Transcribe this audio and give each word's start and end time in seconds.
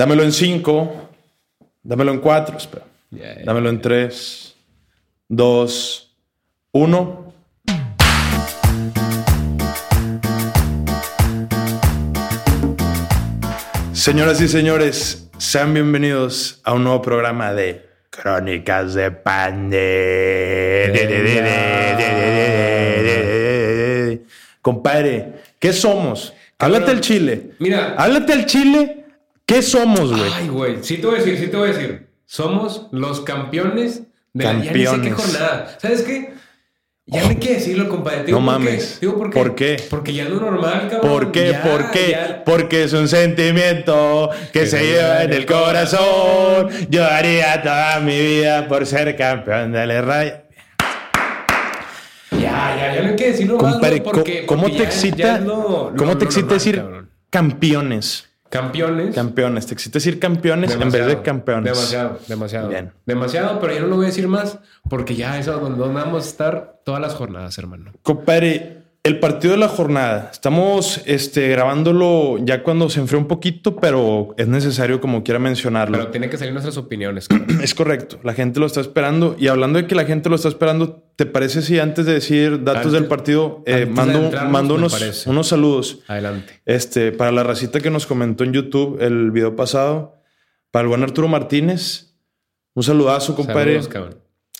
Dámelo 0.00 0.22
en 0.22 0.32
5. 0.32 1.10
Dámelo 1.82 2.12
en 2.12 2.20
4. 2.20 2.56
Espera. 2.56 2.86
Dámelo 3.44 3.68
en 3.68 3.82
3, 3.82 4.56
2, 5.28 6.16
1. 6.72 7.34
Señoras 13.92 14.40
y 14.40 14.48
señores, 14.48 15.28
sean 15.36 15.74
bienvenidos 15.74 16.62
a 16.64 16.72
un 16.72 16.84
nuevo 16.84 17.02
programa 17.02 17.52
de 17.52 17.86
Crónicas 18.08 18.94
de 18.94 19.10
Pande. 19.10 19.76
Compadre, 24.62 25.42
¿qué 25.58 25.74
somos? 25.74 26.32
Háblate 26.58 26.90
al 26.90 27.02
chile. 27.02 27.50
Mira. 27.58 27.96
Háblate 27.98 28.32
al 28.32 28.46
chile. 28.46 28.99
¿Qué 29.50 29.62
somos, 29.62 30.10
güey? 30.16 30.30
Ay, 30.32 30.48
güey. 30.48 30.76
Sí 30.82 30.98
te 30.98 31.06
voy 31.08 31.16
a 31.16 31.18
decir, 31.18 31.36
sí 31.38 31.48
te 31.48 31.56
voy 31.56 31.70
a 31.70 31.72
decir. 31.72 32.06
Somos 32.24 32.86
los 32.92 33.20
campeones 33.22 34.02
de 34.32 34.44
la... 34.44 34.52
Ya 34.52 34.58
ni 34.58 34.64
sé 34.66 34.72
qué 34.72 34.84
Campeones. 34.84 35.14
jornada. 35.14 35.76
¿Sabes 35.82 36.02
qué? 36.02 36.34
Ya 37.06 37.22
no 37.22 37.28
hay 37.30 37.36
que 37.36 37.54
decirlo, 37.54 37.88
compadre. 37.88 38.22
Digo 38.26 38.38
No 38.38 38.46
por 38.46 38.54
qué. 38.60 38.64
mames. 38.68 38.98
Digo 39.00 39.18
por 39.18 39.30
qué. 39.30 39.34
¿Por 39.40 39.54
qué? 39.56 39.82
Porque 39.90 40.14
ya 40.14 40.22
es 40.22 40.30
lo 40.30 40.40
normal, 40.40 40.88
cabrón. 40.88 41.00
¿Por 41.10 41.32
qué? 41.32 41.48
Ya, 41.50 41.62
¿Por 41.64 41.90
qué? 41.90 42.10
ya. 42.12 42.44
Porque 42.44 42.84
es 42.84 42.92
un 42.92 43.08
sentimiento 43.08 44.30
que 44.52 44.66
se 44.66 44.84
lleva 44.84 45.24
en 45.24 45.32
el 45.32 45.44
corazón. 45.46 46.68
Yo 46.88 47.04
haría 47.04 47.60
toda 47.60 47.98
mi 47.98 48.16
vida 48.16 48.68
por 48.68 48.86
ser 48.86 49.16
campeón 49.16 49.72
de 49.72 49.84
la 49.88 50.00
raya. 50.00 50.44
Ya, 52.30 52.76
ya, 52.76 52.94
ya 52.94 53.02
no 53.02 53.08
hay 53.08 53.16
que 53.16 53.26
decirlo 53.32 53.58
más, 53.58 53.72
Compadre, 53.72 53.98
¿no? 53.98 54.04
Porque- 54.04 54.40
co- 54.42 54.46
¿cómo 54.46 54.62
porque 54.62 54.76
te 54.76 54.82
ya- 54.84 54.88
excita? 54.88 55.38
lo- 55.40 55.92
¿Cómo 55.96 56.16
te 56.16 56.24
excita 56.26 56.42
normal, 56.42 56.58
decir 56.58 56.76
cabrón. 56.76 57.10
campeones? 57.28 58.29
Campeones. 58.50 59.14
Campeones. 59.14 59.66
Te 59.66 59.74
excita 59.74 59.98
decir 59.98 60.18
campeones 60.18 60.72
en 60.72 60.90
vez 60.90 61.06
de 61.06 61.22
campeones. 61.22 61.72
Demasiado, 61.72 62.18
demasiado. 62.26 62.68
Bien. 62.68 62.92
Demasiado, 63.06 63.60
pero 63.60 63.74
yo 63.74 63.80
no 63.82 63.86
lo 63.86 63.96
voy 63.96 64.06
a 64.06 64.08
decir 64.08 64.26
más 64.26 64.58
porque 64.88 65.14
ya 65.14 65.38
eso 65.38 65.54
es 65.54 65.60
donde 65.60 65.78
donde 65.78 66.00
vamos 66.00 66.26
a 66.26 66.28
estar 66.28 66.80
todas 66.84 67.00
las 67.00 67.14
jornadas, 67.14 67.56
hermano. 67.58 67.92
Compadre, 68.02 68.79
el 69.02 69.18
partido 69.18 69.54
de 69.54 69.60
la 69.60 69.68
jornada. 69.68 70.28
Estamos 70.30 71.00
este, 71.06 71.48
grabándolo 71.48 72.36
ya 72.44 72.62
cuando 72.62 72.90
se 72.90 73.00
enfrió 73.00 73.18
un 73.18 73.26
poquito, 73.26 73.76
pero 73.76 74.34
es 74.36 74.46
necesario 74.46 75.00
como 75.00 75.24
quiera 75.24 75.38
mencionarlo. 75.38 75.96
Pero 75.96 76.10
tienen 76.10 76.28
que 76.28 76.36
salir 76.36 76.52
nuestras 76.52 76.76
opiniones. 76.76 77.26
Es 77.62 77.74
correcto, 77.74 78.18
la 78.22 78.34
gente 78.34 78.60
lo 78.60 78.66
está 78.66 78.80
esperando. 78.80 79.36
Y 79.38 79.48
hablando 79.48 79.78
de 79.80 79.86
que 79.86 79.94
la 79.94 80.04
gente 80.04 80.28
lo 80.28 80.36
está 80.36 80.48
esperando, 80.48 81.02
¿te 81.16 81.24
parece 81.24 81.62
si 81.62 81.78
antes 81.78 82.04
de 82.06 82.14
decir 82.14 82.62
datos 82.62 82.86
Antes- 82.86 82.92
del 82.92 83.06
partido, 83.06 83.62
eh, 83.66 83.76
de 83.80 83.86
mando, 83.86 84.30
mando 84.48 84.74
unos, 84.74 85.26
unos 85.26 85.48
saludos? 85.48 86.00
Adelante. 86.06 86.60
Este, 86.66 87.12
para 87.12 87.32
la 87.32 87.42
racita 87.42 87.80
que 87.80 87.90
nos 87.90 88.06
comentó 88.06 88.44
en 88.44 88.52
YouTube 88.52 88.98
el 89.00 89.30
video 89.30 89.56
pasado, 89.56 90.20
para 90.70 90.82
el 90.82 90.88
buen 90.88 91.02
Arturo 91.02 91.26
Martínez, 91.26 92.14
un 92.74 92.82
saludazo, 92.82 93.34
compadre. 93.34 93.72
Saludos, 93.72 93.88
cabrón. 93.88 94.16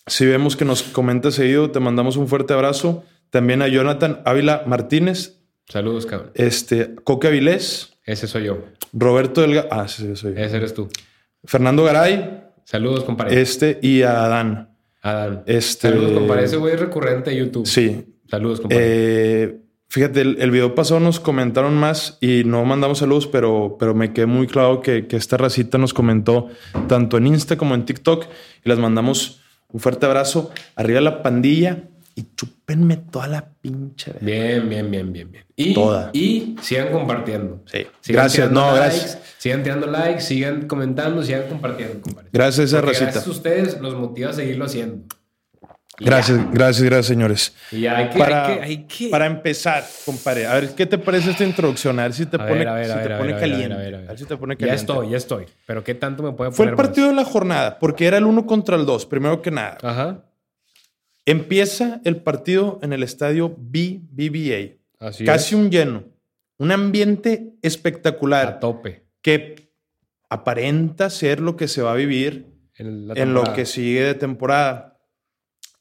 Si 0.07 0.27
vemos 0.27 0.57
que 0.57 0.65
nos 0.65 0.83
comenta 0.83 1.31
seguido, 1.31 1.71
te 1.71 1.79
mandamos 1.79 2.17
un 2.17 2.27
fuerte 2.27 2.53
abrazo. 2.55 3.05
También 3.31 3.62
a 3.62 3.69
Jonathan 3.69 4.20
Ávila 4.25 4.64
Martínez, 4.67 5.39
Saludos, 5.69 6.06
cabrón. 6.06 6.33
este, 6.34 6.95
Coque 7.05 7.28
Avilés, 7.28 7.97
Ese 8.05 8.27
soy 8.27 8.45
yo. 8.45 8.64
Roberto 8.92 9.41
Delgado, 9.41 9.69
ah, 9.70 9.87
sí, 9.89 10.03
sí, 10.05 10.17
soy 10.17 10.34
yo. 10.34 10.41
Ese 10.41 10.56
eres 10.56 10.75
tú. 10.75 10.89
Fernando 11.45 11.84
Garay, 11.84 12.42
Saludos, 12.64 13.05
compadre. 13.05 13.41
este, 13.41 13.78
y 13.83 14.03
a 14.03 14.25
Adán. 14.25 14.77
Adán. 15.03 15.42
este- 15.47 15.89
Saludos, 15.89 16.12
compadre. 16.12 16.45
Ese 16.45 16.56
güey 16.56 16.75
es 16.75 16.81
recurrente 16.81 17.31
de 17.31 17.37
YouTube. 17.37 17.67
Sí, 17.67 18.17
Saludos, 18.28 18.61
compadre. 18.61 18.84
Eh, 18.84 19.61
fíjate, 19.89 20.20
el, 20.20 20.37
el 20.41 20.50
video 20.50 20.75
pasado 20.75 21.00
nos 21.00 21.20
comentaron 21.20 21.75
más 21.77 22.19
y 22.20 22.42
no 22.44 22.65
mandamos 22.65 22.98
saludos, 22.98 23.27
pero, 23.28 23.77
pero 23.78 23.94
me 23.94 24.12
quedé 24.12 24.27
muy 24.27 24.47
claro 24.47 24.81
que, 24.83 25.06
que 25.06 25.17
esta 25.17 25.37
racita 25.37 25.78
nos 25.78 25.94
comentó 25.94 26.48
tanto 26.89 27.17
en 27.17 27.28
Insta 27.28 27.56
como 27.56 27.75
en 27.75 27.84
TikTok 27.84 28.27
y 28.65 28.69
les 28.69 28.78
mandamos 28.78 29.41
un 29.72 29.81
fuerte 29.81 30.05
abrazo. 30.06 30.50
Arriba 30.77 31.00
la 31.00 31.22
pandilla 31.22 31.84
y 32.14 32.27
chúpenme 32.36 32.97
toda 32.97 33.26
la 33.28 33.48
pinche. 33.60 34.12
verga. 34.12 34.26
Bien, 34.26 34.69
bien, 34.69 34.91
bien, 34.91 35.12
bien, 35.12 35.31
bien. 35.32 35.44
Y, 35.56 35.75
Toda. 35.75 36.10
y 36.12 36.56
sigan 36.62 36.88
compartiendo. 36.93 37.62
Sí. 37.66 37.87
Sigan 38.00 38.22
Gracias, 38.25 38.48
tirando 38.48 38.60
no, 38.60 38.76
likes, 38.76 38.97
gracias. 38.98 39.19
Sigan 39.38 39.62
tirando 39.62 39.87
likes, 39.87 40.20
sigan 40.22 40.66
comentando, 40.66 41.22
sigan 41.22 41.49
compartiendo, 41.49 42.00
compadre. 42.03 42.28
Gracias 42.32 42.59
a 42.59 42.65
esa 42.65 42.81
racita. 42.81 43.04
Gracias 43.06 43.26
a 43.26 43.31
ustedes 43.31 43.81
nos 43.81 43.94
motiva 43.94 44.31
a 44.31 44.32
seguirlo 44.32 44.65
haciendo. 44.66 45.04
Y 45.99 46.04
Gracias, 46.06 46.38
ya. 46.38 46.49
gracias, 46.50 46.82
gracias, 46.82 47.06
señores. 47.06 47.54
Y 47.70 47.81
ya 47.82 47.99
hay 47.99 48.09
que, 48.09 48.19
Para, 48.19 48.47
hay 48.47 48.54
que, 48.56 48.62
hay 48.62 48.76
que- 48.87 49.09
para 49.10 49.26
empezar, 49.26 49.84
compadre, 50.06 50.47
a 50.47 50.54
ver, 50.54 50.75
¿qué 50.75 50.87
te 50.87 50.97
parece 50.97 51.31
esta 51.32 51.44
introducción? 51.44 51.99
A 51.99 52.04
ver 52.04 52.15
si 52.15 52.25
te 52.25 52.38
pone, 52.38 52.53
ver, 52.54 52.69
a 52.69 52.75
ver, 52.75 52.87
si 52.87 52.93
te 53.09 53.16
pone 53.16 53.37
caliente. 53.38 53.69
Ya 53.69 54.16
caliente. 54.56 54.75
estoy, 54.75 55.10
ya 55.10 55.16
estoy. 55.19 55.44
Pero 55.66 55.84
¿qué 55.84 55.94
tanto 55.94 56.22
me 56.22 56.32
puede 56.32 56.53
Fue 56.53 56.65
poner 56.65 56.72
el 56.72 56.76
partido 56.76 57.09
de 57.09 57.15
la 57.15 57.25
jornada, 57.25 57.78
porque 57.78 58.06
era 58.06 58.16
el 58.16 58.25
uno 58.25 58.47
contra 58.47 58.76
el 58.76 58.87
dos, 58.87 59.04
primero 59.04 59.43
que 59.43 59.50
nada. 59.50 59.76
más? 59.82 59.84
Ajá. 59.93 60.25
Empieza 61.31 62.01
el 62.05 62.23
partido 62.23 62.79
en 62.83 62.93
el 62.93 63.03
estadio 63.03 63.51
BBVA. 63.51 64.77
Así 64.99 65.25
Casi 65.25 65.55
es. 65.55 65.61
un 65.61 65.71
lleno. 65.71 66.05
Un 66.59 66.73
ambiente 66.73 67.55
A 67.63 67.67
espectacular 67.67 68.61
tope. 68.61 69.07
que 69.23 69.73
aparenta 70.29 71.09
ser 71.11 71.41
lo 71.41 71.57
que 71.57 71.69
se 71.69 71.83
va 71.83 71.93
a 71.93 71.97
vivir 71.97 72.47
En, 72.75 73.35
lo 73.35 73.45
que 73.55 73.67
sigue 73.67 74.03
de 74.03 74.15
temporada. 74.15 74.99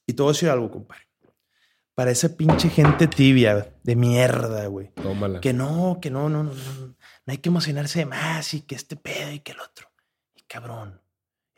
Y 0.05 0.19
a 0.21 0.25
decir 0.27 0.49
algo, 0.49 0.69
compadre. 0.69 1.03
Para 1.95 2.11
esa 2.11 2.35
pinche 2.37 2.69
gente 2.69 3.07
tibia 3.07 3.73
de 3.83 3.95
mierda, 3.95 4.67
güey. 4.67 4.91
Tómala. 4.93 5.41
Que 5.41 5.51
no, 5.53 5.99
que 6.01 6.09
no, 6.09 6.29
no, 6.29 6.43
no, 6.43 6.53
no. 6.53 6.95
No 7.25 7.31
hay 7.31 7.39
que 7.39 7.49
emocionarse 7.49 7.99
de 7.99 8.05
más 8.05 8.53
y 8.53 8.61
que 8.61 8.75
este 8.75 8.95
pedo 8.95 9.31
y 9.31 9.39
que 9.39 9.51
el 9.51 9.59
otro. 9.59 9.91
Y 10.35 10.41
cabrón, 10.43 11.01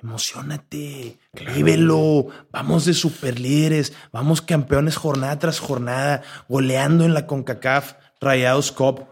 emocionate, 0.01 1.19
vívelo. 1.55 2.27
Vamos 2.51 2.85
de 2.85 2.93
super 2.93 3.39
líderes, 3.39 3.93
vamos 4.11 4.41
campeones 4.41 4.95
jornada 4.97 5.37
tras 5.39 5.59
jornada, 5.59 6.23
goleando 6.49 7.05
en 7.05 7.13
la 7.13 7.27
CONCACAF, 7.27 7.93
Rayados 8.19 8.71
Cup. 8.71 9.05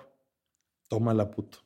Tómala, 0.87 1.29
puto. 1.31 1.59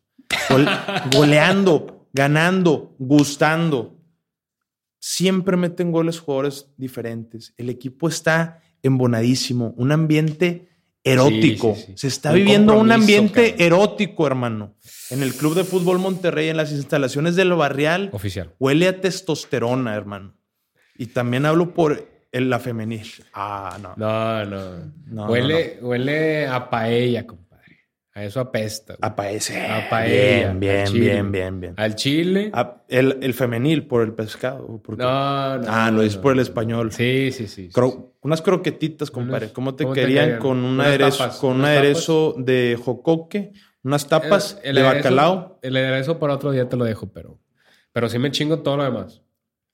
Gol- 0.49 0.67
goleando, 1.15 2.07
ganando, 2.13 2.95
gustando. 2.99 3.97
Siempre 4.99 5.57
meten 5.57 5.91
goles 5.91 6.19
jugadores 6.19 6.67
diferentes. 6.77 7.53
El 7.57 7.69
equipo 7.69 8.07
está 8.07 8.61
embonadísimo. 8.81 9.73
Un 9.77 9.91
ambiente 9.91 10.69
erótico. 11.03 11.75
Sí, 11.75 11.81
sí, 11.81 11.87
sí. 11.87 11.93
Se 11.97 12.07
está 12.07 12.29
Un 12.29 12.35
viviendo 12.35 12.77
un 12.77 12.91
ambiente 12.91 13.51
cabrón. 13.51 13.61
erótico, 13.61 14.27
hermano. 14.27 14.75
En 15.09 15.21
el 15.23 15.33
Club 15.33 15.55
de 15.55 15.63
Fútbol 15.63 15.99
Monterrey, 15.99 16.49
en 16.49 16.57
las 16.57 16.71
instalaciones 16.71 17.35
del 17.35 17.53
Barrial, 17.53 18.09
Oficial. 18.13 18.51
huele 18.59 18.87
a 18.87 19.01
testosterona, 19.01 19.95
hermano. 19.95 20.35
Y 20.97 21.07
también 21.07 21.45
hablo 21.45 21.73
por 21.73 22.07
el- 22.31 22.49
la 22.49 22.59
femenil. 22.59 23.07
Ah, 23.33 23.77
no. 23.81 23.93
No, 23.97 24.45
no. 24.45 24.91
No, 25.07 25.25
huele, 25.27 25.77
huele 25.81 26.47
a 26.47 26.69
paella, 26.69 27.27
compadre. 27.27 27.43
A 28.15 28.23
eso 28.23 28.39
apesta. 28.39 28.95
güey. 28.95 29.09
A 29.11 29.15
paella. 29.15 30.09
Bien, 30.53 30.59
bien, 30.59 30.85
chile. 30.87 30.99
bien, 30.99 31.31
bien, 31.31 31.59
bien. 31.59 31.73
Al 31.77 31.95
chile. 31.95 32.51
El, 32.87 33.17
el 33.21 33.33
femenil 33.33 33.85
por 33.87 34.03
el 34.03 34.13
pescado. 34.13 34.81
No, 34.97 35.57
no. 35.57 35.65
ah, 35.67 35.91
lo 35.91 36.01
es 36.03 36.15
no. 36.15 36.21
por 36.21 36.33
el 36.33 36.39
español. 36.39 36.91
Sí, 36.91 37.31
sí, 37.31 37.47
sí. 37.47 37.67
sí. 37.67 37.69
Unas 38.23 38.41
croquetitas, 38.41 39.11
compadre. 39.11 39.51
¿Cómo 39.51 39.75
te 39.75 39.83
¿cómo 39.83 39.93
te 39.95 40.01
querían? 40.01 40.17
caerían? 40.23 40.39
con 40.39 40.63
un 40.63 40.79
aderezo, 40.79 41.17
tapas, 41.17 41.37
con 41.37 41.57
un 41.57 41.65
aderezo 41.65 42.35
de 42.37 42.79
jocoque, 42.83 43.51
unas 43.83 44.07
tapas 44.07 44.59
El- 44.63 44.69
el 44.69 44.75
de 44.75 44.81
aderezo- 44.89 44.95
bacalao. 44.95 45.59
El 45.61 45.77
aderezo 45.77 46.19
para 46.19 46.33
otro 46.35 46.51
día 46.51 46.69
te 46.69 46.77
lo 46.77 46.85
dejo, 46.85 47.11
pero. 47.11 47.39
Pero 47.91 48.09
sí 48.09 48.17
me 48.19 48.31
chingo 48.31 48.59
todo 48.59 48.77
lo 48.77 48.83
demás. 48.85 49.21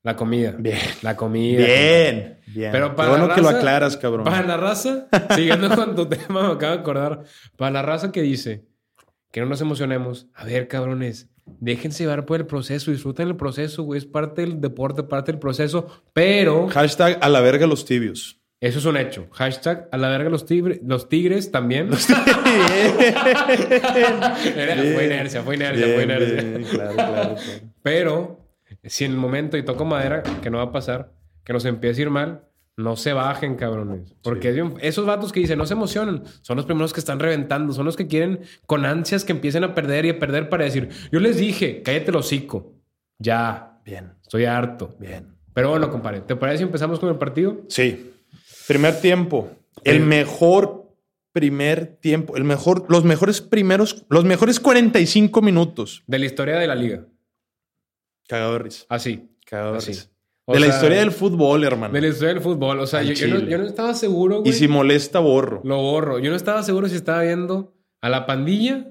La 0.02 0.16
comida. 0.16 0.56
Bien. 0.58 0.78
La 1.02 1.16
comida. 1.16 1.64
Bien, 1.66 2.40
bien. 2.48 2.72
Pero 2.72 2.90
Qué 2.92 2.96
para 2.96 3.10
bueno 3.10 3.28
la 3.28 3.36
que 3.36 3.42
lo 3.42 3.48
raza- 3.50 3.58
aclaras, 3.60 3.98
cabrón. 3.98 4.24
Para 4.24 4.46
la 4.48 4.58
raza, 4.58 5.08
siguiendo 5.36 5.76
con 5.76 5.96
tu 5.96 6.06
tema, 6.08 6.48
me 6.48 6.54
acabo 6.54 6.74
de 6.74 6.80
acordar. 6.80 7.24
Para 7.58 7.72
la 7.72 7.82
raza 7.82 8.12
que 8.12 8.22
dice 8.22 8.66
que 9.32 9.42
no 9.42 9.46
nos 9.48 9.62
emocionemos. 9.62 10.28
A 10.34 10.46
ver, 10.46 10.68
cabrones, 10.70 11.30
déjense 11.46 12.04
llevar 12.04 12.26
por 12.26 12.40
el 12.40 12.46
proceso, 12.48 12.92
disfruten 12.92 13.28
el 13.28 13.36
proceso, 13.36 13.84
güey. 13.84 13.98
Es 14.00 14.06
parte 14.06 14.42
del 14.42 14.60
deporte, 14.62 15.04
parte 15.04 15.34
del 15.34 15.40
proceso. 15.40 15.86
Pero 16.14 16.68
Hashtag 16.70 17.18
a 17.22 17.28
la 17.30 17.42
verga 17.42 17.68
los 17.68 17.84
tibios. 17.86 18.39
Eso 18.62 18.80
es 18.80 18.86
un 18.86 18.98
hecho. 18.98 19.28
Hashtag 19.32 19.88
a 19.92 19.98
la 19.98 20.10
verga 20.10 20.30
los, 20.30 20.46
tigre- 20.46 20.82
los 20.86 21.08
tigres 21.10 21.52
también. 21.52 21.90
Era- 24.56 24.76
fue 24.94 25.06
inercia, 25.06 25.42
fue 25.44 25.56
inercia, 25.56 25.86
fue 25.94 26.04
inercia. 26.04 26.42
bien, 26.42 26.64
claro, 26.70 26.94
claro, 26.94 27.14
claro. 27.36 27.36
Pero 27.82 28.40
si 28.84 29.06
en 29.06 29.12
el 29.12 29.18
momento, 29.18 29.58
y 29.58 29.64
toco 29.64 29.86
madera, 29.86 30.24
que 30.42 30.50
no 30.50 30.58
va 30.58 30.66
a 30.66 30.72
pasar, 30.72 31.12
que 31.44 31.54
nos 31.54 31.66
empiece 31.66 32.02
a 32.02 32.04
ir 32.04 32.10
mal, 32.10 32.44
no 32.78 32.96
se 32.96 33.12
bajen, 33.14 33.56
cabrones. 33.56 34.14
Porque 34.24 34.52
bien- 34.52 34.76
esos 34.82 35.06
vatos 35.06 35.32
que 35.32 35.40
dicen 35.42 35.58
no 35.58 35.66
se 35.66 35.74
emocionan, 35.74 36.24
son 36.42 36.58
los 36.58 36.66
primeros 36.66 36.94
que 36.94 37.00
están 37.00 37.20
reventando, 37.20 37.74
son 37.74 37.86
los 37.86 37.96
que 37.98 38.08
quieren 38.08 38.42
con 38.66 38.86
ansias 38.86 39.26
que 39.26 39.32
empiecen 39.34 39.64
a 39.64 39.76
perder 39.76 40.06
y 40.06 40.10
a 40.10 40.20
perder 40.20 40.50
para 40.50 40.64
decir, 40.66 40.90
yo 41.12 41.20
les 41.20 41.38
dije, 41.38 41.82
cállate 41.84 42.12
el 42.12 42.18
hocico. 42.18 42.74
Ya, 43.18 43.66
Bien, 43.86 44.12
estoy 44.22 44.46
harto. 44.46 44.96
bien. 45.00 45.36
Pero 45.54 45.72
bueno, 45.72 45.90
compadre, 45.90 46.22
¿te 46.22 46.36
parece 46.36 46.60
si 46.60 46.64
empezamos 46.64 47.00
con 47.00 47.10
el 47.10 47.16
partido? 47.16 47.62
Sí. 47.70 48.14
Primer 48.70 49.02
tiempo. 49.02 49.50
El 49.84 50.02
mejor 50.02 50.94
primer 51.32 51.98
tiempo. 52.00 52.38
El 52.38 52.44
mejor, 52.44 52.86
los 52.88 53.04
mejores 53.04 53.42
primeros, 53.42 54.06
los 54.10 54.26
mejores 54.26 54.60
45 54.60 55.42
minutos. 55.42 56.04
De 56.06 56.20
la 56.20 56.26
historia 56.28 56.60
de 56.60 56.68
la 56.68 56.76
liga. 56.76 57.08
Cagado 58.28 58.54
de 58.54 58.60
risa. 58.60 58.86
Así. 58.88 59.28
Cagado 59.44 59.72
de 59.72 59.78
Así. 59.80 59.88
risa. 59.94 60.12
O 60.46 60.54
de 60.54 60.60
la 60.60 60.68
historia 60.68 61.00
del 61.00 61.12
fútbol, 61.12 61.64
hermano. 61.64 61.96
De 61.96 62.02
la 62.02 62.10
historia 62.10 62.36
del 62.36 62.44
fútbol. 62.44 62.80
O 62.80 62.86
sea, 62.86 63.02
yo, 63.02 63.14
yo 63.14 63.28
no, 63.28 63.40
chile. 63.40 63.50
yo 63.50 63.58
no 63.58 63.66
estaba 63.66 63.96
seguro, 63.96 64.42
güey. 64.42 64.52
Y 64.52 64.54
si 64.54 64.68
molesta, 64.68 65.18
borro. 65.18 65.62
Lo 65.64 65.78
borro. 65.78 66.20
Yo 66.20 66.30
no 66.30 66.36
estaba 66.36 66.62
seguro 66.62 66.88
si 66.88 66.96
estaba 66.96 67.24
viendo 67.24 67.74
a 68.02 68.10
la 68.10 68.28
pandilla 68.28 68.88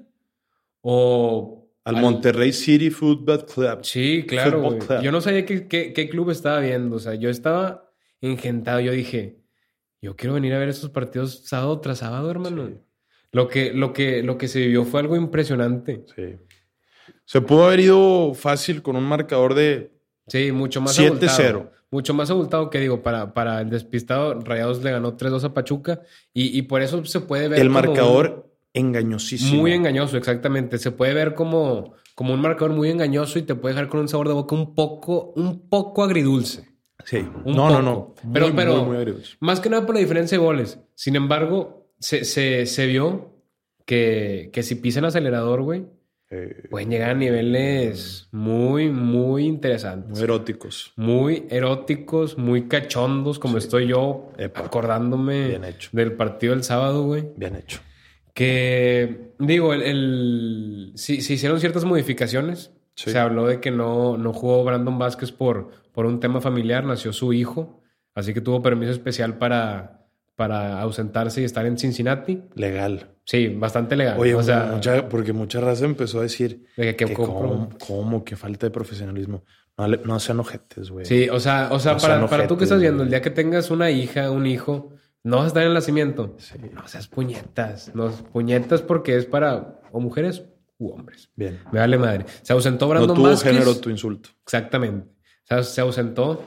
o... 0.80 1.70
Al, 1.84 2.00
Monterrey 2.00 2.52
City 2.52 2.90
Football 2.90 3.46
Club. 3.46 3.78
Sí, 3.84 4.24
claro. 4.26 4.76
Club. 4.76 5.02
Yo 5.02 5.12
no 5.12 5.20
sabía 5.20 5.46
qué, 5.46 5.68
qué, 5.68 5.92
qué 5.92 6.08
club 6.08 6.30
estaba 6.30 6.58
viendo. 6.58 6.96
O 6.96 6.98
sea, 6.98 7.14
yo 7.14 7.30
estaba 7.30 7.88
engentado. 8.20 8.80
Yo 8.80 8.90
dije, 8.90 9.37
yo 10.00 10.16
quiero 10.16 10.34
venir 10.34 10.54
a 10.54 10.58
ver 10.58 10.68
estos 10.68 10.90
partidos 10.90 11.42
sábado 11.46 11.80
tras 11.80 11.98
sábado, 11.98 12.30
hermano. 12.30 12.66
Sí. 12.68 12.74
Lo, 13.32 13.48
que, 13.48 13.72
lo, 13.72 13.92
que, 13.92 14.22
lo 14.22 14.38
que 14.38 14.48
se 14.48 14.60
vivió 14.60 14.84
fue 14.84 15.00
algo 15.00 15.16
impresionante. 15.16 16.04
Sí. 16.16 16.36
Se 17.24 17.40
pudo 17.40 17.66
haber 17.66 17.80
ido 17.80 18.32
fácil 18.34 18.82
con 18.82 18.96
un 18.96 19.04
marcador 19.04 19.54
de 19.54 19.92
Sí, 20.28 20.52
mucho 20.52 20.80
más 20.80 20.98
7-0. 20.98 21.06
abultado. 21.06 21.72
Mucho 21.90 22.12
más 22.12 22.30
abultado 22.30 22.68
que 22.68 22.80
digo, 22.80 23.02
para, 23.02 23.32
para 23.32 23.62
el 23.62 23.70
despistado, 23.70 24.38
Rayados 24.40 24.82
le 24.82 24.90
ganó 24.90 25.16
3-2 25.16 25.44
a 25.44 25.54
Pachuca 25.54 26.02
y, 26.34 26.56
y 26.58 26.62
por 26.62 26.82
eso 26.82 27.02
se 27.06 27.20
puede 27.20 27.48
ver 27.48 27.60
el 27.60 27.68
como 27.68 27.78
un- 27.80 27.86
marcador 27.86 28.52
engañosísimo. 28.74 29.60
muy 29.62 29.72
engañoso, 29.72 30.16
exactamente. 30.18 30.76
Se 30.78 30.90
puede 30.90 31.14
ver 31.14 31.34
como, 31.34 31.94
como 32.14 32.34
un 32.34 32.40
marcador 32.42 32.74
muy 32.74 32.90
engañoso 32.90 33.38
y 33.38 33.42
te 33.42 33.54
puede 33.54 33.74
dejar 33.74 33.88
con 33.88 34.00
un 34.00 34.08
sabor 34.08 34.28
de 34.28 34.34
boca 34.34 34.54
un 34.54 34.74
poco, 34.74 35.32
un 35.36 35.68
poco 35.70 36.04
agridulce. 36.04 36.67
Sí. 37.04 37.18
Un 37.44 37.54
no, 37.56 37.68
no, 37.68 37.68
poco. 37.68 37.82
no. 37.82 38.14
Pero- 38.32 38.46
Muy, 38.48 38.56
pero- 38.56 38.76
muy, 38.76 38.84
muy 38.86 38.96
agridulce. 38.98 39.36
Más 39.40 39.60
que 39.60 39.70
nada 39.70 39.86
por 39.86 39.94
la 39.94 40.00
diferencia 40.00 40.36
de 40.38 40.44
goles. 40.44 40.78
Sin 40.94 41.16
embargo, 41.16 41.86
se, 41.98 42.24
se, 42.24 42.66
se 42.66 42.86
vio 42.86 43.32
que, 43.86 44.50
que 44.52 44.62
si 44.62 44.74
pisan 44.76 45.04
acelerador, 45.04 45.62
güey, 45.62 45.86
Eh, 46.30 46.64
pueden 46.68 46.90
llegar 46.90 47.10
a 47.12 47.14
niveles 47.14 48.28
muy, 48.32 48.90
muy 48.90 49.46
interesantes. 49.46 50.10
muy 50.10 50.22
eróticos. 50.22 50.92
muy 50.96 51.46
eróticos, 51.48 52.36
muy 52.36 52.68
cachondos, 52.68 53.38
como 53.38 53.56
estoy 53.56 53.86
yo 53.88 54.30
Epa. 54.36 54.60
acordándome 54.60 55.48
Bien 55.48 55.64
hecho. 55.64 55.88
del 55.92 56.12
partido 56.12 56.52
del 56.52 56.64
sábado, 56.64 57.04
güey. 57.04 57.24
Bien 57.36 57.56
hecho. 57.56 57.80
Que, 58.34 59.32
digo, 59.38 59.72
el, 59.72 59.82
el- 59.82 60.92
sí, 60.96 61.22
se 61.22 61.32
hicieron 61.32 61.58
ciertas 61.60 61.84
modificaciones. 61.86 62.72
Sí. 62.94 63.10
Se 63.10 63.18
habló 63.18 63.46
de 63.46 63.60
que 63.60 63.70
no, 63.70 64.18
no 64.18 64.32
jugó 64.32 64.62
Brandon 64.64 64.98
Vázquez 64.98 65.32
por, 65.32 65.70
por 65.98 66.06
un 66.06 66.20
tema 66.20 66.40
familiar, 66.40 66.84
nació 66.84 67.12
su 67.12 67.32
hijo, 67.32 67.82
así 68.14 68.32
que 68.32 68.40
tuvo 68.40 68.62
permiso 68.62 68.92
especial 68.92 69.36
para, 69.36 70.06
para 70.36 70.80
ausentarse 70.80 71.40
y 71.40 71.44
estar 71.44 71.66
en 71.66 71.76
Cincinnati. 71.76 72.44
Legal. 72.54 73.16
Sí, 73.24 73.48
bastante 73.48 73.96
legal. 73.96 74.16
Oye, 74.16 74.32
o 74.36 74.42
sea, 74.44 74.70
mucha- 74.74 75.08
porque 75.08 75.32
mucha 75.32 75.60
raza 75.60 75.86
empezó 75.86 76.20
a 76.20 76.22
decir 76.22 76.66
de 76.76 76.94
que, 76.94 77.12
cómo, 77.12 77.70
cómo, 77.84 78.22
que 78.22 78.36
falta 78.36 78.66
de 78.66 78.70
profesionalismo. 78.70 79.42
No, 79.76 79.88
no 79.88 80.20
sean 80.20 80.38
ojetes, 80.38 80.88
güey. 80.92 81.04
Sí, 81.04 81.28
o 81.30 81.40
sea, 81.40 81.66
o 81.72 81.80
sea, 81.80 81.94
No 81.94 81.98
para, 81.98 82.14
sean 82.18 82.28
para 82.28 82.42
tú 82.44 82.50
que 82.50 82.54
ojetes, 82.54 82.62
estás 82.68 82.80
viendo, 82.80 83.02
el 83.02 83.10
día 83.10 83.20
que 83.20 83.30
tengas 83.30 83.68
una 83.72 83.90
hija, 83.90 84.30
un 84.30 84.46
hijo, 84.46 84.92
no 85.24 85.38
vas 85.38 85.46
a 85.46 85.48
estar 85.48 85.62
en 85.64 85.68
el 85.70 85.74
nacimiento. 85.74 86.36
Sí. 86.38 86.58
No 86.72 86.86
seas 86.86 87.08
puñetas. 87.08 87.92
No, 87.96 88.08
puñetas 88.32 88.82
porque 88.82 89.16
es 89.16 89.26
para 89.26 89.80
o 89.90 89.98
mujeres 89.98 90.44
u 90.78 90.90
hombres. 90.90 91.28
Bien. 91.34 91.58
Me 91.72 91.80
vale 91.80 91.98
madre. 91.98 92.24
Se 92.42 92.52
ausentó 92.52 92.86
Brandon 92.86 93.08
no 93.08 93.14
tuvo 93.14 93.30
Vázquez. 93.30 93.50
género 93.52 93.74
tu 93.80 93.90
insulto. 93.90 94.28
Exactamente. 94.44 95.17
Sea, 95.48 95.62
se 95.62 95.80
ausentó. 95.80 96.44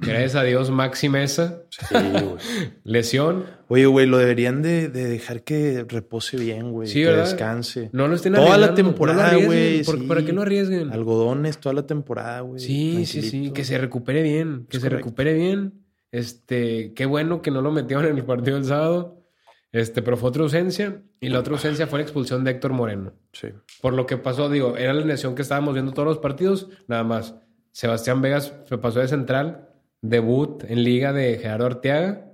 Gracias 0.00 0.34
a 0.34 0.42
Dios, 0.42 0.70
Maxi 0.70 1.08
Mesa. 1.08 1.62
Sí, 1.70 1.94
güey. 1.94 2.34
Lesión. 2.84 3.44
Oye, 3.68 3.86
güey, 3.86 4.06
lo 4.06 4.18
deberían 4.18 4.60
de, 4.60 4.88
de 4.88 5.04
dejar 5.06 5.44
que 5.44 5.84
repose 5.88 6.36
bien, 6.36 6.72
güey. 6.72 6.88
Sí, 6.88 7.00
que 7.00 7.06
¿verdad? 7.06 7.24
descanse. 7.26 7.88
No 7.92 8.08
lo 8.08 8.16
estén 8.16 8.32
Toda 8.34 8.58
la 8.58 8.74
temporada, 8.74 9.36
güey. 9.36 9.84
¿Por- 9.84 10.00
sí. 10.00 10.06
¿Para 10.06 10.24
qué 10.24 10.32
lo 10.32 10.42
arriesguen? 10.42 10.90
Algodones 10.92 11.58
toda 11.58 11.74
la 11.74 11.86
temporada, 11.86 12.40
güey. 12.40 12.58
Sí, 12.60 13.06
sí, 13.06 13.22
sí. 13.22 13.52
Que 13.52 13.64
se 13.64 13.78
recupere 13.78 14.22
bien. 14.22 14.66
Que 14.68 14.78
Es 14.78 14.82
se 14.82 14.88
correcto. 14.88 15.06
recupere 15.06 15.34
bien. 15.34 15.84
Este, 16.10 16.92
qué 16.94 17.06
bueno 17.06 17.40
que 17.40 17.50
no 17.52 17.60
lo 17.62 17.70
metieron 17.70 18.04
en 18.06 18.16
el 18.18 18.24
partido 18.24 18.56
del 18.56 18.64
sábado. 18.64 19.22
Este, 19.70 20.02
pero 20.02 20.16
fue 20.16 20.30
otra 20.30 20.42
ausencia. 20.42 21.02
Y 21.20 21.28
la 21.28 21.38
otra 21.40 21.52
ausencia 21.52 21.86
fue 21.86 22.00
la 22.00 22.02
expulsión 22.02 22.42
de 22.42 22.50
Héctor 22.52 22.72
Moreno. 22.72 23.12
Sí. 23.32 23.48
Por 23.80 23.92
lo 23.92 24.06
que 24.06 24.16
pasó, 24.16 24.48
digo, 24.48 24.76
era 24.76 24.92
la 24.92 25.00
alineación 25.00 25.34
que 25.36 25.42
estábamos 25.42 25.74
viendo 25.74 25.92
todos 25.92 26.08
los 26.08 26.18
partidos. 26.18 26.68
Nada 26.88 27.04
más. 27.04 27.36
Sebastián 27.78 28.20
Vegas 28.20 28.52
se 28.68 28.76
pasó 28.78 28.98
de 28.98 29.06
central. 29.06 29.68
Debut 30.02 30.64
en 30.64 30.82
liga 30.82 31.12
de 31.12 31.38
Gerardo 31.38 31.66
Arteaga. 31.66 32.28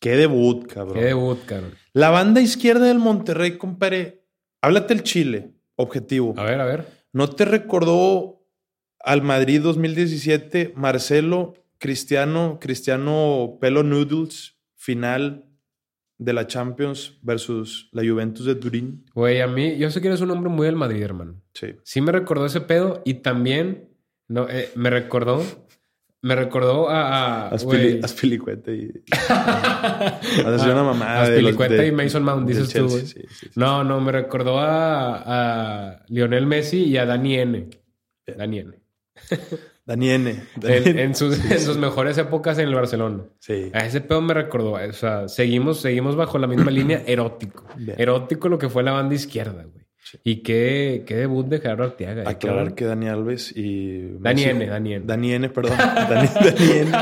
Qué 0.00 0.16
debut, 0.16 0.66
cabrón. 0.66 0.94
Qué 0.94 1.04
debut, 1.04 1.44
cabrón. 1.44 1.74
La 1.92 2.08
banda 2.08 2.40
izquierda 2.40 2.86
del 2.86 2.98
Monterrey, 2.98 3.58
compadre. 3.58 4.24
Háblate 4.62 4.94
el 4.94 5.02
Chile. 5.02 5.52
Objetivo. 5.74 6.32
A 6.38 6.44
ver, 6.44 6.58
a 6.58 6.64
ver. 6.64 6.86
¿No 7.12 7.28
te 7.28 7.44
recordó 7.44 8.46
al 9.00 9.20
Madrid 9.20 9.60
2017, 9.60 10.72
Marcelo, 10.74 11.52
Cristiano, 11.76 12.56
Cristiano 12.58 13.58
Pelo 13.60 13.82
Noodles, 13.82 14.56
final 14.74 15.50
de 16.16 16.32
la 16.32 16.46
Champions 16.46 17.18
versus 17.20 17.90
la 17.92 18.08
Juventus 18.08 18.46
de 18.46 18.54
Turín? 18.54 19.04
Güey, 19.14 19.42
a 19.42 19.48
mí, 19.48 19.76
yo 19.76 19.90
sé 19.90 20.00
que 20.00 20.06
eres 20.08 20.22
un 20.22 20.30
hombre 20.30 20.48
muy 20.48 20.64
del 20.64 20.76
Madrid, 20.76 21.02
hermano. 21.02 21.42
Sí. 21.52 21.74
Sí 21.82 22.00
me 22.00 22.10
recordó 22.10 22.46
ese 22.46 22.62
pedo 22.62 23.02
y 23.04 23.14
también 23.20 23.94
no, 24.28 24.48
eh, 24.48 24.70
me 24.74 24.90
recordó, 24.90 25.42
me 26.22 26.34
recordó 26.34 26.88
a... 26.88 27.48
a 27.48 27.54
y... 27.56 28.00
Haz 29.28 30.46
así 30.46 30.68
una 30.68 30.82
mamada. 30.82 31.22
Haz 31.22 31.28
de 31.28 31.34
los- 31.42 31.44
pilicueta 31.52 31.74
de- 31.74 31.86
y 31.88 31.92
Mason 31.92 32.22
Mount, 32.24 32.48
dices 32.48 32.64
tú, 32.68 32.72
Chelsea, 32.72 32.88
güey. 32.98 33.06
sí, 33.06 33.20
sí, 33.28 33.46
sí. 33.46 33.50
No, 33.54 33.84
no, 33.84 34.00
me 34.00 34.12
recordó 34.12 34.58
a, 34.58 35.22
a 35.94 36.04
Lionel 36.08 36.46
Messi 36.46 36.84
y 36.84 36.96
a 36.96 37.06
Dani 37.06 37.34
N. 37.36 37.68
Dani 38.36 38.58
N. 38.58 38.72
Dani 39.84 40.10
N. 40.10 40.42
Dani 40.56 40.74
En, 40.76 40.88
N. 40.88 41.02
en 41.02 41.14
sus, 41.14 41.38
en 41.50 41.60
sus 41.60 41.76
mejores 41.76 42.18
épocas 42.18 42.58
en 42.58 42.68
el 42.68 42.74
Barcelona. 42.74 43.22
Sí. 43.38 43.70
A 43.72 43.86
ese 43.86 44.00
pedo 44.00 44.20
me 44.20 44.34
recordó. 44.34 44.72
O 44.72 44.92
sea, 44.92 45.28
seguimos, 45.28 45.80
seguimos 45.80 46.16
bajo 46.16 46.38
la 46.38 46.48
misma 46.48 46.70
línea 46.72 47.02
erótico. 47.06 47.64
Bien. 47.76 47.94
Erótico 48.00 48.48
lo 48.48 48.58
que 48.58 48.68
fue 48.68 48.82
la 48.82 48.92
banda 48.92 49.14
izquierda, 49.14 49.62
güey. 49.62 49.85
Y 50.24 50.42
qué, 50.42 51.04
qué 51.06 51.16
debut 51.16 51.46
de 51.46 51.58
Gerardo 51.60 51.84
Arteaga. 51.84 52.22
eh, 52.22 52.28
Aclarar 52.28 52.74
que 52.74 52.84
Dani 52.84 53.08
Alves 53.08 53.52
y... 53.56 54.02
Dani 54.20 54.42
N, 54.44 54.66
Dani 54.66 54.94
N. 54.94 55.06
Dani 55.06 55.32
N, 55.32 55.48
perdón. 55.50 55.76
Dani, 55.78 56.28
Dani 56.28 56.70
N. 56.72 56.92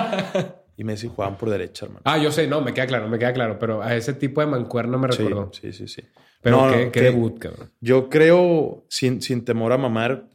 Y 0.76 0.84
Messi 0.84 1.08
jugaban 1.08 1.36
por 1.38 1.50
derecha, 1.50 1.86
hermano. 1.86 2.02
Ah, 2.04 2.18
yo 2.18 2.32
sé, 2.32 2.46
no, 2.48 2.60
me 2.60 2.72
queda 2.74 2.86
claro, 2.86 3.08
me 3.08 3.18
queda 3.18 3.32
claro. 3.32 3.58
Pero 3.58 3.82
a 3.82 3.94
ese 3.94 4.14
tipo 4.14 4.40
de 4.40 4.46
mancuerno 4.48 4.98
me 4.98 5.12
Sí, 5.12 5.22
recordó. 5.22 5.50
sí, 5.52 5.72
sí, 5.72 5.86
sí. 5.86 6.02
Pero 6.42 6.56
No, 6.66 6.72
qué, 6.72 6.76
no, 6.86 6.92
qué 6.92 7.00
que- 7.00 7.00
debut, 7.02 7.38
cabrón. 7.38 7.70
Yo 7.80 8.08
creo, 8.08 8.84
sin, 8.88 9.22
sin 9.22 9.44
temor 9.44 9.72
a 9.72 9.78
mamar, 9.78 10.28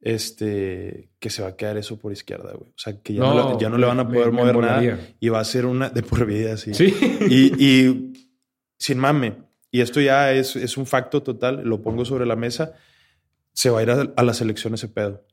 este, 0.00 1.10
que 1.18 1.30
se 1.30 1.42
va 1.42 1.48
a 1.48 1.56
quedar 1.56 1.76
eso 1.76 1.98
por 1.98 2.12
izquierda, 2.12 2.52
güey. 2.54 2.70
O 2.70 2.74
sea, 2.78 3.00
que 3.00 3.14
ya 3.14 3.20
no, 3.20 3.34
No, 3.34 3.52
le- 3.54 3.60
ya 3.60 3.68
no 3.70 3.78
le 3.78 3.86
van 3.86 4.00
a 4.00 4.04
me- 4.04 4.14
poder 4.14 4.32
me 4.32 4.38
mover 4.38 4.56
nada 4.56 4.76
molaría. 4.80 5.14
y 5.20 5.28
va 5.28 5.40
a 5.40 5.44
ser 5.44 5.66
una 5.66 5.88
de 5.90 6.02
por 6.02 6.26
vida, 6.26 6.56
sí. 6.56 6.74
Sí. 6.74 6.94
Y, 7.28 7.64
y 7.64 8.12
sin 8.78 8.98
mame, 8.98 9.34
y 9.76 9.80
esto 9.80 10.00
ya 10.00 10.30
es, 10.32 10.54
es 10.54 10.76
un 10.76 10.86
facto 10.86 11.22
total, 11.24 11.62
lo 11.64 11.82
pongo 11.82 12.04
sobre 12.04 12.26
la 12.26 12.36
mesa, 12.36 12.74
se 13.52 13.70
va 13.70 13.80
a 13.80 13.82
ir 13.82 13.90
a, 13.90 14.12
a 14.16 14.22
la 14.22 14.32
selección 14.32 14.74
ese 14.74 14.86
pedo. 14.88 15.24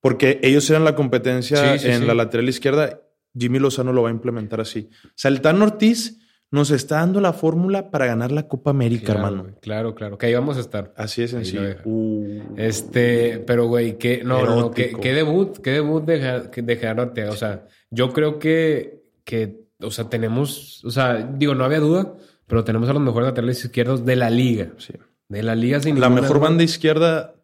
Porque 0.00 0.40
ellos 0.42 0.68
eran 0.70 0.84
la 0.84 0.94
competencia 0.94 1.74
Sí, 1.74 1.80
sí, 1.80 1.88
en 1.88 2.00
sí. 2.00 2.06
la 2.06 2.14
lateral 2.14 2.48
izquierda, 2.48 3.02
Jimmy 3.38 3.58
Lozano 3.58 3.92
lo 3.92 4.02
va 4.02 4.08
a 4.08 4.12
implementar 4.12 4.60
así. 4.62 4.88
O 5.04 5.18
Tan 5.42 5.60
Ortiz 5.60 6.18
nos 6.50 6.70
está 6.70 6.96
dando 7.00 7.20
la 7.20 7.34
fórmula 7.34 7.90
para 7.90 8.06
ganar 8.06 8.32
la 8.32 8.48
Copa 8.48 8.70
América, 8.70 9.12
Claro, 9.12 9.26
hermano. 9.26 9.54
claro, 9.60 9.94
claro. 9.94 10.16
Que 10.16 10.26
ahí 10.26 10.34
vamos 10.34 10.56
a 10.56 10.60
estar. 10.60 10.94
Así 10.96 11.20
lo 11.20 11.30
sencillo. 11.30 11.76
Uh. 11.84 12.54
Este, 12.56 13.38
pero 13.40 13.66
güey, 13.66 13.98
qué, 13.98 14.22
no, 14.24 14.42
no, 14.46 14.56
no, 14.60 14.70
qué, 14.70 14.92
qué 14.98 15.12
debut, 15.12 15.58
qué 15.58 15.72
debut 15.72 16.04
de. 16.06 17.28
O 17.28 17.36
sea, 17.36 17.66
yo 17.90 18.14
creo 18.14 18.38
que, 18.38 19.02
que, 19.24 19.66
o 19.82 19.90
sea, 19.90 20.08
tenemos, 20.08 20.82
o 20.86 20.90
sea, 20.90 21.16
digo, 21.36 21.54
no 21.54 21.64
había 21.66 21.80
duda, 21.80 22.14
pero 22.48 22.64
tenemos 22.64 22.88
a 22.88 22.92
los 22.94 23.02
mejores 23.02 23.28
laterales 23.28 23.64
izquierdos 23.64 24.04
de 24.04 24.16
la 24.16 24.30
liga. 24.30 24.72
Sí. 24.78 24.94
De 25.28 25.42
la 25.44 25.54
liga 25.54 25.78
sin 25.80 26.00
La 26.00 26.08
mejor 26.08 26.38
duda. 26.38 26.48
banda 26.48 26.64
izquierda 26.64 27.34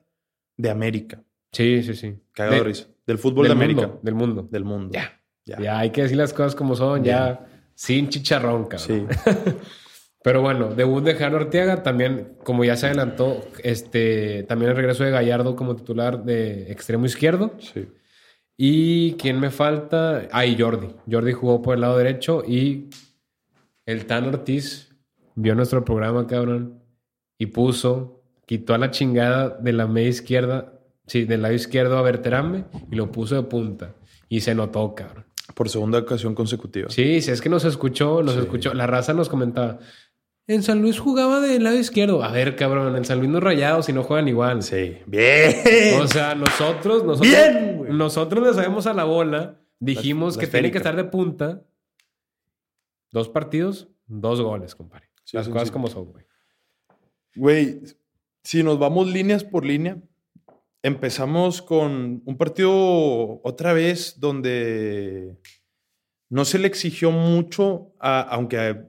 de 0.56 0.70
América. 0.70 1.22
Sí, 1.52 1.82
sí, 1.84 1.94
sí. 1.94 2.16
Cagado 2.32 2.56
de 2.56 2.64
risa. 2.64 2.86
Del 3.06 3.18
fútbol 3.18 3.46
del 3.46 3.56
de 3.56 3.64
América. 3.64 3.80
mundo, 3.86 4.00
del 4.02 4.14
mundo. 4.14 4.48
Del 4.50 4.64
mundo. 4.64 4.90
Ya. 4.92 5.20
Ya. 5.46 5.60
Ya, 5.60 5.78
hay 5.78 5.90
que 5.90 6.02
decir 6.02 6.16
las 6.16 6.32
cosas 6.32 6.54
como 6.56 6.74
son, 6.74 7.04
ya 7.04 7.46
sin 7.74 8.08
chicharrón, 8.08 8.64
cabrón. 8.66 8.80
Sí. 8.88 9.06
Pero 10.24 10.40
bueno, 10.40 10.74
debut 10.74 11.04
de 11.04 11.14
Gerardo 11.14 11.36
Arteaga, 11.36 11.82
también, 11.82 12.38
como 12.42 12.64
ya 12.64 12.76
se 12.76 12.86
adelantó, 12.86 13.44
este, 13.62 14.44
también 14.44 14.70
el 14.70 14.76
regreso 14.78 15.04
de 15.04 15.10
Gallardo 15.10 15.54
como 15.54 15.76
titular 15.76 16.24
de 16.24 16.72
extremo 16.72 17.04
izquierdo. 17.06 17.52
sí. 17.60 17.86
¿Y 18.56 19.14
quién 19.14 19.40
me 19.40 19.50
falta? 19.50 20.28
Ah, 20.30 20.46
y 20.46 20.56
Jordi. 20.56 20.86
Jordi 21.10 21.32
jugó 21.32 21.60
por 21.60 21.74
el 21.74 21.80
lado 21.80 21.98
derecho 21.98 22.44
y 22.46 22.88
el 23.84 24.06
Tan 24.06 24.26
Ortiz 24.26 24.93
vio 25.34 25.54
nuestro 25.54 25.84
programa, 25.84 26.26
cabrón, 26.26 26.80
y 27.38 27.46
puso, 27.46 28.22
quitó 28.46 28.74
a 28.74 28.78
la 28.78 28.90
chingada 28.90 29.48
de 29.50 29.72
la 29.72 29.86
media 29.86 30.08
izquierda, 30.08 30.72
sí, 31.06 31.24
del 31.24 31.42
lado 31.42 31.54
izquierdo 31.54 31.98
a 31.98 32.02
Berterame 32.02 32.64
y 32.90 32.96
lo 32.96 33.10
puso 33.12 33.34
de 33.36 33.42
punta. 33.42 33.94
Y 34.28 34.40
se 34.40 34.54
notó, 34.54 34.94
cabrón. 34.94 35.24
Por 35.54 35.68
segunda 35.68 35.98
ocasión 35.98 36.34
consecutiva. 36.34 36.88
Sí, 36.90 37.20
sí, 37.20 37.30
es 37.30 37.40
que 37.42 37.48
nos 37.50 37.64
escuchó, 37.64 38.22
nos 38.22 38.36
escuchó. 38.36 38.72
La 38.74 38.86
raza 38.86 39.12
nos 39.12 39.28
comentaba, 39.28 39.78
En 40.46 40.62
San 40.62 40.80
Luis 40.82 40.98
jugaba 40.98 41.40
del 41.40 41.64
lado 41.64 41.76
izquierdo. 41.78 42.22
A 42.24 42.32
ver, 42.32 42.56
cabrón, 42.56 42.96
en 42.96 43.04
San 43.04 43.18
Luis 43.18 43.30
no 43.30 43.40
rayados 43.40 43.88
y 43.88 43.92
no 43.92 44.02
juegan 44.02 44.26
igual. 44.28 44.62
Sí. 44.62 44.98
Bien. 45.06 46.00
O 46.00 46.06
sea, 46.08 46.34
nosotros, 46.34 47.04
nosotros, 47.04 47.20
Bien, 47.20 47.76
güey. 47.78 47.92
nosotros 47.92 48.46
le 48.46 48.54
sabemos 48.54 48.86
a 48.86 48.94
la 48.94 49.04
bola. 49.04 49.56
Dijimos 49.80 50.36
La- 50.36 50.40
que 50.40 50.46
la 50.46 50.52
tiene 50.52 50.70
que 50.70 50.78
esférica. 50.78 50.78
estar 50.78 50.96
de 50.96 51.10
punta. 51.10 51.62
Dos 53.12 53.28
partidos, 53.28 53.88
dos 54.06 54.40
goles, 54.40 54.74
compadre. 54.74 55.08
Sí, 55.24 55.36
Las 55.36 55.48
cosas 55.48 55.68
sí. 55.68 55.72
como 55.72 55.88
son, 55.88 56.06
güey. 56.12 56.24
Güey, 57.36 57.80
si 58.42 58.62
nos 58.62 58.78
vamos 58.78 59.08
líneas 59.08 59.42
por 59.44 59.64
línea, 59.64 60.00
empezamos 60.82 61.62
con 61.62 62.22
un 62.24 62.36
partido 62.36 63.40
otra 63.42 63.72
vez 63.72 64.20
donde 64.20 65.36
no 66.28 66.44
se 66.44 66.58
le 66.58 66.68
exigió 66.68 67.10
mucho, 67.10 67.92
a- 67.98 68.20
aunque 68.20 68.84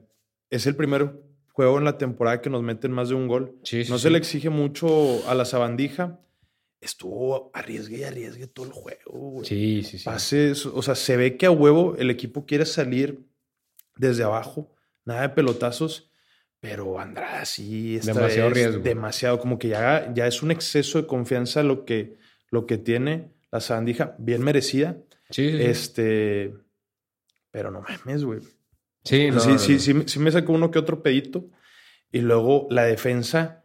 es 0.50 0.66
el 0.66 0.76
primer 0.76 1.20
juego 1.52 1.78
en 1.78 1.84
la 1.84 1.96
temporada 1.98 2.40
que 2.42 2.50
nos 2.50 2.62
meten 2.62 2.92
más 2.92 3.08
de 3.08 3.14
un 3.14 3.28
gol. 3.28 3.58
Sí, 3.64 3.84
no 3.88 3.96
sí. 3.96 4.02
se 4.04 4.10
le 4.10 4.18
exige 4.18 4.50
mucho 4.50 5.26
a 5.28 5.34
la 5.34 5.44
sabandija. 5.46 6.20
Estuvo 6.80 7.50
arriesgue 7.54 7.98
y 8.00 8.04
arriesgue 8.04 8.46
todo 8.46 8.66
el 8.66 8.72
juego. 8.72 9.10
güey. 9.12 9.46
Sí, 9.46 9.82
sí, 9.82 9.98
sí. 9.98 10.04
Pases, 10.04 10.66
o 10.66 10.82
sea, 10.82 10.94
se 10.94 11.16
ve 11.16 11.36
que 11.38 11.46
a 11.46 11.50
huevo 11.50 11.96
el 11.96 12.10
equipo 12.10 12.44
quiere 12.44 12.66
salir 12.66 13.24
desde 13.96 14.22
abajo, 14.22 14.70
nada 15.06 15.22
de 15.22 15.30
pelotazos, 15.30 16.10
pero 16.60 16.98
Andrada 16.98 17.44
sí 17.44 17.96
esta 17.96 18.12
Demasiado 18.14 18.50
riesgo. 18.50 18.82
demasiado, 18.82 19.38
como 19.38 19.58
que 19.58 19.68
ya, 19.68 20.12
ya 20.14 20.26
es 20.26 20.42
un 20.42 20.50
exceso 20.50 21.00
de 21.00 21.06
confianza 21.06 21.62
lo 21.62 21.84
que, 21.84 22.16
lo 22.50 22.66
que 22.66 22.78
tiene 22.78 23.30
la 23.52 23.60
Sabandija, 23.60 24.14
bien 24.18 24.42
merecida, 24.42 24.96
Sí, 25.30 25.50
sí, 25.50 25.56
este, 25.60 26.54
pero 27.50 27.70
no 27.70 27.82
mames, 27.82 28.24
güey. 28.24 28.40
Sí, 29.04 29.30
no, 29.30 29.40
sí, 29.40 29.50
no, 29.52 29.58
sí, 29.58 29.72
no. 29.74 29.78
sí, 29.80 29.94
me- 29.94 30.08
sí 30.08 30.18
me 30.18 30.30
sacó 30.30 30.52
uno 30.52 30.70
que 30.70 30.78
otro 30.78 31.02
pedito, 31.02 31.48
y 32.12 32.20
luego 32.20 32.66
la 32.70 32.84
defensa 32.84 33.64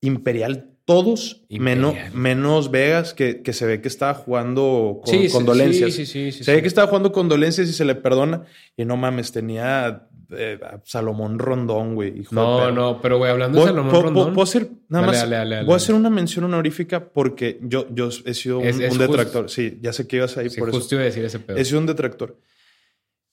imperial, 0.00 0.74
todos, 0.84 1.44
Imperial. 1.48 1.92
Menos, 1.92 2.14
menos 2.14 2.70
Vegas, 2.70 3.12
que, 3.12 3.42
que 3.42 3.52
se 3.52 3.66
ve 3.66 3.82
que 3.82 3.88
estaba 3.88 4.14
jugando 4.14 5.00
con, 5.04 5.12
Sí, 5.14 5.28
sí, 5.28 5.32
con 5.34 5.44
dolencias. 5.44 5.92
Sí, 5.92 6.06
sí, 6.06 6.32
sí. 6.32 6.44
Se 6.44 6.54
ve 6.54 6.62
que 6.62 6.68
estaba 6.68 6.86
jugando 6.86 7.12
con 7.12 7.28
dolencias 7.28 7.68
y 7.68 7.72
se 7.74 7.84
le 7.84 7.94
perdona. 7.94 8.44
Y 8.76 8.86
no 8.86 8.96
mames, 8.96 9.30
tenía 9.32 10.07
eh, 10.30 10.58
Salomón 10.84 11.38
Rondón, 11.38 11.94
güey. 11.94 12.24
No, 12.30 12.70
no, 12.70 13.00
pero 13.00 13.18
güey, 13.18 13.30
hablando 13.30 13.60
de 13.60 13.66
Salomón 13.66 14.02
Rondón. 14.02 14.34
puedo 14.34 14.42
hacer, 14.44 14.68
nada 14.88 15.06
Dale, 15.06 15.06
más, 15.06 15.20
dale, 15.22 15.36
dale, 15.36 15.54
dale, 15.56 15.66
voy 15.66 15.74
a 15.74 15.76
hacer 15.76 15.94
una 15.94 16.10
mención 16.10 16.44
honorífica 16.44 17.08
porque 17.08 17.58
yo, 17.62 17.86
yo 17.90 18.08
he 18.24 18.34
sido 18.34 18.58
un, 18.58 18.66
Es- 18.66 18.76
es 18.78 18.92
un 18.92 18.98
justo. 18.98 19.06
detractor. 19.06 19.50
Sí, 19.50 19.78
ya 19.80 19.92
sé 19.92 20.06
que 20.06 20.16
ibas 20.16 20.36
ahí 20.36 20.50
Sí, 20.50 20.58
por 20.60 20.68
eso. 20.68 20.78
justo 20.78 20.94
iba 20.94 21.02
a 21.02 21.06
decir 21.06 21.24
ese 21.24 21.38
pedo. 21.40 21.56
He 21.56 21.64
sido 21.64 21.80
un 21.80 21.86
detractor. 21.86 22.38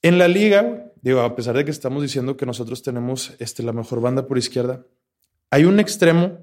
En 0.01 0.17
la 0.19 0.27
liga, 0.27 0.91
digo, 1.01 1.21
a 1.21 1.35
pesar 1.35 1.55
de 1.57 1.65
que 1.65 1.71
estamos 1.71 2.01
diciendo 2.03 2.37
que 2.37 2.45
nosotros 2.45 2.83
tenemos 2.83 3.33
este, 3.39 3.63
la 3.63 3.73
mejor 3.73 4.01
banda 4.01 4.27
por 4.27 4.37
izquierda, 4.37 4.85
hay 5.49 5.65
un 5.65 5.79
extremo 5.79 6.39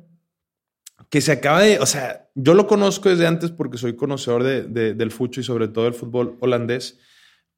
que 1.11 1.21
se 1.21 1.33
acaba 1.33 1.61
de, 1.63 1.79
o 1.79 1.87
sea, 1.87 2.29
yo 2.35 2.55
lo 2.55 2.67
conozco 2.67 3.09
desde 3.09 3.27
antes 3.27 3.51
porque 3.51 3.77
soy 3.79 3.95
conocedor 3.97 4.43
de- 4.43 4.63
de- 4.63 4.95
del 4.95 5.11
fucho 5.11 5.41
y 5.41 5.45
sobre 5.45 5.69
todo 5.69 5.85
del 5.85 5.95
fútbol 5.95 6.37
holandés, 6.41 6.99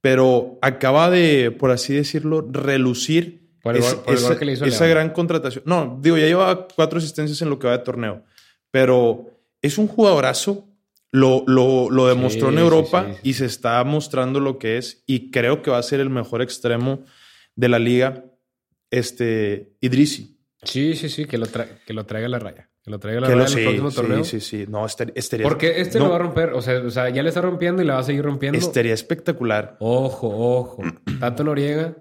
pero 0.04 0.58
acaba 0.60 1.08
de, 1.08 1.50
por 1.50 1.70
así 1.70 1.94
decirlo, 1.94 2.46
relucir 2.52 3.48
Por 3.62 3.74
el 3.74 3.82
es- 3.82 3.94
gol- 3.94 4.04
por 4.04 4.14
el 4.14 4.20
gol 4.20 4.30
esa, 4.32 4.38
que 4.38 4.44
le 4.44 4.52
hizo 4.52 4.64
esa 4.66 4.86
gran 4.86 5.08
contratación. 5.14 5.64
No, 5.66 5.98
digo, 6.02 6.18
ya 6.18 6.26
lleva 6.26 6.68
cuatro 6.68 6.98
asistencias 6.98 7.40
en 7.40 7.48
lo 7.48 7.58
que 7.58 7.68
va 7.68 7.78
de 7.78 7.84
torneo, 7.84 8.22
pero 8.70 9.30
es 9.62 9.78
un 9.78 9.88
jugadorazo. 9.88 10.68
Lo, 11.10 11.42
lo, 11.46 11.88
lo 11.90 12.08
demostró 12.08 12.48
Sí, 12.48 12.54
en 12.54 12.58
Europa 12.60 13.06
sí, 13.08 13.12
sí. 13.14 13.20
y 13.30 13.32
se 13.34 13.46
está 13.46 13.82
mostrando 13.84 14.40
lo 14.40 14.58
que 14.58 14.76
es. 14.78 15.04
Y 15.06 15.30
creo 15.30 15.62
que 15.62 15.70
va 15.70 15.78
a 15.78 15.82
ser 15.82 16.00
el 16.00 16.10
mejor 16.10 16.42
extremo 16.42 17.04
de 17.54 17.68
la 17.70 17.78
liga, 17.78 18.24
este 18.90 19.72
Idrisi. 19.80 20.38
Sí, 20.64 20.94
sí, 20.96 21.08
sí, 21.08 21.24
que 21.24 21.38
lo, 21.38 21.46
tra- 21.46 21.68
que 21.86 21.94
lo 21.94 22.04
traiga 22.04 22.26
a 22.26 22.30
la 22.30 22.38
raya. 22.40 22.68
Que 22.84 22.90
lo 22.90 22.98
traiga 23.00 23.22
la 23.22 23.28
Que 23.28 23.34
lo, 23.34 23.46
en 23.46 23.58
el 23.58 23.64
próximo 23.64 23.90
sí, 23.90 23.96
torneo. 23.96 24.24
sí, 24.24 24.40
sí. 24.40 24.66
No, 24.68 24.84
estaría, 24.84 25.14
estaría- 25.16 25.44
Porque 25.48 25.80
este 25.80 25.98
no, 25.98 26.04
lo 26.04 26.10
va 26.10 26.16
a 26.16 26.18
romper. 26.20 26.50
O 26.52 26.60
sea, 26.60 26.80
o 26.82 26.90
sea, 26.90 27.08
ya 27.08 27.22
le 27.22 27.30
está 27.30 27.40
rompiendo 27.40 27.82
y 27.82 27.86
la 27.86 27.94
va 27.94 28.00
a 28.00 28.04
seguir 28.04 28.22
rompiendo. 28.22 28.58
estaría 28.58 28.92
espectacular. 28.92 29.76
Ojo, 29.80 30.28
ojo. 30.28 30.82
Tato 31.20 31.44
Noriega, 31.44 31.96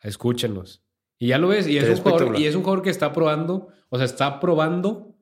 escúchenos. 0.00 0.82
Y 1.18 1.28
ya 1.28 1.38
lo 1.38 1.48
ves, 1.48 1.68
y 1.68 1.76
es, 1.78 1.88
un 1.88 1.96
jugador, 1.96 2.38
y 2.38 2.46
es 2.46 2.54
un 2.56 2.62
jugador 2.62 2.82
que 2.82 2.90
está 2.90 3.12
probando, 3.12 3.68
o 3.90 3.96
sea, 3.96 4.04
está 4.06 4.40
probando 4.40 5.14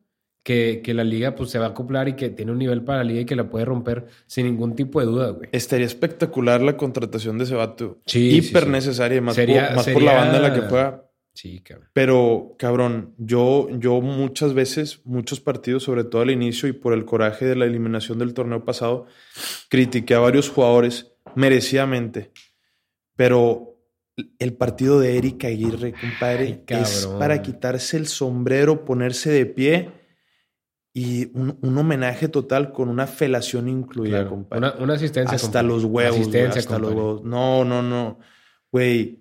que, 0.42 0.80
que 0.82 0.94
la 0.94 1.04
liga 1.04 1.34
pues, 1.34 1.50
se 1.50 1.58
va 1.58 1.66
a 1.66 1.68
acoplar 1.70 2.08
y 2.08 2.14
que 2.14 2.30
tiene 2.30 2.52
un 2.52 2.58
nivel 2.58 2.82
para 2.84 2.98
la 2.98 3.04
liga 3.04 3.20
y 3.20 3.24
que 3.26 3.36
la 3.36 3.50
puede 3.50 3.66
romper 3.66 4.06
sin 4.26 4.46
ningún 4.46 4.74
tipo 4.74 5.00
de 5.00 5.06
duda, 5.06 5.30
güey. 5.30 5.50
Estaría 5.52 5.84
espectacular 5.84 6.62
la 6.62 6.78
contratación 6.78 7.36
de 7.36 7.44
ese 7.44 7.54
vato. 7.54 7.98
Sí, 8.06 8.30
Hiper 8.36 8.62
sí, 8.62 8.66
sí. 8.66 8.72
necesaria, 8.72 9.20
más, 9.20 9.34
Sería- 9.34 9.66
por, 9.68 9.76
más 9.76 9.88
por 9.88 10.02
la 10.02 10.14
banda 10.14 10.36
en 10.36 10.42
la 10.42 10.54
que 10.54 10.60
juega. 10.62 11.04
Sí, 11.32 11.60
cabrón. 11.60 11.88
Pero, 11.92 12.54
cabrón, 12.58 13.14
yo, 13.18 13.68
yo 13.78 14.00
muchas 14.00 14.52
veces, 14.52 15.00
muchos 15.04 15.40
partidos, 15.40 15.84
sobre 15.84 16.04
todo 16.04 16.22
al 16.22 16.30
inicio 16.30 16.68
y 16.68 16.72
por 16.72 16.92
el 16.92 17.04
coraje 17.04 17.46
de 17.46 17.56
la 17.56 17.64
eliminación 17.66 18.18
del 18.18 18.34
torneo 18.34 18.64
pasado, 18.64 19.06
critiqué 19.68 20.14
a 20.14 20.18
varios 20.18 20.50
jugadores 20.50 21.12
merecidamente. 21.36 22.32
Pero 23.16 23.78
el 24.38 24.54
partido 24.54 24.98
de 25.00 25.16
Eric 25.18 25.44
Aguirre, 25.44 25.94
compadre, 25.98 26.64
Ay, 26.68 26.76
es 26.82 27.06
para 27.18 27.40
quitarse 27.42 27.96
el 27.96 28.06
sombrero, 28.06 28.84
ponerse 28.84 29.30
de 29.30 29.46
pie 29.46 29.90
y 30.92 31.30
un, 31.38 31.56
un 31.62 31.78
homenaje 31.78 32.28
total 32.28 32.72
con 32.72 32.88
una 32.88 33.06
felación 33.06 33.68
incluida, 33.68 34.16
Claro. 34.18 34.30
compadre. 34.30 34.58
Una, 34.58 34.74
una 34.84 34.94
asistencia. 34.94 35.36
hasta 35.36 35.46
compadre. 35.46 35.68
los 35.68 35.84
huevos, 35.84 36.16
Asistencia, 36.20 36.58
hasta 36.60 36.78
los 36.78 36.88
compadre. 36.90 36.96
huevos. 37.06 37.24
No, 37.24 37.64
no, 37.64 37.82
no. 37.82 38.18
Güey. 38.72 39.20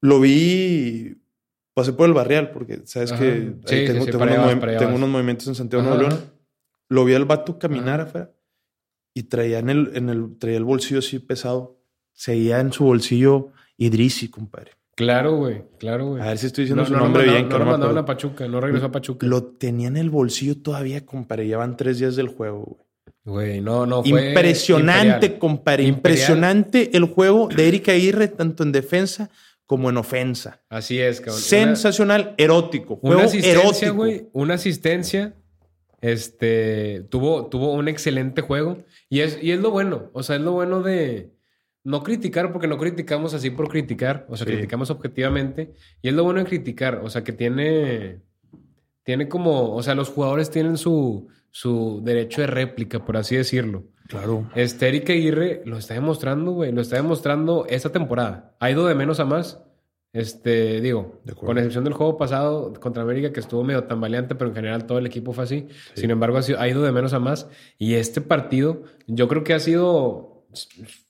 Lo 0.00 0.20
vi. 0.20 1.16
Pasé 1.74 1.92
por 1.92 2.08
el 2.08 2.14
barrial 2.14 2.50
porque 2.50 2.80
sabes 2.84 3.12
Ajá. 3.12 3.20
que 3.22 3.54
Sí, 3.66 3.84
tengo, 3.86 4.04
sí, 4.04 4.10
unos, 4.10 4.60
vas, 4.60 4.78
tengo 4.78 4.98
movimientos 5.06 5.46
en 5.48 5.54
Santiago 5.54 5.84
Nuevo 5.84 6.02
León. 6.02 6.20
Lo 6.88 7.04
vi 7.04 7.14
al 7.14 7.24
vato 7.24 7.58
caminar 7.58 8.00
Ajá. 8.00 8.08
afuera 8.08 8.32
y 9.14 9.24
traía 9.24 9.58
en 9.60 9.70
el, 9.70 9.90
en 9.94 10.08
el, 10.08 10.38
traía 10.38 10.56
el 10.56 10.64
bolsillo 10.64 10.98
así 10.98 11.18
pesado. 11.20 11.78
Seguía 12.12 12.58
en 12.60 12.72
su 12.72 12.84
bolsillo 12.84 13.52
Idrisi, 13.76 14.28
compadre. 14.28 14.72
Claro, 14.96 15.36
güey. 15.36 15.62
Claro, 15.78 16.06
güey. 16.08 16.22
A 16.22 16.26
ver 16.26 16.38
si 16.38 16.46
estoy 16.46 16.64
diciendo 16.64 16.84
su 16.84 16.92
nombre 16.96 17.22
bien, 17.22 17.48
que 17.48 17.56
No 17.56 17.64
no 17.64 17.74
acuerdo. 17.74 17.98
a 18.00 18.04
Pachuca, 18.04 18.48
no 18.48 18.60
regresó 18.60 18.86
a 18.86 18.90
Pachuca. 18.90 19.24
Lo 19.24 19.44
tenía 19.44 19.86
en 19.86 19.96
el 19.96 20.10
bolsillo 20.10 20.56
todavía, 20.60 21.06
compadre. 21.06 21.46
Llevan 21.46 21.76
tres 21.76 22.00
días 22.00 22.16
del 22.16 22.26
juego, 22.26 22.64
güey. 22.64 22.82
Güey, 23.24 23.60
no, 23.60 23.86
no. 23.86 24.02
Fue 24.02 24.28
Impresionante, 24.30 25.10
imperial. 25.26 25.38
compadre. 25.38 25.82
Imperial. 25.84 25.96
Impresionante 25.98 26.96
el 26.96 27.04
juego 27.04 27.48
de 27.54 27.68
Erika 27.68 27.92
Aguirre, 27.92 28.26
tanto 28.26 28.64
en 28.64 28.72
defensa 28.72 29.30
como 29.68 29.90
en 29.90 29.98
ofensa. 29.98 30.62
Así 30.70 30.98
es, 30.98 31.20
cabrón. 31.20 31.34
Una- 31.36 31.42
Sensacional, 31.44 32.34
erótico. 32.38 32.98
Una, 33.02 33.24
asistencia, 33.24 33.90
güey. 33.90 34.28
Una 34.32 34.54
asistencia. 34.54 35.34
Este 36.00 37.04
tuvo, 37.10 37.46
tuvo 37.48 37.74
un 37.74 37.86
excelente 37.86 38.40
juego. 38.40 38.78
Y 39.10 39.20
es, 39.20 39.38
y 39.42 39.50
es 39.52 39.60
lo 39.60 39.70
bueno. 39.70 40.10
O 40.14 40.22
sea, 40.22 40.36
es 40.36 40.42
lo 40.42 40.52
bueno 40.52 40.82
de 40.82 41.32
no 41.84 42.02
criticar, 42.02 42.50
porque 42.52 42.66
no 42.66 42.78
criticamos 42.78 43.34
así 43.34 43.50
por 43.50 43.68
criticar. 43.68 44.24
O 44.30 44.36
sea, 44.36 44.46
Sí. 44.46 44.52
criticamos 44.54 44.90
objetivamente. 44.90 45.74
Y 46.00 46.08
es 46.08 46.14
lo 46.14 46.24
bueno 46.24 46.40
de 46.40 46.46
criticar. 46.46 47.00
O 47.04 47.10
sea, 47.10 47.22
que 47.22 47.32
tiene. 47.32 48.20
Tiene 49.02 49.28
como. 49.28 49.74
O 49.74 49.82
sea, 49.82 49.94
los 49.94 50.08
jugadores 50.08 50.50
tienen 50.50 50.76
su, 50.78 51.28
su 51.50 52.00
derecho 52.04 52.40
de 52.40 52.46
réplica, 52.46 53.04
por 53.04 53.16
así 53.18 53.36
decirlo. 53.36 53.84
Claro. 54.08 54.50
Este 54.54 54.88
Eric 54.88 55.10
Aguirre 55.10 55.62
lo 55.64 55.78
está 55.78 55.94
demostrando, 55.94 56.52
güey. 56.52 56.72
Lo 56.72 56.80
está 56.80 56.96
demostrando 56.96 57.66
esta 57.68 57.90
temporada. 57.92 58.56
Ha 58.58 58.70
ido 58.70 58.86
de 58.86 58.94
menos 58.94 59.20
a 59.20 59.24
más. 59.24 59.62
Este, 60.14 60.80
digo, 60.80 61.20
con 61.36 61.58
excepción 61.58 61.84
del 61.84 61.92
juego 61.92 62.16
pasado 62.16 62.72
contra 62.80 63.02
América, 63.02 63.30
que 63.32 63.40
estuvo 63.40 63.62
medio 63.62 63.84
tambaleante, 63.84 64.34
pero 64.34 64.48
en 64.50 64.56
general 64.56 64.86
todo 64.86 64.98
el 64.98 65.06
equipo 65.06 65.32
fue 65.32 65.44
así. 65.44 65.68
Sin 65.94 66.10
embargo, 66.10 66.38
ha, 66.38 66.42
sido- 66.42 66.58
ha 66.58 66.66
ido 66.68 66.82
de 66.82 66.92
menos 66.92 67.12
a 67.12 67.18
más. 67.18 67.46
Y 67.78 67.94
este 67.94 68.20
partido, 68.22 68.82
yo 69.06 69.28
creo 69.28 69.44
que 69.44 69.52
ha 69.52 69.60
sido, 69.60 70.46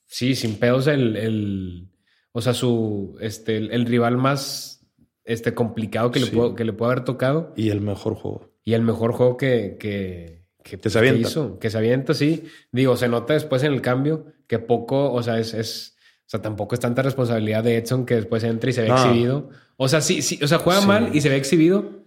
sí, 0.05 0.35
sin 0.35 0.55
pedos, 0.59 0.87
el, 0.87 1.15
el 1.15 1.89
o 2.33 2.41
sea, 2.41 2.53
su, 2.53 3.15
este, 3.21 3.55
el, 3.57 3.71
el 3.71 3.85
rival 3.85 4.17
más 4.17 4.85
este, 5.23 5.53
complicado 5.53 6.11
que, 6.11 6.19
le 6.19 6.25
Sí. 6.25 6.35
pudo, 6.35 6.53
que 6.53 6.65
le 6.65 6.73
pudo 6.73 6.89
haber 6.91 7.05
tocado. 7.05 7.53
Y 7.55 7.69
el 7.69 7.79
mejor 7.79 8.15
juego. 8.15 8.49
Y 8.65 8.73
el 8.73 8.81
mejor 8.81 9.13
juego 9.13 9.37
que, 9.37 9.77
que, 9.79 10.38
que, 10.69 10.77
Que 10.79 10.89
se 10.89 10.99
avienta. 10.99 11.27
hizo, 11.27 11.59
que 11.59 11.69
se 11.69 11.77
avienta, 11.77 12.13
sí. 12.13 12.43
Digo, 12.71 12.95
se 12.97 13.07
nota 13.07 13.33
después 13.33 13.63
en 13.63 13.73
el 13.73 13.81
cambio 13.81 14.25
que 14.47 14.59
poco, 14.59 15.11
o 15.11 15.21
sea, 15.23 15.39
es, 15.39 15.53
es 15.53 15.95
o 16.25 16.29
sea, 16.29 16.41
tampoco 16.41 16.75
es 16.75 16.79
tanta 16.79 17.01
responsabilidad 17.01 17.63
de 17.63 17.77
Edson 17.77 18.05
que 18.05 18.15
después 18.15 18.43
entra 18.43 18.69
y 18.69 18.73
se 18.73 18.83
ve 18.83 18.89
No. 18.89 18.95
exhibido. 18.95 19.49
O 19.77 19.87
sea, 19.87 19.99
sí, 20.01 20.21
sí, 20.21 20.39
o 20.43 20.47
sea, 20.47 20.59
juega 20.59 20.81
Sí. 20.81 20.87
mal 20.87 21.09
y 21.15 21.21
se 21.21 21.29
ve 21.29 21.37
exhibido. 21.37 22.03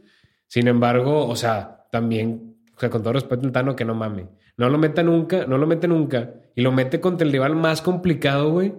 Sin 0.46 0.68
embargo, 0.68 1.26
o 1.26 1.34
sea, 1.36 1.86
también, 1.90 2.56
o 2.76 2.78
sea, 2.80 2.88
con 2.90 3.02
todo 3.02 3.14
respeto 3.14 3.44
al 3.46 3.52
Tano, 3.52 3.74
que 3.74 3.84
no 3.84 3.94
mame. 3.94 4.28
No 4.56 4.68
lo 4.68 4.78
meta 4.78 5.02
nunca, 5.02 5.46
no 5.46 5.58
lo 5.58 5.66
mete 5.66 5.88
nunca. 5.88 6.34
Y 6.54 6.60
lo 6.62 6.70
mete 6.72 7.00
contra 7.00 7.26
el 7.26 7.32
rival 7.32 7.56
más 7.56 7.82
complicado, 7.82 8.50
güey. 8.50 8.74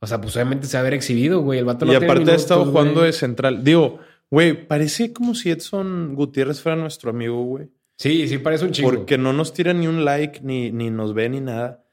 O 0.00 0.06
sea, 0.06 0.20
pues 0.20 0.34
obviamente 0.34 0.66
se 0.66 0.76
va 0.76 0.80
a 0.80 0.84
ver 0.84 0.94
exhibido, 0.94 1.40
güey. 1.40 1.60
El 1.60 1.64
vato 1.64 1.86
no 1.86 1.92
y 1.92 1.94
aparte 1.94 2.12
ha 2.12 2.16
minutos, 2.16 2.42
estado 2.42 2.64
jugando 2.64 2.94
güey. 2.94 3.06
de 3.06 3.12
central. 3.12 3.62
Digo, 3.62 4.00
güey, 4.30 4.66
parece 4.66 5.12
como 5.12 5.34
si 5.36 5.50
Edson 5.52 6.16
Gutiérrez 6.16 6.60
fuera 6.60 6.76
nuestro 6.76 7.10
amigo, 7.10 7.42
güey. 7.44 7.68
Sí, 8.02 8.26
sí, 8.26 8.38
parece 8.38 8.64
un 8.64 8.72
chingo. 8.72 8.90
Porque 8.90 9.16
no 9.16 9.32
nos 9.32 9.52
tira 9.52 9.72
ni 9.72 9.86
un 9.86 10.04
like, 10.04 10.40
ni, 10.42 10.72
ni 10.72 10.90
nos 10.90 11.14
ve, 11.14 11.28
ni 11.28 11.40
nada. 11.40 11.84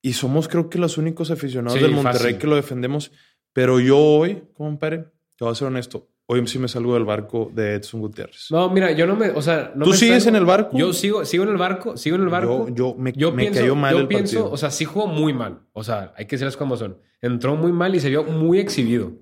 Y 0.00 0.12
somos, 0.12 0.46
creo 0.46 0.70
que, 0.70 0.78
los 0.78 0.96
únicos 0.96 1.30
aficionados 1.32 1.76
Sí, 1.78 1.82
del 1.82 1.92
Monterrey 1.92 2.18
fácil. 2.20 2.38
que 2.38 2.46
lo 2.46 2.54
defendemos. 2.56 3.10
Pero 3.52 3.80
yo 3.80 3.98
hoy, 3.98 4.44
compadre, 4.54 5.06
te 5.36 5.44
voy 5.44 5.50
a 5.50 5.54
ser 5.56 5.66
honesto, 5.66 6.08
hoy 6.26 6.46
sí 6.46 6.60
me 6.60 6.68
salgo 6.68 6.94
del 6.94 7.04
barco 7.04 7.50
de 7.52 7.74
Edson 7.74 8.00
Gutiérrez. 8.00 8.46
No, 8.50 8.70
mira, 8.70 8.92
yo 8.92 9.08
no 9.08 9.16
me, 9.16 9.30
o 9.30 9.42
sea, 9.42 9.72
no 9.74 9.84
¿Tú 9.86 9.90
me 9.90 9.96
sigues 9.96 10.24
salgo- 10.24 10.28
en 10.28 10.36
el 10.36 10.44
barco? 10.44 10.78
Yo 10.78 10.92
sigo, 10.92 11.24
sigo 11.24 11.42
en 11.42 11.50
el 11.50 11.56
barco, 11.56 11.96
sigo 11.96 12.14
en 12.14 12.22
el 12.22 12.28
barco. 12.28 12.68
Yo, 12.68 12.74
yo 12.74 12.94
me, 12.96 13.12
Yo 13.12 13.32
me 13.32 13.42
pienso, 13.42 13.60
cayó 13.60 13.74
mal 13.74 13.94
yo 13.94 14.00
el 14.02 14.06
pienso, 14.06 14.36
partido. 14.36 14.52
o 14.52 14.56
sea, 14.56 14.70
sí 14.70 14.84
jugó 14.84 15.08
muy 15.08 15.32
mal. 15.32 15.62
O 15.72 15.82
sea, 15.82 16.14
hay 16.16 16.26
que 16.26 16.36
decirlas 16.36 16.56
como 16.56 16.76
son. 16.76 16.96
Entró 17.20 17.56
muy 17.56 17.72
mal 17.72 17.92
y 17.94 17.98
se 17.98 18.08
vio 18.08 18.22
muy 18.22 18.60
exhibido. 18.60 19.14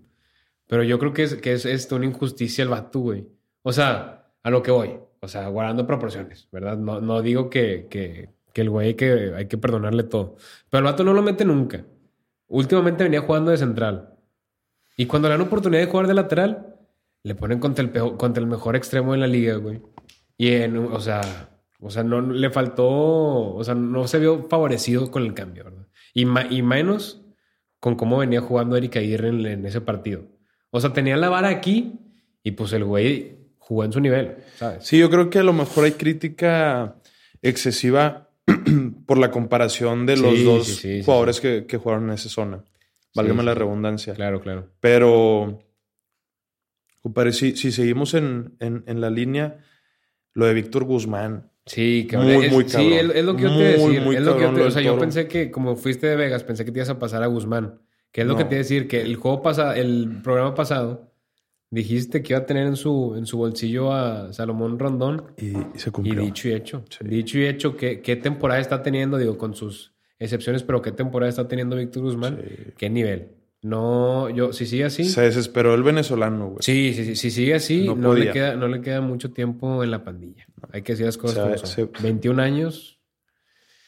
Pero 0.67 0.83
yo 0.83 0.99
creo 0.99 1.15
que 1.15 1.23
es, 1.23 1.37
que 1.37 1.55
es, 1.55 1.65
es 1.65 1.91
una 1.91 2.05
injusticia 2.05 2.63
el 2.63 2.69
vato, 2.69 2.99
güey. 3.01 3.27
O 3.63 3.73
sea, 3.73 4.31
a 4.43 4.51
lo 4.51 4.63
que 4.63 4.71
voy. 4.71 4.91
O 5.21 5.29
sea, 5.29 5.49
guardando 5.49 5.87
proporciones, 5.87 6.49
¿verdad? 6.53 6.77
No, 6.79 7.01
no 7.01 7.23
digo 7.23 7.51
que, 7.51 7.87
que, 7.91 8.31
que 8.53 8.61
el 8.61 8.71
güey 8.71 8.95
que 8.95 9.33
hay 9.37 9.47
que 9.47 9.59
perdonarle 9.59 10.05
todo. 10.05 10.37
Pero 10.71 10.79
el 10.79 10.85
vato 10.85 11.03
no 11.05 11.13
lo 11.13 11.23
mete 11.23 11.45
nunca. 11.45 11.85
Últimamente 12.47 13.05
venía 13.05 13.21
jugando 13.21 13.51
de 13.51 13.57
central. 13.57 14.15
Y 14.97 15.07
cuando 15.07 15.29
le 15.29 15.35
dan 15.35 15.47
oportunidad 15.47 15.83
de 15.83 15.91
jugar 15.91 16.07
de 16.07 16.15
lateral, 16.15 16.77
le 17.23 17.35
ponen 17.35 17.59
contra 17.59 17.85
el, 17.85 17.91
peor- 17.91 18.17
contra 18.17 18.41
el 18.43 18.49
mejor 18.49 18.77
extremo 18.77 19.13
de 19.13 19.19
la 19.19 19.27
liga, 19.27 19.57
güey. 19.57 19.81
Y, 20.37 20.53
en, 20.53 20.77
o 20.77 21.01
sea, 21.01 21.21
o 21.81 21.91
sea, 21.91 22.03
no 22.05 22.21
le 22.21 22.51
faltó, 22.51 22.87
o 22.89 23.63
sea, 23.65 23.75
no 23.75 24.07
se 24.07 24.19
vio 24.19 24.47
favorecido 24.49 25.11
con 25.11 25.25
el 25.25 25.35
cambio, 25.35 25.65
¿verdad? 25.65 25.87
Y, 26.15 26.25
ma- 26.25 26.47
y 26.49 26.63
menos 26.63 27.23
con 27.81 27.97
cómo 27.97 28.19
venía 28.19 28.41
jugando 28.41 28.77
Eric 28.77 28.97
Aguirre 28.97 29.29
en, 29.29 29.45
en 29.47 29.67
ese 29.67 29.81
partido. 29.81 30.23
O 30.71 30.81
sea, 30.81 30.93
tenía 30.93 31.17
la 31.17 31.29
vara 31.29 31.49
aquí 31.49 31.99
y 32.43 32.53
pues 32.53 32.73
el 32.73 32.85
güey 32.85 33.38
jugó 33.69 33.85
en 33.85 33.93
su 33.93 34.01
nivel, 34.01 34.37
¿sabes? 34.57 34.85
Sí, 34.87 34.99
yo 34.99 35.11
creo 35.11 35.29
que 35.29 35.39
a 35.39 35.43
lo 35.43 35.53
mejor 35.53 35.85
hay 35.85 35.93
crítica 35.93 36.97
excesiva 37.43 38.31
por 39.07 39.19
la 39.19 39.31
comparación 39.31 40.07
de 40.07 40.17
los 40.17 40.39
Sí, 40.39 40.45
dos 40.45 40.67
sí, 40.67 40.73
sí, 40.75 40.99
sí, 40.99 41.03
jugadores 41.05 41.41
Que, 41.41 41.67
que 41.67 41.77
jugaron 41.77 42.05
en 42.09 42.15
esa 42.15 42.29
zona. 42.31 42.65
Válgame 43.15 43.41
Sí, 43.41 43.47
la 43.47 43.53
sí. 43.53 43.59
redundancia. 43.59 44.15
Claro, 44.15 44.41
claro. 44.41 44.71
Pero, 44.81 45.59
compadre, 47.03 47.33
si, 47.33 47.57
si 47.57 47.73
seguimos 47.73 48.15
en, 48.15 48.57
en, 48.61 48.85
en 48.87 49.01
la 49.01 49.11
línea, 49.11 49.59
lo 50.35 50.47
de 50.47 50.55
Víctor 50.55 50.85
Guzmán. 50.85 51.51
Sí, 51.67 52.07
que 52.09 52.17
Muy, 52.17 52.47
es, 52.47 52.53
muy 52.53 52.65
sí, 52.65 52.71
cabrón. 52.73 52.93
es, 53.11 53.17
es 53.17 53.25
lo 53.25 53.37
que 53.37 53.43
yo 53.43 53.49
te 53.51 53.55
Muy, 53.55 53.63
iba 53.65 53.69
a 53.69 53.73
decir. 53.73 54.01
muy 54.01 54.17
es 54.17 54.23
lo 54.23 54.35
que 54.35 54.41
yo 54.41 54.47
cabrón 54.47 54.63
te- 54.63 54.69
o 54.69 54.71
sea, 54.71 54.83
yo 54.83 54.99
pensé 54.99 55.29
que 55.29 55.51
como 55.51 55.77
fuiste 55.77 56.07
de 56.07 56.17
Vegas, 56.17 56.43
pensé 56.45 56.65
que 56.65 56.73
te 56.73 56.79
ibas 56.79 56.89
a 56.89 56.99
pasar 56.99 57.23
a 57.23 57.27
Guzmán. 57.27 57.81
Que 58.13 58.23
es 58.23 58.27
lo 58.27 58.33
No. 58.33 58.39
que 58.39 58.45
te 58.45 58.55
iba 58.55 58.57
a 58.61 58.65
decir, 58.65 58.89
que 58.89 59.03
el 59.03 59.17
juego 59.17 59.43
pasado, 59.43 59.75
el 59.75 60.21
programa 60.23 60.55
pasado, 60.55 61.08
dijiste 61.71 62.23
que 62.23 62.33
iba 62.33 62.41
a 62.41 62.47
tener 62.47 62.67
en 62.67 62.77
su, 62.77 63.15
en 63.17 63.27
su 63.27 63.39
bolsillo 63.39 63.93
a 63.93 64.33
Salomón 64.33 64.79
Rondón. 64.79 65.33
Y, 65.37 65.49
y 65.49 65.67
se 65.77 65.91
Y 65.91 65.93
cumplió. 65.93 66.23
dicho 66.23 66.49
y 66.49 66.53
hecho. 66.53 66.85
Sí. 66.89 66.99
Dicho 67.07 67.39
y 67.39 67.47
hecho, 67.47 67.77
¿qué, 67.77 68.01
qué 68.01 68.17
temporada 68.17 68.61
está 68.61 68.83
teniendo? 68.83 69.19
Digo, 69.19 69.37
con 69.39 69.55
sus 69.55 69.93
excepciones, 70.19 70.63
pero 70.63 70.81
¿qué 70.83 70.93
temporada 70.93 71.29
está 71.29 71.47
teniendo 71.49 71.77
Víctor 71.77 72.03
Guzmán? 72.03 72.41
Sí. 72.43 72.73
¿Qué 72.77 72.91
nivel? 72.91 73.33
No, 73.61 74.31
yo, 74.31 74.53
si 74.53 74.67
sigue 74.67 74.85
así. 74.85 75.05
Se 75.05 75.23
desesperó 75.23 75.75
el 75.75 75.83
venezolano, 75.83 76.47
güey. 76.47 76.59
Sí, 76.61 76.95
sí, 76.95 77.05
sí. 77.05 77.17
Si 77.17 77.31
sigue 77.33 77.55
así, 77.55 77.85
No 77.87 77.97
no, 77.97 78.15
le 78.15 78.31
queda, 78.31 78.55
no 78.55 78.69
le 78.69 78.81
queda 78.81 79.01
mucho 79.01 79.33
tiempo 79.33 79.83
en 79.83 79.91
la 79.91 80.05
pandilla. 80.05 80.47
Hay 80.73 80.83
que 80.83 80.93
decir 80.93 81.07
las 81.07 81.19
cosas 81.19 81.39
como 81.45 81.57
son. 81.59 81.67
se- 81.67 82.03
21 82.03 82.41
años, 82.41 83.01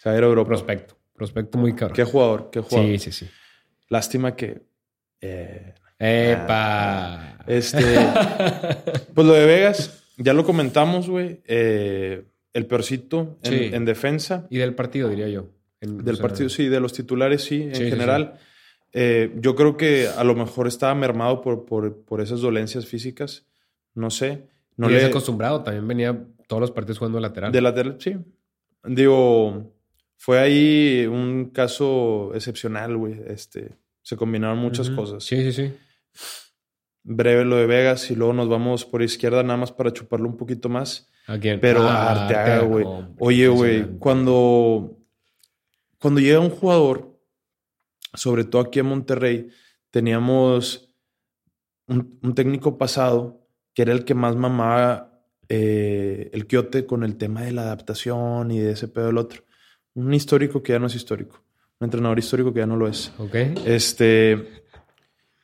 a 0.05 0.15
Europa. 0.17 0.49
prospecto. 0.49 0.97
Prospecto 1.15 1.57
muy 1.59 1.75
caro. 1.75 1.95
Qué 1.95 2.03
jugador, 2.05 2.51
qué 2.51 2.61
jugador. 2.61 2.91
Sí, 2.91 2.99
sí, 2.99 3.13
sí. 3.13 3.31
Lástima 3.89 4.35
que. 4.35 4.63
eh, 5.21 5.75
¡Epa! 6.01 7.37
este. 7.47 7.83
pues 9.15 9.27
lo 9.27 9.33
de 9.35 9.47
Vegas, 9.47 10.03
ya 10.17 10.33
lo 10.33 10.45
comentamos, 10.45 11.09
güey. 11.09 11.41
eh, 11.47 12.25
el 12.53 12.67
peorcito 12.67 13.39
en, 13.45 13.53
Sí. 13.53 13.71
en 13.73 13.85
defensa. 13.85 14.47
y 14.51 14.59
del 14.59 14.75
partido, 14.75 15.09
diría 15.09 15.29
yo. 15.29 15.47
Del 15.81 16.01
o 16.15 16.17
sea, 16.17 16.23
partido, 16.23 16.49
sí, 16.49 16.69
de 16.69 16.81
los 16.81 16.93
titulares, 16.93 17.43
sí, 17.45 17.63
en 17.63 17.75
Sí, 17.75 17.85
sí, 17.85 17.91
general. 17.91 18.39
Eh, 18.93 19.33
yo 19.37 19.55
creo 19.55 19.77
que 19.77 20.09
a 20.09 20.25
lo 20.25 20.35
mejor 20.35 20.67
estaba 20.67 20.95
mermado 20.97 21.41
por, 21.41 21.65
por, 21.65 22.03
por 22.05 22.21
esas 22.21 22.41
dolencias 22.41 22.87
físicas. 22.87 23.47
No 23.95 24.11
sé. 24.11 24.49
No 24.77 24.91
y 24.91 24.95
le, 24.95 25.05
acostumbrado. 25.05 25.63
También 25.63 25.87
venía 25.87 26.19
todos 26.49 26.61
los 26.61 26.71
partidos 26.73 26.99
jugando 26.99 27.21
lateral. 27.21 27.53
De 27.53 27.61
lateral, 27.61 27.97
sí. 28.01 28.17
Digo, 28.85 29.73
fue 30.17 30.39
ahí 30.41 31.07
un 31.07 31.51
caso 31.51 32.33
excepcional, 32.35 32.97
güey. 32.97 33.21
Este, 33.29 33.71
se 34.03 34.17
combinaron 34.17 34.59
muchas 34.59 34.91
cosas. 34.91 35.23
Sí, 35.25 35.37
sí, 35.45 35.53
sí. 35.53 35.73
Breve 37.03 37.45
lo 37.45 37.57
de 37.57 37.67
Vegas 37.67 38.11
y 38.11 38.15
luego 38.15 38.33
nos 38.33 38.49
vamos 38.49 38.85
por 38.85 39.03
izquierda 39.03 39.43
nada 39.43 39.57
más 39.59 39.73
para 39.73 39.93
chuparlo 39.93 40.29
un 40.29 40.37
poquito 40.37 40.69
más. 40.69 41.09
Pero 41.61 41.83
Ah, 41.89 42.25
Arteaga, 42.25 42.61
güey. 42.63 42.85
Oye, 43.19 43.49
güey, 43.49 43.99
cuando, 43.99 44.99
cuando 45.99 46.21
llega 46.21 46.41
un 46.41 46.51
jugador, 46.51 47.19
sobre 48.15 48.45
todo 48.45 48.63
aquí 48.63 48.81
en 48.81 48.87
Monterrey, 48.87 49.49
teníamos 49.91 50.93
un, 51.87 52.19
un 52.23 52.35
técnico 52.35 52.77
pasado 52.79 53.47
que 53.75 53.83
era 53.83 53.93
el 53.93 54.05
que 54.05 54.15
más 54.15 54.37
mamaba 54.37 55.23
eh, 55.49 56.31
el 56.33 56.47
quiote 56.47 56.87
con 56.87 57.03
el 57.03 57.17
tema 57.17 57.43
de 57.43 57.53
la 57.53 57.63
adaptación 57.63 58.51
y 58.51 58.59
de 58.59 58.73
ese 58.73 58.89
pedo 58.89 59.07
del 59.07 59.19
otro. 59.19 59.43
Un 59.95 60.13
histórico 60.15 60.63
que 60.63 60.73
ya 60.73 60.79
no 60.79 60.87
es 60.87 60.95
histórico. 60.95 61.43
Un 61.81 61.87
entrenador 61.87 62.19
histórico 62.19 62.53
que 62.53 62.61
ya 62.61 62.67
no 62.67 62.77
lo 62.77 62.87
es. 62.89 63.13
Ok. 63.19 63.35
Este. 63.65 64.60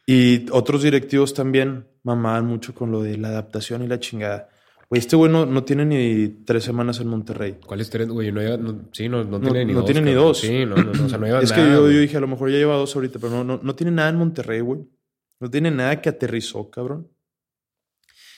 Y 0.07 0.47
otros 0.53 0.83
directivos 0.85 1.35
también 1.35 1.87
mamaban 2.05 2.47
mucho 2.47 2.73
con 2.75 2.93
lo 2.93 3.03
de 3.03 3.19
la 3.19 3.29
adaptación 3.29 3.83
y 3.83 3.89
la 3.89 3.99
chingada. 3.99 4.49
Güey, 4.89 5.01
este 5.01 5.17
güey 5.17 5.33
no, 5.33 5.45
no 5.47 5.65
tiene 5.65 5.85
ni 5.85 6.29
tres 6.45 6.63
semanas 6.63 7.01
en 7.01 7.09
Monterrey. 7.09 7.57
¿Cuál 7.67 7.81
historia? 7.81 8.07
Güey, 8.07 8.31
no 8.31 8.41
lleva... 8.41 8.57
no- 8.57 8.89
sí, 8.93 9.09
no, 9.09 9.25
no 9.25 9.41
No- 9.41 9.51
tiene 9.51 9.65
ni 9.65 9.73
no 9.73 9.81
dos. 9.81 9.87
tiene 9.87 10.01
ni 10.03 10.13
dos. 10.13 10.39
Sí, 10.39 10.65
no, 10.65 10.77
no, 10.77 10.93
no, 10.93 11.07
o 11.07 11.09
sea, 11.09 11.19
no 11.19 11.27
lleva 11.27 11.41
es 11.43 11.51
nada. 11.51 11.65
que 11.65 11.73
yo, 11.73 11.89
dije, 11.89 12.17
a 12.17 12.21
lo 12.21 12.29
mejor 12.29 12.51
ya 12.53 12.59
lleva 12.59 12.77
dos 12.77 12.95
ahorita, 12.95 13.19
pero 13.19 13.33
no, 13.33 13.43
no, 13.43 13.61
no 13.61 13.75
tiene 13.75 13.91
nada 13.91 14.11
en 14.11 14.17
Monterrey, 14.17 14.61
güey. 14.61 14.81
No 15.41 15.51
tiene 15.51 15.73
nada 15.73 16.01
que 16.01 16.09
aterrizó, 16.09 16.71
cabrón. 16.71 17.09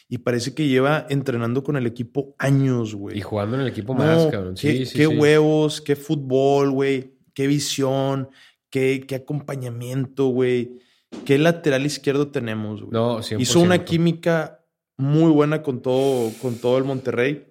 Y 0.08 0.18
parece 0.18 0.54
que 0.54 0.66
lleva 0.66 1.06
entrenando 1.10 1.62
con 1.62 1.76
el 1.76 1.86
equipo 1.86 2.34
años, 2.38 2.94
güey. 2.94 3.18
Y 3.18 3.20
jugando 3.20 3.56
en 3.56 3.62
el 3.62 3.68
equipo 3.68 3.92
No, 3.94 4.00
más, 4.04 4.26
cabrón. 4.28 4.56
Sí, 4.56 4.68
qué, 4.78 4.86
sí, 4.86 4.96
qué 4.96 5.06
sí. 5.06 5.16
huevos, 5.18 5.82
qué 5.82 5.96
fútbol, 5.96 6.70
güey. 6.70 7.12
Qué 7.34 7.46
visión, 7.46 8.30
qué, 8.70 9.04
qué 9.06 9.16
acompañamiento, 9.16 10.28
güey. 10.28 10.78
Qué 11.24 11.38
lateral 11.38 11.84
izquierdo 11.86 12.28
tenemos, 12.28 12.80
güey. 12.80 12.92
No, 12.92 13.18
100%. 13.18 13.40
Hizo 13.40 13.60
una 13.60 13.84
química 13.84 14.64
muy 14.96 15.30
buena 15.30 15.62
con 15.62 15.80
todo, 15.82 16.30
con 16.40 16.56
todo 16.56 16.78
el 16.78 16.84
Monterrey. 16.84 17.46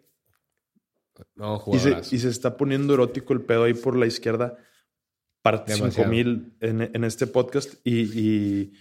No, 1.36 1.64
Y 1.74 1.80
se, 1.80 1.98
y 2.16 2.20
se 2.20 2.30
está 2.30 2.58
poniendo 2.58 2.94
erótico 2.94 3.34
el 3.34 3.42
pedo 3.42 3.64
ahí 3.64 3.74
por 3.74 3.96
la 3.96 4.06
izquierda. 4.06 4.58
Parte 5.42 5.74
Demasiado. 5.74 6.12
5000 6.12 6.58
en, 6.62 6.82
en 6.94 7.04
este 7.04 7.26
podcast. 7.26 7.74
Y, 7.84 8.02
y 8.20 8.74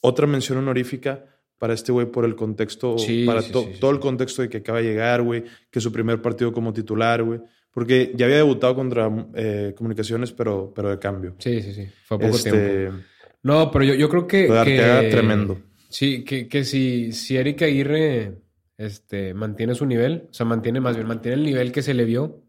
otra 0.00 0.26
mención 0.26 0.58
honorífica 0.58 1.24
para 1.58 1.74
este 1.74 1.90
güey 1.92 2.06
por 2.06 2.24
el 2.24 2.36
contexto, 2.36 2.98
Sí, 2.98 3.24
para 3.26 3.42
sí, 3.42 3.50
to- 3.52 3.62
sí, 3.64 3.80
todo 3.80 3.90
el 3.90 3.98
contexto 4.00 4.42
de 4.42 4.48
que 4.48 4.58
acaba 4.58 4.78
de 4.78 4.84
llegar, 4.84 5.22
güey, 5.22 5.44
que 5.70 5.80
su 5.80 5.90
primer 5.90 6.20
partido 6.22 6.52
como 6.52 6.72
titular, 6.72 7.22
güey. 7.22 7.40
Porque 7.72 8.12
ya 8.14 8.24
había 8.26 8.38
debutado 8.38 8.74
contra 8.74 9.10
eh, 9.34 9.74
Comunicaciones, 9.76 10.32
pero, 10.32 10.72
pero 10.74 10.88
de 10.90 10.98
cambio. 10.98 11.34
Sí, 11.38 11.60
sí, 11.60 11.74
sí. 11.74 11.86
Fue 12.04 12.18
poco 12.18 12.36
Este, 12.36 12.50
tiempo. 12.50 13.02
No, 13.46 13.70
pero 13.70 13.84
yo, 13.84 13.94
yo 13.94 14.08
creo 14.08 14.26
que. 14.26 14.48
Lo 14.48 14.64
que- 14.64 15.08
tremendo. 15.10 15.58
Sí, 15.88 16.24
que, 16.24 16.48
que 16.48 16.64
si, 16.64 17.12
si 17.12 17.36
Eric 17.36 17.62
Aguirre 17.62 18.38
este, 18.76 19.34
mantiene 19.34 19.74
su 19.76 19.86
nivel, 19.86 20.26
o 20.30 20.34
sea, 20.34 20.44
mantiene 20.44 20.80
más 20.80 20.96
bien, 20.96 21.06
mantiene 21.06 21.36
el 21.36 21.44
nivel 21.44 21.70
que 21.70 21.80
se 21.80 21.94
le 21.94 22.04
vio 22.04 22.42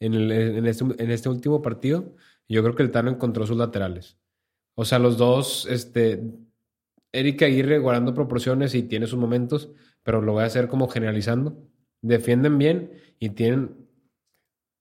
en, 0.00 0.14
el- 0.14 0.32
en, 0.32 0.66
este, 0.66 0.84
en 0.98 1.10
este 1.10 1.28
último 1.28 1.62
partido, 1.62 2.16
yo 2.48 2.62
creo 2.62 2.74
que 2.74 2.82
el 2.82 2.90
Tano 2.90 3.10
encontró 3.10 3.46
sus 3.46 3.56
laterales. 3.56 4.16
O 4.74 4.84
sea, 4.84 4.98
los 4.98 5.16
dos, 5.18 5.66
este, 5.70 6.20
Eric 7.12 7.42
Aguirre 7.42 7.78
guardando 7.78 8.12
proporciones 8.12 8.74
y 8.74 8.82
tiene 8.82 9.06
sus 9.06 9.18
momentos, 9.20 9.70
pero 10.02 10.20
lo 10.20 10.32
voy 10.32 10.42
a 10.42 10.46
hacer 10.46 10.66
como 10.66 10.88
generalizando. 10.88 11.62
Defienden 12.02 12.58
bien 12.58 12.90
y 13.20 13.30
tienen, 13.30 13.76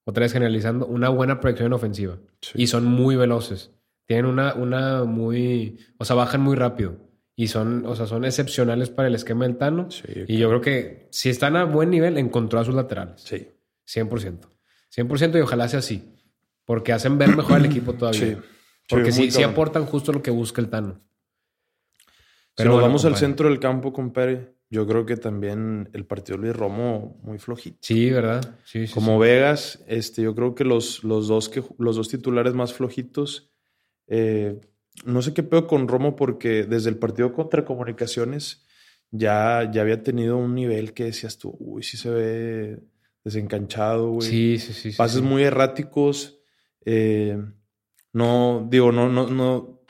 otra 0.05 0.23
vez 0.23 0.33
generalizando, 0.33 0.87
una 0.87 1.09
buena 1.09 1.39
proyección 1.39 1.67
en 1.67 1.73
ofensiva. 1.73 2.17
Sí. 2.41 2.53
Y 2.63 2.67
son 2.67 2.85
muy 2.85 3.15
veloces. 3.15 3.71
Tienen 4.09 4.25
una, 4.25 4.55
una 4.55 5.03
muy, 5.03 5.77
o 5.99 6.03
sea, 6.03 6.15
bajan 6.15 6.41
muy 6.41 6.55
rápido. 6.55 6.97
Y 7.35 7.49
son, 7.49 7.85
o 7.85 7.95
sea, 7.95 8.07
son 8.07 8.25
excepcionales 8.25 8.89
para 8.89 9.07
el 9.07 9.13
esquema 9.13 9.45
del 9.45 9.57
Tano. 9.57 9.91
Sí, 9.91 10.01
Y 10.27 10.39
yo 10.39 10.49
creo 10.49 10.61
que 10.61 11.07
si 11.11 11.29
están 11.29 11.55
a 11.55 11.65
buen 11.65 11.91
nivel, 11.91 12.17
encontró 12.17 12.59
a 12.59 12.65
sus 12.65 12.73
laterales. 12.73 13.21
sí. 13.21 13.47
100%. 13.85 14.39
100% 14.95 15.37
y 15.37 15.41
ojalá 15.41 15.67
sea 15.67 15.79
así. 15.79 16.15
Porque 16.65 16.91
hacen 16.91 17.19
ver 17.19 17.35
mejor 17.37 17.57
al 17.57 17.65
equipo 17.65 17.93
todavía. 17.93 18.19
Sí. 18.19 18.37
Porque 18.89 19.11
Sí, 19.11 19.29
sí, 19.29 19.43
aportan 19.43 19.85
justo 19.85 20.11
lo 20.11 20.23
que 20.23 20.31
busca 20.31 20.59
el 20.59 20.69
Tano. 20.69 21.01
Si 22.57 22.63
nos 22.63 22.73
bueno, 22.73 22.87
vamos 22.87 23.05
al 23.05 23.15
centro 23.15 23.47
del 23.47 23.59
campo, 23.59 23.93
compadre, 23.93 24.55
yo 24.71 24.87
creo 24.87 25.05
que 25.05 25.17
también 25.17 25.89
el 25.93 26.07
partido 26.07 26.39
Luis 26.39 26.55
Romo 26.55 27.19
muy 27.21 27.37
flojito. 27.37 27.77
Sí, 27.81 28.09
¿verdad? 28.09 28.57
Sí, 28.63 28.87
sí. 28.87 28.93
Como 28.93 29.19
Vegas, 29.19 29.83
este, 29.87 30.23
yo 30.23 30.33
creo 30.33 30.55
que 30.55 30.63
los, 30.63 31.03
los, 31.03 31.27
dos 31.27 31.47
que 31.47 31.63
los 31.77 31.95
dos 31.95 32.09
titulares 32.09 32.55
más 32.55 32.73
flojitos. 32.73 33.51
Eh, 34.09 34.59
no 35.05 35.21
sé 35.21 35.33
qué 35.33 35.43
pedo 35.43 35.67
con 35.67 35.87
Romo, 35.87 36.15
porque 36.15 36.63
desde 36.63 36.89
el 36.89 36.97
partido 36.97 37.31
contra 37.31 37.63
Comunicaciones 37.63 38.65
ya, 39.11 39.69
ya 39.71 39.81
había 39.81 40.03
tenido 40.03 40.37
un 40.37 40.55
nivel 40.55 40.93
que 40.93 41.05
decías 41.05 41.37
tú, 41.37 41.55
uy, 41.59 41.83
sí 41.83 41.95
se 41.97 42.09
ve 42.09 42.83
desencanchado, 43.23 44.11
güey. 44.11 44.27
Sí, 44.27 44.59
sí, 44.59 44.73
sí. 44.73 44.91
sí, 44.91 44.97
Pases 44.97 45.21
sí. 45.21 45.25
muy 45.25 45.43
erráticos. 45.43 46.39
eh, 46.85 47.37
no, 48.11 48.67
digo, 48.69 48.91
no, 48.91 49.07
no, 49.07 49.27
no. 49.29 49.81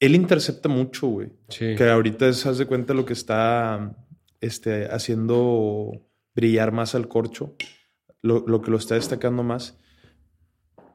él 0.00 0.14
intercepta 0.14 0.68
mucho, 0.68 1.06
güey. 1.08 1.32
Sí. 1.48 1.74
Que 1.76 1.88
ahorita 1.88 2.32
se 2.32 2.48
hace 2.48 2.66
cuenta 2.66 2.94
lo 2.94 3.04
que 3.04 3.12
está 3.12 3.94
este, 4.40 4.86
haciendo 4.86 5.92
brillar 6.34 6.72
más 6.72 6.94
al 6.94 7.08
corcho, 7.08 7.54
lo, 8.22 8.44
lo 8.46 8.62
que 8.62 8.70
lo 8.70 8.78
está 8.78 8.94
destacando 8.94 9.42
más. 9.42 9.78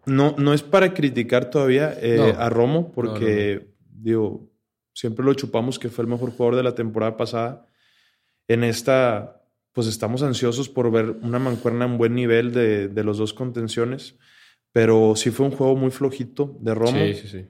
No, 0.06 0.36
no 0.38 0.54
es 0.54 0.64
para 0.64 0.94
criticar 0.94 1.50
todavía 1.50 1.94
eh, 2.02 2.16
No. 2.18 2.40
a 2.42 2.50
Romo, 2.50 2.92
porque, 2.92 3.62
No, 3.64 3.68
digo, 4.04 4.50
siempre 4.94 5.24
lo 5.24 5.34
chupamos 5.36 5.78
que 5.80 5.90
fue 5.90 6.04
el 6.04 6.10
mejor 6.10 6.32
jugador 6.32 6.56
de 6.56 6.64
la 6.64 6.76
temporada 6.76 7.18
pasada. 7.18 7.66
En 8.48 8.64
esta, 8.64 9.42
pues 9.74 9.88
estamos 9.88 10.24
ansiosos 10.24 10.68
por 10.70 10.92
ver 10.92 11.12
una 11.22 11.40
mancuerna 11.40 11.86
en 11.86 11.98
buen 11.98 12.16
nivel 12.16 12.52
de, 12.52 12.88
de 12.88 13.04
los 13.04 13.18
dos 13.18 13.34
contenciones, 13.34 14.16
pero 14.74 15.14
sí 15.16 15.30
fue 15.32 15.46
un 15.46 15.52
juego 15.52 15.76
muy 15.76 15.92
flojito 15.92 16.58
de 16.62 16.74
Romo. 16.74 16.98
Sí, 17.06 17.14
sí, 17.14 17.28
sí. 17.28 17.46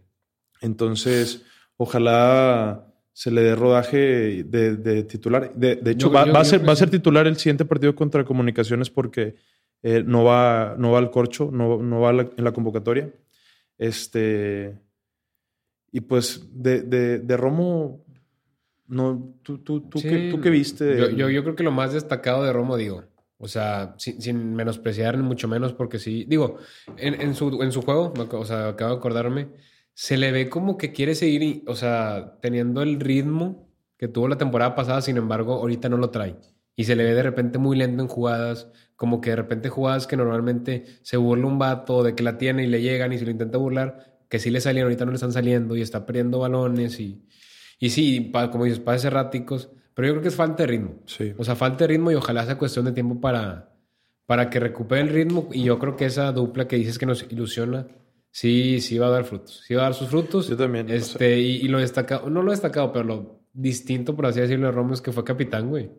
Entonces, 0.61 1.43
ojalá 1.77 2.85
se 3.13 3.31
le 3.31 3.41
dé 3.41 3.55
rodaje 3.55 4.43
de, 4.43 4.75
de 4.77 5.03
titular. 5.03 5.53
De, 5.55 5.75
de 5.75 5.91
hecho, 5.91 6.07
Yo- 6.07 6.13
va, 6.13 6.25
yo- 6.25 6.33
va 6.33 6.39
a 6.41 6.45
ser, 6.45 6.67
va 6.67 6.73
a 6.73 6.75
ser 6.75 6.89
titular 6.89 7.27
el 7.27 7.37
siguiente 7.37 7.65
partido 7.65 7.95
contra 7.95 8.23
Comunicaciones 8.23 8.89
porque 8.89 9.35
eh, 9.83 10.03
no, 10.05 10.23
va, 10.23 10.75
no 10.77 10.91
va 10.91 10.99
al 10.99 11.11
corcho, 11.11 11.49
no, 11.51 11.81
no 11.81 11.99
va 12.01 12.13
la- 12.13 12.29
en 12.35 12.43
la 12.43 12.51
convocatoria. 12.53 13.11
Este. 13.77 14.77
Y 15.91 16.01
pues, 16.01 16.47
de, 16.53 16.81
de, 16.83 17.19
de 17.19 17.37
Romo, 17.37 18.05
no, 18.87 19.35
¿tú, 19.43 19.57
tú, 19.59 19.81
tú, 19.81 19.99
Sí, 19.99 20.07
qué, 20.07 20.29
tú 20.31 20.39
qué 20.41 20.49
viste? 20.49 20.97
Yo, 20.97 21.09
yo, 21.09 21.29
yo 21.29 21.43
creo 21.43 21.55
que 21.55 21.63
lo 21.63 21.71
más 21.71 21.93
destacado 21.93 22.43
de 22.43 22.53
Romo, 22.53 22.77
digo, 22.77 23.03
o 23.37 23.47
sea, 23.47 23.95
sin, 23.97 24.21
sin 24.21 24.53
menospreciar 24.53 25.17
ni 25.17 25.23
mucho 25.23 25.47
menos, 25.47 25.73
porque 25.73 25.99
sí, 25.99 26.25
digo, 26.29 26.57
en, 26.97 27.19
en 27.19 27.35
su, 27.35 27.61
en 27.61 27.71
su 27.71 27.81
juego, 27.81 28.13
o 28.15 28.45
sea, 28.45 28.69
acabo 28.69 28.91
de 28.91 28.97
acordarme, 28.97 29.47
se 29.93 30.15
le 30.15 30.31
ve 30.31 30.47
como 30.49 30.77
que 30.77 30.93
quiere 30.93 31.15
seguir, 31.15 31.63
o 31.67 31.75
sea, 31.75 32.37
teniendo 32.41 32.81
el 32.81 32.99
ritmo 32.99 33.67
que 33.97 34.07
tuvo 34.07 34.27
la 34.29 34.37
temporada 34.37 34.75
pasada, 34.75 35.01
sin 35.01 35.17
embargo, 35.17 35.55
ahorita 35.55 35.89
no 35.89 35.97
lo 35.97 36.09
trae. 36.09 36.37
Y 36.81 36.83
se 36.85 36.95
le 36.95 37.03
ve 37.03 37.13
de 37.13 37.23
repente 37.23 37.57
muy 37.59 37.77
lento 37.77 38.01
en 38.01 38.07
jugadas, 38.07 38.67
como 38.95 39.21
que 39.21 39.29
de 39.31 39.35
repente 39.35 39.69
jugadas 39.69 40.07
que 40.07 40.17
normalmente 40.17 40.85
se 41.03 41.17
burla 41.17 41.45
un 41.45 41.59
vato 41.59 42.01
de 42.03 42.15
que 42.15 42.23
la 42.23 42.37
tiene 42.37 42.63
y 42.63 42.67
le 42.67 42.81
llegan 42.81 43.13
y 43.13 43.17
se 43.19 43.25
lo 43.25 43.31
intenta 43.31 43.57
burlar, 43.57 44.17
que 44.29 44.39
sí 44.39 44.49
le 44.49 44.61
salían, 44.61 44.83
ahorita 44.85 45.05
no 45.05 45.11
le 45.11 45.15
están 45.15 45.31
saliendo 45.31 45.75
y 45.75 45.81
está 45.81 46.05
perdiendo 46.05 46.39
balones 46.39 46.99
y, 46.99 47.21
y 47.79 47.89
sí, 47.89 48.21
pa- 48.21 48.49
como 48.49 48.65
dices, 48.65 48.79
pases 48.79 49.05
erráticos, 49.05 49.69
pero 49.93 50.07
yo 50.07 50.13
creo 50.13 50.21
que 50.23 50.29
es 50.29 50.35
falta 50.35 50.63
de 50.63 50.67
ritmo. 50.67 50.95
Sí. 51.05 51.33
O 51.37 51.43
sea, 51.43 51.55
falta 51.55 51.83
de 51.83 51.89
ritmo 51.89 52.11
y 52.11 52.15
ojalá 52.15 52.45
sea 52.45 52.57
cuestión 52.57 52.85
de 52.85 52.93
tiempo 52.93 53.19
para, 53.19 53.73
para 54.25 54.49
que 54.49 54.59
recupere 54.59 55.01
el 55.01 55.09
ritmo. 55.09 55.49
Y 55.51 55.63
yo 55.65 55.77
creo 55.79 55.95
que 55.97 56.05
esa 56.05 56.31
dupla 56.31 56.67
que 56.67 56.77
dices 56.77 56.97
que 56.97 57.05
nos 57.05 57.25
ilusiona, 57.29 57.87
sí, 58.31 58.79
sí 58.79 58.97
va 58.97 59.07
a 59.07 59.09
dar 59.09 59.25
frutos. 59.25 59.63
Sí 59.67 59.73
va 59.75 59.81
a 59.81 59.85
dar 59.85 59.93
sus 59.93 60.07
frutos. 60.07 60.47
Yo 60.47 60.55
también, 60.55 60.89
o 60.89 60.93
Este, 60.93 61.39
y, 61.39 61.57
y 61.57 61.67
lo 61.67 61.79
destacado, 61.79 62.29
no 62.29 62.41
lo 62.41 62.51
destacado, 62.51 62.93
pero 62.93 63.03
lo 63.05 63.39
distinto, 63.53 64.15
por 64.15 64.25
así 64.27 64.39
decirlo, 64.39 64.67
de 64.67 64.71
Romo 64.71 64.93
es 64.93 65.01
que 65.01 65.11
fue 65.11 65.23
capitán, 65.25 65.69
güey. 65.69 65.89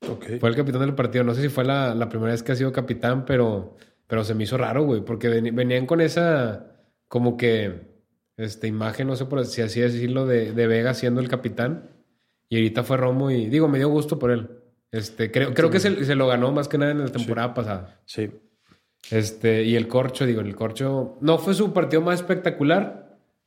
Fue 0.00 0.48
el 0.48 0.56
capitán 0.56 0.82
del 0.82 0.94
partido. 0.94 1.24
No 1.24 1.34
sé 1.34 1.42
si 1.42 1.48
fue 1.48 1.64
la, 1.64 1.94
la 1.94 2.08
primera 2.08 2.32
vez 2.32 2.42
que 2.42 2.52
ha 2.52 2.56
sido 2.56 2.72
capitán, 2.72 3.24
pero, 3.24 3.76
pero 4.06 4.24
se 4.24 4.34
me 4.34 4.44
hizo 4.44 4.56
raro, 4.56 4.84
güey, 4.84 5.00
porque 5.00 5.28
venían 5.28 5.86
con 5.86 6.00
esa, 6.00 6.66
como 7.08 7.36
que, 7.36 7.86
este, 8.36 8.66
imagen, 8.66 9.06
no 9.06 9.16
sé 9.16 9.24
por 9.24 9.44
si 9.46 9.62
así 9.62 9.80
decirlo, 9.80 10.26
de, 10.26 10.52
de 10.52 10.66
Vega 10.66 10.94
siendo 10.94 11.20
el 11.20 11.28
capitán. 11.28 11.90
Y 12.48 12.56
ahorita 12.56 12.84
fue 12.84 12.96
Romo 12.96 13.30
y, 13.30 13.46
digo, 13.46 13.68
me 13.68 13.78
dio 13.78 13.88
gusto 13.88 14.18
por 14.18 14.30
él. 14.30 14.48
Este, 14.92 15.30
creo, 15.30 15.52
creo 15.52 15.70
que 15.70 15.80
se, 15.80 16.04
se 16.04 16.14
lo 16.14 16.26
ganó 16.28 16.52
más 16.52 16.68
que 16.68 16.78
nada 16.78 16.92
en 16.92 17.00
la 17.00 17.08
temporada 17.08 17.54
pasada. 17.54 18.00
Sí. 18.06 18.30
Este, 19.10 19.62
y 19.64 19.76
el 19.76 19.88
Corcho, 19.88 20.26
digo, 20.26 20.40
el 20.40 20.54
Corcho 20.54 21.16
no 21.20 21.38
fue 21.38 21.54
su 21.54 21.72
partido 21.72 22.02
más 22.02 22.20
espectacular, 22.20 23.05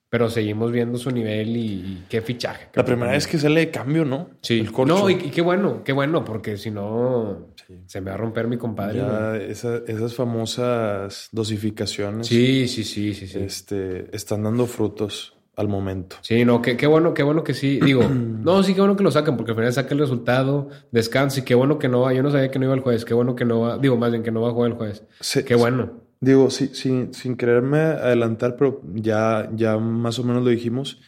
pero 0.10 0.30
seguimos 0.30 0.72
viendo 0.72 0.98
su 0.98 1.12
nivel 1.12 1.56
y, 1.56 1.62
y 1.62 2.06
qué 2.10 2.22
fichaje. 2.22 2.70
La 2.74 2.84
primera 2.84 3.12
vez 3.12 3.28
que 3.28 3.38
sale 3.38 3.60
de 3.60 3.70
cambio, 3.72 4.06
¿no? 4.06 4.30
Sí. 4.42 4.60
El 4.60 4.72
corcho. 4.72 4.98
No, 4.98 5.10
y, 5.10 5.14
y 5.14 5.30
qué 5.30 5.42
bueno, 5.42 5.84
qué 5.84 5.94
bueno, 5.94 6.26
porque 6.26 6.58
si 6.58 6.72
no, 6.72 7.50
se 7.86 8.02
me 8.02 8.10
va 8.10 8.16
a 8.16 8.18
romper 8.18 8.48
mi 8.48 8.58
compadre. 8.58 8.98
Ya 9.00 9.38
esa- 9.38 9.82
esas 9.88 10.16
famosas 10.16 11.30
dosificaciones 11.32 12.28
Sí, 12.28 12.68
sí, 12.68 12.84
sí, 12.84 13.14
sí, 13.14 13.28
sí. 13.28 13.40
este, 13.40 14.08
están 14.16 14.44
dando 14.44 14.66
frutos 14.66 15.36
al 15.56 15.68
momento. 15.68 16.16
Sí, 16.22 16.46
no, 16.46 16.62
qué, 16.62 16.78
qué 16.78 16.88
bueno, 16.88 17.14
qué 17.14 17.22
bueno 17.22 17.44
que 17.44 17.54
sí. 17.54 17.80
Digo, 17.82 18.02
no, 18.10 18.64
sí, 18.64 18.74
qué 18.74 18.80
bueno 18.80 18.96
que 18.96 19.04
lo 19.04 19.12
sacan, 19.12 19.36
porque 19.38 19.52
al 19.52 19.58
final 19.58 19.74
saca 19.74 19.94
el 19.94 20.00
resultado, 20.00 20.70
descansa 20.92 21.42
y 21.42 21.44
qué 21.44 21.54
bueno 21.54 21.78
que 21.80 21.90
no 21.90 22.02
va. 22.02 22.14
Yo 22.14 22.24
no 22.24 22.32
sabía 22.32 22.50
que 22.50 22.60
no 22.60 22.66
iba 22.66 22.74
el 22.74 22.80
jueves, 22.80 23.06
qué 23.06 23.14
bueno 23.14 23.36
que 23.36 23.46
no 23.46 23.60
va. 23.62 23.78
Digo, 23.78 23.98
más 23.98 24.10
bien 24.12 24.24
que 24.24 24.32
no 24.32 24.42
va 24.42 24.50
a 24.50 24.54
jugar 24.54 24.72
el 24.72 24.78
jueves. 24.78 25.04
Se- 25.20 25.44
Qué 25.44 25.56
bueno. 25.56 26.02
Digo, 26.22 26.50
sí, 26.50 26.72
sí, 26.74 27.08
sin 27.14 27.38
quererme 27.38 27.78
adelantar, 27.80 28.56
pero 28.58 28.82
ya, 28.94 29.50
ya 29.54 29.78
más 29.78 30.20
o 30.20 30.24
menos 30.24 30.44
lo 30.44 30.50
dijimos. 30.50 31.00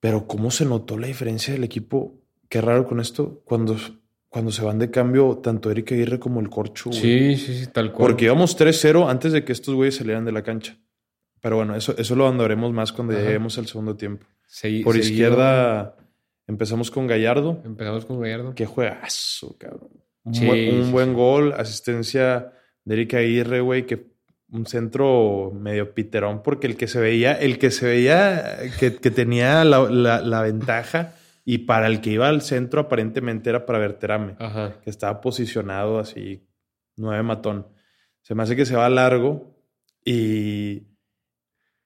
Pero 0.00 0.26
cómo 0.26 0.50
se 0.50 0.66
notó 0.66 0.98
la 0.98 1.06
diferencia 1.06 1.54
del 1.54 1.64
equipo. 1.64 2.20
Qué 2.50 2.60
raro 2.60 2.86
con 2.86 3.00
esto. 3.00 3.40
Cuando, 3.46 3.76
cuando 4.28 4.50
se 4.52 4.62
van 4.62 4.78
de 4.78 4.90
cambio, 4.90 5.38
tanto 5.42 5.70
Eric 5.70 5.92
Aguirre 5.92 6.18
como 6.18 6.40
el 6.40 6.50
Corcho. 6.50 6.90
güey. 6.90 7.00
Sí, 7.00 7.36
sí, 7.36 7.58
sí, 7.60 7.66
tal 7.72 7.92
cual. 7.92 8.08
Porque 8.10 8.26
íbamos 8.26 8.58
3-0 8.58 9.08
antes 9.08 9.32
de 9.32 9.44
que 9.44 9.52
estos 9.52 9.74
güeyes 9.74 9.96
salieran 9.96 10.26
de 10.26 10.32
la 10.32 10.42
cancha. 10.42 10.76
Pero 11.40 11.56
bueno, 11.56 11.74
eso, 11.74 11.94
eso 11.96 12.14
lo 12.16 12.28
andaremos 12.28 12.72
más 12.72 12.92
cuando 12.92 13.14
Ajá. 13.14 13.22
lleguemos 13.22 13.56
al 13.58 13.66
segundo 13.66 13.96
tiempo. 13.96 14.26
Por 14.84 14.96
izquierda 14.96 15.96
empezamos 16.46 16.90
con 16.90 17.06
Gallardo. 17.06 17.62
Empezamos 17.64 18.04
con 18.04 18.20
Gallardo. 18.20 18.54
Qué 18.54 18.66
juegazo, 18.66 19.56
cabrón. 19.58 19.90
Un, 20.24 20.34
Sí, 20.34 20.46
buen, 20.46 20.74
un 20.74 20.84
sí, 20.86 20.90
buen 20.92 21.08
sí. 21.10 21.14
gol, 21.14 21.52
asistencia 21.54 22.52
de 22.84 22.94
Eric 22.94 23.14
Aguirre, 23.14 23.60
güey, 23.60 23.86
que 23.86 24.12
un 24.52 24.66
centro 24.66 25.50
medio 25.54 25.94
piterón, 25.94 26.42
porque 26.42 26.66
el 26.66 26.76
que 26.76 26.86
se 26.86 27.00
veía, 27.00 27.32
el 27.32 27.58
que 27.58 27.70
se 27.70 27.86
veía 27.86 28.58
que, 28.78 28.94
que 28.96 29.10
tenía 29.10 29.64
la, 29.64 29.90
la- 29.90 30.20
la 30.20 30.42
ventaja 30.42 31.14
y 31.44 31.58
para 31.58 31.86
el 31.88 32.00
que 32.00 32.10
iba 32.10 32.28
al 32.28 32.40
centro 32.42 32.82
aparentemente 32.82 33.50
era 33.50 33.66
para 33.66 33.78
Berterame, 33.78 34.36
Ajá. 34.38 34.76
que 34.82 34.90
estaba 34.90 35.20
posicionado 35.20 35.98
así, 35.98 36.46
nueve 36.96 37.22
matón. 37.22 37.66
Se 38.22 38.34
me 38.34 38.42
hace 38.44 38.54
que 38.56 38.64
se 38.64 38.76
va 38.76 38.88
largo 38.88 39.54
y, 40.04 40.84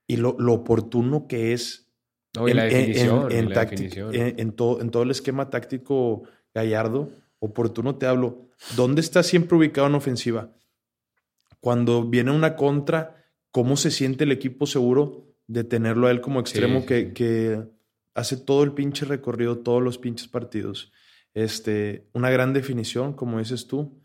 y 0.07 0.17
lo, 0.17 0.37
lo 0.39 0.53
oportuno 0.55 1.27
que 1.27 1.53
es 1.53 1.91
No, 2.37 2.47
táctic- 3.55 4.39
en 4.39 4.53
todo, 4.53 4.81
en 4.81 4.91
todo 4.91 5.03
el 5.05 5.11
esquema 5.11 5.49
táctico 5.51 6.23
Gallardo, 6.55 7.11
oportuno 7.39 7.97
te 7.97 8.07
hablo. 8.07 8.49
¿Dónde 8.77 9.01
está 9.01 9.23
siempre 9.23 9.57
ubicado 9.57 9.87
en 9.87 9.95
ofensiva? 9.95 10.51
Cuando 11.61 12.05
viene 12.05 12.31
una 12.31 12.57
contra, 12.57 13.25
¿cómo 13.51 13.77
se 13.77 13.91
siente 13.91 14.25
el 14.25 14.33
equipo 14.33 14.67
seguro 14.67 15.27
de 15.47 15.65
tenerlo 15.65 16.07
a 16.07 16.11
él 16.11 16.21
como 16.21 16.41
extremo 16.41 16.81
sí, 16.81 16.87
que, 16.87 17.07
sí. 17.07 17.13
que 17.15 17.63
hace 18.15 18.37
todo 18.37 18.63
el 18.65 18.73
pinche 18.73 19.05
recorrido, 19.07 19.59
todos 19.59 19.83
los 19.83 19.99
pinches 19.99 20.29
partidos? 20.29 20.93
Este, 21.35 22.09
una 22.15 22.31
gran 22.31 22.53
definición, 22.53 23.13
como 23.13 23.39
dices 23.39 23.67
tú, 23.67 24.01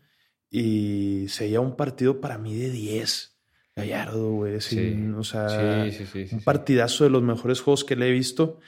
y 0.50 1.26
sería 1.28 1.60
un 1.60 1.76
partido 1.76 2.20
para 2.20 2.38
mí 2.38 2.54
de 2.54 2.70
10. 2.70 3.30
Gallardo, 3.76 4.30
güey. 4.34 4.60
Sí. 4.60 4.96
O 5.16 5.24
sea, 5.24 5.84
un 6.32 6.40
partidazo 6.44 7.02
de 7.04 7.10
los 7.10 7.22
mejores 7.24 7.60
juegos 7.60 7.84
que 7.84 7.96
le 7.96 8.08
he 8.08 8.12
visto. 8.12 8.60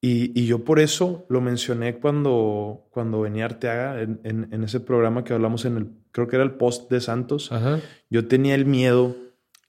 Y, 0.00 0.38
y 0.40 0.46
yo 0.46 0.62
por 0.62 0.78
eso 0.78 1.26
lo 1.28 1.40
mencioné 1.40 1.96
cuando, 1.98 2.86
cuando 2.90 3.22
venía 3.22 3.46
Arteaga 3.46 4.00
en, 4.02 4.20
en- 4.22 4.48
en 4.52 4.62
ese 4.62 4.78
programa 4.78 5.24
que 5.24 5.32
hablamos 5.32 5.64
en 5.64 5.76
el, 5.78 5.88
creo 6.16 6.28
que 6.28 6.36
era 6.36 6.44
el 6.44 6.52
post 6.52 6.90
de 6.90 7.02
Santos. 7.02 7.52
Ajá. 7.52 7.78
Yo 8.08 8.26
tenía 8.26 8.54
el 8.54 8.64
miedo 8.64 9.14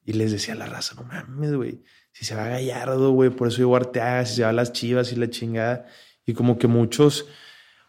y 0.05 0.13
les 0.13 0.31
decía 0.31 0.53
a 0.53 0.57
la 0.57 0.65
raza, 0.65 0.95
no 0.95 1.03
mames, 1.03 1.53
güey, 1.53 1.83
si 2.13 2.23
se 2.23 2.35
va 2.35 2.47
Gallardo, 2.47 3.11
güey, 3.11 3.29
por 3.29 3.49
eso 3.49 3.57
digo 3.57 3.75
Arteaga, 3.75 4.25
si 4.25 4.37
se 4.37 4.43
va 4.43 4.49
a 4.49 4.53
las 4.53 4.71
chivas 4.71 5.11
y 5.11 5.17
la 5.17 5.29
chingada. 5.29 5.85
Y 6.25 6.33
como 6.33 6.57
que 6.57 6.67
muchos, 6.67 7.25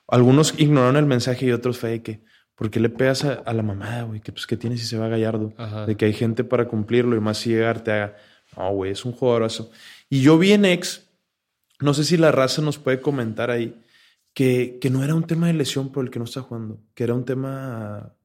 algunos 0.08 0.58
ignoraron 0.58 0.96
el 0.96 1.06
mensaje 1.06 1.46
y 1.46 1.52
otros 1.52 1.78
fue 1.78 1.90
de 1.90 2.02
que, 2.02 2.24
¿por 2.56 2.68
qué 2.70 2.80
le 2.80 2.88
pegas 2.88 3.24
a, 3.24 3.34
a 3.34 3.52
la 3.52 3.62
mamada, 3.62 4.02
güey? 4.02 4.20
Que 4.20 4.32
pues, 4.32 4.48
¿qué 4.48 4.56
tiene 4.56 4.76
si 4.76 4.86
se 4.86 4.98
va 4.98 5.06
Gallardo? 5.06 5.54
Ajá. 5.56 5.86
De 5.86 5.96
que 5.96 6.06
hay 6.06 6.12
gente 6.12 6.42
para 6.42 6.66
cumplirlo 6.66 7.14
y 7.14 7.20
más 7.20 7.38
si 7.38 7.50
llega 7.50 7.70
Arteaga. 7.70 8.16
No, 8.56 8.72
güey, 8.72 8.90
es 8.90 9.04
un 9.04 9.12
jugadorazo. 9.12 9.70
Y 10.10 10.20
yo 10.20 10.36
vi 10.36 10.50
en 10.52 10.64
ex, 10.64 11.08
no 11.78 11.94
sé 11.94 12.02
si 12.02 12.16
la 12.16 12.32
raza 12.32 12.60
nos 12.62 12.78
puede 12.78 13.00
comentar 13.00 13.52
ahí, 13.52 13.80
que, 14.34 14.78
que 14.80 14.90
no 14.90 15.04
era 15.04 15.14
un 15.14 15.24
tema 15.24 15.46
de 15.46 15.54
lesión 15.54 15.92
por 15.92 16.04
el 16.04 16.10
que 16.10 16.18
no 16.18 16.24
está 16.24 16.42
jugando, 16.42 16.80
que 16.94 17.04
era 17.04 17.14
un 17.14 17.24
tema 17.24 18.17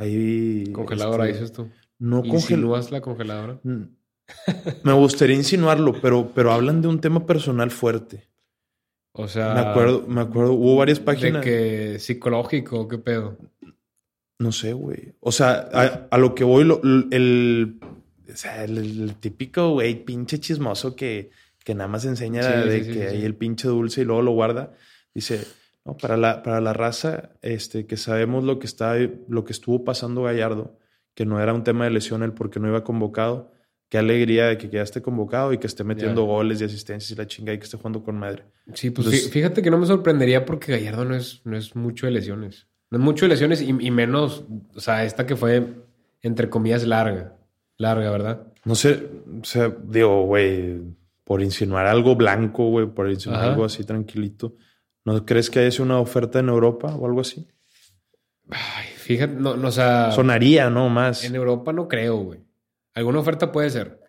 ahí. 0.00 0.64
Congeladora, 0.72 1.26
este, 1.26 1.38
dices 1.40 1.52
tú. 1.56 1.68
No. 1.98 2.24
¿Insinúas 2.24 2.90
la 2.90 3.00
congeladora? 3.00 3.60
Me 4.84 4.92
gustaría 4.92 5.36
insinuarlo, 5.36 6.00
pero, 6.00 6.30
pero 6.34 6.52
hablan 6.52 6.80
de 6.82 6.88
un 6.88 7.00
tema 7.00 7.26
personal 7.26 7.70
fuerte. 7.70 8.28
O 9.12 9.26
sea. 9.28 9.54
me 9.54 9.60
acuerdo, 9.60 10.04
me 10.06 10.20
acuerdo, 10.20 10.52
hubo 10.52 10.76
varias 10.76 11.00
páginas. 11.00 11.44
De 11.44 11.50
que 11.92 11.98
psicológico, 11.98 12.86
¿qué 12.88 12.98
pedo? 12.98 13.36
No 14.38 14.52
sé, 14.52 14.72
güey. 14.72 15.14
O 15.20 15.32
sea, 15.32 15.68
a, 15.72 16.06
a 16.10 16.16
lo 16.18 16.34
que 16.34 16.44
voy, 16.44 16.64
lo- 16.64 16.80
el, 16.82 17.78
o 18.32 18.36
sea, 18.36 18.64
el, 18.64 18.78
el 18.78 19.14
típico, 19.16 19.72
güey, 19.72 20.04
pinche 20.04 20.38
chismoso 20.38 20.94
que, 20.96 21.30
que 21.64 21.74
nada 21.74 21.88
más 21.88 22.04
enseña 22.06 22.42
Sí, 22.42 22.68
de 22.68 22.84
sí, 22.84 22.86
que 22.92 22.94
sí, 22.94 23.00
hay 23.00 23.20
sí. 23.20 23.26
el 23.26 23.34
pinche 23.34 23.68
dulce 23.68 24.00
y 24.02 24.04
luego 24.04 24.22
lo 24.22 24.30
guarda. 24.30 24.72
Dice, 25.12 25.44
no, 25.84 25.96
para 25.96 26.16
la, 26.16 26.42
para 26.42 26.60
la 26.60 26.72
raza, 26.72 27.30
este, 27.42 27.86
que 27.86 27.96
sabemos 27.96 28.44
lo 28.44 28.58
que 28.58 28.66
está, 28.66 28.96
lo 29.28 29.44
que 29.44 29.52
estuvo 29.52 29.84
pasando 29.84 30.22
Gallardo, 30.22 30.78
que 31.14 31.24
no 31.24 31.40
era 31.40 31.54
un 31.54 31.64
tema 31.64 31.84
de 31.84 31.90
lesión 31.90 32.22
el 32.22 32.32
porque 32.32 32.60
no 32.60 32.68
iba 32.68 32.84
convocado, 32.84 33.52
qué 33.88 33.98
alegría 33.98 34.46
de 34.46 34.58
que 34.58 34.70
quedaste 34.70 35.02
convocado 35.02 35.52
y 35.52 35.58
que 35.58 35.66
esté 35.66 35.82
metiendo 35.84 36.24
goles 36.24 36.60
y 36.60 36.64
asistencias 36.64 37.10
y 37.10 37.14
la 37.16 37.26
chinga 37.26 37.52
y 37.52 37.58
que 37.58 37.64
esté 37.64 37.76
jugando 37.76 38.02
con 38.02 38.18
madre. 38.18 38.44
Sí, 38.74 38.90
pues 38.90 39.30
fíjate 39.30 39.62
que 39.62 39.70
no 39.70 39.78
me 39.78 39.86
sorprendería 39.86 40.44
porque 40.44 40.72
Gallardo 40.72 41.04
no 41.04 41.16
es, 41.16 41.40
no 41.44 41.56
es 41.56 41.74
mucho 41.74 42.06
de 42.06 42.12
lesiones. 42.12 42.68
No 42.90 42.98
es 42.98 43.04
mucho 43.04 43.24
de 43.24 43.30
lesiones 43.30 43.62
y, 43.62 43.68
y 43.68 43.90
menos, 43.90 44.44
o 44.74 44.80
sea, 44.80 45.04
esta 45.04 45.26
que 45.26 45.36
fue, 45.36 45.66
entre 46.22 46.48
comillas, 46.48 46.86
larga. 46.86 47.36
Larga, 47.78 48.10
¿verdad? 48.10 48.52
No 48.64 48.74
sé, 48.74 49.08
o 49.40 49.44
sea, 49.44 49.74
digo, 49.84 50.24
güey, 50.26 50.78
por 51.24 51.42
insinuar 51.42 51.86
algo 51.86 52.14
blanco, 52.14 52.68
güey, 52.68 52.86
por 52.86 53.10
insinuar 53.10 53.44
algo 53.44 53.64
así 53.64 53.84
tranquilito. 53.84 54.54
¿No 55.12 55.26
crees 55.26 55.50
que 55.50 55.60
haya 55.60 55.82
una 55.82 55.98
oferta 55.98 56.38
en 56.38 56.48
Europa 56.48 56.94
o 56.94 57.06
algo 57.06 57.20
así? 57.20 57.48
Ay, 58.48 58.86
fíjate, 58.86 59.34
no, 59.34 59.56
no, 59.56 59.68
o 59.68 59.72
sea. 59.72 60.12
Sonaría, 60.12 60.70
¿no? 60.70 60.88
Más. 60.88 61.24
En 61.24 61.34
Europa 61.34 61.72
no 61.72 61.88
creo, 61.88 62.18
güey. 62.18 62.40
Alguna 62.94 63.18
oferta 63.18 63.50
puede 63.50 63.70
ser. 63.70 64.00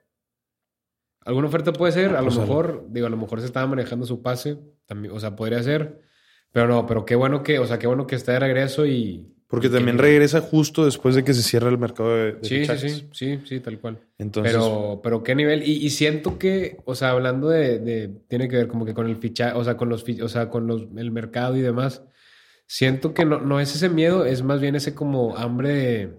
Alguna 1.24 1.48
oferta 1.48 1.72
puede 1.72 1.92
ser, 1.92 2.16
a 2.16 2.22
lo 2.22 2.32
mejor, 2.32 2.88
digo, 2.90 3.06
a 3.06 3.10
lo 3.10 3.18
mejor 3.18 3.40
se 3.40 3.46
estaba 3.46 3.68
manejando 3.68 4.08
su 4.08 4.24
pase, 4.24 4.58
también, 4.88 5.14
o 5.14 5.20
sea, 5.20 5.36
podría 5.36 5.62
ser. 5.62 6.02
Pero 6.52 6.68
no, 6.68 6.86
pero 6.88 7.06
qué 7.06 7.16
bueno 7.16 7.44
que, 7.44 7.60
o 7.60 7.66
sea, 7.66 7.78
qué 7.80 7.88
bueno 7.88 8.08
que 8.08 8.16
está 8.16 8.34
de 8.34 8.40
regreso 8.40 8.86
y, 8.86 9.36
porque 9.52 9.68
también 9.68 9.98
regresa 9.98 10.40
justo 10.40 10.86
después 10.86 11.14
de 11.14 11.26
que 11.26 11.34
se 11.34 11.42
cierra 11.42 11.68
el 11.68 11.78
mercado 11.78 12.16
de, 12.16 12.38
sí, 12.42 12.64
sí, 12.64 12.78
sí, 12.78 13.08
sí, 13.12 13.40
sí, 13.44 13.60
tal 13.60 13.80
cual. 13.80 14.00
Entonces, 14.18 14.54
pero, 14.54 15.02
pero 15.04 15.24
qué 15.24 15.36
nivel. 15.36 15.62
Y, 15.68 15.90
siento 15.90 16.40
que, 16.40 16.78
o 16.86 16.96
sea, 16.96 17.10
hablando 17.10 17.50
de, 17.50 18.14
tiene 18.30 18.48
que 18.48 18.56
ver 18.56 18.70
como 18.70 18.86
que 18.86 18.94
con 18.94 19.08
el 19.08 19.18
fichaje, 19.18 19.58
o 19.58 19.64
sea, 19.66 19.76
con 19.76 19.90
los, 19.90 20.06
o 20.08 20.30
sea, 20.30 20.50
con 20.50 20.68
los, 20.68 20.88
el 20.96 21.12
mercado 21.12 21.58
y 21.58 21.62
demás. 21.62 22.02
Siento 22.66 23.14
que 23.14 23.26
no, 23.26 23.42
no 23.42 23.60
es 23.60 23.76
ese 23.76 23.90
miedo, 23.90 24.24
es 24.24 24.42
más 24.42 24.62
bien 24.62 24.76
ese 24.76 24.96
como 24.96 25.36
hambre 25.36 25.74
de, 25.74 26.14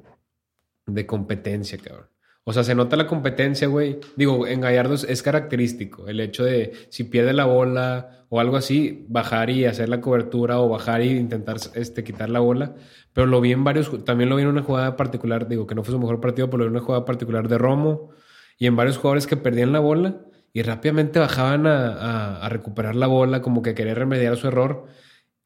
de 0.85 1.07
competencia, 1.07 1.79
cabrón. 1.79 2.09
O 2.44 2.52
sea, 2.52 2.64
se 2.64 2.74
nota 2.74 2.96
la 2.96 3.07
competencia, 3.07 3.68
güey. 3.68 4.00
Digo, 4.16 4.46
en 4.48 4.61
Gallardo 4.61 4.94
es, 4.94 5.22
característico 5.22 6.09
el 6.09 6.18
hecho 6.18 6.44
de 6.44 6.72
si 6.90 7.05
pierde 7.05 7.33
la 7.33 7.44
bola 7.44 8.26
o 8.31 8.40
algo 8.40 8.57
así, 8.57 9.05
bajar 9.09 9.50
y 9.50 9.64
hacer 9.66 9.88
la 9.88 10.00
cobertura 10.00 10.59
o 10.59 10.68
bajar 10.68 11.02
y 11.02 11.11
intentar 11.11 11.57
este, 11.74 12.02
quitar 12.02 12.31
la 12.31 12.40
bola. 12.40 12.74
Pero 13.12 13.26
lo 13.26 13.40
vi 13.40 13.52
en 13.52 13.62
varios, 13.62 14.05
también 14.05 14.28
lo 14.31 14.37
vi 14.37 14.42
en 14.42 14.48
una 14.48 14.62
jugada 14.62 14.96
particular, 14.96 15.48
digo 15.48 15.66
que 15.66 15.74
no 15.74 15.85
fue 15.85 15.92
su 15.92 16.00
mejor 16.00 16.20
partido, 16.20 16.48
pero 16.50 16.59
lo 16.59 16.64
vi 16.64 16.68
en 16.68 16.76
una 16.76 16.85
jugada 16.85 17.05
particular 17.05 17.46
de 17.48 17.59
Romo 17.59 18.11
y 18.59 18.66
en 18.66 18.74
varios 18.74 18.96
jugadores 18.96 19.26
que 19.26 19.37
perdían 19.37 19.72
la 19.72 19.81
bola 19.81 20.22
y 20.52 20.62
rápidamente 20.62 21.18
bajaban 21.18 21.66
a, 21.66 22.38
a 22.38 22.48
recuperar 22.48 22.96
la 22.96 23.07
bola, 23.07 23.42
como 23.42 23.62
que 23.62 23.74
querer 23.74 23.98
remediar 23.98 24.37
su 24.37 24.48
error. 24.48 24.87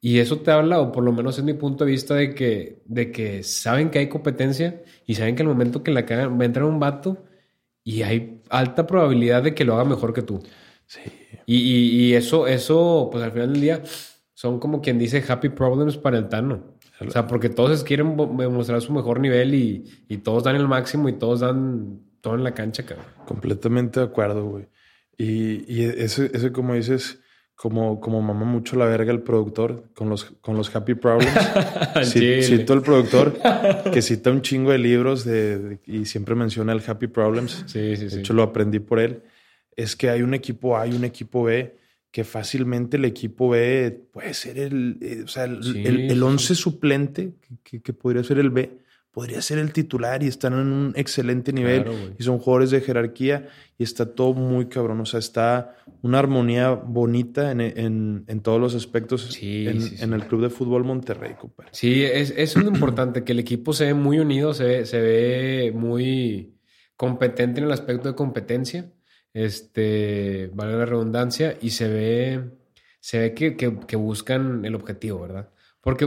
Y 0.07 0.21
eso 0.21 0.39
te 0.39 0.53
habla, 0.53 0.79
o 0.79 0.93
por 0.93 1.03
lo 1.03 1.13
menos 1.13 1.37
es 1.37 1.43
mi 1.43 1.55
punto 1.55 1.85
de 1.85 1.91
vista, 1.91 2.15
de 2.15 2.33
que, 2.33 2.81
de 2.85 3.11
que 3.11 3.43
saben 3.43 3.91
que 3.91 3.99
hay 3.99 4.09
competencia 4.09 4.85
y 5.05 5.17
saben 5.17 5.35
que 5.35 5.43
el 5.43 5.49
momento 5.49 5.83
que 5.83 5.91
la 5.91 6.07
cagan 6.07 6.39
va 6.39 6.45
a 6.45 6.47
entrar 6.47 6.65
un 6.65 6.79
vato 6.79 7.25
y 7.83 8.03
hay 8.03 8.41
alta 8.49 8.87
probabilidad 8.87 9.43
de 9.43 9.53
que 9.53 9.65
lo 9.65 9.75
haga 9.75 9.85
mejor 9.85 10.13
que 10.13 10.23
tú. 10.23 10.41
Sí. 10.87 11.01
Y, 11.45 12.15
eso, 12.15 12.47
eso, 12.47 13.09
pues 13.11 13.25
al 13.25 13.33
final 13.33 13.53
del 13.53 13.61
día, 13.61 13.83
son 14.33 14.61
como 14.61 14.81
quien 14.81 14.97
dice 14.97 15.25
happy 15.27 15.49
problems 15.49 15.97
para 15.97 16.19
el 16.19 16.29
Tano. 16.29 16.63
O 17.01 17.11
sea, 17.11 17.27
porque 17.27 17.49
todos 17.49 17.83
quieren 17.83 18.15
mostrar 18.15 18.81
su 18.83 18.93
mejor 18.93 19.19
nivel 19.19 19.57
y, 19.57 19.91
y 20.09 20.19
todos 20.19 20.45
dan 20.45 20.55
el 20.55 20.69
máximo 20.69 21.09
y 21.09 21.15
todos 21.15 21.41
dan 21.41 21.99
todo 22.21 22.37
en 22.37 22.45
la 22.45 22.55
cancha, 22.55 22.85
cabrón. 22.85 23.07
Completamente 23.27 23.99
de 23.99 24.07
acuerdo, 24.07 24.45
güey. 24.45 24.69
Y, 25.19 25.65
y 25.67 25.83
ese, 25.83 26.31
ese, 26.33 26.53
como 26.53 26.75
dices, 26.75 27.19
como, 27.57 28.01
como 28.01 28.21
mama 28.21 28.45
mucho 28.45 28.77
la 28.77 28.85
verga 28.85 29.11
el 29.11 29.23
productor 29.23 29.85
con 29.95 30.11
los, 30.11 30.25
con 30.43 30.57
los 30.57 30.75
Happy 30.77 30.95
Problems. 30.95 31.33
cito 32.05 32.75
el 32.75 32.83
productor 32.83 33.39
que 33.93 34.03
cita 34.03 34.31
un 34.31 34.43
chingo 34.43 34.73
de 34.73 34.79
libros 34.79 35.25
de, 35.25 35.79
y 35.87 36.05
siempre 36.05 36.35
menciona 36.35 36.75
el 36.75 36.83
Happy 36.87 37.07
Problems. 37.07 37.65
Sí, 37.67 37.97
sí, 37.97 38.09
de 38.09 38.21
hecho, 38.21 38.35
lo 38.35 38.43
aprendí 38.43 38.79
por 38.79 39.01
él. 39.01 39.23
Es 39.75 39.97
que 39.97 40.11
hay 40.11 40.21
un 40.21 40.35
equipo 40.35 40.77
A 40.77 40.87
y 40.87 40.93
un 40.93 41.05
equipo 41.05 41.45
B 41.45 41.75
que 42.11 42.25
fácilmente 42.25 42.99
el 42.99 43.07
equipo 43.07 43.49
B 43.49 44.05
puede 44.13 44.35
ser 44.35 44.59
el, 44.59 44.99
eh, 45.01 45.23
o 45.25 45.29
sea, 45.29 45.45
el, 45.45 46.11
el, 46.11 46.23
once 46.23 46.55
suplente, 46.55 47.33
que, 47.63 47.81
que 47.81 47.93
podría 47.93 48.23
ser 48.23 48.39
el 48.39 48.51
B 48.51 48.79
podría 49.17 49.41
ser 49.41 49.57
el 49.57 49.73
titular 49.73 50.23
y 50.23 50.27
están 50.27 50.53
en 50.53 50.59
un 50.59 50.93
excelente 50.95 51.51
nivel 51.51 51.87
y 52.19 52.23
son 52.23 52.39
jugadores 52.39 52.71
de 52.71 52.83
jerarquía 52.83 53.49
y 53.79 53.83
está 53.83 54.15
todo 54.15 54.35
muy 54.35 54.67
cabrón. 54.67 55.01
O 55.01 55.07
sea, 55.07 55.21
está 55.21 55.75
una 56.03 56.19
armonía 56.19 56.73
bonita 56.73 57.51
en, 57.51 57.63
en, 57.63 58.41
todos 58.43 58.61
los 58.61 58.75
aspectos 58.75 59.39
en, 59.41 60.13
el 60.13 60.27
Club 60.27 60.43
de 60.43 60.51
Fútbol 60.51 60.85
Monterrey. 60.85 61.35
Sí, 61.71 62.05
es, 62.05 62.35
es 62.37 62.59
muy 62.59 62.67
importante 62.67 63.25
que 63.25 63.33
el 63.33 63.39
equipo 63.39 63.73
se 63.73 63.87
ve 63.87 63.95
muy 63.95 64.19
unido, 64.19 64.53
se 64.53 64.85
se 64.85 65.01
ve 65.01 65.73
muy 65.75 66.55
competente 66.95 67.61
en 67.61 67.69
el 67.69 67.73
aspecto 67.73 68.09
de 68.09 68.15
competencia, 68.15 68.93
este, 69.33 70.51
vale 70.53 70.77
la 70.77 70.85
redundancia, 70.85 71.57
y 71.63 71.71
se 71.71 71.89
ve, 71.89 72.51
se 73.01 73.19
ve 73.21 73.33
que, 73.33 73.57
que 73.57 73.97
buscan 73.97 74.63
el 74.67 74.75
objetivo, 74.75 75.23
¿verdad? 75.23 75.49
Porque, 75.81 76.07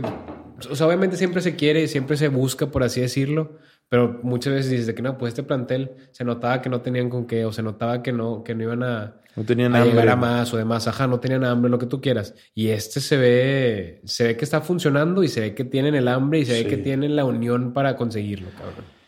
o 0.69 0.75
sea, 0.75 0.87
obviamente 0.87 1.17
siempre 1.17 1.41
se 1.41 1.55
quiere, 1.55 1.87
siempre 1.87 2.17
se 2.17 2.27
busca, 2.27 2.71
por 2.71 2.83
así 2.83 3.01
decirlo, 3.01 3.57
pero 3.89 4.19
muchas 4.23 4.53
veces 4.53 4.71
dices 4.71 4.87
de 4.87 4.95
que 4.95 5.01
no, 5.01 5.17
pues 5.17 5.31
este 5.31 5.43
plantel 5.43 5.91
se 6.11 6.23
notaba 6.23 6.61
que 6.61 6.69
no 6.69 6.81
tenían 6.81 7.09
con 7.09 7.25
qué, 7.25 7.45
o 7.45 7.51
se 7.51 7.63
notaba 7.63 8.03
que 8.03 8.11
no, 8.11 8.43
que 8.43 8.55
no 8.55 8.63
iban 8.63 8.83
a, 8.83 9.15
no 9.35 9.43
tenían 9.43 9.75
a 9.75 9.85
llegar 9.85 10.09
a 10.09 10.15
más 10.15 10.53
o 10.53 10.57
demás, 10.57 10.87
ajá, 10.87 11.07
no 11.07 11.19
tenían 11.19 11.43
hambre, 11.43 11.71
lo 11.71 11.79
que 11.79 11.85
tú 11.85 12.01
quieras. 12.01 12.35
Y 12.53 12.69
este 12.69 12.99
se 12.99 13.17
ve, 13.17 14.01
se 14.05 14.25
ve 14.25 14.37
que 14.37 14.45
está 14.45 14.61
funcionando 14.61 15.23
y 15.23 15.27
se 15.27 15.41
ve 15.41 15.55
que 15.55 15.63
tienen 15.63 15.95
el 15.95 16.07
hambre 16.07 16.39
y 16.39 16.45
se 16.45 16.63
ve 16.63 16.69
que 16.69 16.77
tienen 16.77 17.15
la 17.15 17.25
unión 17.25 17.73
para 17.73 17.95
conseguirlo, 17.95 18.49
cabrón. 18.51 18.98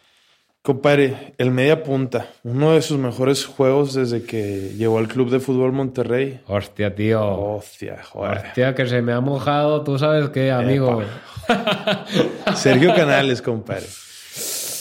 Compadre, 0.64 1.34
el 1.40 1.50
media 1.50 1.82
punta, 1.82 2.28
uno 2.44 2.74
de 2.74 2.84
sus 2.84 3.00
mejores 3.00 3.48
juegos 3.48 3.96
desde 3.96 4.22
que 4.22 4.74
llegó 4.78 5.00
al 5.00 5.08
Club 5.08 5.32
de 5.32 5.40
Fútbol 5.40 5.72
Monterrey. 5.72 6.40
Hostia, 6.46 6.94
tío. 6.94 7.20
Hostia, 7.26 8.04
joder. 8.04 8.46
Hostia, 8.46 8.76
que 8.76 8.86
se 8.86 9.02
me 9.02 9.12
ha 9.12 9.22
mojado, 9.22 9.84
tú 9.84 9.98
sabes 9.98 10.30
qué, 10.30 10.52
amigo. 10.52 11.02
Sergio 12.56 12.94
Canales, 12.94 13.42
compadre. 13.42 13.88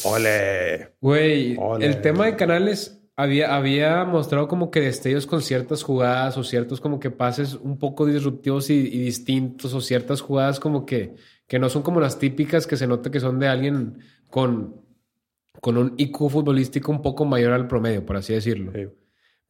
Ole. 0.04 0.92
Güey, 1.00 1.58
el 1.80 2.02
tema 2.02 2.26
de 2.26 2.36
Canales 2.36 3.00
había, 3.16 3.56
había 3.56 4.04
mostrado 4.04 4.48
como 4.48 4.70
que 4.70 4.82
destellos 4.82 5.24
con 5.24 5.40
ciertas 5.40 5.82
jugadas 5.82 6.36
o 6.36 6.44
ciertos 6.44 6.82
como 6.82 7.00
que 7.00 7.10
pases 7.10 7.54
un 7.54 7.78
poco 7.78 8.04
disruptivos 8.04 8.68
y, 8.68 8.74
y 8.74 8.98
distintos 8.98 9.72
o 9.72 9.80
ciertas 9.80 10.20
jugadas 10.20 10.60
como 10.60 10.84
que, 10.84 11.14
que 11.46 11.58
no 11.58 11.70
son 11.70 11.80
como 11.80 12.00
las 12.00 12.18
típicas 12.18 12.66
que 12.66 12.76
se 12.76 12.86
nota 12.86 13.10
que 13.10 13.20
son 13.20 13.38
de 13.38 13.48
alguien 13.48 13.98
con 14.28 14.89
con 15.60 15.76
un 15.76 15.94
IQ 15.96 16.30
futbolístico 16.30 16.90
un 16.90 17.02
poco 17.02 17.24
mayor 17.24 17.52
al 17.52 17.68
promedio, 17.68 18.04
por 18.04 18.16
así 18.16 18.32
decirlo. 18.32 18.72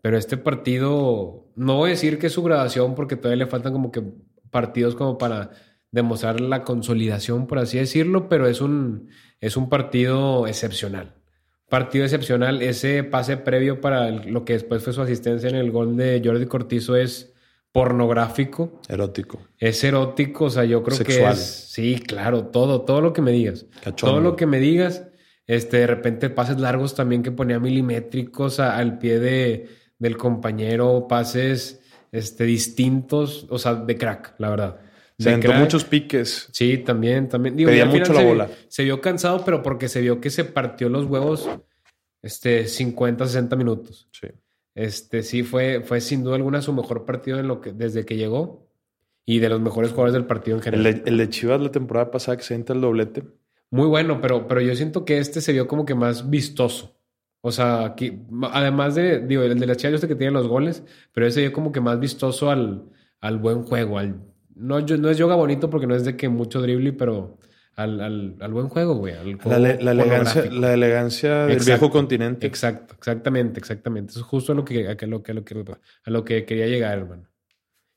Pero 0.02 0.16
este 0.16 0.36
partido, 0.36 1.48
no 1.56 1.76
voy 1.76 1.90
a 1.90 1.92
decir 1.92 2.18
que 2.18 2.28
es 2.28 2.32
su 2.32 2.42
grabación 2.42 2.94
porque 2.94 3.16
todavía 3.16 3.44
le 3.44 3.50
faltan 3.50 3.72
como 3.72 3.92
que 3.92 4.02
partidos 4.50 4.94
como 4.94 5.18
para 5.18 5.50
demostrar 5.92 6.40
la 6.40 6.64
consolidación, 6.64 7.46
por 7.46 7.58
así 7.58 7.78
decirlo, 7.78 8.28
pero 8.28 8.46
es 8.46 8.60
un, 8.60 9.08
es 9.40 9.56
un 9.56 9.68
partido 9.68 10.46
excepcional. 10.46 11.14
Partido 11.68 12.04
excepcional. 12.04 12.62
Ese 12.62 13.04
pase 13.04 13.36
previo 13.36 13.80
para 13.80 14.10
lo 14.10 14.44
que 14.44 14.54
después 14.54 14.82
fue 14.82 14.92
su 14.92 15.02
asistencia 15.02 15.48
en 15.48 15.56
el 15.56 15.70
gol 15.70 15.96
de 15.96 16.20
Jordi 16.24 16.46
Cortizo 16.46 16.96
es 16.96 17.32
pornográfico. 17.70 18.80
Erótico. 18.88 19.40
Es 19.58 19.84
erótico, 19.84 20.46
o 20.46 20.50
sea, 20.50 20.64
yo 20.64 20.82
creo 20.82 20.98
que 20.98 21.24
es... 21.28 21.38
Sí, 21.70 22.02
claro, 22.04 22.46
todo, 22.46 22.80
todo 22.82 23.00
lo 23.00 23.12
que 23.12 23.22
me 23.22 23.30
digas. 23.30 23.66
Todo 23.96 24.20
lo 24.20 24.34
que 24.34 24.46
me 24.46 24.58
digas 24.58 25.09
este, 25.50 25.78
de 25.78 25.86
repente 25.88 26.30
pases 26.30 26.60
largos 26.60 26.94
también 26.94 27.24
que 27.24 27.32
ponía 27.32 27.58
milimétricos 27.58 28.60
al 28.60 28.98
pie 28.98 29.18
de, 29.18 29.68
del 29.98 30.16
compañero, 30.16 31.08
pases 31.08 31.80
este, 32.12 32.44
distintos, 32.44 33.48
o 33.50 33.58
sea, 33.58 33.74
de 33.74 33.98
crack, 33.98 34.36
la 34.38 34.50
verdad. 34.50 34.80
Se 35.18 35.28
aventó 35.28 35.52
muchos 35.54 35.82
piques. 35.82 36.48
Sí, 36.52 36.78
también, 36.78 37.28
también. 37.28 37.56
Digo, 37.56 37.68
Pedía 37.68 37.84
mucho 37.84 38.12
la 38.12 38.22
bola. 38.22 38.48
Se 38.68 38.84
vio 38.84 39.00
cansado, 39.00 39.44
pero 39.44 39.60
porque 39.60 39.88
se 39.88 40.00
vio 40.00 40.20
que 40.20 40.30
se 40.30 40.44
partió 40.44 40.88
los 40.88 41.06
huevos 41.06 41.50
este, 42.22 42.68
50, 42.68 43.26
60 43.26 43.56
minutos. 43.56 44.08
Sí. 44.12 44.28
Este, 44.76 45.24
sí, 45.24 45.42
fue, 45.42 45.82
fue 45.84 46.00
sin 46.00 46.22
duda 46.22 46.36
alguna 46.36 46.62
su 46.62 46.72
mejor 46.72 47.04
partido 47.04 47.40
en 47.40 47.48
lo 47.48 47.60
que, 47.60 47.72
desde 47.72 48.04
que 48.04 48.16
llegó 48.16 48.68
y 49.26 49.40
de 49.40 49.48
los 49.48 49.60
mejores 49.60 49.90
jugadores 49.90 50.12
del 50.14 50.26
partido 50.26 50.58
en 50.58 50.62
general. 50.62 50.86
El, 50.86 51.02
el 51.06 51.18
de 51.18 51.28
Chivas 51.28 51.60
la 51.60 51.72
temporada 51.72 52.12
pasada 52.12 52.36
que 52.36 52.44
se 52.44 52.54
entra 52.54 52.76
el 52.76 52.82
doblete. 52.82 53.24
Muy 53.70 53.86
bueno, 53.86 54.20
pero, 54.20 54.48
pero 54.48 54.60
yo 54.60 54.74
siento 54.74 55.04
que 55.04 55.18
este 55.18 55.40
se 55.40 55.52
vio 55.52 55.68
como 55.68 55.84
que 55.84 55.94
más 55.94 56.28
vistoso. 56.28 56.96
O 57.40 57.52
sea, 57.52 57.84
aquí, 57.84 58.22
además 58.52 58.94
de, 58.94 59.20
digo, 59.26 59.42
el 59.42 59.58
de 59.58 59.66
la 59.66 59.76
Chivas 59.76 59.92
yo 59.92 59.98
sé 59.98 60.08
que 60.08 60.16
tiene 60.16 60.32
los 60.32 60.46
goles, 60.46 60.82
pero 61.12 61.26
ese 61.26 61.36
se 61.36 61.40
vio 61.42 61.52
como 61.52 61.72
que 61.72 61.80
más 61.80 61.98
vistoso 61.98 62.50
al, 62.50 62.84
al 63.20 63.38
buen 63.38 63.62
juego, 63.62 63.98
al, 63.98 64.20
no, 64.54 64.80
no 64.80 65.10
es 65.10 65.16
yoga 65.16 65.36
bonito 65.36 65.70
porque 65.70 65.86
no 65.86 65.94
es 65.94 66.04
de 66.04 66.16
que 66.16 66.28
mucho 66.28 66.60
dribbling, 66.60 66.96
pero 66.96 67.38
al, 67.76 68.00
al, 68.00 68.36
al, 68.40 68.52
buen 68.52 68.68
juego, 68.68 68.96
güey. 68.96 69.14
la, 69.46 69.58
la, 69.58 69.92
elegancia, 69.92 70.44
la 70.50 70.74
elegancia 70.74 71.46
del 71.46 71.64
viejo 71.64 71.90
continente. 71.90 72.46
Exacto, 72.46 72.94
exactamente, 72.94 73.58
exactamente. 73.58 74.10
Eso 74.10 74.20
es 74.20 74.26
justo 74.26 74.52
a 74.52 74.54
lo 74.54 74.64
que, 74.64 74.86
a 74.88 75.06
lo, 75.06 75.22
que, 75.22 75.32
a 75.32 75.34
lo 75.34 75.44
que, 75.44 75.64
a 76.04 76.10
lo 76.10 76.24
que 76.24 76.44
quería 76.44 76.66
llegar, 76.66 76.98
hermano. 76.98 77.29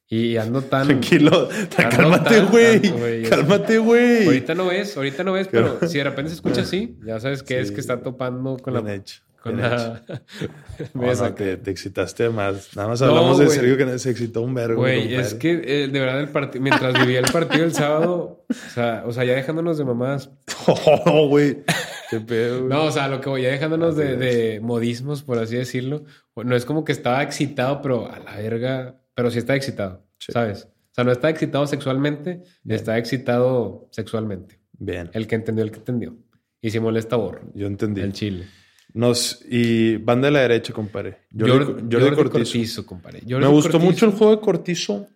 Y 0.10 0.38
ando 0.38 0.62
tan. 0.62 0.88
Tranquilo, 0.88 1.50
cálmate, 1.76 2.42
güey. 2.42 3.24
Cálmate, 3.24 3.78
güey. 3.80 4.26
Ahorita 4.28 4.54
no 4.54 4.68
ves, 4.68 4.96
ahorita 4.96 5.24
no 5.24 5.34
ves, 5.34 5.48
pero 5.50 5.80
si 5.88 5.98
de 5.98 6.04
repente 6.04 6.30
se 6.30 6.36
escucha 6.36 6.62
así, 6.62 6.98
ya 7.06 7.20
sabes 7.20 7.42
que 7.42 7.60
es 7.60 7.72
que 7.72 7.80
está 7.80 8.02
topando 8.02 8.58
con 8.58 8.74
la, 8.74 8.80
Con 8.82 8.88
derecha. 8.88 9.22
la... 9.46 10.04
No, 10.94 11.16
saca. 11.16 11.36
te, 11.36 11.58
te 11.58 11.72
excitaste 11.72 12.30
más. 12.30 12.76
Nada 12.76 12.90
más 12.90 13.02
No, 13.02 13.08
hablamos 13.08 13.40
de. 13.40 13.50
Sergio 13.50 13.76
que 13.78 13.98
se 13.98 14.12
excitó 14.12 14.42
un 14.42 14.54
vergo. 14.54 14.82
Güey, 14.82 15.16
es 15.16 15.34
que 15.34 15.62
eh, 15.66 15.88
de 15.88 16.00
verdad 16.00 16.20
el 16.20 16.30
partido, 16.30 16.62
mientras 16.64 16.94
vivía 17.00 17.20
el 17.20 17.32
partido 17.32 17.64
el 17.66 17.74
sábado, 17.74 18.46
o 18.50 18.70
sea, 18.74 19.04
o 19.08 19.14
sea, 19.14 19.24
ya 19.24 19.34
dejándonos 19.34 19.78
de 19.78 19.86
mamás. 19.86 20.30
Oh, 21.06 21.28
güey. 21.28 21.64
Qué 22.10 22.20
pedo. 22.22 22.60
güey. 22.60 22.70
No, 22.70 22.86
o 22.86 22.92
sea, 22.92 23.08
lo 23.08 23.20
que 23.20 23.30
voy, 23.30 23.42
ya 23.42 23.50
dejándonos 23.50 23.96
de 23.98 24.60
modismos, 24.62 25.24
por 25.24 25.40
así 25.40 25.56
decirlo. 25.56 26.04
No 26.36 26.56
es 26.56 26.66
como 26.66 26.84
que 26.86 26.92
estaba 26.92 27.22
excitado, 27.24 27.82
pero 27.82 28.10
a 28.12 28.20
la 28.20 28.36
verga, 28.38 28.96
pero 29.16 29.32
sí 29.32 29.40
está 29.40 29.56
excitado, 29.56 30.06
Sí. 30.20 30.32
¿sabes? 30.32 30.66
O 30.66 30.94
sea, 30.96 31.04
no 31.04 31.12
está 31.12 31.30
excitado 31.30 31.66
sexualmente, 31.68 32.44
Bien. 32.64 32.76
está 32.80 32.98
excitado 32.98 33.88
sexualmente. 33.92 34.60
Bien. 34.78 35.10
El 35.14 35.28
que 35.28 35.36
entendió, 35.36 35.64
el 35.64 35.72
que 35.72 35.80
entendió. 35.80 36.16
Y 36.62 36.70
si 36.70 36.80
molesta, 36.80 37.16
borro. 37.16 37.42
Yo 37.56 37.68
entendí. 37.68 38.02
El 38.02 38.14
chile. 38.14 38.46
Nos, 38.94 39.44
y 39.50 39.98
van 39.98 40.22
de 40.22 40.30
la 40.30 40.42
derecha, 40.42 40.72
compadre. 40.72 41.18
Jordi, 41.38 41.52
Jordi, 41.52 41.82
Jordi 41.96 42.16
Jordi 42.16 42.30
Cortizo. 42.30 42.86
compadre. 42.86 43.22
Me 43.26 43.32
Jordi 43.34 43.48
gustó 43.48 43.72
Cortizo. 43.72 43.86
mucho 43.92 44.06
el 44.06 44.12
juego 44.12 44.36
de 44.36 44.42
Cortizo, 44.42 45.08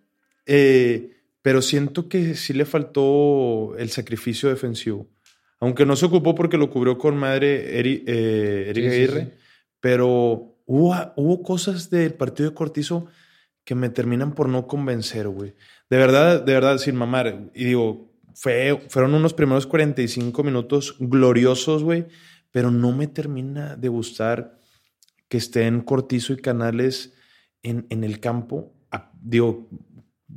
eh, 0.46 1.12
pero 1.42 1.62
siento 1.62 2.10
que 2.10 2.36
sí 2.36 2.54
le 2.54 2.66
faltó 2.66 3.76
el 3.78 3.90
sacrificio 3.90 4.50
defensivo. 4.50 5.08
Aunque 5.60 5.86
no 5.86 5.96
se 5.96 6.06
ocupó 6.06 6.34
porque 6.36 6.58
lo 6.58 6.70
cubrió 6.70 6.98
con 6.98 7.18
madre 7.18 7.80
Eri, 7.80 8.04
eh, 8.08 8.66
Eric 8.70 8.84
Sí, 8.86 8.90
sí, 8.90 8.96
Aguirre, 8.96 9.22
sí. 9.26 9.32
pero 9.80 10.56
hubo, 10.66 10.96
hubo 11.16 11.44
cosas 11.44 11.90
del 11.90 12.14
partido 12.14 12.50
de 12.50 12.56
Cortizo 12.56 13.08
que 13.68 13.76
me 13.76 13.90
terminan 13.90 14.34
por 14.34 14.48
no 14.48 14.66
convencer, 14.66 15.28
güey. 15.28 15.54
De 15.90 15.98
verdad, 15.98 16.42
de 16.42 16.54
verdad, 16.54 16.78
sin 16.78 16.96
mamar. 16.96 17.52
Y 17.54 17.66
digo, 17.66 18.14
fue, 18.34 18.82
fueron 18.88 19.14
unos 19.14 19.34
primeros 19.34 19.68
45 19.68 20.42
minutos 20.42 20.96
gloriosos, 21.02 21.84
güey, 21.84 22.06
pero 22.50 22.72
no 22.72 22.94
me 22.94 23.08
termina 23.08 23.76
de 23.76 23.90
gustar 23.90 24.58
que 25.28 25.36
estén 25.36 25.82
Cortizo 25.82 26.32
y 26.32 26.38
Canales 26.38 27.14
en, 27.62 27.86
en 27.90 28.06
el 28.06 28.22
campo. 28.22 28.74
Ah, 28.90 29.12
digo, 29.22 29.68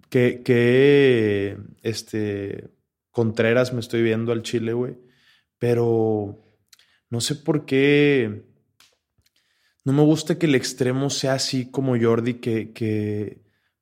que, 0.08 0.42
que 0.42 1.56
este, 1.82 2.68
Contreras 3.12 3.72
me 3.72 3.78
estoy 3.78 4.02
viendo 4.02 4.32
al 4.32 4.42
Chile, 4.42 4.72
güey. 4.72 4.98
Pero 5.60 6.42
no 7.08 7.20
sé 7.20 7.36
por 7.36 7.64
qué. 7.64 8.49
No 9.90 9.96
me 9.96 10.02
gusta 10.04 10.38
que 10.38 10.46
el 10.46 10.54
extremo 10.54 11.10
sea 11.10 11.32
así 11.34 11.68
como 11.68 11.98
Jordi, 12.00 12.34
que, 12.34 12.72
que 12.72 13.38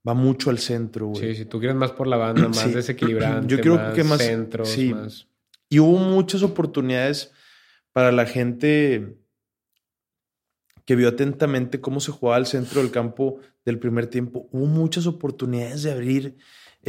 va 0.09 0.15
mucho 0.15 0.49
al 0.49 0.59
centro, 0.59 1.09
güey. 1.09 1.35
Sí, 1.35 1.41
si 1.41 1.45
tú 1.45 1.59
quieres 1.59 1.77
más 1.77 1.93
por 1.93 2.07
la 2.07 2.17
banda, 2.17 2.49
más 2.49 2.57
Sí. 2.61 2.71
desequilibrante, 2.71 3.47
Yo 3.55 3.61
creo 3.61 3.77
más 3.77 3.95
que 3.95 4.05
más- 4.05 4.23
centros, 4.23 4.69
sí. 4.71 4.95
más... 4.95 5.27
Y 5.69 5.81
hubo 5.81 5.99
muchas 5.99 6.43
oportunidades 6.43 7.31
para 7.93 8.11
la 8.11 8.25
gente 8.25 9.19
que 10.87 10.97
vio 10.97 11.09
atentamente 11.09 11.83
cómo 11.83 12.01
se 12.01 12.11
jugaba 12.11 12.37
al 12.37 12.47
centro 12.47 12.81
del 12.81 12.91
campo 12.91 13.41
del 13.67 13.79
primer 13.79 14.07
tiempo. 14.07 14.49
Hubo 14.51 14.65
muchas 14.65 15.07
oportunidades 15.07 15.83
de 15.83 15.93
abrir 15.93 16.37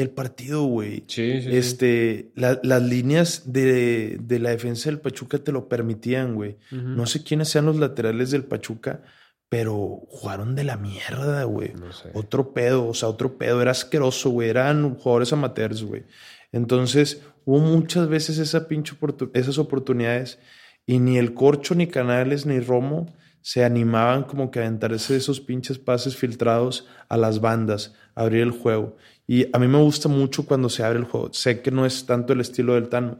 el 0.01 0.09
partido, 0.12 0.63
güey. 0.63 1.03
Sí, 1.07 1.41
sí, 1.41 1.41
sí. 1.43 1.57
Este, 1.57 2.31
la- 2.35 2.59
las 2.63 2.81
líneas 2.81 3.51
de, 3.51 4.17
de 4.21 4.39
la 4.39 4.49
defensa 4.51 4.89
del 4.89 4.99
Pachuca 4.99 5.38
te 5.39 5.51
lo 5.51 5.67
permitían, 5.67 6.35
güey. 6.35 6.57
No 6.71 7.05
sé 7.05 7.23
quiénes 7.23 7.49
sean 7.49 7.65
los 7.65 7.77
laterales 7.77 8.31
del 8.31 8.43
Pachuca, 8.45 9.01
pero 9.49 10.01
jugaron 10.09 10.55
de 10.55 10.63
la 10.63 10.77
mierda, 10.77 11.43
güey. 11.43 11.73
No 11.73 11.91
sé. 11.91 12.09
Otro 12.13 12.53
pedo, 12.53 12.88
o 12.88 12.93
sea, 12.93 13.09
otro 13.09 13.38
pedo. 13.38 13.62
Era 13.62 13.71
asqueroso, 13.71 14.29
güey. 14.29 14.49
Eran 14.49 14.95
jugadores 14.95 15.33
amateurs, 15.33 15.83
güey. 15.83 16.03
Entonces, 16.51 17.21
hubo 17.45 17.59
muchas 17.59 18.07
veces 18.07 18.38
esa 18.38 18.67
pinche 18.67 18.95
esas 19.33 19.57
oportunidades 19.57 20.39
y 20.85 20.99
ni 20.99 21.17
el 21.17 21.33
Corcho, 21.33 21.75
ni 21.75 21.88
Canales, 21.88 22.45
ni 22.45 22.59
Romo 22.59 23.05
se 23.41 23.63
animaban 23.63 24.23
como 24.23 24.51
que 24.51 24.59
a 24.59 24.63
aventarse 24.63 25.15
esos 25.15 25.39
pinches 25.39 25.79
pases 25.79 26.15
filtrados 26.17 26.88
a 27.07 27.15
las 27.17 27.39
bandas, 27.39 27.93
a 28.15 28.21
abrir 28.23 28.41
el 28.41 28.51
juego. 28.51 28.97
Y 29.31 29.47
a 29.53 29.59
mí 29.59 29.67
me 29.67 29.77
gusta 29.77 30.09
mucho 30.09 30.43
cuando 30.43 30.69
se 30.69 30.83
abre 30.83 30.97
el 30.97 31.05
juego. 31.05 31.31
Sé 31.33 31.61
que 31.61 31.69
no 31.69 31.85
es 31.85 32.07
tanto 32.07 32.33
el 32.33 32.41
estilo 32.41 32.73
del 32.73 32.89
Tano, 32.89 33.19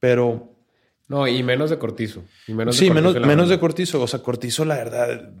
pero 0.00 0.56
No, 1.06 1.28
y 1.28 1.42
menos 1.42 1.68
de 1.68 1.78
Cortizo. 1.78 2.24
Y 2.48 2.54
menos 2.54 2.74
de 2.74 2.78
sí, 2.78 2.88
Cortizo 2.88 3.12
menos, 3.12 3.26
menos 3.28 3.48
de 3.50 3.60
Cortizo. 3.60 4.00
O 4.00 4.06
sea, 4.06 4.20
Cortizo, 4.22 4.64
la 4.64 4.76
verdad, 4.76 5.34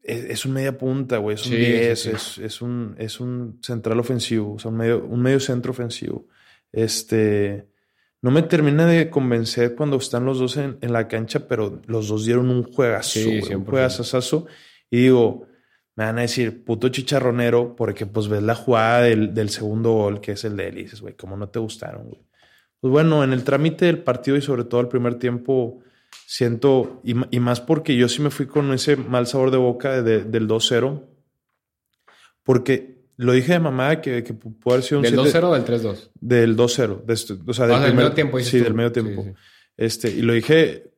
es, 0.00 0.26
es 0.26 0.44
un 0.46 0.52
media 0.52 0.78
punta, 0.78 1.16
güey. 1.18 1.34
Es 1.34 1.44
un 1.44 1.50
Sí, 1.54 1.56
10, 1.58 1.98
sí, 2.00 2.10
sí. 2.10 2.14
Es, 2.14 2.38
es 2.38 2.62
un, 2.62 2.94
es 2.98 3.18
un 3.18 3.58
central 3.60 3.98
ofensivo, 3.98 4.54
o 4.54 4.58
sea, 4.60 4.70
un 4.70 4.76
medio, 4.76 5.04
un 5.04 5.20
medio 5.20 5.40
centro 5.40 5.72
ofensivo. 5.72 6.28
Este. 6.70 7.66
No 8.22 8.30
me 8.30 8.42
termina 8.42 8.86
de 8.86 9.10
convencer 9.10 9.74
cuando 9.74 9.96
están 9.96 10.24
los 10.24 10.38
dos 10.38 10.56
en, 10.56 10.78
en 10.82 10.92
la 10.92 11.08
cancha, 11.08 11.48
pero 11.48 11.82
los 11.86 12.06
dos 12.06 12.24
dieron 12.24 12.48
un 12.48 12.62
juegazo, 12.62 13.18
güey, 13.24 13.38
un 13.38 13.64
100%. 13.64 13.70
juegazazazo. 13.70 14.46
Y 14.88 14.98
digo, 14.98 15.47
me 15.98 16.04
van 16.04 16.18
a 16.18 16.22
decir, 16.22 16.62
puto 16.62 16.90
chicharronero, 16.90 17.74
porque 17.74 18.06
pues 18.06 18.28
ves 18.28 18.40
la 18.44 18.54
jugada 18.54 19.02
del, 19.02 19.34
del 19.34 19.48
segundo 19.50 19.90
gol, 19.94 20.20
que 20.20 20.32
es 20.32 20.44
el 20.44 20.56
de 20.56 20.68
él, 20.68 20.78
y 20.78 20.82
dices, 20.84 21.00
güey, 21.00 21.14
¿cómo 21.14 21.36
no 21.36 21.48
te 21.48 21.58
gustaron, 21.58 22.04
güey? 22.06 22.22
Pues 22.78 22.92
bueno, 22.92 23.24
en 23.24 23.32
el 23.32 23.42
trámite 23.42 23.86
del 23.86 23.98
partido 24.04 24.36
y 24.36 24.40
sobre 24.42 24.62
todo 24.62 24.80
el 24.80 24.86
primer 24.86 25.16
tiempo, 25.16 25.80
siento, 26.24 27.00
y, 27.02 27.14
y 27.36 27.40
más 27.40 27.60
porque 27.60 27.96
yo 27.96 28.08
sí 28.08 28.22
me 28.22 28.30
fui 28.30 28.46
con 28.46 28.72
ese 28.72 28.94
mal 28.94 29.26
sabor 29.26 29.50
de 29.50 29.56
boca 29.56 30.00
de- 30.00 30.22
del 30.22 30.46
2-0, 30.46 31.02
porque 32.44 32.98
lo 33.16 33.32
dije 33.32 33.54
de 33.54 33.58
mamá 33.58 34.00
que, 34.00 34.22
que 34.22 34.32
pu- 34.34 34.56
pudo 34.58 34.74
haber 34.74 34.84
sido 34.84 34.98
un 34.98 35.02
¿Del 35.02 35.14
7 35.14 35.40
2-0 35.40 35.44
o 35.44 35.54
del 35.54 35.64
3-2? 35.64 36.10
del 36.20 36.56
2-0, 36.56 37.04
de 37.04 37.50
o 37.50 37.54
sea, 37.54 37.66
del, 37.66 37.76
Ah, 37.76 37.80
del 37.80 37.94
medio 37.94 38.12
tiempo, 38.12 38.38
Sí, 38.40 38.58
tú. 38.58 38.64
del 38.64 38.74
medio 38.74 38.90
Sí, 38.90 38.94
tiempo. 38.94 39.22
sí. 39.24 39.30
Este, 39.76 40.10
y 40.10 40.22
lo 40.22 40.32
dije, 40.32 40.92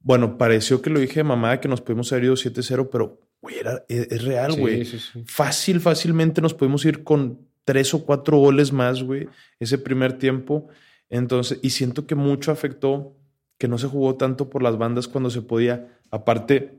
bueno, 0.00 0.38
pareció 0.38 0.80
que 0.80 0.90
lo 0.90 1.00
dije 1.00 1.16
de 1.20 1.24
mamá 1.24 1.60
que 1.60 1.68
nos 1.68 1.80
pudimos 1.82 2.10
haber 2.12 2.24
ido 2.24 2.34
7-0, 2.36 2.88
pero, 2.90 3.20
güey, 3.42 3.58
era- 3.58 3.84
es, 3.88 4.10
es 4.10 4.24
real, 4.24 4.52
Sí, 4.52 4.60
güey. 4.60 4.84
sí, 4.86 4.98
sí. 4.98 5.22
Fácil, 5.26 5.80
fácilmente 5.80 6.40
nos 6.40 6.54
pudimos 6.54 6.84
ir 6.86 7.04
con 7.04 7.40
tres 7.64 7.92
o 7.92 8.04
cuatro 8.06 8.38
goles 8.38 8.72
más, 8.72 9.02
güey, 9.02 9.28
ese 9.60 9.76
primer 9.78 10.14
tiempo. 10.14 10.68
Entonces, 11.10 11.58
y 11.62 11.70
siento 11.70 12.06
que 12.06 12.14
mucho 12.14 12.50
afectó 12.52 13.14
que 13.58 13.68
no 13.68 13.76
se 13.78 13.86
jugó 13.88 14.14
tanto 14.16 14.48
por 14.48 14.62
las 14.62 14.78
bandas 14.78 15.06
cuando 15.08 15.28
se 15.28 15.42
podía. 15.42 15.98
Aparte, 16.10 16.78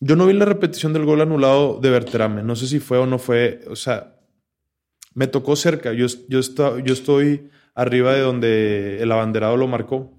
yo 0.00 0.14
no 0.16 0.26
vi 0.26 0.34
la 0.34 0.44
repetición 0.44 0.92
del 0.92 1.04
gol 1.06 1.20
anulado 1.22 1.78
de 1.80 1.90
Berterame. 1.90 2.42
No 2.42 2.54
sé 2.54 2.66
si 2.66 2.78
fue 2.78 2.98
o 2.98 3.06
no 3.06 3.18
fue. 3.18 3.60
O 3.68 3.76
sea, 3.76 4.20
me 5.14 5.26
tocó 5.26 5.56
cerca. 5.56 5.92
Yo, 5.92 6.06
yo, 6.28 6.38
esta- 6.38 6.78
yo 6.80 6.92
estoy 6.92 7.48
arriba 7.74 8.12
de 8.14 8.20
donde 8.20 9.02
el 9.02 9.10
abanderado 9.10 9.56
lo 9.56 9.66
marcó. 9.66 10.12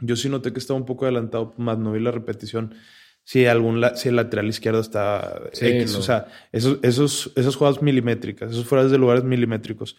Yo 0.00 0.14
sí 0.16 0.28
noté 0.28 0.52
que 0.52 0.58
estaba 0.58 0.78
un 0.78 0.86
poco 0.86 1.06
adelantado, 1.06 1.54
más 1.56 1.78
no 1.78 1.92
vi 1.92 2.00
la 2.00 2.10
repetición. 2.12 2.74
Si, 3.30 3.44
algún 3.44 3.82
la- 3.82 3.94
si 3.94 4.08
el 4.08 4.16
lateral 4.16 4.46
izquierdo 4.48 4.80
está 4.80 5.42
Sí, 5.52 5.66
X, 5.66 5.92
no. 5.92 5.98
o 5.98 6.02
sea, 6.02 6.28
esos, 6.50 6.78
esos, 6.82 7.30
esas 7.36 7.56
jugadas 7.56 7.82
milimétricas, 7.82 8.50
esos 8.50 8.64
fueras 8.64 8.90
de 8.90 8.96
lugares 8.96 9.22
milimétricos. 9.22 9.96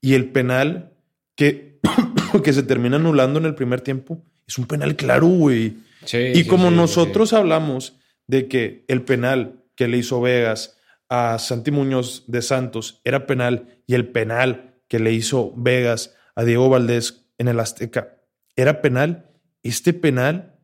Y 0.00 0.14
el 0.14 0.30
penal 0.30 0.92
que, 1.34 1.80
que 2.44 2.52
se 2.52 2.62
termina 2.62 2.94
anulando 2.96 3.40
en 3.40 3.46
el 3.46 3.56
primer 3.56 3.80
tiempo 3.80 4.22
es 4.46 4.58
un 4.58 4.66
penal 4.66 4.94
claro, 4.94 5.26
güey. 5.26 5.74
Sí, 6.04 6.18
Y 6.18 6.34
sí, 6.36 6.46
como 6.46 6.70
nosotros 6.70 7.32
hablamos 7.32 7.96
de 8.28 8.46
que 8.46 8.84
el 8.86 9.02
penal 9.02 9.64
que 9.74 9.88
le 9.88 9.96
hizo 9.96 10.20
Vegas 10.20 10.78
a 11.08 11.38
Santi 11.40 11.72
Muñoz 11.72 12.24
de 12.28 12.42
Santos 12.42 13.00
era 13.02 13.26
penal 13.26 13.80
y 13.88 13.94
el 13.94 14.06
penal 14.06 14.76
que 14.86 15.00
le 15.00 15.12
hizo 15.12 15.52
Vegas 15.56 16.14
a 16.36 16.44
Diego 16.44 16.68
Valdés 16.68 17.24
en 17.38 17.48
el 17.48 17.58
Azteca 17.58 18.18
era 18.54 18.80
penal, 18.82 19.30
este 19.64 19.92
penal, 19.92 20.57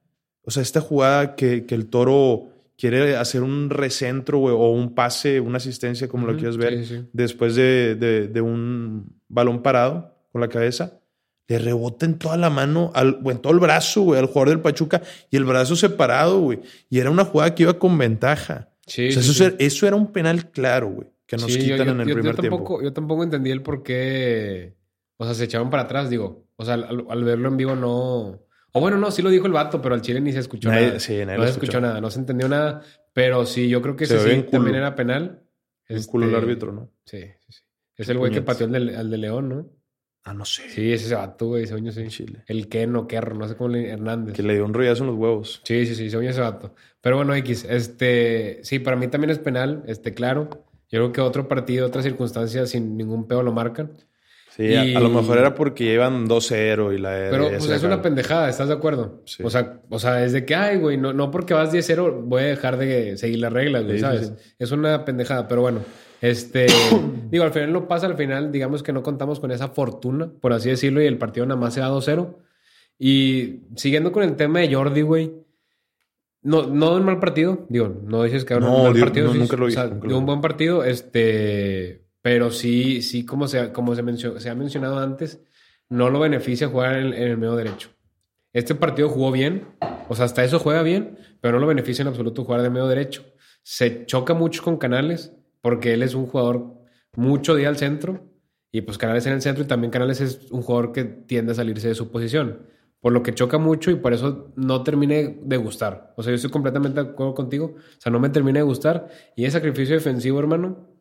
o 0.44 0.50
sea, 0.50 0.62
esta 0.62 0.80
jugada 0.80 1.34
que, 1.36 1.64
que 1.66 1.74
el 1.74 1.86
toro 1.86 2.48
quiere 2.76 3.16
hacer 3.16 3.42
un 3.42 3.70
recentro 3.70 4.38
güey, 4.38 4.54
o 4.54 4.70
un 4.70 4.94
pase, 4.94 5.40
una 5.40 5.58
asistencia, 5.58 6.08
como 6.08 6.26
lo 6.26 6.36
quieras 6.36 6.56
ver, 6.56 6.78
sí, 6.80 6.84
sí, 6.86 6.94
sí. 7.00 7.08
después 7.12 7.54
de, 7.54 7.94
de- 7.94 8.28
de 8.28 8.40
un 8.40 9.06
balón 9.28 9.62
parado 9.62 10.14
con 10.32 10.40
la 10.40 10.48
cabeza, 10.48 10.98
le 11.46 11.58
rebota 11.58 12.06
en 12.06 12.18
toda 12.18 12.36
la 12.36 12.50
mano, 12.50 12.90
al, 12.94 13.20
o 13.22 13.30
en 13.30 13.38
todo 13.38 13.52
el 13.52 13.58
brazo, 13.60 14.02
güey, 14.02 14.18
al 14.18 14.26
jugador 14.26 14.48
del 14.48 14.60
Pachuca, 14.60 15.02
y 15.30 15.36
el 15.36 15.44
brazo 15.44 15.76
separado, 15.76 16.40
güey. 16.40 16.60
Y 16.90 16.98
era 16.98 17.10
una 17.10 17.24
jugada 17.24 17.54
que 17.54 17.62
iba 17.64 17.78
con 17.78 17.96
ventaja. 17.98 18.70
Sí, 18.86 19.08
o 19.08 19.12
sea, 19.12 19.20
eso. 19.22 19.44
Era, 19.44 19.54
eso 19.58 19.86
era 19.86 19.96
un 19.96 20.10
penal 20.10 20.50
claro, 20.50 20.88
güey, 20.88 21.08
que 21.26 21.36
nos 21.36 21.46
yo- 21.48 21.58
quitan 21.58 21.86
yo- 21.86 21.92
en 21.92 22.00
el 22.00 22.08
yo 22.08 22.14
primer 22.14 22.34
tampoco, 22.36 22.64
tiempo. 22.78 22.82
Yo 22.82 22.92
tampoco 22.92 23.22
entendí 23.24 23.50
el 23.50 23.62
por 23.62 23.82
qué. 23.82 24.74
O 25.16 25.24
sea, 25.24 25.34
se 25.34 25.44
echaban 25.44 25.70
para 25.70 25.84
atrás, 25.84 26.10
digo. 26.10 26.44
O 26.56 26.64
sea, 26.64 26.74
al, 26.74 27.04
al 27.08 27.24
verlo 27.24 27.48
en 27.48 27.56
vivo 27.56 27.76
no. 27.76 28.40
O 28.76 28.80
bueno, 28.80 28.98
no, 28.98 29.10
sí 29.10 29.22
lo 29.22 29.30
dijo 29.30 29.46
el 29.46 29.52
vato, 29.52 29.80
pero 29.80 29.94
al 29.94 30.02
chile 30.02 30.20
ni 30.20 30.32
se 30.32 30.40
escuchó 30.40 30.68
Nadie- 30.68 30.86
nada. 30.88 31.00
sí, 31.00 31.12
nadie 31.24 31.38
no 31.38 31.44
se 31.44 31.50
escuchó 31.50 31.72
escuchó. 31.72 31.80
nada, 31.80 32.00
no 32.00 32.10
se 32.10 32.18
entendió 32.18 32.48
nada. 32.48 32.82
Pero 33.12 33.46
sí, 33.46 33.68
yo 33.68 33.80
creo 33.80 33.94
que 33.94 34.06
Se 34.06 34.16
ese 34.16 34.34
sí 34.34 34.42
también 34.50 34.74
era 34.76 34.94
penal. 34.96 35.42
Un 35.88 36.02
culo 36.04 36.24
el 36.26 36.32
Este, 36.34 36.42
árbitro, 36.44 36.72
¿no? 36.72 36.90
Sí, 37.04 37.20
sí, 37.20 37.52
sí. 37.52 37.62
Es 37.96 38.08
el 38.08 38.18
güey 38.18 38.32
que 38.32 38.42
pateó 38.42 38.66
al 38.66 38.72
de, 38.72 38.96
al 38.96 39.10
de 39.10 39.18
León, 39.18 39.48
¿no? 39.48 39.68
Ah, 40.24 40.32
no 40.34 40.44
sé. 40.44 40.68
Sí, 40.70 40.90
es 40.92 41.04
ese 41.04 41.14
vato, 41.14 41.46
güey, 41.48 41.66
yo 41.66 41.92
sí. 41.92 42.00
En 42.00 42.08
Chile. 42.08 42.42
El 42.48 42.68
Ken 42.68 42.96
o 42.96 43.06
Kerro, 43.06 43.36
no 43.36 43.46
sé 43.46 43.56
cómo 43.56 43.68
le 43.68 43.90
Hernández. 43.90 44.34
Que 44.34 44.42
le 44.42 44.54
dio 44.54 44.64
un 44.64 44.72
rollazo 44.74 45.04
en 45.04 45.10
los 45.10 45.16
huevos. 45.18 45.60
Sí, 45.64 45.86
sí, 45.86 45.94
sí, 45.94 46.08
yo 46.08 46.20
ese 46.22 46.40
vato. 46.40 46.74
Pero 47.00 47.16
bueno, 47.16 47.34
X, 47.34 47.66
este, 47.68 48.58
sí, 48.64 48.78
para 48.80 48.96
mí 48.96 49.06
también 49.08 49.30
es 49.30 49.38
penal, 49.38 49.84
este, 49.86 50.14
claro. 50.14 50.48
Yo 50.88 50.98
creo 51.00 51.12
que 51.12 51.20
otro 51.20 51.46
partido, 51.46 51.86
otra 51.86 52.02
circunstancia, 52.02 52.66
sin 52.66 52.96
ningún 52.96 53.28
pedo 53.28 53.42
lo 53.42 53.52
marcan. 53.52 53.92
Sí, 54.56 54.72
a, 54.74 54.82
a 54.82 55.00
lo 55.00 55.08
mejor 55.08 55.38
era 55.38 55.54
porque 55.54 55.82
llevan 55.84 56.28
2-0 56.28 56.94
y 56.94 56.98
la... 56.98 57.10
Pero 57.30 57.50
ya 57.50 57.58
pues 57.58 57.70
es 57.70 57.82
una 57.82 58.00
pendejada, 58.00 58.48
¿estás 58.48 58.68
de 58.68 58.74
acuerdo? 58.74 59.22
Sí. 59.26 59.42
O 59.42 59.50
sea, 59.50 59.80
o 59.90 59.98
sea, 59.98 60.24
es 60.24 60.32
de 60.32 60.44
que, 60.44 60.54
ay, 60.54 60.78
güey, 60.78 60.96
no, 60.96 61.12
no 61.12 61.32
porque 61.32 61.54
vas 61.54 61.72
10-0 61.72 62.22
voy 62.22 62.42
a 62.42 62.46
dejar 62.46 62.76
de 62.76 63.16
seguir 63.16 63.40
las 63.40 63.52
reglas, 63.52 63.82
güey, 63.82 63.96
Sí, 63.96 64.00
¿sabes? 64.02 64.28
sí. 64.28 64.52
Es 64.60 64.70
una 64.70 65.04
pendejada, 65.04 65.48
pero 65.48 65.62
bueno. 65.62 65.80
Este, 66.20 66.66
digo, 67.30 67.42
al 67.42 67.52
final 67.52 67.72
no 67.72 67.88
pasa, 67.88 68.06
al 68.06 68.16
final, 68.16 68.52
digamos 68.52 68.84
que 68.84 68.92
no 68.92 69.02
contamos 69.02 69.40
con 69.40 69.50
esa 69.50 69.68
fortuna, 69.68 70.30
por 70.40 70.52
así 70.52 70.70
decirlo, 70.70 71.02
y 71.02 71.06
el 71.06 71.18
partido 71.18 71.46
nada 71.46 71.60
más 71.60 71.74
se 71.74 71.80
va 71.80 71.88
2-0. 71.90 72.36
Y 72.96 73.62
siguiendo 73.74 74.12
con 74.12 74.22
el 74.22 74.36
tema 74.36 74.60
de 74.60 74.72
Jordi, 74.72 75.02
güey, 75.02 75.32
no, 76.42 76.66
no 76.66 76.94
un 76.94 77.04
mal 77.04 77.18
partido, 77.18 77.66
digo, 77.68 77.88
no 78.04 78.22
dices 78.22 78.44
que 78.44 78.54
era 78.54 78.64
No, 78.64 78.76
un 78.76 78.82
mal 78.84 78.92
digo, 78.94 79.06
partido, 79.06 79.26
no, 79.28 79.34
nunca 79.34 79.56
lo 79.56 79.64
o 79.64 79.68
dije, 79.68 79.80
sea, 79.80 79.90
nunca 79.90 80.04
lo 80.04 80.08
dio 80.10 80.18
un 80.18 80.26
buen 80.26 80.40
partido, 80.40 80.84
este, 80.84 82.03
pero 82.24 82.50
sí, 82.50 83.02
sí, 83.02 83.26
como 83.26 83.46
se, 83.48 83.70
como 83.70 83.94
se, 83.94 84.02
mencionó, 84.02 84.40
se 84.40 84.48
ha 84.48 84.54
mencionado 84.54 84.98
antes, 84.98 85.42
no 85.90 86.08
lo 86.08 86.20
beneficia 86.20 86.68
jugar 86.68 86.96
en, 86.96 87.12
el 87.12 87.36
medio 87.36 87.54
derecho. 87.54 87.90
Este 88.54 88.74
partido 88.74 89.10
jugó 89.10 89.30
bien, 89.30 89.68
o 90.08 90.14
sea, 90.14 90.24
hasta 90.24 90.42
eso 90.42 90.58
juega 90.58 90.82
bien, 90.82 91.18
pero 91.42 91.52
no 91.52 91.60
lo 91.60 91.66
beneficia 91.66 92.00
en 92.00 92.08
absoluto 92.08 92.42
jugar 92.42 92.62
de 92.62 92.70
medio 92.70 92.86
derecho. 92.86 93.26
Se 93.62 94.06
choca 94.06 94.32
mucho 94.32 94.62
con 94.62 94.78
Canales, 94.78 95.34
porque 95.60 95.92
él 95.92 96.02
es 96.02 96.14
un 96.14 96.26
jugador 96.26 96.72
mucho 97.14 97.58
ir 97.58 97.66
al 97.66 97.76
centro, 97.76 98.24
y 98.72 98.80
pues 98.80 98.96
Canales 98.96 99.26
en 99.26 99.34
el 99.34 99.42
centro, 99.42 99.62
y 99.62 99.66
también 99.66 99.90
Canales 99.90 100.22
es 100.22 100.50
un 100.50 100.62
jugador 100.62 100.92
que 100.92 101.04
tiende 101.04 101.52
a 101.52 101.56
salirse 101.56 101.88
de 101.88 101.94
su 101.94 102.10
posición. 102.10 102.62
Por 103.00 103.12
lo 103.12 103.22
que 103.22 103.34
choca 103.34 103.58
mucho 103.58 103.90
y 103.90 103.96
por 103.96 104.14
eso 104.14 104.50
no 104.56 104.82
termine 104.82 105.40
de 105.42 105.56
gustar. 105.58 106.14
O 106.16 106.22
sea, 106.22 106.30
yo 106.30 106.36
estoy 106.36 106.50
completamente 106.50 107.02
de 107.02 107.10
acuerdo 107.10 107.34
contigo. 107.34 107.74
O 107.76 108.00
sea, 108.00 108.10
no 108.10 108.18
me 108.18 108.30
termina 108.30 108.60
de 108.60 108.64
gustar. 108.64 109.08
Y 109.36 109.44
ese 109.44 109.58
sacrificio 109.58 109.94
defensivo, 109.94 110.38
hermano, 110.38 110.93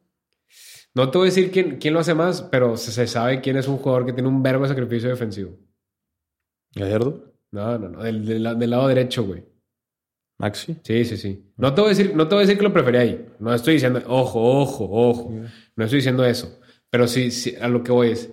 no 0.96 1.10
te 1.10 1.18
voy 1.18 1.28
a 1.28 1.32
decir 1.32 1.52
quién, 1.52 1.78
quién 1.78 1.94
lo 1.94 2.00
hace 2.00 2.14
más, 2.14 2.42
pero 2.44 2.78
se, 2.78 2.92
se 2.92 3.08
sabe 3.08 3.42
quién 3.42 3.58
es 3.58 3.68
un 3.68 3.78
jugador 3.78 4.06
que 4.06 4.14
tiene 4.14 4.30
un 4.30 4.44
verbo 4.44 4.64
de 4.64 4.70
sacrificio 4.70 5.10
defensivo. 5.10 5.58
¿Gallardo? 6.76 7.34
No, 7.52 7.78
no, 7.78 7.90
no. 7.90 8.04
Del, 8.04 8.26
del 8.26 8.60
del 8.60 8.70
lado 8.70 8.88
derecho, 8.88 9.24
güey. 9.24 9.44
¿Maxi? 10.40 10.76
Sí, 10.84 11.06
sí, 11.06 11.18
sí. 11.18 11.54
No 11.58 11.74
te 11.74 11.82
voy 11.82 11.92
a 11.92 11.96
decir, 11.96 12.16
no 12.16 12.28
te 12.28 12.36
voy 12.36 12.44
a 12.44 12.46
decir 12.48 12.58
que 12.58 12.64
lo 12.64 12.74
prefería 12.74 13.02
ahí. 13.02 13.26
No 13.40 13.54
estoy 13.54 13.76
diciendo, 13.76 14.02
ojo, 14.08 14.42
ojo, 14.62 14.88
ojo. 14.92 15.32
No 15.76 15.84
estoy 15.84 15.98
diciendo 15.98 16.26
eso. 16.26 16.60
Pero 16.90 17.08
sí, 17.08 17.32
sí, 17.32 17.56
a 17.60 17.68
lo 17.68 17.84
que 17.84 17.92
voy 17.92 18.10
es, 18.10 18.30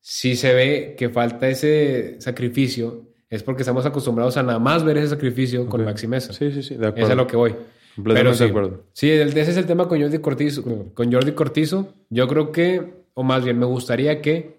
si 0.00 0.36
se 0.36 0.54
ve 0.54 0.94
que 0.98 1.08
falta 1.08 1.48
ese 1.48 2.20
sacrificio, 2.20 3.06
es 3.28 3.42
porque 3.42 3.62
estamos 3.62 3.86
acostumbrados 3.86 4.36
a 4.36 4.42
nada 4.42 4.58
más 4.58 4.84
ver 4.84 4.98
ese 4.98 5.08
sacrificio 5.08 5.66
con 5.66 5.80
Ok. 5.80 5.86
Maxi 5.86 6.06
Mesa. 6.06 6.32
Sí, 6.32 6.50
sí, 6.52 6.62
sí, 6.62 6.74
de 6.74 6.86
acuerdo. 6.88 6.98
Eso 6.98 7.06
es 7.06 7.12
a 7.12 7.16
lo 7.16 7.26
que 7.26 7.36
voy. 7.36 7.54
Pero 8.02 8.34
sí. 8.34 8.44
de 8.44 8.50
acuerdo. 8.50 8.84
Sí, 8.92 9.10
ese 9.10 9.40
es 9.40 9.56
el 9.56 9.66
tema 9.66 9.88
con 9.88 10.00
Jordi 10.00 10.18
Cortizo. 10.18 10.62
Con 10.94 11.12
Jordi 11.12 11.32
Cortizo, 11.32 11.94
yo 12.10 12.28
creo 12.28 12.52
que, 12.52 13.04
o 13.14 13.22
más 13.22 13.44
bien, 13.44 13.58
me 13.58 13.66
gustaría 13.66 14.20
que 14.20 14.56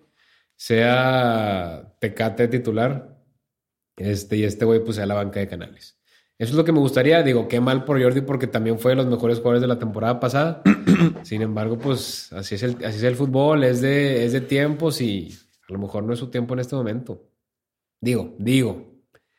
sea 0.56 1.94
Tecate 2.00 2.48
titular 2.48 3.18
este, 3.96 4.38
y 4.38 4.44
este 4.44 4.66
güey 4.66 4.84
pues 4.84 4.96
sea 4.96 5.06
la 5.06 5.16
banca 5.16 5.40
de 5.40 5.48
canales. 5.48 5.98
Eso 6.40 6.52
es 6.52 6.56
lo 6.56 6.64
que 6.64 6.72
me 6.72 6.80
gustaría. 6.80 7.24
Digo, 7.24 7.48
qué 7.48 7.60
mal 7.60 7.84
por 7.84 8.02
Jordi 8.02 8.22
porque 8.22 8.48
también 8.48 8.80
fue 8.80 8.92
de 8.92 8.98
los 8.98 9.08
mejores 9.08 9.38
jugadores 9.38 9.62
de 9.62 9.68
la 9.68 9.80
temporada 9.80 10.20
pasada. 10.20 10.62
Sin 11.24 11.42
embargo, 11.42 11.80
pues 11.80 12.32
así 12.34 12.56
es 12.56 12.64
el, 12.64 12.76
así 12.86 12.98
es 12.98 13.04
el 13.04 13.16
fútbol, 13.16 13.64
es 13.64 13.82
de, 13.82 14.24
es 14.26 14.34
de 14.34 14.42
tiempos 14.42 15.02
y 15.02 15.36
a 15.68 15.74
lo 15.74 15.80
mejor 15.80 16.04
no 16.04 16.14
es 16.14 16.20
su 16.20 16.30
tiempo 16.30 16.54
en 16.54 16.60
este 16.60 16.76
momento. 16.76 17.28
Digo, 18.00 18.36
digo. 18.38 18.97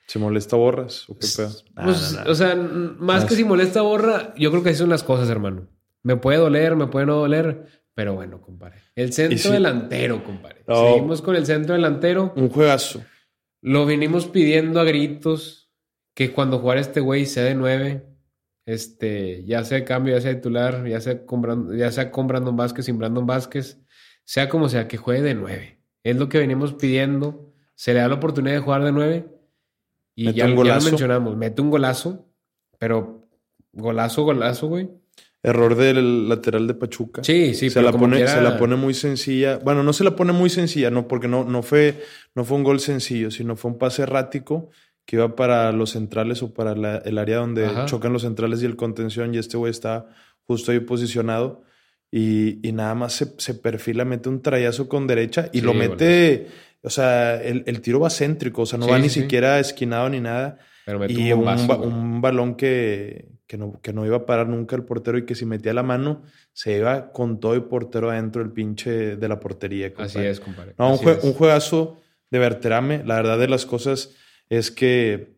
¿Se 0.09 0.18
molesta 0.18 0.56
borras? 0.56 1.09
¿O 1.09 1.16
qué 1.18 1.26
pedo? 1.36 1.50
Pues, 1.76 2.12
Nah, 2.12 2.18
nah, 2.18 2.24
nah. 2.24 2.30
O 2.30 2.34
sea, 2.34 2.56
más 2.56 3.24
que 3.26 3.36
si 3.36 3.44
molesta 3.44 3.82
borra, 3.82 4.34
yo 4.36 4.50
creo 4.50 4.62
que 4.64 4.70
así 4.70 4.78
son 4.78 4.88
las 4.88 5.04
cosas, 5.04 5.28
hermano. 5.30 5.68
Me 6.02 6.16
puede 6.16 6.38
doler, 6.38 6.74
me 6.76 6.86
puede 6.88 7.06
no 7.06 7.16
doler, 7.16 7.66
pero 7.94 8.14
bueno, 8.14 8.40
compadre. 8.40 8.80
El 8.96 9.12
centro 9.12 9.52
delantero, 9.52 10.24
compadre. 10.24 10.64
No. 10.66 10.92
Seguimos 10.94 11.22
con 11.22 11.36
el 11.36 11.44
centro 11.46 11.74
delantero. 11.74 12.32
Un 12.36 12.48
juegazo. 12.48 13.02
Lo 13.61 13.84
vinimos 13.86 14.26
pidiendo 14.26 14.80
a 14.80 14.84
gritos 14.84 15.70
que 16.14 16.32
cuando 16.32 16.59
jugara 16.59 16.80
este 16.80 17.00
güey 17.00 17.26
sea 17.26 17.44
de 17.44 17.54
nueve, 17.54 18.06
este, 18.66 19.44
ya 19.44 19.64
sea 19.64 19.78
de 19.78 19.84
cambio, 19.84 20.14
ya 20.14 20.20
sea 20.20 20.34
titular, 20.34 20.86
ya 20.86 21.00
sea 21.00 21.24
con, 21.26 21.42
Brand- 21.42 21.76
ya 21.76 21.90
sea 21.92 22.11
con 22.11 22.26
Brandon 22.26 22.56
Vázquez, 22.56 22.86
sin 22.86 22.98
Brandon 22.98 23.26
Vázquez, 23.26 23.78
sea 24.24 24.48
como 24.48 24.68
sea, 24.68 24.88
que 24.88 24.96
juegue 24.96 25.22
de 25.22 25.34
nueve. 25.34 25.80
Es 26.02 26.16
lo 26.16 26.28
que 26.28 26.38
venimos 26.38 26.74
pidiendo. 26.74 27.52
Se 27.74 27.92
le 27.94 28.00
da 28.00 28.09
la 28.09 28.14
oportunidad 28.14 28.54
de 28.54 28.61
jugar 28.61 28.84
de 28.84 28.92
nueve. 28.92 29.26
Y 30.20 30.24
Mete 30.24 30.38
ya, 30.38 30.44
un 30.46 30.50
ya 30.50 30.54
lo 30.56 30.62
golazo. 30.62 30.88
mencionamos. 30.88 31.36
Mete 31.36 31.62
un 31.62 31.70
golazo, 31.70 32.26
pero 32.78 33.28
golazo, 33.72 34.24
golazo, 34.24 34.66
güey. 34.66 34.88
Error 35.44 35.76
del 35.76 36.28
lateral 36.28 36.66
de 36.66 36.74
Pachuca. 36.74 37.22
Sí, 37.22 37.54
sí, 37.54 37.70
se 37.70 37.78
pero 37.78 37.92
la 37.92 37.96
pone, 37.98 38.16
quiera- 38.16 38.34
se 38.34 38.42
la 38.42 38.58
pone 38.58 38.74
muy 38.74 38.94
sencilla. 38.94 39.58
Bueno, 39.58 39.84
no 39.84 39.92
se 39.92 40.02
la 40.02 40.16
pone 40.16 40.32
muy 40.32 40.50
sencilla, 40.50 40.90
no, 40.90 41.06
porque 41.06 41.28
no, 41.28 41.44
no 41.44 41.62
fue, 41.62 42.02
no 42.34 42.44
fue 42.44 42.56
un 42.56 42.64
gol 42.64 42.80
sencillo, 42.80 43.30
sino 43.30 43.54
fue 43.54 43.70
un 43.70 43.78
pase 43.78 44.02
errático 44.02 44.70
que 45.06 45.14
iba 45.16 45.36
para 45.36 45.70
los 45.70 45.90
centrales 45.90 46.42
o 46.42 46.52
para 46.52 46.74
la- 46.74 46.98
el 46.98 47.16
área 47.18 47.36
donde 47.36 47.66
Ajá. 47.66 47.86
chocan 47.86 48.12
los 48.12 48.22
centrales 48.22 48.60
y 48.62 48.66
el 48.66 48.74
contención, 48.74 49.32
y 49.32 49.38
este 49.38 49.56
güey 49.56 49.70
está 49.70 50.06
justo 50.48 50.72
ahí 50.72 50.80
posicionado. 50.80 51.62
Y, 52.10 52.66
y 52.66 52.72
nada 52.72 52.94
más 52.94 53.12
se, 53.12 53.34
se 53.38 53.54
perfila, 53.54 54.04
mete 54.04 54.28
un 54.30 54.40
trayazo 54.42 54.88
con 54.88 55.06
derecha 55.06 55.50
y 55.52 55.60
Sí, 55.60 55.64
lo 55.64 55.74
mete. 55.74 56.46
O 56.83 56.91
sea, 56.91 57.43
el, 57.43 57.64
el 57.66 57.81
tiro 57.81 58.01
va 58.01 58.09
céntrico, 58.11 58.62
o 58.62 58.66
sea, 58.66 58.79
no 58.79 58.85
Sí, 58.87 58.91
va 58.93 58.99
ni 58.99 59.09
sí, 59.09 59.20
siquiera 59.22 59.59
esquinado 59.59 60.09
ni 60.09 60.20
nada. 60.20 60.59
Pero 60.87 61.05
Y 61.11 61.33
un 61.33 61.45
güey. 61.45 61.81
un 61.83 62.20
balón 62.20 62.55
que, 62.55 63.29
que, 63.47 63.59
no, 63.59 63.81
que 63.83 63.93
no 63.93 64.07
iba 64.07 64.16
a 64.18 64.26
parar 64.26 64.49
nunca 64.49 64.74
el 64.76 64.85
portero 64.85 65.18
y 65.18 65.26
que 65.26 65.35
si 65.35 65.45
metía 65.45 65.74
la 65.74 65.83
mano 65.83 66.22
se 66.53 66.79
iba 66.79 67.12
con 67.12 67.41
todo 67.41 67.55
el 67.55 67.64
portero 67.64 68.11
adentro 68.11 68.43
del 68.43 68.53
pinche 68.53 69.16
de 69.16 69.29
la 69.29 69.39
portería. 69.39 69.93
Así 69.99 70.18
es, 70.20 70.41
compadre. 70.41 70.74
No, 70.79 70.93
un, 70.93 70.99
jue- 70.99 71.18
un 71.22 71.35
juegazo 71.35 72.01
de 72.31 72.39
Berterame. 72.39 73.03
La 73.05 73.16
verdad 73.16 73.39
de 73.39 73.49
las 73.49 73.66
cosas 73.66 74.14
es 74.49 74.70
que 74.70 75.37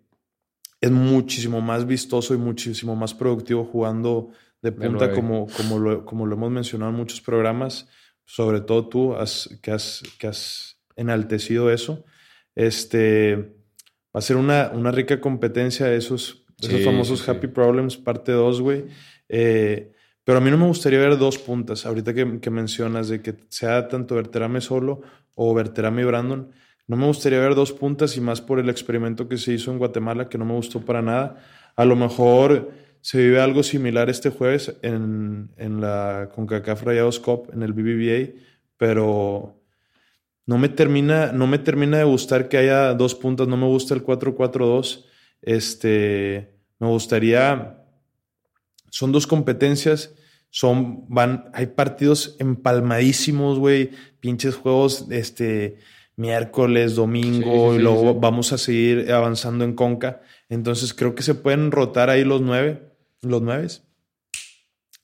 es 0.80 0.90
muchísimo 0.90 1.60
más 1.60 1.86
vistoso 1.86 2.32
y 2.34 2.38
muchísimo 2.38 2.94
más 2.96 3.12
productivo 3.14 3.64
jugando 3.64 4.30
de 4.62 4.72
punta 4.72 5.10
como, 5.12 5.46
como, 5.56 5.78
lo, 5.78 6.04
como 6.04 6.26
lo 6.26 6.36
hemos 6.36 6.50
mencionado 6.50 6.90
en 6.90 6.96
muchos 6.96 7.20
programas. 7.20 7.88
Sobre 8.24 8.60
todo 8.60 8.88
tú 8.88 9.14
has, 9.16 9.58
que, 9.62 9.72
has, 9.72 10.02
que 10.18 10.28
has 10.28 10.69
enaltecido 11.00 11.70
eso. 11.70 12.04
Este 12.54 13.54
va 14.14 14.18
a 14.18 14.20
ser 14.20 14.36
una, 14.36 14.70
una 14.74 14.90
rica 14.90 15.20
competencia 15.20 15.86
de 15.86 15.96
esos, 15.96 16.44
de 16.58 16.68
esos 16.68 16.84
famosos 16.84 17.20
sí. 17.20 17.30
Happy 17.30 17.46
Problems, 17.46 17.96
parte 17.96 18.32
2, 18.32 18.60
güey. 18.60 18.84
Eh, 19.28 19.92
pero 20.24 20.38
a 20.38 20.40
mí 20.40 20.50
no 20.50 20.58
me 20.58 20.66
gustaría 20.66 20.98
ver 20.98 21.16
dos 21.16 21.38
puntas, 21.38 21.86
ahorita 21.86 22.12
que, 22.12 22.40
que 22.40 22.50
mencionas 22.50 23.08
de 23.08 23.22
que 23.22 23.34
sea 23.48 23.88
tanto 23.88 24.14
Berterame 24.14 24.60
solo 24.60 25.02
o 25.34 25.54
Berterame 25.54 26.02
y 26.02 26.04
Brandon. 26.04 26.50
No 26.86 26.96
me 26.96 27.06
gustaría 27.06 27.38
ver 27.38 27.54
dos 27.54 27.72
puntas 27.72 28.16
y 28.16 28.20
más 28.20 28.40
por 28.40 28.58
el 28.58 28.68
experimento 28.68 29.28
que 29.28 29.38
se 29.38 29.52
hizo 29.52 29.70
en 29.70 29.78
Guatemala, 29.78 30.28
que 30.28 30.38
no 30.38 30.44
me 30.44 30.54
gustó 30.54 30.80
para 30.80 31.02
nada. 31.02 31.42
A 31.76 31.84
lo 31.84 31.96
mejor 31.96 32.72
se 33.00 33.18
vive 33.18 33.40
algo 33.40 33.62
similar 33.62 34.10
este 34.10 34.30
jueves 34.30 34.76
en, 34.82 35.50
en 35.56 35.80
la 35.80 36.28
CONCACAF 36.34 36.82
Rayados 36.82 37.20
Cup, 37.20 37.48
en 37.52 37.62
el 37.62 37.72
BBVA, 37.72 38.34
pero 38.76 39.59
no 40.50 40.58
me 40.58 40.68
termina, 40.68 41.30
no 41.30 41.46
me 41.46 41.60
termina 41.60 41.98
de 41.98 42.02
gustar 42.02 42.48
que 42.48 42.58
haya 42.58 42.92
dos 42.94 43.14
puntas, 43.14 43.46
no 43.46 43.56
me 43.56 43.66
gusta 43.66 43.94
el 43.94 44.02
4-4-2. 44.02 45.04
Este, 45.42 46.58
me 46.80 46.88
gustaría 46.88 47.84
son 48.90 49.12
dos 49.12 49.28
competencias, 49.28 50.12
son 50.50 51.08
van 51.08 51.52
hay 51.54 51.66
partidos 51.66 52.34
empalmadísimos, 52.40 53.60
güey, 53.60 53.90
pinches 54.18 54.56
juegos 54.56 55.06
este 55.12 55.78
miércoles, 56.16 56.96
domingo 56.96 57.70
Sí, 57.70 57.76
sí, 57.76 57.76
y 57.76 57.82
luego 57.84 58.14
sí. 58.14 58.18
vamos 58.20 58.52
a 58.52 58.58
seguir 58.58 59.12
avanzando 59.12 59.64
en 59.64 59.76
Conca. 59.76 60.20
Entonces 60.48 60.92
creo 60.92 61.14
que 61.14 61.22
se 61.22 61.36
pueden 61.36 61.70
rotar 61.70 62.10
ahí 62.10 62.24
los 62.24 62.40
nueve, 62.40 62.90
los 63.22 63.40
nueves. 63.40 63.84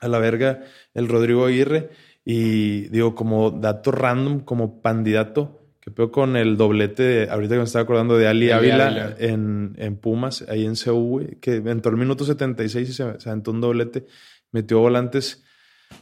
A 0.01 0.09
la 0.09 0.19
verga 0.19 0.65
el 0.93 1.07
Rodrigo 1.07 1.47
Aguirre 1.47 1.91
y 2.29 2.89
digo 2.89 3.15
como 3.15 3.53
dato 3.53 3.93
random, 3.93 4.41
como 4.41 4.83
candidato, 4.83 5.63
que 5.81 5.93
pego 5.93 6.11
con 6.11 6.37
el 6.37 6.57
doblete, 6.57 7.03
de, 7.05 7.31
ahorita 7.31 7.55
que 7.55 7.59
me 7.61 7.65
estaba 7.65 7.85
acordando 7.85 8.19
de 8.19 8.27
Ali 8.27 8.51
Ávila 8.51 9.15
en, 9.21 9.75
en 9.79 9.97
Pumas, 9.97 10.45
ahí 10.49 10.67
en 10.67 10.75
güey, 10.93 11.37
que 11.41 11.55
entró 11.65 11.93
el 11.93 11.97
minuto 11.99 12.25
76 12.25 12.89
y 12.91 12.93
se, 12.93 13.21
se 13.21 13.29
aventó 13.31 13.53
un 13.53 13.61
doblete, 13.61 14.07
metió 14.51 14.81
volantes 14.81 15.45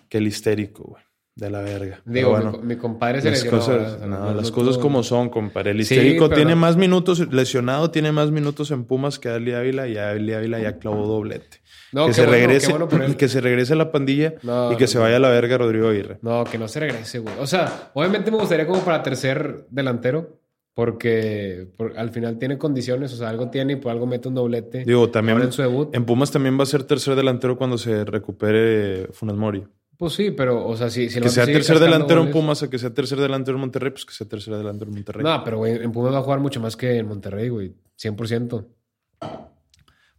que 0.08 0.16
el 0.16 0.26
histérico, 0.26 0.84
güey, 0.84 1.02
de 1.36 1.50
la 1.50 1.60
verga. 1.60 2.00
Digo, 2.06 2.30
bueno, 2.30 2.52
mi, 2.52 2.56
co- 2.58 2.62
mi 2.64 2.76
compadre 2.76 3.20
se 3.20 3.30
las 3.30 3.44
lesionó, 3.44 4.06
no, 4.06 4.18
no- 4.30 4.34
las 4.34 4.50
cosas 4.50 4.78
como 4.78 5.02
son, 5.02 5.28
compadre. 5.28 5.72
El 5.72 5.84
Sí, 5.84 5.94
histérico 5.94 6.24
pero- 6.30 6.36
tiene 6.36 6.54
más 6.54 6.78
minutos, 6.78 7.30
lesionado 7.30 7.90
tiene 7.90 8.12
más 8.12 8.30
minutos 8.30 8.70
en 8.70 8.84
Pumas 8.84 9.18
que 9.18 9.28
Ali 9.28 9.52
Ávila 9.52 9.86
y 9.88 9.98
Ali 9.98 10.32
Ávila 10.32 10.58
ya 10.60 10.78
clavó 10.78 11.06
doblete. 11.06 11.58
No, 11.94 12.06
que, 12.06 12.12
se 12.12 12.22
bueno, 12.26 12.32
regrese, 12.36 12.72
bueno 12.72 12.88
que 13.18 13.28
se 13.28 13.40
regrese 13.40 13.74
la 13.76 13.90
pandilla 13.92 14.34
No, 14.42 14.72
y 14.72 14.76
que 14.76 14.84
no, 14.84 14.88
se 14.88 14.98
vaya 14.98 15.16
a 15.16 15.20
la 15.20 15.28
verga 15.30 15.56
Rodrigo 15.58 15.88
Aguirre. 15.88 16.18
No, 16.22 16.44
que 16.44 16.58
no 16.58 16.66
se 16.68 16.80
regrese, 16.80 17.20
güey. 17.20 17.34
O 17.40 17.46
sea, 17.46 17.90
obviamente 17.94 18.30
me 18.30 18.36
gustaría 18.38 18.66
como 18.66 18.80
para 18.84 19.02
tercer 19.02 19.66
delantero, 19.70 20.40
porque 20.74 21.68
por- 21.76 21.96
al 21.96 22.10
final 22.10 22.38
tiene 22.38 22.58
condiciones, 22.58 23.12
o 23.12 23.16
sea, 23.16 23.28
algo 23.28 23.48
tiene 23.48 23.74
y 23.74 23.76
por 23.76 23.92
algo 23.92 24.06
mete 24.06 24.28
un 24.28 24.34
doblete. 24.34 24.84
Digo, 24.84 25.08
también 25.10 25.40
en 25.40 25.52
su 25.52 25.62
debut. 25.62 25.94
en 25.94 26.04
Pumas 26.04 26.30
también 26.32 26.58
va 26.58 26.64
a 26.64 26.66
ser 26.66 26.82
tercer 26.82 27.14
delantero 27.14 27.56
cuando 27.56 27.78
se 27.78 28.04
recupere 28.04 29.08
Funes 29.12 29.36
Mori. 29.36 29.64
Pues 29.96 30.14
sí, 30.14 30.32
pero, 30.32 30.66
o 30.66 30.76
sea, 30.76 30.90
si, 30.90 31.08
si 31.08 31.20
Que 31.20 31.28
sea 31.28 31.46
tercer 31.46 31.78
delantero 31.78 32.20
en 32.22 32.26
goles- 32.26 32.32
Pumas 32.32 32.62
a 32.64 32.68
que 32.68 32.78
sea 32.80 32.92
tercer 32.92 33.20
delantero 33.20 33.56
en 33.56 33.60
Monterrey, 33.60 33.90
pues 33.92 34.04
que 34.04 34.12
sea 34.12 34.26
tercer 34.28 34.56
delantero 34.56 34.88
en 34.90 34.96
Monterrey. 34.96 35.22
No, 35.22 35.44
pero 35.44 35.58
güey, 35.58 35.76
en 35.80 35.92
Pumas 35.92 36.12
va 36.12 36.18
a 36.18 36.22
jugar 36.22 36.40
mucho 36.40 36.60
más 36.60 36.76
que 36.76 36.96
en 36.98 37.06
Monterrey, 37.06 37.48
güey. 37.48 37.72
100%. 37.96 38.66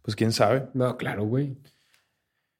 Pues 0.06 0.16
quién 0.16 0.32
sabe. 0.32 0.68
No, 0.72 0.96
claro, 0.96 1.24
güey. 1.24 1.54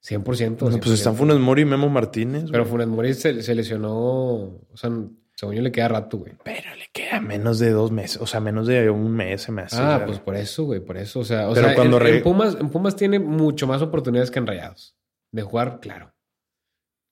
100%. 0.07 0.59
Bueno, 0.61 0.79
pues 0.79 0.91
100%. 0.91 0.93
están 0.93 1.17
Funes 1.17 1.39
Mori 1.39 1.63
y 1.63 1.65
Memo 1.65 1.89
Martínez. 1.89 2.45
Pero 2.51 2.65
güey. 2.65 2.71
Funes 2.73 2.87
Mori 2.89 3.15
se, 3.15 3.43
se 3.43 3.55
lesionó. 3.55 3.93
O 3.95 4.71
sea, 4.75 4.91
según 5.35 5.55
yo 5.55 5.63
le 5.63 5.73
queda 5.73 5.89
rato, 5.89 6.19
güey. 6.19 6.33
Pero 6.45 6.75
le 6.77 6.87
queda 6.93 7.21
menos 7.21 7.59
de 7.59 7.71
dos 7.71 7.91
meses, 7.93 8.21
o 8.21 8.27
sea, 8.27 8.41
menos 8.41 8.67
de 8.67 8.89
un 8.91 9.11
mes 9.13 9.43
se 9.43 9.53
me 9.53 9.63
hace. 9.63 9.77
ah, 9.81 10.03
pues 10.07 10.19
por 10.19 10.37
eso, 10.37 10.65
güey, 10.65 10.81
por 10.81 10.97
eso. 10.97 11.21
O 11.21 11.25
sea, 11.25 11.49
o 11.49 11.55
Pero 11.55 11.67
sea 11.69 11.75
cuando 11.75 11.97
en, 11.99 12.03
re- 12.03 12.17
en 12.19 12.23
Pumas, 12.23 12.57
en 12.61 12.69
Pumas 12.69 12.95
tiene 12.97 13.19
mucho 13.19 13.67
más 13.67 13.81
oportunidades 13.83 14.31
que 14.31 14.39
en 14.39 14.47
Rayados. 14.47 14.97
De 15.33 15.43
jugar, 15.43 15.81
claro. 15.81 16.13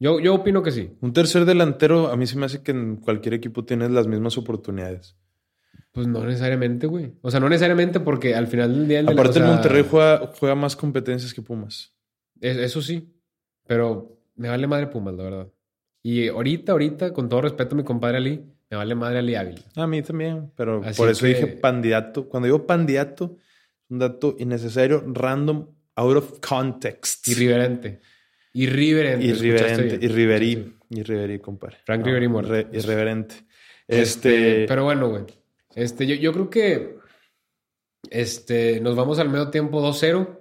Yo, 0.01 0.19
yo 0.21 0.35
opino 0.35 0.63
que 0.63 0.73
sí. 0.73 0.97
Un 1.01 1.13
tercer 1.13 1.45
delantero, 1.45 2.09
a 2.09 2.17
mí 2.17 2.27
se 2.27 2.37
me 2.37 2.47
hace 2.47 2.63
que 2.63 2.73
en 2.73 2.97
cualquier 2.97 3.35
equipo 3.35 3.65
tienes 3.65 3.91
las 3.91 4.07
mismas 4.07 4.37
oportunidades. 4.37 5.17
Pues 5.95 6.07
no 6.09 6.25
necesariamente, 6.27 6.87
güey. 6.89 7.13
O 7.23 7.31
sea, 7.31 7.39
no 7.41 7.49
necesariamente 7.49 8.01
porque 8.01 8.35
al 8.35 8.49
final 8.49 8.75
del 8.75 8.89
día... 8.89 8.99
el 9.01 9.07
de 9.07 9.15
la- 9.15 9.21
Aparte, 9.23 9.39
o 9.39 9.43
el 9.43 9.49
Monterrey 9.49 9.87
juega, 9.89 10.33
juega 10.39 10.55
más 10.57 10.75
competencias 10.77 11.33
que 11.33 11.41
Pumas. 11.41 11.95
es- 12.41 12.57
eso 12.59 12.83
sí. 12.83 13.15
Pero 13.67 14.19
me 14.35 14.49
vale 14.49 14.67
madre 14.67 14.89
Pumas, 14.89 15.15
la 15.15 15.23
verdad. 15.23 15.49
Y 16.03 16.27
ahorita, 16.29 16.73
ahorita, 16.73 17.13
con 17.13 17.29
todo 17.29 17.43
respeto 17.43 17.75
a 17.75 17.79
mi 17.79 17.85
compadre 17.85 18.17
Ali, 18.19 18.45
me 18.71 18.77
vale 18.77 18.95
madre 18.97 19.21
Ali 19.21 19.37
Ávila. 19.37 19.63
A 19.77 19.87
mí 19.87 20.03
también, 20.03 20.51
pero 20.57 20.83
Así 20.85 20.99
por 20.99 21.09
eso 21.09 21.21
que- 21.23 21.29
dije 21.29 21.47
pandidato. 21.47 22.29
Cuando 22.29 22.47
digo 22.49 22.67
pandidato, 22.67 23.37
es 23.39 23.91
un 23.91 24.01
dato 24.01 24.35
innecesario, 24.39 25.03
random, 25.07 25.69
out 25.95 26.17
of 26.17 26.41
context. 26.41 27.29
Irriverente. 27.29 28.01
Irriverente. 28.53 29.83
bien. 29.99 30.03
Irriverí. 30.03 30.75
Irriverí, 30.91 31.39
compadre. 31.39 31.79
Frank 31.87 32.05
Riveri 32.05 32.29
muerto. 32.29 32.53
irre- 32.53 32.69
irreverente. 32.73 33.35
Este, 33.87 34.01
Este. 34.03 34.67
pero 34.69 34.85
bueno, 34.85 35.09
güey. 35.09 35.25
Este, 35.75 36.07
yo, 36.07 36.15
yo 36.15 36.33
creo 36.33 36.51
que 36.51 36.97
este, 38.11 38.81
nos 38.81 38.97
vamos 38.97 39.19
al 39.19 39.29
medio 39.29 39.51
tiempo 39.51 39.81
2-0 39.83 40.39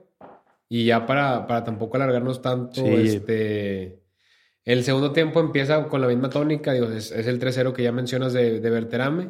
y 0.69 0.85
ya 0.85 1.05
para, 1.05 1.47
para 1.47 1.63
tampoco 1.63 1.97
alargarnos 1.97 2.41
tanto, 2.41 2.81
Sí. 2.85 2.93
este, 2.93 3.99
el 4.65 4.83
segundo 4.83 5.11
tiempo 5.11 5.39
empieza 5.39 5.87
con 5.87 6.01
la 6.01 6.07
misma 6.07 6.29
tónica, 6.29 6.73
digo, 6.73 6.87
es, 6.89 7.11
es 7.11 7.27
el 7.27 7.39
3-0 7.39 7.73
que 7.73 7.83
ya 7.83 7.91
mencionas 7.91 8.33
de, 8.33 8.59
de 8.59 8.69
Berterame 8.69 9.29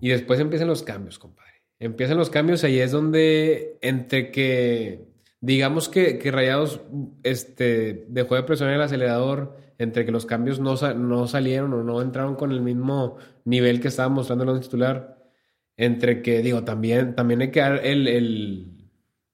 y 0.00 0.08
después 0.08 0.40
empiezan 0.40 0.68
los 0.68 0.82
cambios, 0.82 1.18
compadre. 1.18 1.48
Empiezan 1.80 2.16
los 2.16 2.30
cambios, 2.30 2.64
ahí 2.64 2.80
es 2.80 2.90
donde 2.90 3.78
entre 3.82 4.30
que, 4.32 5.04
digamos 5.40 5.88
que, 5.88 6.18
que 6.18 6.30
Rayados 6.32 6.80
este, 7.22 8.04
dejó 8.08 8.34
de 8.34 8.42
presionar 8.42 8.74
el 8.74 8.82
acelerador, 8.82 9.56
entre 9.78 10.04
que 10.04 10.12
los 10.12 10.26
cambios 10.26 10.58
no, 10.58 10.74
no 10.94 11.26
salieron 11.28 11.72
o 11.72 11.82
no 11.84 12.02
entraron 12.02 12.34
con 12.34 12.50
el 12.52 12.60
mismo 12.60 13.16
nivel 13.44 13.80
que 13.80 13.88
estaba 13.88 14.08
mostrando 14.08 14.44
el 14.44 14.50
once 14.50 14.64
titular, 14.64 15.16
entre 15.76 16.20
que, 16.22 16.42
digo, 16.42 16.64
también, 16.64 17.14
también 17.14 17.40
hay 17.40 17.50
que 17.52 17.60
dar 17.60 17.86
el, 17.86 18.08
el, 18.08 18.88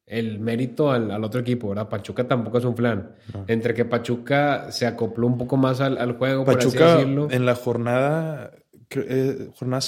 el 0.04 0.38
mérito 0.40 0.92
al, 0.92 1.10
al 1.10 1.24
otro 1.24 1.40
equipo, 1.40 1.70
¿verdad? 1.70 1.88
Pachuca 1.88 2.28
tampoco 2.28 2.58
es 2.58 2.64
un 2.66 2.76
flan. 2.76 3.12
No. 3.32 3.44
Entre 3.48 3.72
que 3.72 3.86
Pachuca 3.86 4.70
se 4.70 4.86
acopló 4.86 5.26
un 5.26 5.38
poco 5.38 5.56
más 5.56 5.80
al, 5.80 5.96
al 5.96 6.12
juego, 6.18 6.44
por 6.44 6.54
Pachuca 6.58 6.92
así 6.92 6.98
decirlo. 6.98 7.28
en 7.30 7.46
la 7.46 7.54
jornada, 7.54 8.50
eh, 8.90 9.48
jornada, 9.54 9.82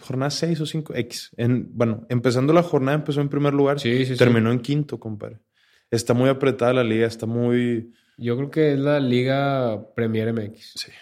jornada 0.00 0.30
6 0.30 0.60
o 0.62 0.66
5, 0.66 0.94
X. 0.94 1.30
En, 1.36 1.68
bueno, 1.76 2.06
empezando 2.08 2.54
la 2.54 2.62
jornada 2.62 2.96
empezó 2.96 3.20
en 3.20 3.28
primer 3.28 3.52
lugar, 3.52 3.78
Sí, 3.78 3.98
sí, 4.06 4.12
sí. 4.14 4.16
terminó 4.16 4.50
en 4.50 4.60
quinto, 4.60 4.98
compadre. 4.98 5.40
Está 5.90 6.14
muy 6.14 6.30
apretada 6.30 6.72
la 6.72 6.84
liga, 6.84 7.06
está 7.06 7.26
muy... 7.26 7.92
Yo 8.18 8.36
creo 8.36 8.50
que 8.50 8.72
es 8.72 8.78
la 8.78 9.00
Liga 9.00 9.80
Premier 9.94 10.32
MX. 10.32 10.72
Sí. 10.74 10.92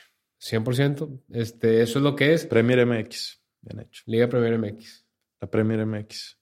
100%. 0.56 1.22
Este, 1.32 1.82
eso 1.82 1.98
es 1.98 2.02
lo 2.02 2.14
que 2.14 2.34
es. 2.34 2.46
Premier 2.46 2.86
MX, 2.86 3.40
bien 3.62 3.80
hecho. 3.80 4.02
Liga 4.06 4.28
Premier 4.28 4.58
MX. 4.58 5.04
La 5.40 5.50
Premier 5.50 5.84
MX. 5.84 6.36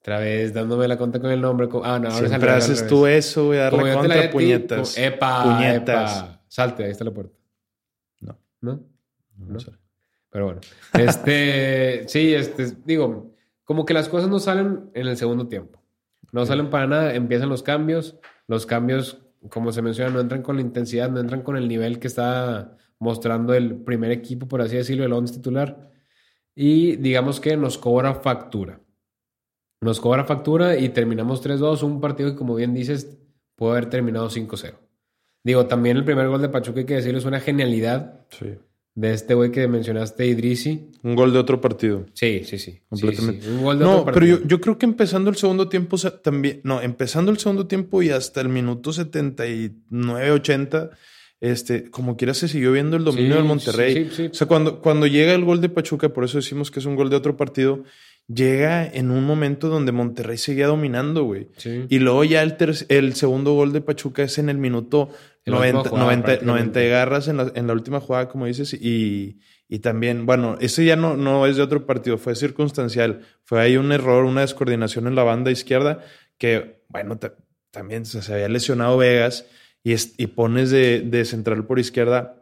Otra 0.00 0.18
vez 0.18 0.52
dándome 0.52 0.88
la 0.88 0.96
cuenta 0.98 1.20
con 1.20 1.30
el 1.30 1.40
nombre. 1.40 1.68
Ah, 1.84 1.98
no, 1.98 2.08
ahora 2.10 2.28
Siempre 2.28 2.50
haces 2.50 2.86
tú 2.86 3.06
eso, 3.06 3.46
güey, 3.46 3.70
Como 3.70 3.86
darle 3.86 3.86
la 3.86 3.94
di 3.94 3.98
contra 4.08 4.18
a 4.18 4.22
ti, 4.22 4.28
puñetas. 4.32 4.94
como- 4.94 5.06
epa, 5.06 5.42
Puñetas. 5.44 6.16
epa. 6.18 6.42
Salte, 6.48 6.84
ahí 6.84 6.90
está 6.90 7.04
la 7.04 7.10
puerta. 7.12 7.36
No. 8.20 8.38
¿No? 8.60 8.72
No 9.36 9.46
¿no? 9.52 9.60
sé. 9.60 9.70
Pero 10.30 10.44
bueno. 10.46 10.60
Este, 10.98 12.04
sí, 12.08 12.34
este, 12.34 12.72
digo, 12.84 13.34
como 13.64 13.84
que 13.84 13.94
las 13.94 14.08
cosas 14.08 14.28
no 14.28 14.38
salen 14.38 14.90
en 14.94 15.06
el 15.06 15.16
segundo 15.16 15.48
tiempo. 15.48 15.82
No 16.32 16.46
salen 16.46 16.70
para 16.70 16.86
nada, 16.86 17.14
empiezan 17.14 17.48
los 17.48 17.62
cambios. 17.62 18.16
Los 18.46 18.66
cambios, 18.66 19.19
como 19.48 19.72
se 19.72 19.82
menciona, 19.82 20.10
no 20.10 20.20
entran 20.20 20.42
con 20.42 20.56
la 20.56 20.62
intensidad, 20.62 21.10
no 21.10 21.20
entran 21.20 21.42
con 21.42 21.56
el 21.56 21.68
nivel 21.68 21.98
que 21.98 22.06
está 22.06 22.76
mostrando 22.98 23.54
el 23.54 23.76
primer 23.82 24.10
equipo, 24.10 24.46
por 24.46 24.60
así 24.60 24.76
decirlo, 24.76 25.04
el 25.04 25.12
11 25.12 25.34
titular. 25.34 25.90
Y 26.54 26.96
digamos 26.96 27.40
que 27.40 27.56
nos 27.56 27.78
cobra 27.78 28.14
factura. 28.14 28.80
Nos 29.80 30.00
cobra 30.00 30.24
factura 30.24 30.76
y 30.76 30.90
terminamos 30.90 31.42
3-2, 31.42 31.82
un 31.82 32.00
partido 32.00 32.30
que, 32.30 32.36
como 32.36 32.54
bien 32.54 32.74
dices, 32.74 33.18
puede 33.56 33.72
haber 33.72 33.88
terminado 33.88 34.28
5-0. 34.28 34.74
Digo, 35.42 35.66
también 35.66 35.96
el 35.96 36.04
primer 36.04 36.28
gol 36.28 36.42
de 36.42 36.50
Pachuca, 36.50 36.80
hay 36.80 36.86
que 36.86 36.96
decirlo, 36.96 37.18
es 37.18 37.24
una 37.24 37.40
genialidad 37.40 38.26
Sí. 38.30 38.58
De 38.94 39.12
este 39.14 39.34
güey 39.34 39.50
que 39.52 39.66
mencionaste, 39.68 40.26
Idrisi. 40.26 40.90
Un 41.02 41.14
gol 41.14 41.32
de 41.32 41.38
otro 41.38 41.60
partido. 41.60 42.06
Sí, 42.12 42.42
sí, 42.44 42.58
sí. 42.58 42.80
Completamente. 42.88 43.42
Sí, 43.42 43.48
sí. 43.48 43.54
Un 43.56 43.62
gol 43.62 43.78
de 43.78 43.84
No, 43.84 44.00
otro 44.00 44.12
pero 44.12 44.26
yo, 44.26 44.32
partido. 44.34 44.48
yo 44.48 44.60
creo 44.60 44.78
que 44.78 44.86
empezando 44.86 45.30
el 45.30 45.36
segundo 45.36 45.68
tiempo 45.68 45.96
o 45.96 45.98
sea, 45.98 46.20
también, 46.20 46.60
no, 46.64 46.82
empezando 46.82 47.30
el 47.30 47.38
segundo 47.38 47.66
tiempo 47.66 48.02
y 48.02 48.10
hasta 48.10 48.40
el 48.40 48.48
minuto 48.48 48.92
79, 48.92 50.30
80, 50.32 50.90
este, 51.40 51.90
como 51.90 52.16
quiera 52.16 52.34
se 52.34 52.48
siguió 52.48 52.72
viendo 52.72 52.96
el 52.96 53.04
dominio 53.04 53.30
Sí, 53.32 53.36
del 53.38 53.44
Monterrey. 53.44 53.94
sí, 53.94 54.10
sí. 54.14 54.26
O 54.30 54.34
sea, 54.34 54.46
cuando, 54.46 54.80
cuando 54.80 55.06
llega 55.06 55.32
el 55.34 55.44
gol 55.44 55.60
de 55.60 55.68
Pachuca, 55.68 56.10
por 56.10 56.24
eso 56.24 56.38
decimos 56.38 56.70
que 56.70 56.80
es 56.80 56.86
un 56.86 56.96
gol 56.96 57.08
de 57.10 57.16
otro 57.16 57.36
partido, 57.36 57.84
llega 58.28 58.86
en 58.86 59.10
un 59.10 59.24
momento 59.24 59.68
donde 59.68 59.92
Monterrey 59.92 60.36
seguía 60.36 60.66
dominando, 60.66 61.24
güey. 61.24 61.48
Sí. 61.56 61.84
Y 61.88 61.98
luego 61.98 62.24
ya 62.24 62.42
el, 62.42 62.56
el 62.88 63.14
segundo 63.14 63.54
gol 63.54 63.72
de 63.72 63.80
Pachuca 63.80 64.22
es 64.22 64.38
en 64.38 64.50
el 64.50 64.58
minuto 64.58 65.08
90, 65.46 65.88
jugada, 65.90 66.04
90, 66.04 66.24
prácticamente. 66.26 66.80
90 66.80 66.80
garras 66.94 67.28
en 67.28 67.36
la, 67.38 67.52
en 67.54 67.66
la 67.66 67.72
última 67.72 68.00
jugada, 68.00 68.28
como 68.28 68.46
dices, 68.46 68.74
y, 68.74 69.40
y 69.68 69.78
también, 69.78 70.26
bueno, 70.26 70.56
ese 70.60 70.84
ya 70.84 70.96
no, 70.96 71.16
no 71.16 71.46
es 71.46 71.56
de 71.56 71.62
otro 71.62 71.86
partido, 71.86 72.18
fue 72.18 72.34
circunstancial. 72.34 73.20
Fue 73.44 73.60
ahí 73.60 73.76
un 73.76 73.92
error, 73.92 74.24
una 74.24 74.42
descoordinación 74.42 75.06
en 75.06 75.14
la 75.14 75.22
banda 75.22 75.50
izquierda, 75.50 76.00
que, 76.38 76.82
bueno, 76.88 77.18
ta- 77.18 77.34
también 77.70 78.04
se, 78.04 78.20
se 78.22 78.32
había 78.34 78.48
lesionado 78.48 78.96
Vegas 78.98 79.46
y, 79.82 79.92
es- 79.92 80.14
y 80.18 80.26
pones 80.28 80.70
de, 80.70 81.00
de 81.00 81.24
central 81.24 81.64
por 81.66 81.78
izquierda 81.78 82.36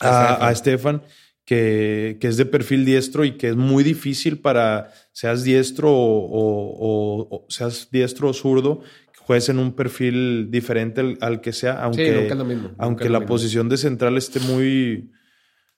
a, 0.00 0.46
a 0.48 0.52
Estefan, 0.52 1.02
que, 1.44 2.18
que 2.20 2.28
es 2.28 2.36
de 2.36 2.46
perfil 2.46 2.84
diestro 2.84 3.24
y 3.24 3.32
que 3.32 3.48
es 3.48 3.56
muy 3.56 3.82
difícil 3.82 4.38
para, 4.38 4.92
seas 5.12 5.42
diestro 5.42 5.90
o, 5.90 6.26
o- 6.26 6.76
o- 6.78 7.36
o 7.36 7.46
seas 7.48 7.88
diestro 7.90 8.28
o 8.28 8.32
zurdo, 8.32 8.82
juegues 9.30 9.48
en 9.48 9.60
un 9.60 9.76
perfil 9.76 10.50
diferente 10.50 11.00
al, 11.00 11.18
al 11.20 11.40
que 11.40 11.52
sea, 11.52 11.84
aunque, 11.84 12.04
sí, 12.04 12.20
nunca 12.20 12.32
es 12.32 12.38
lo 12.38 12.44
mismo. 12.44 12.70
aunque 12.78 13.08
la 13.08 13.26
posición 13.26 13.68
de 13.68 13.76
central 13.76 14.18
esté 14.18 14.40
muy, 14.40 15.12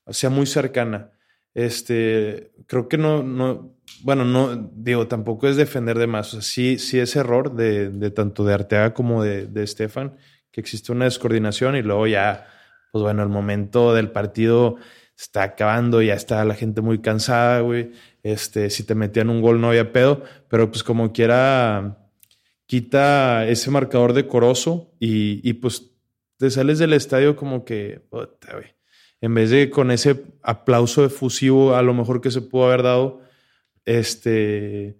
sea 0.06 0.30
muy 0.30 0.46
cercana. 0.46 1.10
Este, 1.52 2.54
creo 2.66 2.88
que 2.88 2.96
no, 2.96 3.22
no, 3.22 3.76
bueno, 4.04 4.24
no, 4.24 4.70
digo, 4.74 5.06
tampoco 5.06 5.48
es 5.48 5.56
defender 5.56 5.98
de 5.98 6.06
más. 6.06 6.28
O 6.28 6.40
sea, 6.40 6.40
sí, 6.40 6.78
sí 6.78 6.98
es 6.98 7.14
error 7.14 7.54
de, 7.54 7.90
de 7.90 8.10
tanto 8.10 8.42
de 8.42 8.54
Arteaga 8.54 8.94
como 8.94 9.22
de, 9.22 9.46
de 9.46 9.64
Estefan, 9.64 10.16
que 10.50 10.62
existe 10.62 10.90
una 10.90 11.04
descoordinación 11.04 11.76
y 11.76 11.82
luego 11.82 12.06
ya, 12.06 12.46
pues 12.90 13.02
bueno, 13.02 13.22
el 13.22 13.28
momento 13.28 13.92
del 13.92 14.12
partido 14.12 14.76
está 15.14 15.42
acabando, 15.42 16.00
ya 16.00 16.14
está 16.14 16.42
la 16.46 16.54
gente 16.54 16.80
muy 16.80 17.02
cansada, 17.02 17.60
güey. 17.60 17.92
Este, 18.22 18.70
si 18.70 18.84
te 18.84 18.94
metían 18.94 19.28
un 19.28 19.42
gol 19.42 19.60
no 19.60 19.68
había 19.68 19.92
pedo, 19.92 20.22
pero 20.48 20.70
pues 20.70 20.82
como 20.82 21.12
quiera, 21.12 22.01
quita 22.72 23.46
ese 23.46 23.70
marcador 23.70 24.14
decoroso 24.14 24.94
y, 24.98 25.46
y 25.46 25.52
pues 25.52 25.90
te 26.38 26.50
sales 26.50 26.78
del 26.78 26.94
estadio 26.94 27.36
como 27.36 27.66
que, 27.66 28.00
puta, 28.08 28.54
güey. 28.54 28.68
En 29.20 29.34
vez 29.34 29.50
de 29.50 29.68
con 29.68 29.90
ese 29.90 30.22
aplauso 30.42 31.04
efusivo, 31.04 31.76
a 31.76 31.82
lo 31.82 31.92
mejor 31.92 32.22
que 32.22 32.30
se 32.30 32.40
pudo 32.40 32.64
haber 32.68 32.82
dado, 32.82 33.20
este, 33.84 34.96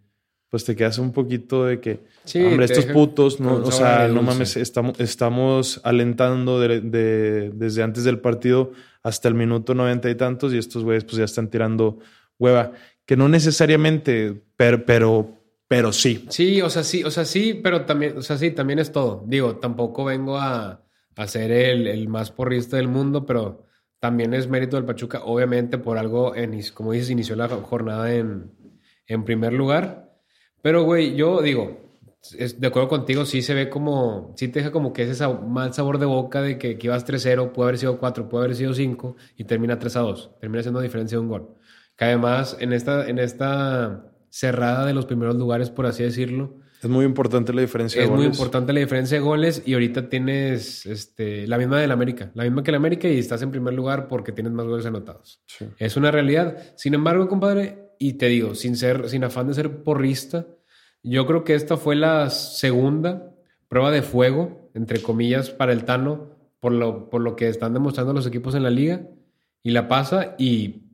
pues 0.51 0.66
te 0.66 0.77
quedas 0.77 0.99
un 0.99 1.12
poquito 1.12 1.64
de 1.64 1.81
que, 1.81 2.01
Sí, 2.25 2.43
hombre, 2.45 2.66
estos 2.66 2.85
putos, 2.85 3.41
no, 3.41 3.55
o 3.55 3.73
sea, 3.73 4.07
no 4.09 4.23
mames, 4.23 4.57
estamos, 4.59 5.01
estamos 5.01 5.81
alentando 5.83 6.61
de- 6.61 6.81
de- 6.83 7.51
desde 7.55 7.83
antes 7.83 8.05
del 8.05 8.18
partido 8.20 8.73
hasta 9.03 9.29
el 9.29 9.35
minuto 9.35 9.75
noventa 9.75 10.11
y 10.11 10.14
tantos 10.14 10.53
y 10.53 10.59
estos 10.59 10.85
güeyes 10.85 11.05
pues 11.05 11.16
ya 11.16 11.25
están 11.25 11.49
tirando 11.49 11.99
hueva, 12.39 12.73
que 13.07 13.16
no 13.16 13.29
necesariamente, 13.31 14.43
pero, 14.57 14.85
pero, 14.85 15.39
pero 15.73 15.91
sí. 15.91 16.27
Sí, 16.29 16.61
o 16.61 16.68
sea, 16.68 16.83
sí, 16.85 17.03
o 17.03 17.11
sea, 17.11 17.25
sí, 17.25 17.55
pero 17.55 17.87
también, 17.87 18.18
o 18.18 18.20
sea, 18.20 18.37
sí, 18.37 18.51
también 18.51 18.79
es 18.79 18.93
todo. 18.93 19.25
Digo, 19.27 19.57
tampoco 19.57 20.05
vengo 20.05 20.37
a, 20.39 20.83
a 21.16 21.27
ser 21.27 21.51
el, 21.51 21.87
el 21.87 22.09
más 22.09 22.31
porrista 22.31 22.77
del 22.77 22.89
mundo, 22.89 23.25
pero 23.25 23.64
también 23.99 24.35
es 24.35 24.49
mérito 24.49 24.77
del 24.77 24.85
Pachuca, 24.85 25.23
obviamente 25.25 25.79
por 25.79 25.97
algo, 25.97 26.37
en, 26.37 26.61
como 26.75 26.93
dices, 26.93 27.09
inició 27.09 27.37
la 27.37 27.49
jornada 27.49 28.12
en, 28.14 28.51
en 29.07 29.25
primer 29.25 29.55
lugar. 29.55 30.12
Pero, 30.61 30.83
güey, 30.85 31.14
yo 31.16 31.41
digo, 31.41 31.81
es- 32.37 32.61
de 32.61 32.66
acuerdo 32.66 32.89
contigo, 32.91 33.25
sí 33.25 33.41
se 33.41 33.55
ve 33.55 33.70
como, 33.70 34.35
sí 34.37 34.49
te 34.49 34.59
deja 34.59 34.73
como 34.73 34.93
que 34.93 35.05
ese 35.05 35.25
sab- 35.25 35.41
mal 35.47 35.73
sabor 35.73 35.97
de 35.99 36.05
boca 36.07 36.43
de 36.43 36.59
que, 36.59 36.77
que 36.77 36.87
ibas 36.89 37.07
3-0, 37.07 37.53
puede 37.53 37.68
haber 37.70 37.79
sido 37.79 37.99
4, 37.99 38.29
puede 38.29 38.45
haber 38.45 38.57
sido 38.57 38.75
5 38.75 39.16
y 39.39 39.45
termina 39.45 39.79
3-2. 39.79 40.39
Termina 40.39 40.62
siendo 40.62 40.81
diferencia 40.81 41.16
de 41.16 41.23
un 41.23 41.29
gol. 41.29 41.49
Que 41.97 42.05
además, 42.07 42.57
en 42.61 42.73
esta, 42.75 43.09
en 43.09 43.18
esta 43.18 44.11
cerrada 44.33 44.87
de 44.87 44.95
los 44.95 45.05
primeros 45.05 45.37
lugares, 45.37 45.68
por 45.68 45.85
así 45.85 46.03
decirlo, 46.03 46.57
Es 46.83 46.89
muy 46.89 47.05
importante 47.05 47.53
la 47.53 47.61
diferencia 47.61 48.01
de 48.01 48.07
es 48.07 48.11
muy 48.11 48.24
goles. 48.24 48.39
importante 48.39 48.72
la 48.72 48.80
diferencia 48.80 49.18
de 49.18 49.22
goles 49.22 49.62
y 49.66 49.74
ahorita 49.74 50.09
tienes 50.09 50.87
este, 50.87 51.47
la 51.47 51.59
misma 51.59 51.78
del 51.78 51.91
América, 51.91 52.30
la 52.35 52.45
misma 52.45 52.62
que 52.62 52.70
el 52.70 52.76
América 52.76 53.09
y 53.09 53.18
estás 53.18 53.43
en 53.43 53.51
primer 53.51 53.74
lugar 53.74 54.09
porque 54.09 54.33
tienes 54.33 54.53
más 54.55 54.66
goles 54.66 54.87
anotados. 54.87 55.43
Sí. 55.47 55.66
Es 55.78 55.99
una 55.99 56.11
realidad. 56.11 56.57
Sin 56.76 56.95
embargo, 56.95 57.28
compadre, 57.28 57.91
y 57.99 58.14
te 58.14 58.26
digo, 58.28 58.55
sin 58.55 58.76
ser, 58.76 59.11
sin 59.11 59.22
afán 59.22 59.49
de 59.49 59.55
ser 59.55 59.83
porrista, 59.85 60.47
yo 61.03 61.26
creo 61.26 61.45
que 61.45 61.55
esta 61.55 61.76
fue 61.76 61.95
la 61.95 62.30
segunda 62.30 63.35
prueba 63.68 63.91
de 63.91 64.01
fuego, 64.01 64.70
entre 64.74 65.03
comillas, 65.03 65.51
para 65.51 65.72
el 65.72 65.85
Tano, 65.85 66.30
por 66.59 66.72
lo, 66.72 67.11
por 67.11 67.20
lo 67.20 67.37
que 67.37 67.49
están 67.49 67.74
demostrando 67.74 68.14
los 68.14 68.26
equipos 68.26 68.55
en 68.55 68.62
la 68.62 68.70
liga, 68.70 69.03
y 69.62 69.72
la 69.72 69.89
pasa, 69.89 70.35
y 70.39 70.85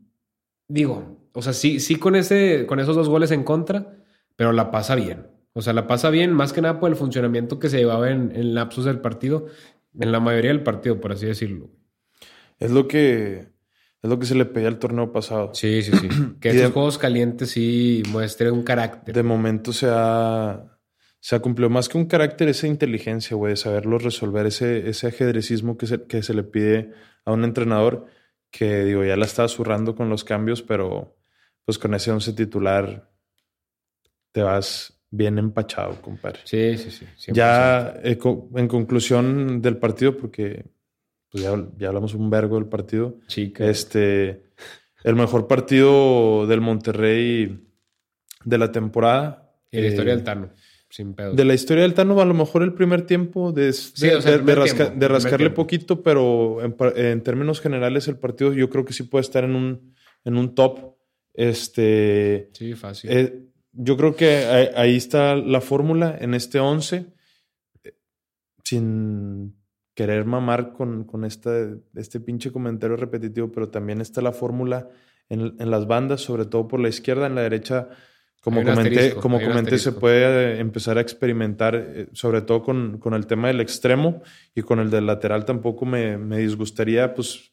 digo, 0.66 1.17
o 1.39 1.43
sea, 1.43 1.53
sí, 1.53 1.78
sí 1.80 1.95
con 1.97 2.16
ese, 2.16 2.66
con 2.66 2.80
esos 2.80 2.97
dos 2.97 3.09
goles 3.09 3.30
en 3.30 3.45
contra, 3.45 3.97
pero 4.36 4.53
la 4.53 4.70
pasa 4.72 4.95
bien. 4.97 5.28
O 5.53 5.62
sea, 5.62 5.72
la 5.72 5.86
pasa 5.86 6.11
bien, 6.11 6.32
más 6.32 6.53
que 6.53 6.61
nada 6.61 6.80
por 6.80 6.91
el 6.91 6.97
funcionamiento 6.97 7.59
que 7.59 7.68
se 7.68 7.78
llevaba 7.78 8.11
en, 8.11 8.32
en 8.34 8.55
lapsos 8.55 8.84
del 8.84 9.01
partido, 9.01 9.47
en 9.99 10.11
la 10.12 10.20
mayoría 10.20 10.51
del 10.51 10.62
partido, 10.62 11.01
por 11.01 11.12
así 11.12 11.26
decirlo. 11.26 11.70
Es 12.59 12.70
lo 12.72 12.89
que 12.89 13.49
es 14.03 14.09
lo 14.11 14.18
que 14.18 14.26
se 14.26 14.34
le 14.36 14.45
pedía 14.47 14.68
al 14.68 14.78
torneo 14.78 15.12
pasado. 15.12 15.51
Sí, 15.55 15.82
sí, 15.82 15.93
sí. 15.93 16.09
Que 16.41 16.49
Y 16.49 16.51
estos 16.53 16.68
de- 16.68 16.72
juegos 16.72 16.99
calientes 16.99 17.51
sí 17.51 18.03
muestren 18.11 18.53
un 18.53 18.62
carácter. 18.62 19.14
De 19.14 19.22
momento 19.22 19.72
se 19.72 19.86
ha, 19.91 20.78
se 21.20 21.34
ha 21.36 21.41
cumplido 21.41 21.70
más 21.70 21.89
que 21.89 21.99
un 21.99 22.07
carácter, 22.07 22.49
esa 22.49 22.66
inteligencia, 22.68 23.36
güey, 23.36 23.53
de 23.53 23.57
saberlo 23.57 23.99
resolver, 23.99 24.47
ese, 24.47 24.89
ese 24.89 25.07
ajedrecismo 25.09 25.76
que 25.76 25.86
se, 25.86 26.05
que 26.07 26.22
se 26.22 26.34
le 26.34 26.43
pide 26.45 26.93
a 27.24 27.32
un 27.32 27.45
entrenador 27.45 28.07
que, 28.51 28.84
digo, 28.84 29.05
ya 29.05 29.16
la 29.16 29.24
está 29.26 29.47
zurrando 29.49 29.95
con 29.97 30.09
los 30.09 30.22
cambios, 30.24 30.62
pero 30.62 31.17
pues 31.68 31.76
con 31.78 31.92
ese 31.92 32.10
once 32.10 32.32
titular 32.32 33.10
te 34.32 34.40
vas 34.40 34.98
bien 35.10 35.36
empachado, 35.38 36.00
compadre. 36.00 36.40
Sí, 36.44 36.78
sí, 36.78 36.90
sí. 36.90 37.04
100%. 37.30 37.32
Ya 37.34 37.94
eh, 38.02 38.16
co- 38.16 38.48
en 38.56 38.66
conclusión 38.68 39.60
del 39.60 39.76
partido, 39.76 40.16
porque 40.16 40.64
pues 41.30 41.44
ya, 41.44 41.54
ya 41.76 41.88
hablamos 41.88 42.14
un 42.14 42.30
vergo 42.30 42.54
del 42.56 42.70
partido, 42.70 43.16
Chica. 43.26 43.66
este, 43.68 44.44
el 45.04 45.14
mejor 45.14 45.46
partido 45.46 46.46
del 46.46 46.62
Monterrey 46.62 47.68
de 48.46 48.58
la 48.58 48.72
temporada. 48.72 49.52
y 49.70 49.78
la 49.82 49.88
historia 49.88 50.14
eh, 50.14 50.16
del 50.16 50.24
Tano. 50.24 50.48
Sin 50.88 51.12
pedo. 51.12 51.34
De 51.34 51.44
la 51.44 51.52
historia 51.52 51.82
del 51.82 51.92
Tano, 51.92 52.18
a 52.18 52.24
lo 52.24 52.32
mejor 52.32 52.62
el 52.62 52.72
primer 52.72 53.02
tiempo 53.02 53.52
de, 53.52 53.64
de, 53.64 53.68
o 53.68 53.72
sea, 53.72 54.38
de- 54.38 54.38
de 54.38 54.54
rasca- 54.56 54.74
tiempo, 54.86 55.00
de 55.00 55.08
rascarle 55.08 55.50
poquito, 55.50 56.02
pero 56.02 56.62
en, 56.62 56.74
en 56.96 57.22
términos 57.22 57.60
generales 57.60 58.08
el 58.08 58.16
partido 58.16 58.54
yo 58.54 58.70
creo 58.70 58.86
que 58.86 58.94
sí 58.94 59.02
puede 59.02 59.20
estar 59.20 59.44
en 59.44 59.54
un, 59.54 59.94
en 60.24 60.38
un 60.38 60.54
top. 60.54 60.96
Este, 61.39 62.51
Sí, 62.53 62.74
fácil. 62.74 63.11
eh, 63.12 63.45
yo 63.72 63.97
creo 63.97 64.16
que 64.16 64.72
ahí, 64.76 64.97
está 64.97 65.36
la 65.36 65.61
fórmula 65.61 66.16
en 66.20 66.34
este 66.34 66.59
11, 66.59 67.07
eh, 67.84 67.95
sin 68.64 69.55
querer 69.95 70.24
mamar 70.24 70.72
con, 70.72 71.05
con 71.05 71.24
esta, 71.24 71.51
este 71.95 72.18
pinche 72.18 72.51
comentario 72.51 72.97
repetitivo, 72.97 73.53
pero 73.53 73.68
también 73.68 74.01
está 74.01 74.20
la 74.20 74.32
fórmula 74.32 74.89
en, 75.28 75.55
en 75.61 75.70
las 75.70 75.86
bandas, 75.86 76.22
sobre 76.22 76.45
todo 76.45 76.66
por 76.66 76.80
la 76.80 76.89
izquierda, 76.89 77.28
en 77.28 77.36
la 77.36 77.43
derecha, 77.43 77.89
como 78.41 78.64
comenté, 78.64 79.14
como 79.14 79.41
comenté 79.41 79.78
se 79.78 79.93
puede 79.93 80.55
eh, 80.57 80.59
empezar 80.61 80.99
a 80.99 81.01
experimentar, 81.01 81.74
eh, 81.76 82.09
sobre 82.14 82.43
todo 82.43 82.62
con, 82.64 82.99
con 82.99 83.14
el 83.14 83.26
tema 83.28 83.47
del 83.49 83.61
extremo 83.61 84.22
y 84.57 84.62
con 84.62 84.80
el 84.80 84.91
del 84.91 85.07
lateral 85.07 85.45
tampoco 85.45 85.84
me, 85.86 86.18
me 86.18 86.39
disgustaría 86.39 87.14
pues 87.14 87.53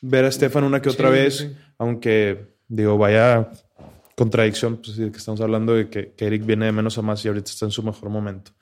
ver 0.00 0.24
a 0.24 0.28
Estefan 0.28 0.62
una 0.62 0.80
que 0.80 0.90
otra 0.90 1.08
Sí, 1.08 1.14
vez, 1.14 1.36
sí. 1.38 1.56
aunque 1.78 2.59
digo, 2.70 2.96
vaya 2.96 3.50
contradicción, 4.16 4.76
pues 4.78 4.96
que 4.96 5.16
estamos 5.16 5.40
hablando 5.40 5.74
de 5.74 5.88
que, 5.88 6.12
que 6.12 6.26
Eric 6.26 6.44
viene 6.46 6.66
de 6.66 6.72
menos 6.72 6.96
a 6.98 7.02
más 7.02 7.24
y 7.24 7.28
ahorita 7.28 7.50
está 7.50 7.64
en 7.66 7.70
su 7.70 7.82
mejor 7.82 8.10
momento. 8.10 8.52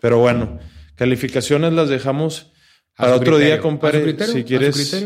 Pero 0.00 0.18
bueno, 0.18 0.58
calificaciones 0.94 1.72
las 1.72 1.88
dejamos 1.88 2.52
para 2.96 3.14
otro 3.16 3.32
criterio, 3.34 3.46
día, 3.46 3.60
compadre. 3.60 4.26
si 4.26 4.44
quieres. 4.44 4.96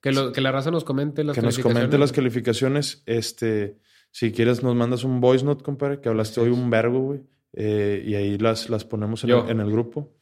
Que, 0.00 0.10
lo- 0.10 0.32
que 0.32 0.40
la 0.40 0.50
raza 0.50 0.70
nos 0.72 0.82
comente 0.84 1.22
las 1.22 1.34
que 1.34 1.42
nos 1.42 1.54
calificaciones. 1.54 1.78
comente 1.80 1.98
las 1.98 2.10
calificaciones, 2.12 3.02
este, 3.06 3.78
si 4.10 4.32
quieres 4.32 4.62
nos 4.64 4.74
mandas 4.74 5.04
un 5.04 5.20
voice 5.20 5.44
note, 5.44 5.62
compadre, 5.62 6.00
que 6.00 6.08
hablaste 6.08 6.40
hoy 6.40 6.48
un 6.50 6.68
vergo, 6.70 6.98
güey, 7.00 7.20
eh, 7.52 8.02
y 8.04 8.14
ahí 8.16 8.36
las, 8.36 8.68
las 8.68 8.84
ponemos 8.84 9.22
en 9.22 9.30
el, 9.30 9.48
en 9.50 9.60
el 9.60 9.70
grupo. 9.70 10.12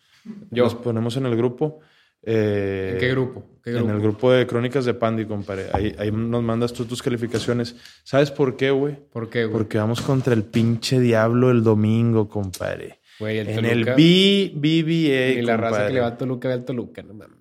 Yo. 0.51 0.65
Las 0.65 0.75
ponemos 0.75 1.17
en 1.17 1.25
el 1.25 1.35
grupo. 1.35 1.81
Eh, 2.23 2.91
¿En 2.95 2.99
qué 2.99 3.09
grupo? 3.11 3.61
¿Qué 3.63 3.73
grupo? 3.73 3.89
En 3.89 3.95
el 3.97 4.01
grupo 4.03 4.33
de 4.33 4.47
Crónicas 4.47 4.85
de 4.85 4.95
Pandy, 4.95 5.27
compadre. 5.27 5.67
Ahí, 5.73 5.95
ahí 5.99 6.11
nos 6.11 6.43
mandas 6.43 6.73
tú 6.73 6.85
tus 6.85 7.03
calificaciones. 7.03 7.77
¿Sabes 8.05 8.31
por 8.31 8.57
qué, 8.57 8.71
güey? 8.71 8.97
¿Por 9.11 9.29
qué, 9.31 9.45
güey? 9.45 9.53
Porque 9.53 9.79
vamos 9.79 10.01
contra 10.01 10.33
el 10.35 10.45
pinche 10.45 10.99
diablo 11.01 11.51
el 11.51 11.63
domingo, 11.63 12.29
compadre. 12.29 13.01
Güey, 13.19 13.39
el 13.39 13.49
en 13.49 13.65
el 13.67 13.85
B- 13.85 14.53
BBA, 14.55 15.37
Ni 15.37 15.43
la 15.43 15.57
raza 15.57 15.87
que 15.87 15.93
le 15.93 16.01
va 16.01 16.07
al 16.07 16.17
Toluca 16.17 16.49
ve 16.49 16.55
al 16.55 16.65
Toluca, 16.65 17.03
no 17.03 17.13
mames. 17.15 17.39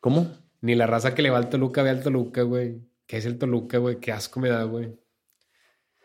¿Cómo? 0.00 0.30
Ni 0.60 0.74
la 0.76 0.86
raza 0.86 1.14
que 1.14 1.22
le 1.22 1.30
va 1.30 1.38
al 1.38 1.48
Toluca 1.48 1.82
ve 1.82 1.90
al 1.90 2.02
Toluca, 2.02 2.42
güey. 2.42 2.80
¿Qué 3.06 3.16
es 3.16 3.26
el 3.26 3.36
Toluca, 3.38 3.78
güey? 3.78 3.98
Qué 3.98 4.12
asco 4.12 4.38
me 4.38 4.48
da, 4.48 4.62
güey. 4.64 4.92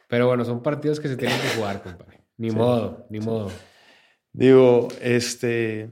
Pero 0.08 0.28
bueno, 0.28 0.46
son 0.46 0.62
partidos 0.64 1.00
que 1.00 1.08
se 1.10 1.18
tienen 1.18 1.40
que 1.40 1.48
jugar, 1.58 1.84
compadre. 1.84 2.22
Ni 2.38 2.50
modo, 2.52 3.06
ni 3.10 3.20
modo. 3.20 3.52
Digo, 4.32 4.88
este... 5.02 5.92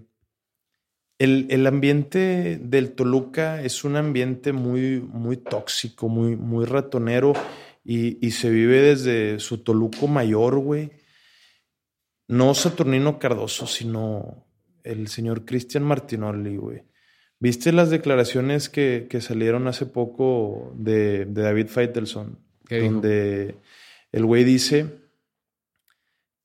El, 1.22 1.46
el 1.52 1.68
ambiente 1.68 2.58
del 2.60 2.94
Toluca 2.94 3.62
es 3.62 3.84
un 3.84 3.96
ambiente 3.96 4.54
muy, 4.54 5.02
muy 5.02 5.38
tóxico, 5.38 6.10
muy, 6.10 6.36
muy 6.36 6.66
ratonero 6.66 7.34
y, 7.84 8.26
y 8.26 8.32
se 8.32 8.50
vive 8.50 8.82
desde 8.82 9.40
su 9.40 9.60
Toluco 9.60 10.08
mayor, 10.08 10.58
güey. 10.58 10.90
No 12.28 12.56
Saturnino 12.56 13.20
Cardoso, 13.20 13.68
sino 13.68 14.48
el 14.84 15.10
señor 15.10 15.46
Cristian 15.46 15.84
Martinoli, 15.84 16.58
güey. 16.58 16.86
¿Viste 17.40 17.72
las 17.72 17.92
declaraciones 17.92 18.68
que, 18.68 19.06
que 19.08 19.22
salieron 19.22 19.68
hace 19.68 19.86
poco 19.86 20.74
de, 20.76 21.26
de 21.26 21.42
David 21.44 21.68
Feitelson? 21.68 22.40
Donde 22.68 23.58
el 24.12 24.26
güey 24.26 24.44
dice 24.44 24.88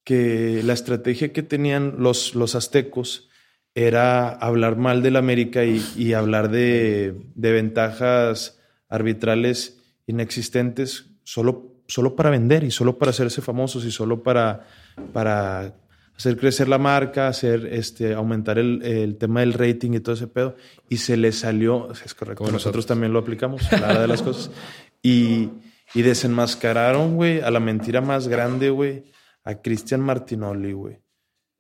que 0.05 0.61
la 0.63 0.75
estrategia 0.75 1.33
que 1.33 1.43
tenían 1.43 1.95
los, 1.97 2.35
los 2.35 2.55
aztecos 2.55 3.26
era 3.77 4.31
hablar 4.31 4.77
mal 4.77 5.03
del 5.03 5.17
América 5.17 5.65
y, 5.65 5.85
y 5.97 6.15
hablar 6.15 6.51
de, 6.51 7.15
de 7.35 7.53
ventajas 7.53 8.59
arbitrales 8.89 9.79
inexistentes 10.07 11.11
solo, 11.25 11.83
solo 11.87 12.17
para 12.17 12.31
vender 12.31 12.65
y 12.65 12.71
solo 12.71 12.97
para 12.97 13.11
hacerse 13.11 13.43
famosos 13.43 13.85
y 13.85 13.91
solo 13.91 14.23
para, 14.23 14.67
para 15.13 15.75
hacer 16.17 16.39
crecer 16.39 16.69
la 16.69 16.79
marca, 16.79 17.29
hacer 17.29 17.67
este, 17.71 18.15
aumentar 18.15 18.59
el, 18.59 18.83
el 18.83 19.19
tema 19.19 19.41
del 19.41 19.53
rating 19.53 19.93
y 19.93 20.01
todo 20.01 20.15
ese 20.15 20.27
pedo. 20.27 20.57
Y 20.89 20.97
se 20.97 21.19
le 21.19 21.31
salió, 21.33 21.93
es 21.93 22.15
correcto, 22.15 22.45
nosotros, 22.45 22.53
nosotros. 22.53 22.87
también 22.87 23.13
lo 23.13 23.19
aplicamos, 23.19 23.71
la 23.73 23.89
verdad 23.89 24.01
de 24.01 24.09
las 24.09 24.23
cosas. 24.23 24.51
Y, 25.03 25.51
y 25.93 26.01
desenmascararon, 26.01 27.15
güey, 27.15 27.41
a 27.41 27.51
la 27.51 27.61
mentira 27.61 28.01
más 28.01 28.27
grande, 28.27 28.71
güey, 28.71 29.05
a 29.45 29.61
Cristian 29.61 30.01
Martinoli, 30.01 30.73
güey. 30.73 30.99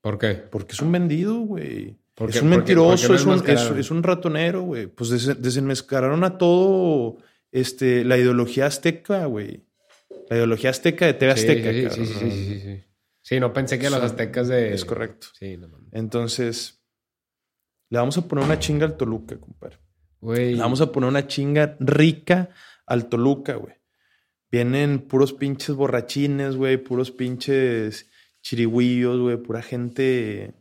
¿Por 0.00 0.18
qué? 0.18 0.34
Porque 0.34 0.72
es 0.72 0.80
un 0.80 0.92
vendido, 0.92 1.34
güey. 1.40 1.98
¿Por 2.16 2.30
Es 2.30 2.42
un 2.42 2.48
mentiroso, 2.48 3.06
¿Por 3.08 3.16
qué 3.16 3.20
es, 3.20 3.26
un, 3.26 3.32
es, 3.34 3.40
enmascararon? 3.42 3.78
es 3.78 3.90
un 3.92 4.02
ratonero, 4.02 4.62
güey. 4.62 4.86
Pues 4.88 5.10
des- 5.10 5.40
desenmascararon 5.40 6.24
a 6.24 6.38
todo 6.38 7.18
este, 7.52 8.04
la 8.04 8.16
ideología 8.16 8.66
azteca, 8.66 9.26
güey. 9.26 9.64
La 10.28 10.36
ideología 10.38 10.70
azteca 10.70 11.06
de 11.06 11.14
TV 11.14 11.36
Sí, 11.36 11.40
Azteca, 11.40 11.70
sí, 11.70 11.76
sí, 11.76 11.86
cabrón. 11.86 12.06
sí, 12.06 12.14
sí, 12.14 12.30
sí, 12.30 12.60
sí. 12.60 12.82
Sí, 13.20 13.38
no 13.40 13.52
pensé 13.52 13.78
que 13.78 13.84
los 13.90 13.98
Son- 13.98 14.06
aztecas 14.06 14.48
de... 14.48 14.72
Es 14.74 14.84
correcto. 14.84 15.28
Sí, 15.38 15.56
no 15.56 15.68
mames. 15.68 15.88
Entonces, 15.92 16.82
le 17.90 17.98
vamos 17.98 18.16
a 18.18 18.26
poner 18.26 18.44
una 18.44 18.58
chinga 18.58 18.86
al 18.86 18.96
Toluca, 18.96 19.38
compadre. 19.38 19.78
Güey. 20.20 20.54
Le 20.54 20.60
vamos 20.60 20.80
a 20.80 20.90
poner 20.90 21.08
una 21.10 21.26
chinga 21.26 21.76
rica 21.80 22.48
al 22.86 23.08
Toluca, 23.08 23.54
güey. 23.56 23.74
Vienen 24.50 25.00
puros 25.00 25.32
pinches 25.34 25.74
borrachines, 25.76 26.56
güey, 26.56 26.78
puros 26.78 27.10
pinches 27.10 28.08
chirigüillos, 28.42 29.20
güey, 29.20 29.36
pura 29.36 29.60
gente 29.60 30.54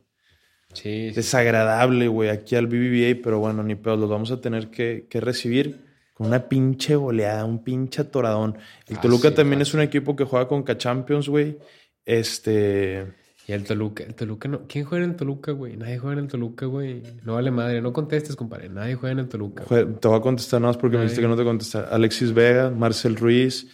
Sí, 0.76 1.10
sí. 1.10 1.16
desagradable, 1.16 2.08
güey, 2.08 2.30
aquí 2.30 2.56
al 2.56 2.68
BBVA, 2.68 3.22
pero 3.24 3.40
bueno, 3.40 3.64
ni 3.64 3.76
pedo, 3.76 3.98
los 3.98 4.10
vamos 4.10 4.32
a 4.32 4.40
tener 4.40 4.70
que, 4.70 5.08
que 5.10 5.20
recibir 5.20 5.84
con 6.14 6.28
una 6.28 6.48
pinche 6.48 6.96
goleada, 6.96 7.44
un 7.44 7.64
pinche 7.64 8.02
atoradón. 8.02 8.58
El 8.88 9.00
Toluca 9.00 9.34
también 9.34 9.62
es 9.62 9.74
un 9.74 9.82
equipo 9.82 10.16
que 10.16 10.24
juega 10.24 10.48
con 10.48 10.64
K-Champions, 10.64 11.28
güey. 11.28 11.58
Este. 12.06 13.06
Y 13.48 13.52
el 13.52 13.64
Toluca, 13.64 14.04
el 14.04 14.16
Toluca 14.16 14.48
no. 14.48 14.62
¿Quién 14.68 14.86
juega 14.86 15.04
en 15.04 15.12
el 15.12 15.18
Toluca, 15.18 15.52
güey? 15.52 15.76
Nadie 15.78 16.00
juega 16.00 16.14
en 16.14 16.20
el 16.26 16.28
Toluca, 16.30 16.66
güey. 16.66 17.04
No 17.24 17.34
vale 17.36 17.52
madre. 17.52 17.82
No 17.82 17.92
contestes, 17.94 18.36
compadre. 18.36 18.70
Nadie 18.70 18.96
juega 18.96 19.12
en 19.12 19.20
el 19.20 19.28
Toluca. 19.28 19.66
güey. 19.70 19.86
Te 20.00 20.08
voy 20.08 20.18
a 20.18 20.22
contestar 20.22 20.62
nada 20.62 20.72
más 20.72 20.78
porque 20.78 20.96
me 20.98 21.02
Ay. 21.02 21.08
dijiste 21.08 21.22
que 21.22 21.28
no 21.28 21.36
te 21.36 21.44
contestar. 21.44 21.90
Alexis 21.92 22.34
Vega, 22.34 22.70
Marcel 22.72 23.16
Ruiz, 23.18 23.68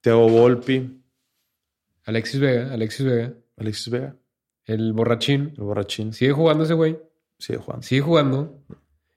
Teo 0.00 0.28
Volpi. 0.28 1.02
Alexis 2.04 2.40
Vega, 2.40 2.72
Alexis 2.72 3.06
Vega. 3.06 3.32
Alexis 3.56 3.90
Vega. 3.90 4.16
El 4.70 4.92
borrachín. 4.92 5.52
El 5.56 5.64
borrachín. 5.64 6.12
Sigue 6.12 6.30
jugando 6.30 6.62
ese 6.62 6.74
güey. 6.74 6.96
Sigue 7.38 7.58
jugando. 7.58 7.82
Sigue 7.82 8.00
jugando. 8.02 8.62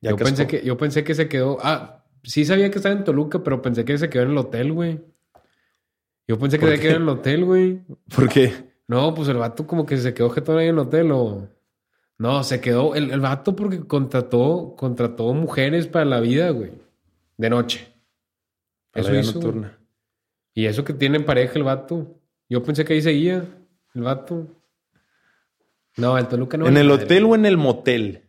Ya 0.02 0.10
yo, 0.10 0.18
pensé 0.18 0.48
que, 0.48 0.64
yo 0.66 0.78
pensé 0.78 1.04
que 1.04 1.14
se 1.14 1.30
quedó. 1.30 1.60
Ah, 1.62 2.04
sí 2.24 2.44
sabía 2.44 2.72
que 2.72 2.78
estaba 2.80 2.96
en 2.96 3.04
Toluca, 3.04 3.44
pero 3.44 3.62
pensé 3.62 3.86
que 3.86 3.96
se 4.00 4.10
quedó 4.10 4.24
en 4.24 4.32
el 4.32 4.38
hotel, 4.38 4.74
güey. 4.74 5.00
Yo 6.28 6.40
pensé 6.40 6.58
que 6.58 6.66
¿Por 6.66 6.76
se 6.76 6.82
quedó 6.82 6.96
en 6.96 7.02
el 7.04 7.10
hotel, 7.10 7.46
güey. 7.46 7.82
¿Por 8.16 8.30
qué? 8.30 8.74
No, 8.88 9.14
pues 9.14 9.28
el 9.28 9.38
vato 9.38 9.68
como 9.68 9.86
que 9.86 9.98
se 9.98 10.14
quedó 10.16 10.32
jetón 10.32 10.58
ahí 10.58 10.70
en 10.70 10.74
el 10.74 10.80
hotel 10.80 11.12
o... 11.12 11.48
No, 12.18 12.44
se 12.44 12.60
quedó... 12.60 12.96
El, 12.96 13.12
el 13.12 13.20
vato 13.20 13.56
porque 13.56 13.82
contrató, 13.86 14.74
contrató 14.76 15.34
mujeres 15.36 15.86
para 15.86 16.06
la 16.06 16.20
vida, 16.20 16.50
güey. 16.50 16.72
De 17.38 17.50
noche. 17.52 17.94
A 18.94 19.00
la 19.00 19.02
Eso 19.02 19.12
vida 19.12 19.22
hizo. 19.22 19.34
güey. 19.34 19.46
nocturna. 19.46 19.80
Y 20.56 20.66
eso 20.66 20.84
que 20.84 20.94
tiene 20.94 21.18
en 21.18 21.26
pareja 21.26 21.54
el 21.56 21.64
vato. 21.64 22.20
Yo 22.50 22.64
pensé 22.64 22.86
que 22.86 22.94
ahí 22.94 23.02
seguía 23.04 23.46
el 23.94 24.02
vato. 24.02 24.48
No, 25.98 26.18
el 26.18 26.28
Toluca 26.28 26.58
no. 26.58 26.68
¿En 26.68 26.78
el 26.78 26.90
hotel 26.92 27.26
o 27.26 27.36
en 27.36 27.46
el 27.46 27.58
motel? 27.58 28.24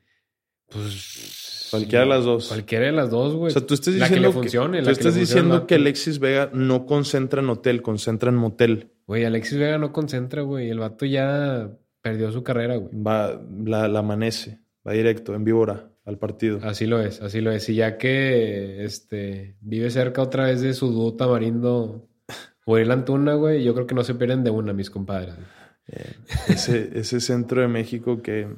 Pues... 0.69 1.69
Cualquiera 1.71 2.05
de 2.05 2.11
las 2.11 2.25
dos. 2.25 2.49
Cualquiera 2.49 2.87
de 2.87 2.93
las 2.93 3.11
dos, 3.11 3.35
güey. 3.35 3.49
O 3.49 3.51
sea, 3.51 3.67
tú 3.67 3.75
estás 3.75 3.95
La 3.95 4.07
que 4.07 4.15
diciendo 4.15 4.29
le 4.29 4.33
funcione. 4.33 4.79
tú 4.79 4.85
que 4.85 4.93
estás 4.93 5.15
diciendo 5.17 5.67
que 5.67 5.75
Alexis 5.75 6.21
Vega 6.21 6.49
no 6.53 6.87
concentra 6.87 7.43
en 7.43 7.51
hotel, 7.51 7.83
concentra 7.83 8.31
en 8.31 8.37
motel. 8.37 8.93
Güey, 9.09 9.25
Alexis 9.25 9.59
Vega 9.59 9.77
no 9.79 9.93
concentra, 9.93 10.43
güey. 10.43 10.71
El 10.71 10.79
vato 10.79 11.05
ya 11.05 11.71
perdió 12.01 12.31
su 12.31 12.45
carrera, 12.45 12.77
güey. 12.77 12.95
Va, 12.95 13.41
la, 13.65 13.89
la 13.89 13.99
amanece, 13.99 14.61
va 14.87 14.93
directo, 14.93 15.35
en 15.35 15.43
víbora, 15.43 15.91
al 16.05 16.17
partido. 16.17 16.61
Así 16.63 16.87
lo 16.87 17.01
es, 17.01 17.21
así 17.21 17.41
lo 17.41 17.51
es. 17.51 17.69
Y 17.69 17.75
ya 17.75 17.99
que 17.99 18.85
este 18.85 19.57
vive 19.61 19.91
cerca 19.91 20.23
otra 20.23 20.45
vez 20.45 20.61
de 20.61 20.75
su 20.75 20.93
dúo 20.93 21.15
tamarindo 21.17 22.09
Uriel 22.67 22.93
Antuna, 22.93 23.35
güey, 23.35 23.65
yo 23.65 23.75
creo 23.75 23.87
que 23.89 23.95
no 23.97 24.05
se 24.05 24.15
pierden 24.15 24.45
de 24.45 24.51
una, 24.51 24.73
mis 24.73 24.91
compadres. 24.91 25.35
Eh, 25.89 26.15
ese, 26.49 26.91
ese 26.99 27.21
centro 27.21 27.61
de 27.61 27.69
México 27.69 28.23
que 28.23 28.49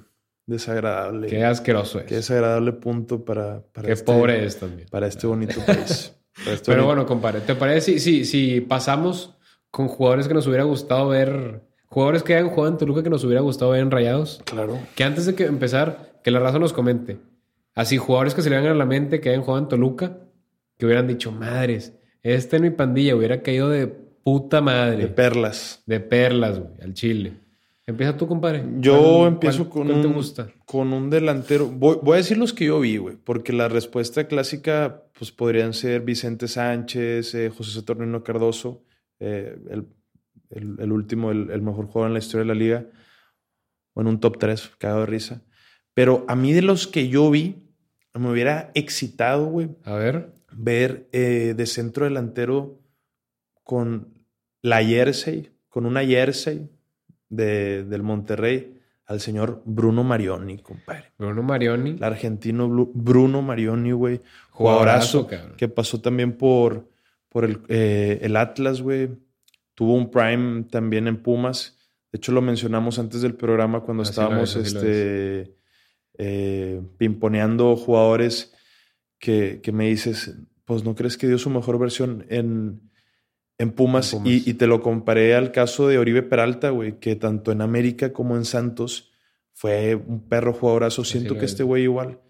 desagradable. 0.46 1.26
Qué 1.28 1.44
asqueroso 1.44 1.98
es. 2.00 2.06
Qué 2.06 2.16
desagradable 2.16 2.72
punto 2.72 3.24
para, 3.24 3.62
para 3.72 3.86
Qué 3.86 3.92
este, 3.92 4.04
pobre 4.04 4.44
es 4.44 4.58
también. 4.58 4.88
para 4.88 5.06
este 5.06 5.26
bonito 5.26 5.60
país. 5.66 6.14
Este 6.38 6.66
Pero 6.66 6.82
bonito- 6.82 6.86
bueno, 6.86 7.06
compadre, 7.06 7.40
¿te 7.40 7.54
parece 7.54 7.98
si, 7.98 8.00
si, 8.00 8.24
si 8.24 8.60
pasamos 8.60 9.34
con 9.70 9.88
jugadores 9.88 10.28
que 10.28 10.34
nos 10.34 10.46
hubiera 10.46 10.64
gustado 10.64 11.08
ver, 11.08 11.62
jugadores 11.86 12.22
que 12.22 12.34
hayan 12.34 12.48
jugado 12.50 12.72
en 12.72 12.78
Toluca 12.78 13.02
que 13.02 13.10
nos 13.10 13.24
hubiera 13.24 13.40
gustado 13.40 13.72
ver 13.72 13.80
en 13.80 13.90
Rayados? 13.90 14.40
Claro. 14.44 14.78
Que 14.94 15.04
antes 15.04 15.26
de 15.26 15.34
que 15.34 15.46
empezar, 15.46 16.20
que 16.22 16.30
la 16.30 16.38
raza 16.40 16.58
nos 16.58 16.72
comente. 16.72 17.18
Así, 17.74 17.98
jugadores 17.98 18.34
que 18.34 18.42
se 18.42 18.48
le 18.50 18.56
vengan 18.56 18.72
a 18.72 18.76
la 18.76 18.86
mente 18.86 19.20
que 19.20 19.30
hayan 19.30 19.42
jugado 19.42 19.62
en 19.64 19.68
Toluca, 19.68 20.18
que 20.78 20.86
hubieran 20.86 21.06
dicho, 21.08 21.32
madres, 21.32 21.92
este 22.22 22.56
en 22.56 22.62
mi 22.62 22.70
pandilla 22.70 23.16
hubiera 23.16 23.42
caído 23.42 23.68
de 23.68 24.05
puta 24.26 24.60
madre. 24.60 24.96
De 25.04 25.06
perlas. 25.08 25.82
De 25.86 26.00
perlas, 26.00 26.58
güey, 26.58 26.80
al 26.82 26.94
chile. 26.94 27.34
Empieza 27.86 28.16
tú, 28.16 28.26
compadre. 28.26 28.64
Yo 28.80 28.98
¿Cuál- 29.20 29.28
empiezo 29.34 29.58
cuál- 29.68 29.70
con 29.70 29.82
cuál 29.86 29.96
un, 29.98 30.02
te 30.02 30.08
gusta? 30.18 30.48
con 30.64 30.92
un 30.92 31.08
delantero. 31.10 31.68
Voy, 31.68 31.98
voy 32.02 32.14
a 32.14 32.16
decir 32.16 32.36
los 32.36 32.52
que 32.52 32.64
yo 32.64 32.80
vi, 32.80 32.96
güey, 32.96 33.16
porque 33.16 33.52
la 33.52 33.68
respuesta 33.68 34.26
clásica 34.26 35.04
pues 35.16 35.30
podrían 35.30 35.72
ser 35.72 36.00
Vicente 36.00 36.48
Sánchez, 36.48 37.34
eh, 37.36 37.50
José 37.56 37.70
Saturnino 37.70 38.24
Cardoso, 38.24 38.82
eh, 39.20 39.56
el, 39.70 39.86
el- 40.50 40.76
el 40.80 40.90
último, 40.92 41.30
el, 41.30 41.50
el 41.50 41.62
mejor 41.62 41.86
jugador 41.86 42.08
en 42.08 42.14
la 42.14 42.18
historia 42.18 42.42
de 42.42 42.48
la 42.48 42.54
liga, 42.58 42.86
o 43.94 44.00
en 44.00 44.08
un 44.08 44.18
top 44.18 44.38
3, 44.40 44.72
cagado 44.78 45.00
de 45.02 45.06
risa. 45.06 45.42
Pero 45.94 46.24
a 46.26 46.34
mí 46.34 46.52
de 46.52 46.62
los 46.62 46.88
que 46.88 47.08
yo 47.08 47.30
vi, 47.30 47.62
me 48.14 48.28
hubiera 48.30 48.72
excitado, 48.74 49.46
güey, 49.46 49.68
A 49.84 49.94
ver. 49.94 50.32
ver 50.50 51.08
eh, 51.12 51.54
de 51.56 51.66
centro 51.66 52.04
delantero 52.04 52.80
con 53.62 54.15
la 54.66 54.82
jersey, 54.84 55.50
con 55.68 55.86
una 55.86 56.04
jersey 56.04 56.68
de, 57.28 57.84
del 57.84 58.02
Monterrey 58.02 58.72
al 59.06 59.20
señor 59.20 59.62
Bruno 59.64 60.02
Marioni, 60.02 60.58
compadre. 60.58 61.12
Bruno 61.18 61.42
Marioni. 61.42 61.90
El 61.90 62.02
argentino 62.04 62.68
Blu- 62.68 62.90
Bruno 62.92 63.42
Marioni, 63.42 63.92
güey. 63.92 64.20
Jugadorazo, 64.50 65.22
Jugadorazo, 65.22 65.26
cabrón. 65.28 65.56
que 65.56 65.68
pasó 65.68 66.00
también 66.00 66.32
por, 66.36 66.88
por 67.28 67.44
el, 67.44 67.60
eh, 67.68 68.18
el 68.22 68.36
Atlas, 68.36 68.82
güey. 68.82 69.10
Tuvo 69.74 69.94
un 69.94 70.10
prime 70.10 70.64
también 70.70 71.06
en 71.06 71.22
Pumas. 71.22 71.78
De 72.10 72.16
hecho, 72.16 72.32
lo 72.32 72.42
mencionamos 72.42 72.98
antes 72.98 73.20
del 73.22 73.34
programa 73.34 73.80
cuando 73.82 74.02
Así 74.02 74.10
estábamos 74.10 74.56
es, 74.56 74.74
este, 74.74 75.54
eh, 76.18 76.82
pimponeando 76.98 77.76
jugadores 77.76 78.54
que, 79.18 79.60
que 79.62 79.70
me 79.70 79.86
dices, 79.88 80.34
pues 80.64 80.82
no 80.82 80.94
crees 80.96 81.16
que 81.16 81.28
dio 81.28 81.38
su 81.38 81.50
mejor 81.50 81.78
versión 81.78 82.24
en, 82.28 82.80
en 83.58 83.72
Pumas. 83.72 84.12
En 84.12 84.20
Pumas. 84.20 84.32
Y, 84.32 84.50
y 84.50 84.54
te 84.54 84.66
lo 84.66 84.82
comparé 84.82 85.34
al 85.34 85.52
caso 85.52 85.88
de 85.88 85.98
Oribe 85.98 86.22
Peralta, 86.22 86.70
güey, 86.70 86.98
que 86.98 87.16
tanto 87.16 87.52
en 87.52 87.60
América 87.60 88.12
como 88.12 88.36
en 88.36 88.44
Santos 88.44 89.12
fue 89.52 89.94
un 89.94 90.28
perro 90.28 90.52
jugadorazo. 90.52 91.04
Siento 91.04 91.34
que 91.34 91.46
es. 91.46 91.52
este 91.52 91.62
güey 91.62 91.84
igual. 91.84 92.20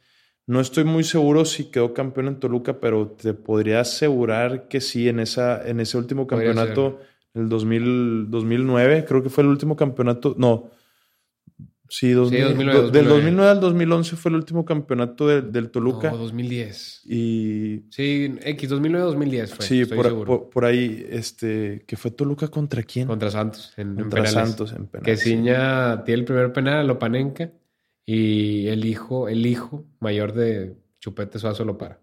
No 0.46 0.60
estoy 0.60 0.84
muy 0.84 1.02
seguro 1.02 1.44
si 1.44 1.72
quedó 1.72 1.92
campeón 1.92 2.28
en 2.28 2.38
Toluca, 2.38 2.78
pero 2.78 3.08
te 3.08 3.34
podría 3.34 3.80
asegurar 3.80 4.68
que 4.68 4.80
sí, 4.80 5.08
en, 5.08 5.18
esa, 5.18 5.66
en 5.68 5.80
ese 5.80 5.98
último 5.98 6.28
campeonato, 6.28 7.00
el 7.34 7.48
2000, 7.48 8.30
2009, 8.30 9.04
creo 9.08 9.24
que 9.24 9.28
fue 9.28 9.42
el 9.42 9.50
último 9.50 9.74
campeonato. 9.74 10.36
No, 10.38 10.70
sí, 11.88 12.10
2000, 12.12 12.42
2009, 12.44 12.80
do- 12.82 12.90
del 12.90 13.04
2009. 13.04 13.14
2009 13.14 13.50
al 13.50 13.60
2011 13.60 14.16
fue 14.16 14.30
el 14.30 14.34
último 14.36 14.64
campeonato 14.64 15.26
de- 15.28 15.42
del 15.42 15.70
Toluca. 15.70 16.10
No, 16.10 16.16
2010. 16.18 17.02
Y 17.06 17.82
Sí, 17.90 18.34
X, 18.42 18.68
2009-2010 18.70 19.54
fue. 19.54 19.64
sí, 19.66 19.80
estoy 19.82 19.96
por, 19.96 20.06
seguro. 20.06 20.26
por- 20.26 20.50
por 20.50 20.64
ahí, 20.64 21.06
este, 21.10 21.84
que 21.86 21.96
fue 21.96 22.10
Toluca 22.10 22.48
contra 22.48 22.82
quién? 22.82 23.06
Contra 23.06 23.30
Santos. 23.30 23.72
En, 23.76 23.94
Contra 23.96 24.22
penales. 24.22 24.32
Santos 24.32 24.72
en 24.72 24.86
Que 24.86 24.98
penales. 24.98 25.20
sí. 25.20 25.30
Ciña 25.30 26.04
tiene 26.04 26.20
el 26.20 26.24
primer 26.24 26.52
penal 26.52 26.74
a 26.78 26.84
Lopanenka 26.84 27.52
y 28.04 28.66
el 28.68 28.84
hijo, 28.84 29.28
el 29.28 29.46
hijo 29.46 29.84
mayor 30.00 30.32
de 30.32 30.76
Chupete 31.00 31.38
Suazo 31.38 31.64
lo 31.64 31.76
para. 31.78 32.00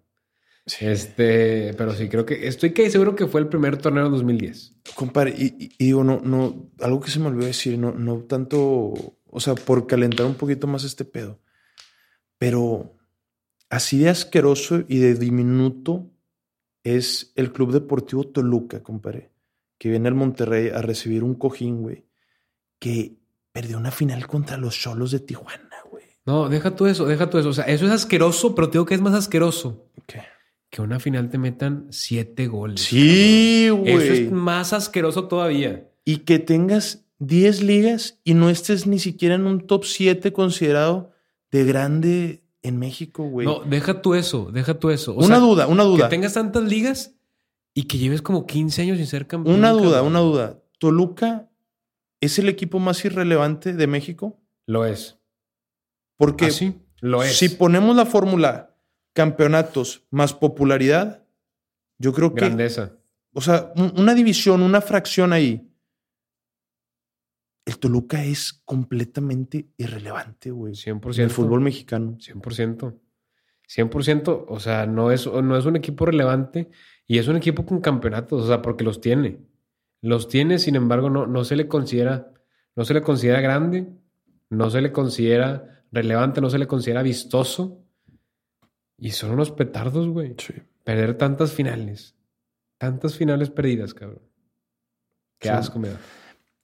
Sí. 0.66 0.86
Este, 0.86 1.74
pero 1.78 1.92
sí, 1.94 2.08
creo 2.08 2.26
que 2.26 2.48
estoy 2.48 2.72
casi 2.72 2.90
seguro 2.92 3.16
que 3.18 3.28
fue 3.28 3.42
el 3.42 3.48
primer 3.48 3.76
torneo 3.78 4.06
en 4.06 4.12
2010. 4.14 4.76
Compadre, 4.96 5.34
y, 5.38 5.46
y- 5.66 5.70
y 5.78 5.86
digo, 5.88 6.06
no, 6.06 6.22
no, 6.24 6.72
algo 6.80 7.02
que 7.02 7.12
se 7.12 7.20
me 7.20 7.28
olvidó 7.28 7.48
decir, 7.48 7.78
no, 7.78 7.92
no 7.92 8.20
tanto, 8.22 8.94
o 9.34 9.40
sea, 9.40 9.56
por 9.56 9.88
calentar 9.88 10.26
un 10.26 10.36
poquito 10.36 10.68
más 10.68 10.84
este 10.84 11.06
pedo, 11.06 11.40
pero 12.38 12.96
así 13.70 13.98
de 13.98 14.10
asqueroso 14.10 14.84
y 14.88 15.00
de 15.00 15.16
diminuto 15.16 16.10
es 16.84 17.34
el 17.36 17.52
Club 17.52 17.72
Deportivo 17.72 18.26
Toluca, 18.26 18.84
compadre, 18.84 19.32
que 19.78 19.90
viene 19.90 20.08
al 20.08 20.16
Monterrey 20.16 20.70
a 20.70 20.82
recibir 20.82 21.24
un 21.24 21.34
cojín, 21.34 21.82
güey, 21.82 22.06
que 22.80 23.18
perdió 23.52 23.78
una 23.78 23.92
final 23.92 24.28
contra 24.28 24.58
los 24.58 24.76
Cholos 24.78 25.12
de 25.12 25.20
Tijuana, 25.20 25.78
güey. 25.90 26.06
No, 26.26 26.48
deja 26.48 26.76
tú 26.76 26.86
eso, 26.86 27.06
deja 27.06 27.30
tú 27.30 27.38
eso. 27.40 27.50
O 27.50 27.54
sea, 27.54 27.66
eso 27.66 27.86
es 27.86 27.92
asqueroso, 27.92 28.54
pero 28.54 28.70
te 28.70 28.74
digo 28.74 28.86
que 28.86 28.96
es 28.96 29.02
más 29.02 29.14
asqueroso 29.14 29.90
¿Qué? 30.06 30.22
que 30.70 30.82
una 30.82 31.00
final 31.00 31.30
te 31.30 31.38
metan 31.38 31.88
siete 31.92 32.48
goles. 32.48 32.82
Sí, 32.82 33.68
cabrón. 33.70 33.88
Eso 33.88 33.98
güey. 33.98 34.24
es 34.26 34.32
más 34.32 34.74
asqueroso 34.74 35.28
todavía. 35.28 35.90
Y 36.06 36.18
que 36.18 36.40
tengas 36.40 37.03
10 37.28 37.64
ligas 37.64 38.20
y 38.24 38.34
no 38.34 38.50
estés 38.50 38.88
ni 38.88 39.00
siquiera 39.00 39.36
en 39.36 39.46
un 39.46 39.66
top 39.68 39.86
7 39.86 40.34
considerado 40.34 41.12
de 41.52 41.64
grande 41.66 42.44
en 42.62 42.80
México, 42.80 43.24
güey. 43.30 43.46
No, 43.48 43.60
deja 43.60 44.02
tú 44.02 44.16
eso, 44.16 44.50
deja 44.52 44.80
tú 44.80 44.90
eso. 44.90 45.12
O 45.14 45.18
una 45.18 45.28
sea, 45.28 45.38
duda, 45.40 45.68
una 45.68 45.84
duda. 45.84 46.06
Que 46.06 46.16
tengas 46.16 46.34
tantas 46.34 46.64
ligas 46.64 47.16
y 47.74 47.84
que 47.84 47.98
lleves 47.98 48.22
como 48.22 48.46
15 48.46 48.82
años 48.82 48.98
sin 48.98 49.08
ser 49.08 49.28
campeón. 49.28 49.56
Una 49.56 49.72
duda, 49.72 50.02
una 50.02 50.20
duda. 50.20 50.60
¿Toluca 50.80 51.50
es 52.22 52.40
el 52.40 52.50
equipo 52.50 52.80
más 52.80 53.04
irrelevante 53.06 53.74
de 53.74 53.88
México? 53.88 54.40
Lo 54.66 54.86
es. 54.86 55.18
Porque 56.18 56.46
¿Ah, 56.46 56.52
sí? 56.52 56.76
Lo 57.02 57.22
es. 57.24 57.38
si 57.38 57.50
ponemos 57.50 57.96
la 57.96 58.06
fórmula 58.06 58.76
campeonatos 59.14 60.04
más 60.10 60.34
popularidad, 60.34 61.24
yo 62.00 62.14
creo 62.14 62.34
que, 62.34 62.42
Grandeza. 62.46 62.94
o 63.34 63.42
sea, 63.42 63.72
un- 63.76 63.94
una 63.98 64.14
división, 64.16 64.62
una 64.64 64.82
fracción 64.82 65.34
ahí, 65.34 65.70
el 67.66 67.80
Toluca 67.80 68.24
es 68.24 68.62
completamente 68.66 69.70
irrelevante, 69.78 70.52
güey. 70.52 70.74
100%. 70.74 71.16
En 71.18 71.24
el 71.24 71.30
fútbol 71.30 71.62
mexicano. 71.62 72.18
100%. 72.18 73.00
100%. 73.68 74.46
O 74.48 74.60
sea, 74.60 74.86
no 74.86 75.12
es, 75.12 75.26
no 75.28 75.58
es 75.58 75.66
un 75.66 75.76
equipo 75.76 76.06
relevante 76.06 76.70
y 77.08 77.18
es 77.20 77.28
un 77.28 77.38
equipo 77.38 77.66
con 77.66 77.80
campeonatos, 77.82 78.44
o 78.44 78.48
sea, 78.48 78.62
porque 78.62 78.84
los 78.84 79.00
tiene. 79.02 79.40
Los 80.02 80.28
tiene, 80.28 80.60
sin 80.60 80.76
embargo, 80.76 81.10
no, 81.10 81.26
no 81.26 81.46
se 81.46 81.56
le 81.56 81.68
considera, 81.68 82.34
no 82.76 82.84
se 82.84 82.94
le 82.94 83.02
considera 83.02 83.40
grande, 83.40 83.88
no 84.50 84.70
se 84.70 84.82
le 84.82 84.92
considera 84.92 85.86
relevante, 85.92 86.42
no 86.42 86.50
se 86.50 86.58
le 86.60 86.68
considera 86.68 87.02
vistoso. 87.02 87.80
Y 88.98 89.12
son 89.12 89.32
unos 89.32 89.52
petardos, 89.52 90.08
güey. 90.10 90.36
Sí. 90.38 90.54
Perder 90.84 91.18
tantas 91.18 91.54
finales. 91.54 92.16
Tantas 92.78 93.16
finales 93.16 93.50
perdidas, 93.50 93.94
cabrón. 93.94 94.22
Qué 95.40 95.48
Sí. 95.48 95.54
asco 95.54 95.80
me 95.80 95.90
da. 95.90 96.00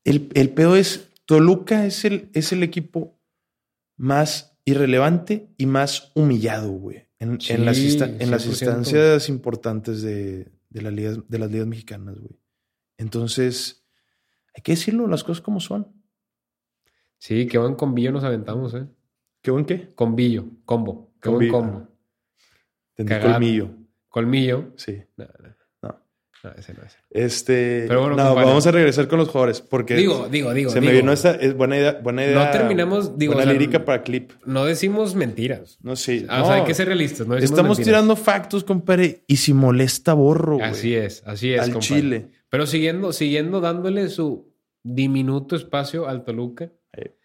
El, 0.09 0.29
el 0.33 0.49
pedo 0.49 0.75
es, 0.75 1.09
Toluca 1.25 1.85
es 1.85 2.03
el, 2.05 2.29
es 2.33 2.51
el 2.51 2.63
equipo 2.63 3.19
más 3.97 4.57
irrelevante 4.65 5.49
y 5.57 5.65
más 5.65 6.11
humillado, 6.15 6.71
güey. 6.71 7.07
En, 7.19 7.39
Sí, 7.41 7.53
en 7.53 7.65
las, 7.65 7.77
insta- 7.77 8.15
en 8.19 8.31
las 8.31 8.45
100%. 8.45 8.49
instancias 8.49 9.29
importantes 9.29 10.01
de, 10.01 10.51
de 10.69 10.81
las 10.81 10.93
ligas, 10.93 11.19
de 11.27 11.39
las 11.39 11.51
ligas 11.51 11.67
mexicanas, 11.67 12.17
güey. 12.17 12.39
Entonces, 12.97 13.85
hay 14.55 14.63
que 14.63 14.71
decirlo, 14.73 15.05
las 15.07 15.23
cosas 15.23 15.41
como 15.41 15.59
son. 15.59 15.87
Sí, 17.17 17.47
qué 17.47 17.57
buen 17.57 17.75
combillo 17.75 18.11
nos 18.11 18.23
aventamos, 18.23 18.73
¿eh? 18.73 18.87
¿Qué 19.41 19.51
buen 19.51 19.65
qué? 19.65 19.89
Combillo, 19.95 20.45
combo. 20.65 21.13
Qué 21.21 21.29
buen 21.29 21.49
combo. 21.49 21.87
Cagado. 22.95 23.33
colmillo. 23.33 23.75
Colmillo. 24.09 24.73
Sí. 24.77 25.03
No. 26.43 26.49
no, 26.51 26.55
ese 26.57 26.73
no 26.73 26.83
es. 26.83 26.97
Este. 27.09 27.85
Pero 27.87 28.01
bueno, 28.01 28.15
no, 28.15 28.35
vamos 28.35 28.65
a 28.67 28.71
regresar 28.71 29.07
con 29.07 29.19
los 29.19 29.27
jugadores. 29.29 29.61
Porque 29.61 29.95
Digo, 29.95 30.27
digo, 30.29 30.53
digo. 30.53 30.71
se 30.71 30.79
me 30.81 30.87
digo. 30.87 31.01
vino 31.01 31.11
esa. 31.11 31.31
Es 31.35 31.55
buena 31.55 31.77
idea. 31.77 31.99
Buena 32.01 32.25
idea 32.25 32.45
No 32.45 32.51
terminamos, 32.51 33.17
digo, 33.17 33.33
Buena 33.33 33.49
o 33.49 33.51
sea, 33.51 33.59
lírica 33.59 33.83
para 33.85 34.03
clip. 34.03 34.31
No 34.45 34.65
decimos 34.65 35.15
mentiras. 35.15 35.77
No 35.81 35.95
sé. 35.95 36.25
Ah, 36.29 36.43
O 36.43 36.45
sea, 36.45 36.55
hay 36.55 36.63
que 36.63 36.73
ser 36.73 36.87
realistas. 36.87 37.27
No 37.27 37.35
Estamos 37.35 37.77
mentiras. 37.77 37.85
tirando 38.01 38.15
factos, 38.15 38.63
compadre. 38.63 39.23
Y 39.27 39.37
si 39.37 39.53
molesta, 39.53 40.13
borro. 40.13 40.59
Así 40.63 40.95
es, 40.95 41.23
así 41.25 41.53
es. 41.53 41.59
Al 41.61 41.73
compadre. 41.73 41.87
chile. 42.01 42.27
Pero 42.49 42.65
siguiendo, 42.65 43.11
siguiendo 43.13 43.61
dándole 43.61 44.07
su 44.09 44.51
diminuto 44.81 45.55
espacio 45.55 46.07
al 46.07 46.23
Toluca. 46.23 46.71
Eh. 46.93 47.15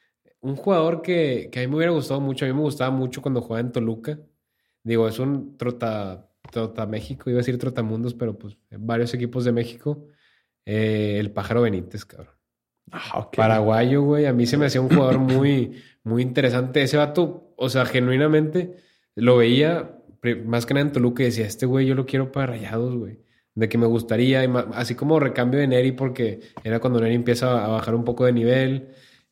Un 0.40 0.56
jugador 0.56 1.02
que, 1.02 1.48
que 1.52 1.60
a 1.60 1.62
mí 1.62 1.68
me 1.68 1.76
hubiera 1.76 1.92
gustado 1.92 2.20
mucho, 2.20 2.44
a 2.44 2.48
mí 2.48 2.54
me 2.54 2.60
gustaba 2.60 2.90
mucho 2.90 3.22
cuando 3.22 3.40
jugaba 3.40 3.60
en 3.60 3.72
Toluca. 3.72 4.18
Digo, 4.82 5.08
es 5.08 5.18
un 5.18 5.56
trota, 5.56 6.28
trota 6.51 6.86
México, 6.86 7.30
iba 7.30 7.38
a 7.38 7.42
decir 7.42 7.59
trotamundos, 7.59 8.14
pero 8.14 8.38
pues 8.38 8.57
varios 8.70 9.12
equipos 9.14 9.45
de 9.45 9.53
México. 9.53 10.07
Eh, 10.66 11.16
el 11.18 11.30
pájaro 11.30 11.62
Benítez, 11.62 12.05
cabrón. 12.05 12.34
Ah. 12.90 13.30
Paraguayo, 13.34 14.03
güey. 14.03 14.26
A 14.26 14.32
mí 14.32 14.47
se 14.47 14.57
me 14.57 14.66
hacía 14.66 14.80
un 14.80 14.88
jugador 14.88 15.18
muy, 15.18 15.82
muy 16.05 16.22
interesante. 16.22 16.82
Ese 16.82 16.97
vato, 16.97 17.55
o 17.57 17.68
sea, 17.68 17.84
genuinamente 17.84 18.76
lo 19.14 19.36
veía 19.36 20.01
más 20.45 20.64
que 20.64 20.74
nada 20.74 20.86
en 20.86 20.92
Toluca 20.92 21.22
y 21.22 21.26
decía, 21.26 21.47
este 21.47 21.66
güey 21.66 21.86
yo 21.86 21.95
lo 21.95 22.07
quiero 22.07 22.32
para 22.32 22.47
rayados, 22.49 22.95
güey. 22.97 23.18
De 23.55 23.68
que 23.68 23.78
me 23.78 23.86
gustaría, 23.86 24.45
y 24.45 24.49
así 24.72 24.95
como 24.95 25.20
recambio 25.20 25.61
de 25.61 25.68
Neri, 25.68 25.92
porque 25.92 26.40
era 26.64 26.80
cuando 26.80 27.01
Neri 27.01 27.14
empieza 27.14 27.64
a 27.64 27.68
bajar 27.68 27.95
un 27.95 28.05
poco 28.05 28.24
de 28.24 28.32
nivel. 28.32 28.88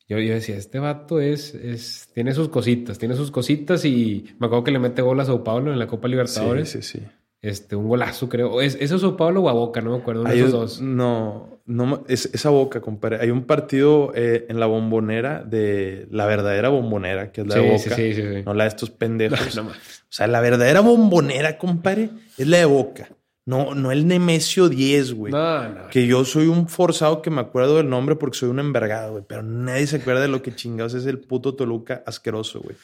Yo, 0.07 0.19
yo 0.19 0.33
decía, 0.33 0.57
este 0.57 0.79
vato 0.79 1.21
es, 1.21 1.55
es, 1.55 2.09
tiene 2.13 2.33
sus 2.33 2.49
cositas, 2.49 2.99
tiene 2.99 3.15
sus 3.15 3.31
cositas 3.31 3.85
y 3.85 4.25
me 4.39 4.47
acuerdo 4.47 4.65
que 4.65 4.71
le 4.71 4.79
mete 4.79 5.01
gol 5.01 5.19
a 5.19 5.25
Sao 5.25 5.43
Paulo 5.43 5.71
en 5.71 5.79
la 5.79 5.87
Copa 5.87 6.07
Libertadores. 6.07 6.69
Sí, 6.69 6.81
sí, 6.81 6.99
sí. 6.99 7.05
Este, 7.41 7.75
un 7.75 7.87
golazo, 7.87 8.29
creo. 8.29 8.61
¿Es, 8.61 8.75
¿Eso 8.79 8.95
es 8.95 9.01
Sao 9.01 9.17
Paulo 9.17 9.41
o 9.41 9.49
a 9.49 9.53
Boca? 9.53 9.81
No 9.81 9.91
me 9.91 9.97
acuerdo. 9.97 10.21
Uno 10.21 10.29
de 10.29 10.39
esos 10.39 10.51
dos. 10.51 10.81
No, 10.81 11.61
no, 11.65 12.03
es, 12.07 12.29
esa 12.33 12.49
boca, 12.49 12.81
compadre. 12.81 13.19
Hay 13.21 13.31
un 13.31 13.45
partido 13.45 14.11
eh, 14.15 14.45
en 14.49 14.59
la 14.59 14.65
bombonera 14.65 15.43
de 15.43 16.07
la 16.11 16.25
verdadera 16.25 16.69
bombonera, 16.69 17.31
que 17.31 17.41
es 17.41 17.47
la 17.47 17.55
de 17.55 17.61
boca. 17.61 17.77
sí, 17.77 17.89
sí, 17.89 18.13
sí, 18.13 18.21
sí. 18.21 18.43
No 18.45 18.53
la 18.53 18.65
de 18.65 18.69
estos 18.69 18.89
pendejos. 18.91 19.55
No, 19.55 19.63
no, 19.63 19.69
O 19.69 19.73
sea, 20.09 20.27
la 20.27 20.41
verdadera 20.41 20.81
bombonera, 20.81 21.57
compadre, 21.57 22.09
es 22.37 22.47
la 22.47 22.57
de 22.57 22.65
boca. 22.65 23.09
No, 23.45 23.75
no 23.75 23.91
el 23.91 24.07
Nemesio 24.07 24.69
10, 24.69 25.13
güey. 25.13 25.33
no, 25.33 25.67
no. 25.69 25.87
Que 25.89 26.07
yo 26.07 26.23
soy 26.23 26.47
un 26.47 26.69
forzado 26.69 27.21
que 27.21 27.29
me 27.29 27.41
acuerdo 27.41 27.77
del 27.77 27.89
nombre 27.89 28.15
porque 28.15 28.37
soy 28.37 28.49
un 28.49 28.59
envergado, 28.59 29.11
güey. 29.13 29.23
Pero 29.27 29.43
nadie 29.43 29.85
se 29.87 29.97
acuerda 29.97 30.21
de 30.21 30.29
lo 30.29 30.41
que 30.41 30.55
chingados 30.55 30.93
es 30.93 31.05
el 31.05 31.19
puto 31.19 31.53
Toluca 31.55 32.03
asqueroso, 32.05 32.61
güey. 32.61 32.75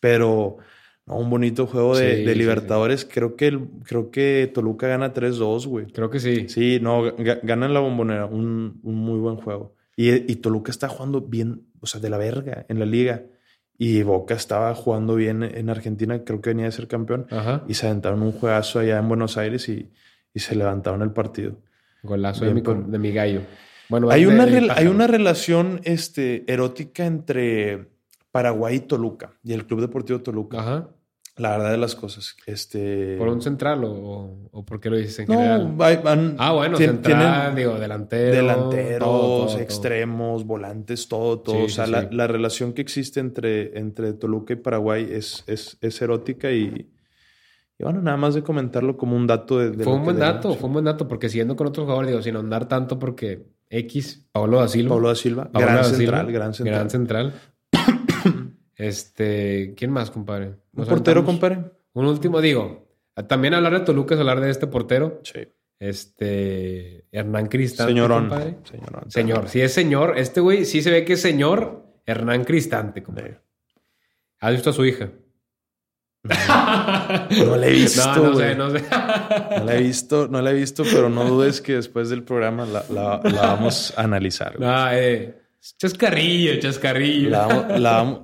Pero 0.00 0.56
no, 1.06 1.16
un 1.18 1.30
bonito 1.30 1.66
juego 1.66 1.96
de, 1.96 2.16
Sí, 2.16 2.24
de 2.24 2.32
sí, 2.32 2.38
Libertadores. 2.38 3.04
Creo, 3.10 3.36
que 3.36 3.46
el- 3.48 3.68
creo 3.84 4.10
que 4.10 4.50
Toluca 4.52 4.88
gana 4.88 5.12
3-2, 5.14 5.66
güey. 5.66 5.86
Creo 5.86 6.10
que 6.10 6.18
sí. 6.20 6.48
Sí, 6.48 6.78
no, 6.82 7.04
ga- 7.16 7.40
gana 7.42 7.66
en 7.66 7.74
la 7.74 7.80
bombonera. 7.80 8.26
Un, 8.26 8.80
un 8.82 8.94
muy 8.96 9.18
buen 9.18 9.36
juego. 9.36 9.74
Y, 9.96 10.10
y 10.32 10.36
Toluca 10.36 10.70
está 10.72 10.88
jugando 10.88 11.20
bien, 11.20 11.66
o 11.80 11.86
sea, 11.86 12.00
de 12.00 12.10
la 12.10 12.16
verga 12.18 12.64
en 12.68 12.78
la 12.78 12.86
liga. 12.86 13.22
Y 13.82 14.02
Boca 14.02 14.34
estaba 14.34 14.74
jugando 14.74 15.14
bien 15.14 15.42
en 15.42 15.70
Argentina. 15.70 16.22
Creo 16.22 16.42
que 16.42 16.50
venía 16.50 16.66
de 16.66 16.72
ser 16.72 16.86
campeón. 16.86 17.26
Ajá. 17.30 17.64
Y 17.66 17.72
se 17.72 17.86
aventaron 17.86 18.20
un 18.22 18.32
juegazo 18.32 18.78
allá 18.78 18.98
en 18.98 19.08
Buenos 19.08 19.38
Aires 19.38 19.70
y, 19.70 19.90
y 20.34 20.40
se 20.40 20.54
levantaron 20.54 21.00
el 21.00 21.12
partido. 21.12 21.56
Golazo 22.02 22.44
de 22.44 22.52
mi, 22.52 22.60
de 22.60 22.98
mi 22.98 23.10
gallo. 23.10 23.40
Bueno, 23.88 24.10
Hay 24.10 24.26
de- 24.26 24.34
una, 24.34 24.74
hay 24.74 24.86
una 24.86 25.06
relación 25.06 25.80
este, 25.84 26.44
erótica 26.52 27.06
entre 27.06 27.88
Paraguay 28.30 28.76
y 28.76 28.80
Toluca 28.80 29.32
y 29.42 29.54
el 29.54 29.64
Club 29.66 29.80
Deportivo 29.80 30.20
Toluca. 30.20 30.60
Ajá. 30.60 30.88
La 31.40 31.52
verdad 31.52 31.70
de 31.70 31.78
las 31.78 31.94
cosas. 31.94 32.36
Este... 32.46 33.16
¿Por 33.16 33.28
un 33.28 33.40
central 33.40 33.82
o, 33.84 34.48
o, 34.52 34.64
por 34.64 34.78
qué 34.78 34.90
lo 34.90 34.96
dices 34.98 35.20
en 35.20 35.26
no, 35.28 35.34
general? 35.34 35.74
hay- 35.80 35.96
van- 35.96 36.36
Ah, 36.38 36.52
bueno, 36.52 36.76
central, 36.76 37.54
digo, 37.54 37.78
delantero. 37.78 38.36
delanteros, 38.36 38.98
todo, 39.08 39.20
todo, 39.20 39.46
todo. 39.46 39.58
extremos, 39.58 40.44
volantes, 40.44 41.08
todo, 41.08 41.40
todo. 41.40 41.56
Sí, 41.56 41.62
o 41.62 41.68
sea, 41.70 41.86
sí, 41.86 41.92
la, 41.92 42.02
sí. 42.02 42.08
la 42.12 42.26
relación 42.26 42.72
que 42.74 42.82
existe 42.82 43.20
entre, 43.20 43.78
entre 43.78 44.12
Toluca 44.12 44.52
y 44.52 44.56
Paraguay 44.56 45.08
es, 45.10 45.42
es, 45.46 45.78
es 45.80 46.02
erótica 46.02 46.50
y, 46.52 46.90
y 47.78 47.82
bueno, 47.84 48.02
nada 48.02 48.18
más 48.18 48.34
de 48.34 48.42
comentarlo 48.42 48.98
como 48.98 49.16
un 49.16 49.26
dato 49.26 49.58
de... 49.58 49.70
de 49.70 49.82
Fue 49.84 49.94
un 49.94 50.04
buen 50.04 50.18
dato, 50.18 50.54
fue 50.54 50.66
un 50.66 50.74
buen 50.74 50.84
dato, 50.84 51.08
porque 51.08 51.30
siguiendo 51.30 51.56
con 51.56 51.66
otros 51.68 51.84
jugadores, 51.84 52.10
digo, 52.10 52.20
sin 52.22 52.36
ahondar 52.36 52.68
tanto, 52.68 52.98
porque 52.98 53.46
X, 53.70 54.26
Pablo 54.32 54.58
da 54.60 54.68
Silva. 54.68 54.90
Pablo 54.94 55.08
da 55.08 55.14
Silva, 55.14 55.44
Pablo 55.50 55.60
gran 55.60 55.76
da 55.76 55.84
Silva, 55.84 55.96
central, 55.96 56.32
gran 56.32 56.52
central. 56.54 56.74
Gran 56.76 56.90
central. 56.90 57.32
este, 58.76 59.74
¿quién 59.76 59.90
más, 59.90 60.10
compadre? 60.10 60.56
Un 60.74 60.86
portero, 60.86 61.24
compadre. 61.24 61.64
Un 61.94 62.06
último, 62.06 62.40
digo, 62.40 62.88
también 63.28 63.54
hablar 63.54 63.72
de 63.72 63.80
Toluca 63.80 64.14
es 64.14 64.20
hablar 64.20 64.40
de 64.40 64.50
este 64.50 64.66
portero, 64.66 65.20
Sí. 65.24 65.40
este, 65.78 67.06
Hernán 67.10 67.46
Cristante, 67.48 67.92
Señorón. 67.92 68.28
compadre. 68.28 68.56
Señorón. 68.64 69.10
Señor, 69.10 69.48
si 69.48 69.60
es 69.60 69.72
señor, 69.72 70.18
este 70.18 70.40
güey 70.40 70.64
sí 70.64 70.82
se 70.82 70.90
ve 70.90 71.04
que 71.04 71.14
es 71.14 71.20
señor 71.22 71.84
Hernán 72.06 72.44
Cristante, 72.44 73.02
compadre. 73.02 73.40
¿Has 74.40 74.52
visto 74.52 74.70
a 74.70 74.72
su 74.72 74.84
hija? 74.84 75.10
No 76.24 77.56
la 77.56 77.66
he 77.66 77.70
visto, 77.72 78.14
No, 78.16 78.30
no 78.30 78.36
sé, 78.36 78.54
no 78.54 78.70
sé. 78.70 78.84
No 79.58 79.64
la 79.64 79.74
he 79.76 79.82
visto, 79.82 80.28
no 80.28 80.42
la 80.42 80.50
he 80.50 80.54
visto, 80.54 80.82
pero 80.84 81.08
no 81.08 81.24
dudes 81.24 81.60
que 81.60 81.74
después 81.74 82.10
del 82.10 82.22
programa 82.24 82.66
la, 82.66 82.84
la- 82.90 83.20
la 83.24 83.42
vamos 83.42 83.92
a 83.96 84.02
analizar. 84.02 84.56
güey. 84.56 84.68
No, 84.68 84.92
eh, 84.92 85.34
chascarrillo, 85.78 86.58
chascarrillo. 86.60 87.30
La, 87.30 87.78
la 87.78 87.90
vamos- 87.92 88.20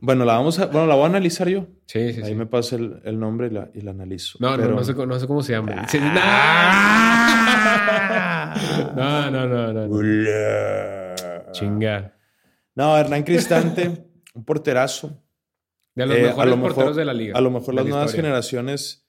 bueno, 0.00 0.24
la 0.24 0.34
vamos 0.34 0.58
a, 0.58 0.66
bueno, 0.66 0.86
la 0.86 0.94
voy 0.94 1.04
a 1.04 1.06
analizar 1.06 1.48
yo. 1.48 1.66
Sí, 1.86 2.12
sí, 2.12 2.20
Ahí 2.22 2.30
sí. 2.30 2.34
me 2.34 2.46
pasa 2.46 2.76
el, 2.76 3.00
el 3.04 3.18
nombre 3.18 3.48
y 3.48 3.50
la, 3.50 3.70
y 3.74 3.80
la 3.80 3.90
analizo. 3.92 4.38
No, 4.40 4.56
Pero- 4.56 4.70
no, 4.70 4.76
no 4.76 4.84
sé, 4.84 4.94
cómo- 4.94 5.06
no 5.06 5.18
sé 5.20 5.26
cómo 5.26 5.42
se 5.42 5.52
llama. 5.52 5.86
Sí, 5.88 5.98
No, 8.96 9.30
no, 9.30 9.46
no, 9.46 9.72
no. 9.72 11.52
Chinga. 11.52 12.14
No, 12.74 12.96
Hernán 12.96 13.22
Cristante, 13.22 14.06
un 14.34 14.44
porterazo. 14.44 15.22
De 15.94 16.04
los 16.06 16.16
Eh, 16.16 16.22
mejores 16.24 16.54
porteros 16.56 16.96
de 16.96 17.04
la 17.06 17.14
liga. 17.14 17.38
A 17.38 17.40
lo 17.40 17.50
mejor 17.50 17.74
las 17.74 17.84
la 17.84 17.90
nuevas 17.90 18.10
historia. 18.10 18.22
generaciones, 18.28 19.06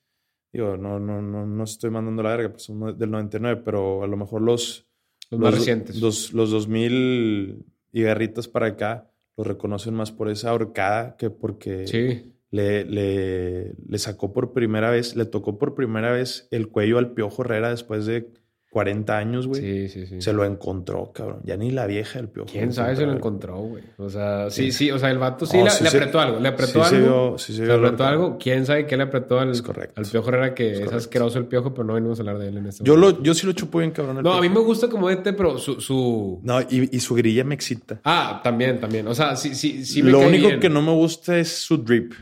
digo, 0.54 0.78
no, 0.78 1.00
no, 1.00 1.22
no, 1.22 1.46
no 1.46 1.64
estoy 1.66 1.90
mandando 1.90 2.24
la 2.24 2.30
verga, 2.30 2.50
pues 2.52 2.64
son 2.64 2.98
del 2.98 3.12
99, 3.12 3.62
pero 3.66 4.04
a 4.04 4.08
lo 4.08 4.16
mejor 4.16 4.42
los, 4.42 4.88
Los 5.30 5.40
más 5.40 5.54
recientes. 5.54 6.00
Los, 6.02 6.32
los 6.32 6.50
2000 6.52 7.66
y 7.92 8.02
garritas 8.04 8.48
para 8.48 8.68
acá 8.68 9.10
los 9.38 9.48
reconocen 9.48 9.94
más 9.94 10.12
por 10.12 10.30
esa 10.30 10.54
horcada 10.54 11.16
que 11.18 11.30
porque 11.30 11.88
Sí. 11.88 12.34
le, 12.50 12.84
le, 12.86 13.76
le 13.88 14.00
sacó 14.00 14.34
por 14.34 14.52
primera 14.52 14.90
vez, 14.90 15.16
le 15.16 15.26
tocó 15.26 15.58
por 15.60 15.76
primera 15.76 16.12
vez 16.12 16.48
el 16.52 16.70
cuello 16.70 16.98
al 16.98 17.14
Piojo 17.14 17.44
Herrera 17.44 17.70
después 17.70 18.06
de 18.06 18.34
40 18.70 19.18
años, 19.18 19.47
güey. 19.47 19.61
Sí, 19.61 19.88
sí, 19.89 20.05
sí. 20.07 20.22
Se 20.22 20.34
lo 20.34 20.45
encontró, 20.45 21.11
cabrón. 21.13 21.39
Ya 21.45 21.57
ni 21.57 21.72
la 21.72 21.88
vieja 21.88 22.20
del 22.20 22.28
Piojo. 22.30 22.49
¿Quién 22.51 22.74
sabe 22.74 22.95
si 22.95 23.05
lo 23.05 23.13
encontró? 23.13 23.57
güey? 23.59 23.84
O 23.97 24.09
sea, 24.09 24.49
sí, 24.51 24.72
sí, 24.72 24.91
o 24.91 24.99
sea, 24.99 25.09
el 25.09 25.18
vato 25.18 25.45
sí, 25.45 25.57
le, 25.63 25.70
sí 25.72 25.84
le 25.84 25.89
se- 25.89 25.97
apretó 25.97 26.20
algo, 26.20 26.39
le 26.39 26.49
apretó 26.49 26.84
sí 26.84 26.89
se 26.89 26.95
algo. 26.97 27.07
vio- 27.32 27.38
sí 27.39 27.53
se 27.55 27.65
le 27.65 27.74
apretó 27.74 28.03
algo. 28.03 28.38
¿Quién 28.38 28.65
sabe 28.65 28.86
qué 28.86 28.97
le 28.97 29.03
apretó 29.03 29.39
al, 29.39 29.51
Es 29.51 29.61
correcto. 29.61 29.93
al 29.99 30.05
Piojo 30.05 30.30
Herrera? 30.30 30.53
Que 30.53 30.72
es, 30.72 30.78
correcto. 30.80 30.97
asqueroso 30.97 31.39
el 31.39 31.45
Piojo, 31.45 31.74
pero 31.74 31.86
no 31.86 31.93
venimos 31.93 32.20
a 32.20 32.22
hablar 32.22 32.38
de 32.39 32.49
él 32.49 32.57
en 32.57 32.68
este 32.68 32.84
Yo, 32.84 32.95
momento. 32.97 33.18
lo, 33.20 33.24
yo 33.24 33.34
sí 33.34 33.47
lo 33.47 33.53
chupo 33.53 33.80
bien, 33.80 33.91
cabrón. 33.91 34.22
No, 34.22 34.34
a 34.34 34.41
mí 34.41 34.49
me 34.49 34.59
gusta 34.59 34.88
como 34.89 35.09
este, 35.09 35.34
pero 35.34 35.57
su... 35.57 35.80
su... 35.82 36.39
No, 36.43 36.61
y, 36.61 36.95
y 36.95 36.99
su 36.99 37.15
grilla 37.15 37.43
me 37.45 37.55
excita. 37.55 38.01
Ah, 38.03 38.41
también, 38.43 38.80
también. 38.80 39.07
O 39.07 39.15
sea, 39.15 39.36
sí, 39.38 39.55
sí, 39.55 39.86
sí 39.86 40.03
me 40.03 40.11
lo 40.11 40.20
único 40.20 40.47
bien. 40.49 40.59
que 40.59 40.70
no 40.70 40.82
me 40.82 40.91
gusta 40.91 41.38
es 41.39 41.47
su 41.49 41.78
drip. 41.78 42.13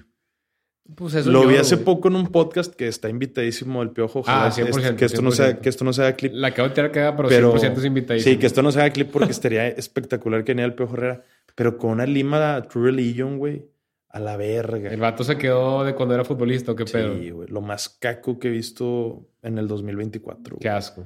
Pues 0.93 1.15
es 1.15 1.25
Lo 1.25 1.47
vi 1.47 1.55
hace 1.55 1.75
güey. 1.75 1.85
poco 1.85 2.09
en 2.09 2.15
un 2.15 2.27
podcast 2.27 2.73
que 2.75 2.87
está 2.87 3.09
invitadísimo 3.09 3.81
el 3.81 3.89
Piojo. 3.89 4.19
Ojalá 4.19 4.45
Ah, 4.45 4.47
este- 4.49 4.61
100%, 4.65 4.95
que, 4.97 5.05
esto 5.05 5.21
no 5.23 5.31
sea, 5.31 5.47
100%. 5.47 5.61
que 5.61 5.69
esto 5.69 5.83
no 5.83 5.93
sea 5.93 6.13
clip. 6.15 6.33
La 6.35 6.49
acabo 6.49 6.67
de 6.69 6.75
tirar 6.75 6.91
cagada, 6.91 7.15
pero, 7.17 7.29
pero 7.29 7.51
100% 7.57 7.79
es 7.79 7.85
invitadísimo. 7.85 8.33
Sí, 8.33 8.39
que 8.39 8.45
esto 8.45 8.61
no 8.61 8.71
sea 8.71 8.89
clip 8.91 9.09
porque 9.11 9.31
estaría 9.31 9.67
espectacular 9.77 10.43
que 10.43 10.51
viniera 10.53 10.67
el 10.67 10.75
Piojo 10.75 10.93
Herrera. 10.93 11.23
Pero 11.55 11.77
con 11.77 11.91
una 11.91 12.05
lima 12.05 12.61
True 12.69 12.85
Religion, 12.91 13.37
güey. 13.39 13.65
A 14.09 14.19
la 14.19 14.37
verga. 14.37 14.91
El 14.91 14.99
vato 14.99 15.23
se 15.23 15.37
quedó 15.37 15.83
de 15.83 15.95
cuando 15.95 16.13
era 16.13 16.23
futbolista, 16.23 16.71
¿o 16.73 16.75
qué 16.75 16.85
pedo? 16.85 17.15
Sí, 17.17 17.31
güey. 17.31 17.49
Lo 17.49 17.61
más 17.61 17.89
caco 17.89 18.37
que 18.39 18.47
he 18.49 18.51
visto 18.51 19.27
en 19.41 19.57
el 19.57 19.67
2024. 19.67 20.55
güey. 20.55 20.61
Qué 20.61 20.69
asco. 20.69 21.05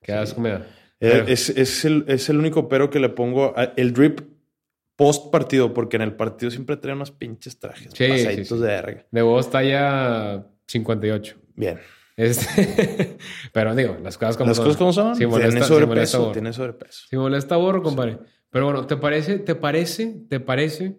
Qué 0.00 0.12
asco 0.12 0.40
me 0.40 0.50
da. 0.50 0.66
Eh, 1.00 1.24
Es, 1.26 1.50
es 1.50 1.84
el, 1.84 2.04
es 2.08 2.28
el 2.28 2.38
único 2.38 2.68
pero 2.68 2.88
que 2.88 3.00
le 3.00 3.08
pongo. 3.08 3.52
a- 3.56 3.72
el 3.76 3.92
drip 3.92 4.20
post 4.98 5.30
partido, 5.30 5.72
porque 5.72 5.94
en 5.94 6.02
el 6.02 6.16
partido 6.16 6.50
siempre 6.50 6.76
trae 6.76 6.92
unos 6.92 7.12
pinches 7.12 7.60
trajes. 7.60 7.92
Sí, 7.94 8.08
pasaditos 8.08 8.48
sí, 8.48 8.54
sí. 8.56 8.60
de 8.60 8.66
verga. 8.66 9.06
De 9.12 9.22
vos 9.22 9.48
talla 9.48 10.44
58. 10.66 11.36
Bien. 11.54 11.78
Este, 12.16 13.16
pero 13.52 13.76
digo, 13.76 13.96
las 14.02 14.18
cosas 14.18 14.36
como 14.36 14.48
Las 14.48 14.56
son. 14.56 14.66
cosas 14.66 14.76
como 14.76 14.92
son. 14.92 15.14
Sí 15.14 15.24
molesta, 15.24 15.50
tiene 15.50 15.66
sobrepeso. 15.66 16.18
borro. 16.18 16.32
tiene 16.32 16.52
sobrepeso. 16.52 17.06
Si 17.08 17.16
molesta 17.16 17.56
borro, 17.56 17.80
compadre. 17.80 18.18
Pero 18.50 18.64
bueno, 18.64 18.88
¿te 18.88 18.96
parece, 18.96 19.38
te 19.38 19.54
parece, 19.54 20.24
te 20.28 20.40
parece, 20.40 20.98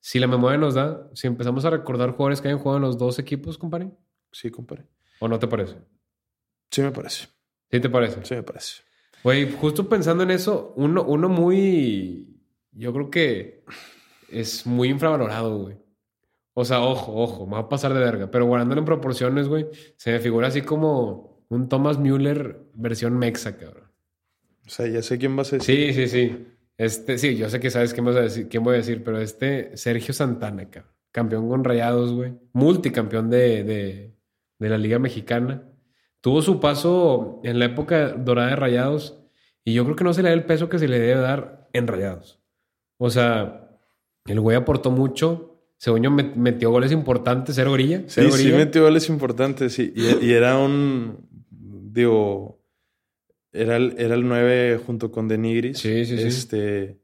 si 0.00 0.18
la 0.18 0.26
memoria 0.26 0.56
nos 0.56 0.72
da, 0.72 1.06
si 1.12 1.26
empezamos 1.26 1.66
a 1.66 1.70
recordar 1.70 2.12
jugadores 2.12 2.40
que 2.40 2.48
hayan 2.48 2.60
jugado 2.60 2.78
en 2.78 2.84
los 2.84 2.96
dos 2.96 3.18
equipos, 3.18 3.58
compadre? 3.58 3.90
Sí, 4.30 4.50
compadre. 4.50 4.86
¿O 5.20 5.28
no 5.28 5.38
te 5.38 5.48
parece? 5.48 5.76
Sí, 6.70 6.80
me 6.80 6.92
parece. 6.92 7.26
¿Sí 7.70 7.78
te 7.78 7.90
parece? 7.90 8.24
Sí, 8.24 8.34
me 8.36 8.42
parece. 8.42 8.76
Güey, 9.22 9.52
justo 9.52 9.86
pensando 9.86 10.22
en 10.22 10.30
eso, 10.30 10.72
uno, 10.76 11.04
uno 11.04 11.28
muy, 11.28 12.31
yo 12.72 12.92
creo 12.92 13.10
que 13.10 13.64
es 14.28 14.66
muy 14.66 14.88
infravalorado, 14.88 15.58
güey. 15.58 15.76
O 16.54 16.64
sea, 16.64 16.82
ojo, 16.82 17.14
ojo, 17.14 17.46
me 17.46 17.52
va 17.52 17.60
a 17.60 17.68
pasar 17.68 17.94
de 17.94 18.00
verga. 18.00 18.30
Pero 18.30 18.46
guardándolo 18.46 18.80
en 18.80 18.84
proporciones, 18.84 19.48
güey, 19.48 19.68
se 19.96 20.12
me 20.12 20.20
figura 20.20 20.48
así 20.48 20.62
como 20.62 21.44
un 21.48 21.68
Thomas 21.68 21.98
Müller 21.98 22.60
versión 22.74 23.18
mexa, 23.18 23.56
cabrón. 23.56 23.90
O 24.66 24.70
sea, 24.70 24.86
ya 24.86 25.02
sé 25.02 25.18
quién 25.18 25.34
vas 25.34 25.52
a 25.52 25.56
decir. 25.56 25.92
Sí, 25.92 25.92
sí, 25.92 26.08
sí. 26.08 26.46
Este, 26.76 27.18
sí, 27.18 27.36
yo 27.36 27.48
sé 27.48 27.60
que 27.60 27.70
sabes 27.70 27.92
quién, 27.94 28.04
vas 28.04 28.16
a 28.16 28.22
decir, 28.22 28.48
quién 28.48 28.62
voy 28.62 28.74
a 28.74 28.78
decir, 28.78 29.02
pero 29.04 29.20
este 29.20 29.76
Sergio 29.76 30.14
Santana, 30.14 30.68
cabrón. 30.68 30.92
Campeón 31.10 31.48
con 31.48 31.64
Rayados, 31.64 32.12
güey. 32.12 32.32
Multicampeón 32.54 33.28
de, 33.28 33.64
de, 33.64 34.16
de 34.58 34.68
la 34.68 34.78
Liga 34.78 34.98
Mexicana. 34.98 35.62
Tuvo 36.22 36.40
su 36.40 36.58
paso 36.58 37.40
en 37.44 37.58
la 37.58 37.66
época 37.66 38.10
dorada 38.10 38.50
de 38.50 38.56
Rayados 38.56 39.20
y 39.64 39.74
yo 39.74 39.84
creo 39.84 39.96
que 39.96 40.04
no 40.04 40.14
se 40.14 40.22
le 40.22 40.30
da 40.30 40.34
el 40.34 40.44
peso 40.44 40.68
que 40.68 40.78
se 40.78 40.88
le 40.88 40.98
debe 40.98 41.20
dar 41.20 41.68
en 41.72 41.86
Rayados. 41.86 42.41
O 43.04 43.10
sea, 43.10 43.68
el 44.26 44.38
güey 44.38 44.56
aportó 44.56 44.92
mucho. 44.92 45.58
Según 45.76 46.04
yo, 46.04 46.10
metió 46.12 46.70
goles 46.70 46.92
importantes, 46.92 47.56
cero 47.56 47.72
grilla. 47.72 48.04
sí, 48.06 48.30
sí, 48.30 48.52
metió 48.52 48.84
goles 48.84 49.08
importantes, 49.08 49.72
sí. 49.72 49.92
Y, 49.96 50.30
era 50.30 50.56
un, 50.56 51.26
digo, 51.50 52.62
era 53.50 53.74
el, 53.74 53.96
era 53.98 54.14
el 54.14 54.22
9 54.22 54.80
junto 54.86 55.10
con 55.10 55.26
Denigris. 55.26 55.78
Sí, 55.78 56.06
sí, 56.06 56.16
sí. 56.16 56.22
Este, 56.28 57.00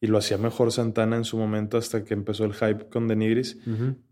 y 0.00 0.06
lo 0.06 0.16
hacía 0.16 0.38
mejor 0.38 0.72
Santana 0.72 1.16
en 1.16 1.24
su 1.24 1.36
momento 1.36 1.76
hasta 1.76 2.02
que 2.02 2.14
empezó 2.14 2.46
el 2.46 2.54
hype 2.54 2.88
con 2.88 3.06
Denigris. 3.06 3.58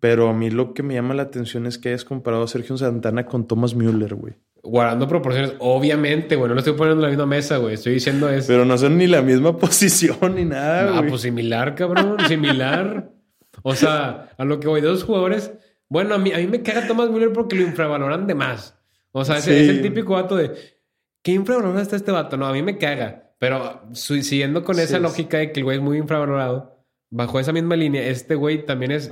Pero 0.00 0.28
a 0.28 0.34
mí 0.34 0.50
lo 0.50 0.74
que 0.74 0.82
me 0.82 0.92
llama 0.92 1.14
la 1.14 1.22
atención 1.22 1.66
es 1.66 1.78
que 1.78 1.88
hayas 1.88 2.04
comparado 2.04 2.42
a 2.42 2.48
Sergio 2.48 2.76
Santana 2.76 3.24
con 3.24 3.46
Thomas 3.46 3.74
Müller, 3.74 4.14
güey. 4.14 4.34
Guardando 4.66 5.06
proporciones, 5.06 5.52
obviamente, 5.58 6.36
güey. 6.36 6.48
No 6.48 6.54
lo 6.54 6.60
estoy 6.60 6.72
poniendo 6.72 7.00
en 7.00 7.02
la 7.02 7.08
misma 7.08 7.26
mesa, 7.26 7.58
güey. 7.58 7.74
Estoy 7.74 7.94
diciendo 7.94 8.28
eso. 8.30 8.46
Pero 8.48 8.64
no 8.64 8.78
son 8.78 8.96
ni 8.96 9.06
la 9.06 9.20
misma 9.20 9.56
posición 9.58 10.34
ni 10.34 10.44
nada, 10.46 10.98
Ah, 10.98 11.04
pues 11.06 11.20
similar, 11.20 11.74
cabrón. 11.74 12.16
similar. 12.28 13.10
O 13.62 13.74
sea, 13.74 14.30
a 14.38 14.44
lo 14.44 14.58
que 14.60 14.66
voy, 14.68 14.80
dos 14.80 15.04
jugadores. 15.04 15.52
Bueno, 15.88 16.14
a 16.14 16.18
mí, 16.18 16.32
a 16.32 16.38
mí 16.38 16.46
me 16.46 16.62
caga 16.62 16.86
Thomas 16.86 17.10
Müller 17.10 17.32
porque 17.32 17.56
lo 17.56 17.62
infravaloran 17.62 18.26
de 18.26 18.34
más. 18.34 18.76
O 19.12 19.24
sea, 19.24 19.36
es 19.38 19.46
el 19.46 19.82
típico 19.82 20.14
vato 20.14 20.34
de. 20.36 20.50
¿Qué 21.22 21.32
infravalorado 21.32 21.80
está 21.80 21.96
este 21.96 22.10
vato? 22.10 22.36
No, 22.36 22.46
a 22.46 22.52
mí 22.52 22.62
me 22.62 22.78
caga. 22.78 23.32
Pero 23.38 23.82
siguiendo 23.92 24.64
con 24.64 24.78
esa 24.78 24.98
lógica 24.98 25.38
de 25.38 25.52
que 25.52 25.60
el 25.60 25.64
güey 25.64 25.76
es 25.76 25.82
muy 25.82 25.98
infravalorado, 25.98 26.78
bajo 27.10 27.38
esa 27.38 27.52
misma 27.52 27.76
línea, 27.76 28.02
este 28.06 28.34
güey 28.34 28.64
también 28.64 28.92
es 28.92 29.10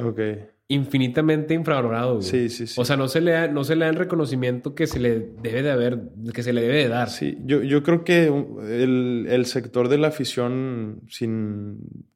infinitamente 0.74 1.54
infravalorado. 1.54 2.22
Sí, 2.22 2.48
sí, 2.48 2.66
sí. 2.66 2.80
O 2.80 2.84
sea, 2.84 2.96
no 2.96 3.08
se, 3.08 3.20
le 3.20 3.32
da, 3.32 3.48
no 3.48 3.64
se 3.64 3.76
le 3.76 3.84
da 3.84 3.90
el 3.90 3.96
reconocimiento 3.96 4.74
que 4.74 4.86
se 4.86 4.98
le 4.98 5.30
debe 5.42 5.62
de 5.62 5.70
haber, 5.70 6.00
que 6.32 6.42
se 6.42 6.52
le 6.52 6.62
debe 6.62 6.76
de 6.76 6.88
dar. 6.88 7.10
Sí, 7.10 7.38
yo, 7.44 7.62
yo 7.62 7.82
creo 7.82 8.04
que 8.04 8.26
el, 8.26 9.26
el 9.28 9.46
sector 9.46 9.88
de 9.88 9.98
la 9.98 10.08
afición, 10.08 11.02
sin 11.08 12.06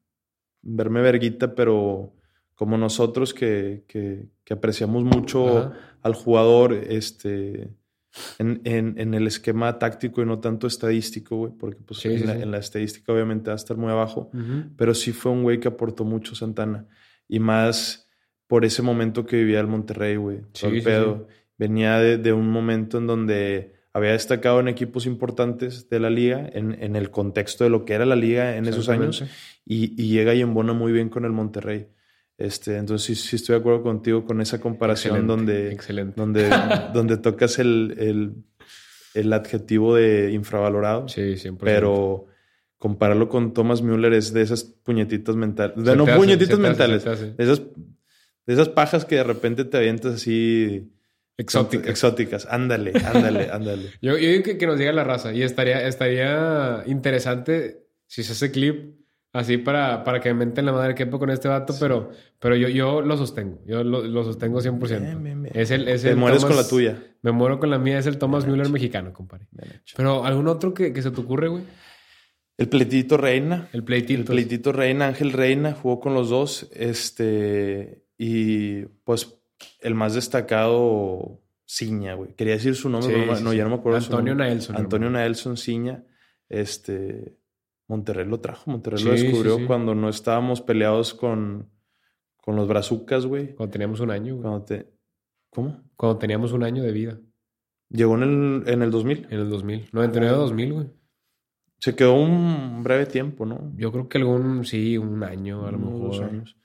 verme 0.61 1.01
verguita, 1.01 1.55
pero 1.55 2.13
como 2.55 2.77
nosotros 2.77 3.33
que, 3.33 3.83
que, 3.87 4.29
apreciamos 4.49 5.03
mucho 5.03 5.71
al 6.01 6.13
jugador, 6.15 6.73
este 6.73 7.69
en, 8.39 8.61
en, 8.65 9.13
el 9.13 9.27
esquema 9.27 9.77
táctico 9.77 10.21
y 10.21 10.25
no 10.25 10.39
tanto 10.39 10.65
estadístico, 10.65 11.35
güey, 11.37 11.53
porque 11.53 11.81
pues 11.83 12.03
en, 12.05 12.49
la, 12.51 12.57
estadística 12.57 13.13
obviamente 13.13 13.49
va 13.49 13.53
a 13.53 13.57
estar 13.57 13.77
muy 13.77 13.91
abajo, 13.91 14.31
pero 14.75 14.95
sí 14.95 15.11
fue 15.11 15.31
un 15.31 15.43
güey 15.43 15.59
que 15.59 15.67
aportó 15.67 16.03
mucho 16.03 16.33
Santana 16.33 16.87
y 17.27 17.39
más 17.39 18.06
por 18.47 18.65
ese 18.65 18.81
momento 18.81 19.25
que 19.25 19.37
vivía 19.37 19.59
el 19.59 19.67
Monterrey, 19.67 20.15
güey, 20.15 20.41
el 20.63 20.83
pedo. 20.83 21.27
Venía 21.57 21.99
de, 21.99 22.17
de, 22.17 22.33
un 22.33 22.49
momento 22.49 22.99
en 22.99 23.07
donde 23.07 23.73
había 23.91 24.11
destacado 24.11 24.59
en 24.59 24.67
equipos 24.67 25.05
importantes 25.05 25.89
de 25.89 25.99
la 25.99 26.09
liga, 26.09 26.47
en, 26.53 26.77
en 26.81 26.95
el 26.95 27.09
contexto 27.09 27.63
de 27.63 27.71
lo 27.71 27.83
que 27.83 27.93
era 27.93 28.05
la 28.05 28.15
liga 28.15 28.55
en 28.55 28.67
esos 28.67 28.89
años, 28.89 29.23
y, 29.65 30.01
y 30.01 30.09
llega 30.09 30.35
y 30.35 30.41
embona 30.41 30.73
muy 30.73 30.91
bien 30.91 31.09
con 31.09 31.25
el 31.25 31.31
Monterrey. 31.31 31.87
Este, 32.37 32.77
entonces 32.77 33.19
sí, 33.19 33.35
estoy 33.35 33.55
de 33.55 33.59
acuerdo 33.61 33.81
contigo 33.81 34.23
con 34.23 34.39
esa 34.41 34.59
comparación 34.61 35.25
donde, 35.25 35.75
donde, 36.15 36.49
donde 36.93 37.17
tocas 37.17 37.57
el, 37.57 37.95
el, 37.97 38.33
el, 39.15 39.33
adjetivo 39.33 39.95
de 39.95 40.31
infravalorado. 40.31 41.07
Sí, 41.07 41.35
siempre. 41.37 41.73
Pero 41.73 42.27
compararlo 42.77 43.27
con 43.27 43.53
Thomas 43.53 43.81
Müller 43.81 44.13
es 44.13 44.33
de 44.33 44.43
esas 44.43 44.63
puñetitas 44.63 45.35
mentales. 45.35 45.75
No 45.77 46.05
puñetitas 46.05 46.59
mentales. 46.59 47.03
esas, 47.39 47.63
de 48.47 48.53
esas 48.53 48.69
pajas 48.69 49.05
que 49.05 49.17
de 49.17 49.23
repente 49.23 49.63
te 49.65 49.77
avientas 49.77 50.15
así. 50.15 50.91
Exóticas. 51.37 51.87
Exóticas. 51.87 52.47
Ándale, 52.49 52.93
ándale, 53.05 53.49
ándale. 53.51 53.91
yo, 54.01 54.17
yo 54.17 54.29
digo 54.29 54.43
que, 54.43 54.57
que, 54.57 54.65
nos 54.65 54.79
diga 54.79 54.91
la 54.91 55.03
raza. 55.03 55.33
Y 55.33 55.43
estaría, 55.43 55.87
estaría 55.87 56.81
interesante 56.87 57.85
si 58.07 58.23
se 58.23 58.31
hace 58.31 58.49
clip 58.51 58.97
Así 59.37 59.57
para, 59.57 60.03
para 60.03 60.19
que 60.19 60.33
me 60.33 60.45
menten 60.45 60.65
la 60.65 60.71
madre 60.71 60.95
que 60.95 61.07
con 61.07 61.29
este 61.29 61.47
vato, 61.47 61.75
pero, 61.79 62.09
pero 62.39 62.55
yo, 62.55 62.69
yo 62.69 63.01
lo 63.01 63.17
sostengo. 63.17 63.61
Yo 63.67 63.83
lo, 63.83 64.01
lo 64.01 64.23
sostengo 64.23 64.61
100%. 64.61 65.51
Es 65.53 65.69
el, 65.69 65.87
es 65.87 66.01
Te 66.01 66.15
mueres 66.15 66.43
con 66.43 66.55
la 66.55 66.67
tuya. 66.67 67.03
Me 67.21 67.31
muero 67.31 67.59
con 67.59 67.69
la 67.69 67.77
mía. 67.77 67.99
Es 67.99 68.07
el 68.07 68.17
Thomas 68.17 68.47
Müller 68.47 68.69
mexicano, 68.69 69.13
compadre. 69.13 69.45
Pero 69.95 70.25
¿algún 70.25 70.47
otro 70.47 70.73
que, 70.73 70.91
que, 70.91 71.03
se 71.03 71.11
te 71.11 71.21
ocurre, 71.21 71.49
güey? 71.49 71.63
El 72.57 72.67
pleitito 72.69 73.17
Reina. 73.17 73.67
El 73.73 73.83
pleitito. 73.83 74.21
El 74.21 74.25
pleitito 74.25 74.71
Reina, 74.71 75.05
Ángel 75.05 75.33
Reina, 75.33 75.73
jugó 75.73 75.99
con 75.99 76.15
los 76.15 76.29
dos. 76.29 76.67
Este, 76.73 78.05
y 78.17 78.85
pues 79.03 79.39
el 79.81 79.95
más 79.95 80.13
destacado, 80.13 81.41
Ciña, 81.67 82.13
güey. 82.13 82.33
Quería 82.33 82.53
decir 82.53 82.75
su 82.75 82.89
nombre, 82.89 83.25
no, 83.41 83.53
ya 83.53 83.63
no 83.63 83.69
me 83.69 83.75
acuerdo. 83.75 83.97
Antonio 83.97 84.35
Naelson. 84.35 84.77
Antonio 84.77 85.09
Naelson 85.09 85.57
Ciña. 85.57 86.05
Este, 86.49 87.37
Monterrey 87.87 88.25
lo 88.25 88.39
trajo, 88.39 88.71
Monterrey 88.71 89.03
lo 89.03 89.11
descubrió 89.11 89.67
cuando 89.67 89.93
no 89.93 90.07
estábamos 90.07 90.61
peleados 90.61 91.13
con, 91.13 91.69
con 92.37 92.55
los 92.55 92.67
brazucas, 92.67 93.25
güey. 93.25 93.53
Cuando 93.53 93.71
teníamos 93.71 93.99
un 93.99 94.11
año, 94.11 94.37
güey. 94.37 94.65
te... 94.65 94.93
¿Cómo? 95.49 95.83
Cuando 95.97 96.17
teníamos 96.17 96.53
un 96.53 96.63
año 96.63 96.83
de 96.83 96.91
vida. 96.91 97.19
Llegó 97.89 98.15
en 98.15 98.23
el, 98.23 98.69
en 98.69 98.81
el 98.81 98.91
2000. 98.91 99.27
En 99.29 99.39
el 99.39 99.49
2000. 99.49 99.89
99 99.91 100.35
a 100.35 100.39
2000, 100.39 100.73
güey. 100.73 100.87
Se 101.79 101.95
quedó 101.95 102.15
un 102.15 102.83
breve 102.83 103.05
tiempo, 103.05 103.45
¿no? 103.45 103.73
Yo 103.75 103.91
creo 103.91 104.09
que 104.09 104.17
algún, 104.17 104.65
sí, 104.65 104.97
un 104.97 105.23
año, 105.23 105.65
a 105.65 105.71
lo 105.71 105.79
mejor. 105.79 105.99
Dos 105.99 106.21
años. 106.21 106.57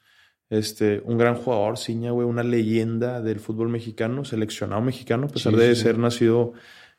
Este, 0.53 1.01
un 1.07 1.17
gran 1.17 1.35
jugador, 1.35 1.79
Ciña, 1.79 2.11
güey, 2.11 2.29
una 2.29 2.43
leyenda 2.43 3.23
del 3.23 3.41
fútbol 3.41 3.71
mexicano, 3.71 4.23
seleccionado 4.23 4.83
mexicano, 4.83 5.25
a 5.25 5.29
pesar 5.31 5.57
de 5.57 5.75
ser 5.75 5.97
nacido 5.97 6.53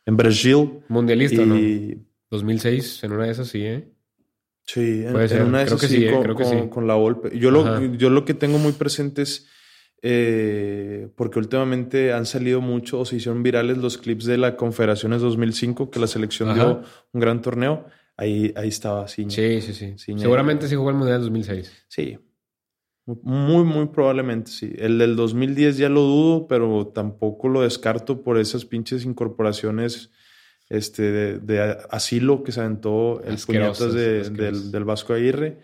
en 0.08 0.18
Brasil. 0.18 0.80
Mundialista, 0.88 1.43
y... 1.43 1.45
¿no? 1.45 2.04
2006, 2.32 3.04
en 3.04 3.12
una 3.12 3.26
de 3.26 3.32
esas 3.32 3.47
sí, 3.49 3.64
¿eh? 3.64 3.88
Sí, 4.64 5.04
en, 5.06 5.10
una 5.10 5.60
de 5.60 5.66
esas 5.66 5.80
que 5.80 5.88
sí, 5.88 6.08
con, 6.72 6.88
la 6.88 6.95
Volpe. 6.95 7.38
Yo 7.38 7.51
lo, 7.51 7.93
yo 7.93 8.10
lo 8.10 8.26
que 8.26 8.34
tengo 8.34 8.58
muy 8.58 8.72
presente 8.72 9.22
es 9.22 9.47
eh, 10.01 11.10
porque 11.16 11.38
últimamente 11.38 12.12
han 12.12 12.26
salido 12.26 12.60
mucho 12.60 13.01
o 13.01 13.06
se 13.06 13.18
hicieron 13.18 13.43
virales 13.43 13.78
los 13.78 13.99
clips 13.99 14.26
de 14.26 14.39
la 14.39 14.56
Confederaciones 14.56 15.22
2005, 15.22 15.91
que 15.91 15.99
la 15.99 16.08
selección 16.08 16.56
dio 16.56 16.82
un 17.12 17.22
gran 17.22 17.43
torneo. 17.43 17.86
Ahí, 18.18 18.51
ahí 18.56 18.70
estaba 18.70 19.08
Ciña. 19.08 19.30
Sí, 19.30 19.62
sí, 19.62 19.74
sí. 19.76 20.18
Seguramente 20.18 20.68
sí 20.68 20.74
jugó 20.74 20.89
el 20.89 20.95
Mundial 20.95 21.22
2006. 21.22 21.86
Sí. 21.88 22.18
Muy, 23.06 23.66
muy 23.66 23.88
probablemente 23.88 24.49
sí. 24.49 24.74
El 24.78 24.97
del 24.97 25.16
2010 25.16 25.78
ya 25.78 25.89
lo 25.89 26.01
dudo, 26.01 26.47
pero 26.47 26.88
tampoco 26.88 27.49
lo 27.49 27.62
descarto 27.62 28.24
por 28.24 28.38
esas 28.38 28.64
pinches 28.64 29.04
incorporaciones 29.04 30.12
este, 30.70 31.39
de, 31.39 31.78
asilo 31.89 32.43
que 32.43 32.54
se 32.54 32.62
aventó 32.62 33.22
el 33.24 33.38
puñetas 33.45 33.93
del, 33.93 34.72
del, 34.72 34.84
Vasco 34.86 35.14
Aguirre. 35.14 35.60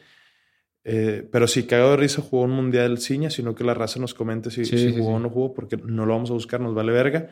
Eh, 0.84 1.28
pero 1.32 1.48
si 1.48 1.64
cago 1.64 1.92
de 1.92 1.98
risa 1.98 2.22
jugó 2.22 2.44
un 2.44 2.52
mundial 2.52 2.98
Ciña, 3.00 3.30
sino 3.30 3.56
que 3.56 3.64
la 3.64 3.74
raza 3.74 4.00
nos 4.00 4.14
comente 4.14 4.52
si, 4.52 4.94
jugó 4.94 5.16
o 5.16 5.20
no 5.20 5.30
jugó, 5.30 5.54
porque 5.54 5.78
no 5.78 6.06
lo 6.06 6.14
vamos 6.14 6.32
a 6.32 6.34
buscar, 6.34 6.60
nos 6.60 6.76
vale 6.76 6.92
verga. 6.92 7.30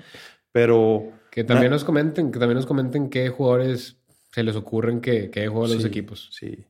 Pero. 0.51 1.11
Que 1.31 1.43
también 1.43 1.71
nos 1.71 1.83
comenten, 1.83 2.31
que 2.31 2.39
también 2.39 2.55
nos 2.55 2.65
comenten 2.65 3.09
qué 3.09 3.29
jugadores 3.29 3.97
se 4.31 4.43
les 4.43 4.55
ocurren 4.55 5.01
que, 5.01 5.29
que 5.29 5.47
juegan 5.47 5.75
los 5.75 5.85
equipos. 5.85 6.29
Sí. 6.31 6.65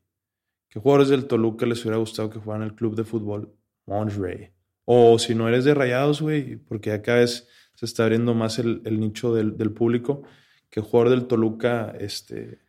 ¿Qué 0.70 0.80
jugadores 0.80 1.10
del 1.10 1.28
Toluca 1.28 1.66
les 1.66 1.84
hubiera 1.84 1.98
gustado 1.98 2.30
que 2.30 2.40
jugaran 2.40 2.64
el 2.64 2.76
club 2.76 2.96
de 2.96 3.04
fútbol 3.04 3.54
Monterrey? 3.86 4.52
O 4.86 5.20
si 5.20 5.36
no 5.36 5.48
eres 5.48 5.66
de 5.66 5.74
rayados, 5.74 6.22
güey, 6.22 6.58
porque 6.58 6.92
acá 6.92 7.16
vez 7.16 7.48
se 7.74 7.86
está 7.86 8.04
abriendo 8.04 8.34
más 8.34 8.60
el, 8.60 8.82
el 8.86 9.00
nicho 9.00 9.34
del, 9.34 9.58
del 9.58 9.72
público 9.72 10.24
que 10.70 10.82
jugador 10.82 11.10
del 11.12 11.28
Toluca 11.28 11.96
este, 12.00 12.60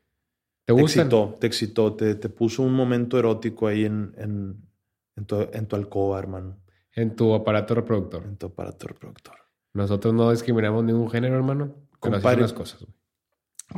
¿Te, 0.65 0.79
excitó, 0.79 1.35
te 1.41 1.47
excitó, 1.47 1.95
te, 1.95 2.15
te, 2.15 2.29
puso 2.29 2.63
un 2.63 2.75
momento 2.75 3.19
erótico 3.19 3.67
ahí 3.67 3.87
en, 3.87 4.15
en, 4.19 4.69
en, 5.17 5.25
tu, 5.25 5.49
en 5.53 5.67
tu 5.67 5.77
alcoba, 5.77 6.19
hermano. 6.19 6.61
En 6.93 7.17
tu 7.17 7.35
aparato 7.35 7.75
reproductor. 7.75 8.25
En 8.25 8.37
tu 8.37 8.47
aparato 8.49 8.87
reproductor. 8.87 9.35
Nosotros 9.73 10.13
no 10.13 10.31
discriminamos 10.31 10.85
ningún 10.85 11.11
género, 11.11 11.37
hermano. 11.37 11.75
Con 11.99 12.13
las 12.13 12.53
cosas. 12.53 12.87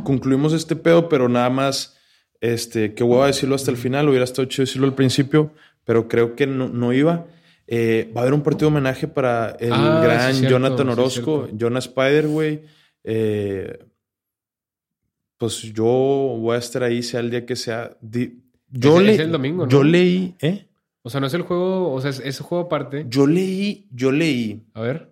Concluimos 0.05 0.53
este 0.53 0.75
pedo, 0.75 1.09
pero 1.09 1.29
nada 1.29 1.49
más, 1.49 1.97
este, 2.41 2.95
que 2.95 3.03
voy 3.05 3.23
a 3.23 3.27
decirlo 3.27 3.55
hasta 3.55 3.71
el 3.71 3.77
final. 3.77 4.09
Hubiera 4.09 4.25
estado 4.25 4.47
chido 4.49 4.65
decirlo 4.65 4.87
al 4.87 4.95
principio, 4.95 5.53
pero 5.85 6.09
creo 6.09 6.35
que 6.37 6.47
no, 6.47 6.69
no 6.69 6.93
iba. 6.93 7.27
Eh, 7.67 8.11
va 8.17 8.21
a 8.21 8.23
haber 8.23 8.35
un 8.35 8.43
partido 8.43 8.69
de 8.71 8.77
homenaje 8.77 9.07
para 9.09 9.51
el 9.61 9.73
ah, 9.73 10.01
gran 10.03 10.41
Jonathan 10.43 10.89
Orozco, 10.89 11.49
Jonas 11.57 11.87
Spider, 11.87 12.27
güey. 12.29 12.63
Eh, 13.05 13.79
pues 15.37 15.63
yo 15.63 15.85
voy 15.85 16.57
a 16.57 16.59
estar 16.59 16.83
ahí, 16.83 17.03
sea 17.03 17.21
el 17.21 17.31
día 17.31 17.47
que 17.47 17.57
sea. 17.57 17.97
Yo 18.71 18.99
Es- 18.99 19.07
le- 19.07 19.13
es 19.15 19.21
el 19.21 19.33
domingo, 19.33 19.65
¿no? 19.65 19.71
Yo 19.71 19.83
leí, 19.85 20.35
¿eh? 20.41 20.67
O 21.03 21.09
sea, 21.09 21.21
no 21.21 21.29
es 21.29 21.35
el 21.35 21.43
juego, 21.43 21.93
o 21.93 22.01
sea, 22.01 22.11
es, 22.11 22.21
es 22.21 22.41
juego 22.41 22.65
aparte. 22.65 23.07
Yo 23.09 23.27
leí, 23.27 23.87
yo 23.91 24.13
leí 24.13 24.65
A 24.75 24.83
ver. 24.83 25.11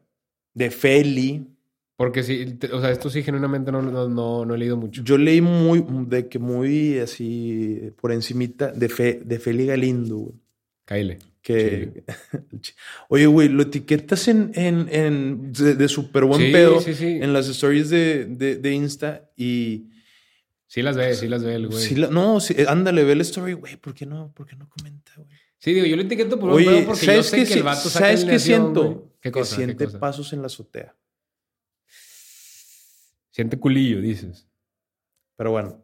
de 0.52 0.70
Feli. 0.70 1.46
Porque 1.98 2.22
sí, 2.22 2.56
o 2.72 2.80
sea, 2.80 2.92
esto 2.92 3.10
sí 3.10 3.24
genuinamente 3.24 3.72
no, 3.72 3.82
no, 3.82 4.08
no, 4.08 4.44
no 4.46 4.54
he 4.54 4.58
leído 4.58 4.76
mucho. 4.76 5.02
Yo 5.02 5.18
leí 5.18 5.40
muy, 5.40 5.84
de 6.06 6.28
que 6.28 6.38
muy 6.38 6.98
así 7.00 7.90
por 8.00 8.12
encimita 8.12 8.68
de, 8.70 8.88
Fe, 8.88 9.20
de 9.24 9.38
Feli 9.40 9.66
Galindo, 9.66 10.16
güey. 10.16 10.34
Caile. 10.84 11.18
Que... 11.42 12.04
Oye, 13.08 13.26
güey, 13.26 13.48
lo 13.48 13.64
etiquetas 13.64 14.28
en, 14.28 14.52
en, 14.54 14.88
en 14.92 15.52
de, 15.52 15.74
de 15.74 15.88
súper 15.88 16.24
buen 16.24 16.40
Sí, 16.40 16.52
pedo 16.52 16.80
sí, 16.80 16.94
sí. 16.94 17.18
en 17.20 17.32
las 17.32 17.48
stories 17.48 17.90
de, 17.90 18.26
de, 18.26 18.56
de 18.56 18.72
Insta 18.72 19.28
y... 19.36 19.86
Sí 20.68 20.82
las 20.82 20.96
ve, 20.96 21.14
sí 21.14 21.26
las 21.26 21.42
ve 21.42 21.56
el 21.56 21.66
güey. 21.66 21.82
sí 21.82 21.88
Sí, 21.90 21.94
la- 21.96 22.10
no, 22.10 22.38
sí, 22.38 22.54
ándale, 22.68 23.02
ve 23.02 23.16
la 23.16 23.22
story, 23.22 23.54
güey, 23.54 23.76
¿por 23.76 23.92
qué 23.94 24.06
no? 24.06 24.30
¿Por 24.34 24.46
qué 24.46 24.54
no 24.54 24.68
comenta, 24.68 25.12
güey? 25.16 25.28
digo, 25.64 25.84
yo 25.84 25.96
lo 25.96 26.02
etiqueto 26.02 26.38
por 26.38 26.50
un 26.50 26.56
pedo 26.64 26.86
porque 26.86 27.06
yo 27.06 27.12
¿sabes 27.12 27.26
sé 27.26 27.36
qué, 27.38 27.44
que 27.46 27.54
el 27.54 27.62
vato 27.64 27.88
saca 27.90 28.06
¿sabes 28.06 28.24
qué 28.24 28.38
siento? 28.38 28.84
güey. 28.84 28.96
¿Qué 29.20 29.30
que 29.30 29.30
cosa? 29.32 29.56
¿Qué 29.56 29.64
siente 29.64 29.84
cosa? 29.86 29.98
pasos 29.98 30.32
en 30.32 30.40
la 30.42 30.46
azotea. 30.46 30.94
Siente 33.38 33.56
culillo, 33.56 34.00
dices. 34.00 34.48
Pero 35.36 35.52
bueno. 35.52 35.80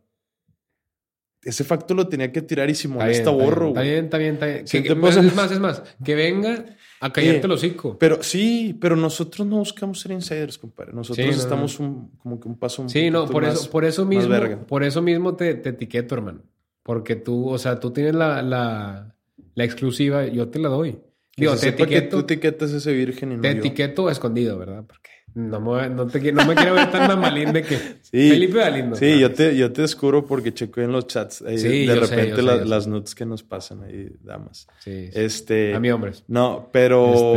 Ese 1.45 1.63
facto 1.63 1.95
lo 1.95 2.09
tenía 2.09 2.33
que 2.33 2.43
tirar 2.43 2.69
y 2.69 2.75
si 2.75 2.89
molesta 2.89 3.07
bien, 3.07 3.19
está 3.21 3.31
borro, 3.31 3.67
bien, 3.67 3.75
güey. 3.75 3.89
Está 3.91 4.19
bien, 4.19 4.35
está 4.35 4.47
bien, 4.47 4.65
está 4.65 4.79
bien. 4.79 4.83
Que- 4.85 4.93
es 5.29 5.35
más, 5.37 5.53
es 5.53 5.61
más. 5.61 5.83
Que 6.03 6.17
venga 6.17 6.65
a 7.01 7.13
callarte 7.13 7.39
Eh, 7.39 7.45
el 7.45 7.53
hocico. 7.53 7.97
Pero 7.97 8.23
sí, 8.25 8.77
pero 8.81 8.97
nosotros 8.97 9.47
no 9.47 9.59
buscamos 9.59 10.01
ser 10.01 10.11
insiders, 10.11 10.59
compadre. 10.59 10.93
Nosotros 10.95 11.25
Sí, 11.25 11.31
no, 11.31 11.39
estamos 11.39 11.79
un, 11.79 12.09
como 12.19 12.41
que 12.41 12.49
un 12.49 12.59
paso 12.59 12.83
un 12.83 12.89
Sí, 12.91 13.09
no, 13.09 13.29
por 13.29 13.45
más- 13.45 13.55
eso, 13.61 13.71
por 13.71 13.85
eso 13.85 14.05
mismo, 14.05 14.35
por 14.67 14.83
eso 14.83 15.01
mismo 15.01 15.37
te, 15.37 15.55
te 15.55 15.69
etiqueto, 15.69 16.17
hermano. 16.17 16.43
Porque 16.83 17.15
tú, 17.15 17.49
o 17.51 17.59
sea, 17.59 17.79
tú 17.79 17.93
tienes 17.93 18.17
la, 18.17 18.43
la, 18.43 19.15
la 19.55 19.65
exclusiva, 19.65 20.27
yo 20.27 20.49
te 20.49 20.59
la 20.59 20.71
doy. 20.71 20.99
Digo, 21.37 21.53
te 21.53 21.59
sepa 21.59 21.77
que 21.87 21.99
etiqueto, 21.99 22.17
tú 22.17 22.23
etiquetas 22.25 22.71
ese 22.73 22.93
virgen 22.93 23.31
y 23.33 23.37
no 23.37 23.43
te 23.43 23.53
yo. 23.53 23.59
etiqueto 23.61 24.11
escondido, 24.11 24.59
¿verdad? 24.59 24.83
Porque 24.87 25.11
no 25.35 25.61
me, 25.61 25.89
no 25.91 26.07
te, 26.07 26.33
no 26.33 26.45
me 26.47 26.55
quiero 26.55 26.75
ver 26.75 26.91
tan 26.91 27.09
mamalín 27.09 27.53
de 27.53 27.63
que 27.63 27.77
Sí. 28.03 28.31
Felipe 28.31 28.59
Galindo. 28.59 28.95
Sí, 28.97 29.13
No, 29.13 29.19
yo 29.19 29.33
te, 29.33 29.57
yo 29.57 29.73
te 29.73 29.83
descubro 29.83 30.25
porque 30.27 30.55
checo 30.55 30.81
en 30.81 30.93
los 30.93 31.07
chats. 31.09 31.43
ahí 31.43 31.59
Sí, 31.59 31.87
de 31.87 31.95
repente 31.97 32.31
yo 32.31 32.37
sé, 32.37 32.43
la- 32.43 32.53
yo 32.57 32.63
sé. 32.63 32.69
las 32.69 32.87
nudes 32.87 33.15
que 33.15 33.27
nos 33.27 33.43
pasan 33.43 33.83
ahí, 33.83 34.11
damas. 34.23 34.67
Sí, 34.81 35.07
sí. 35.07 35.11
Este. 35.21 35.75
A 35.75 35.81
mí, 35.81 35.91
hombres. 35.91 36.25
No, 36.29 36.69
pero. 36.73 37.35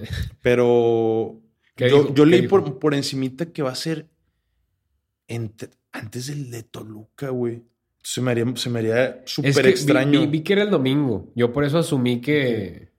Este- 0.00 0.08
Pero. 0.42 1.40
¿Qué 1.74 1.88
yo 1.90 2.02
dijo? 2.02 2.14
yo 2.14 2.24
¿Qué 2.24 2.30
leí 2.30 2.48
por, 2.48 2.78
por 2.78 2.94
encimita 2.94 3.46
que 3.46 3.62
va 3.62 3.70
a 3.70 3.74
ser 3.74 4.06
entre- 5.28 5.70
antes 5.92 6.26
del 6.28 6.50
de 6.50 6.62
Toluca, 6.62 7.30
güey. 7.30 7.62
Se 8.02 8.20
me 8.20 8.30
haría, 8.30 8.44
se 8.56 8.70
me 8.70 8.78
haría 8.78 9.06
Es 9.24 9.30
súper 9.32 9.64
vi- 9.64 9.70
extraño. 9.70 10.20
Vi, 10.20 10.26
vi 10.26 10.40
que 10.42 10.52
era 10.54 10.62
el 10.62 10.70
domingo. 10.70 11.30
Yo 11.34 11.52
por 11.52 11.64
eso 11.64 11.78
asumí 11.78 12.20
que. 12.20 12.89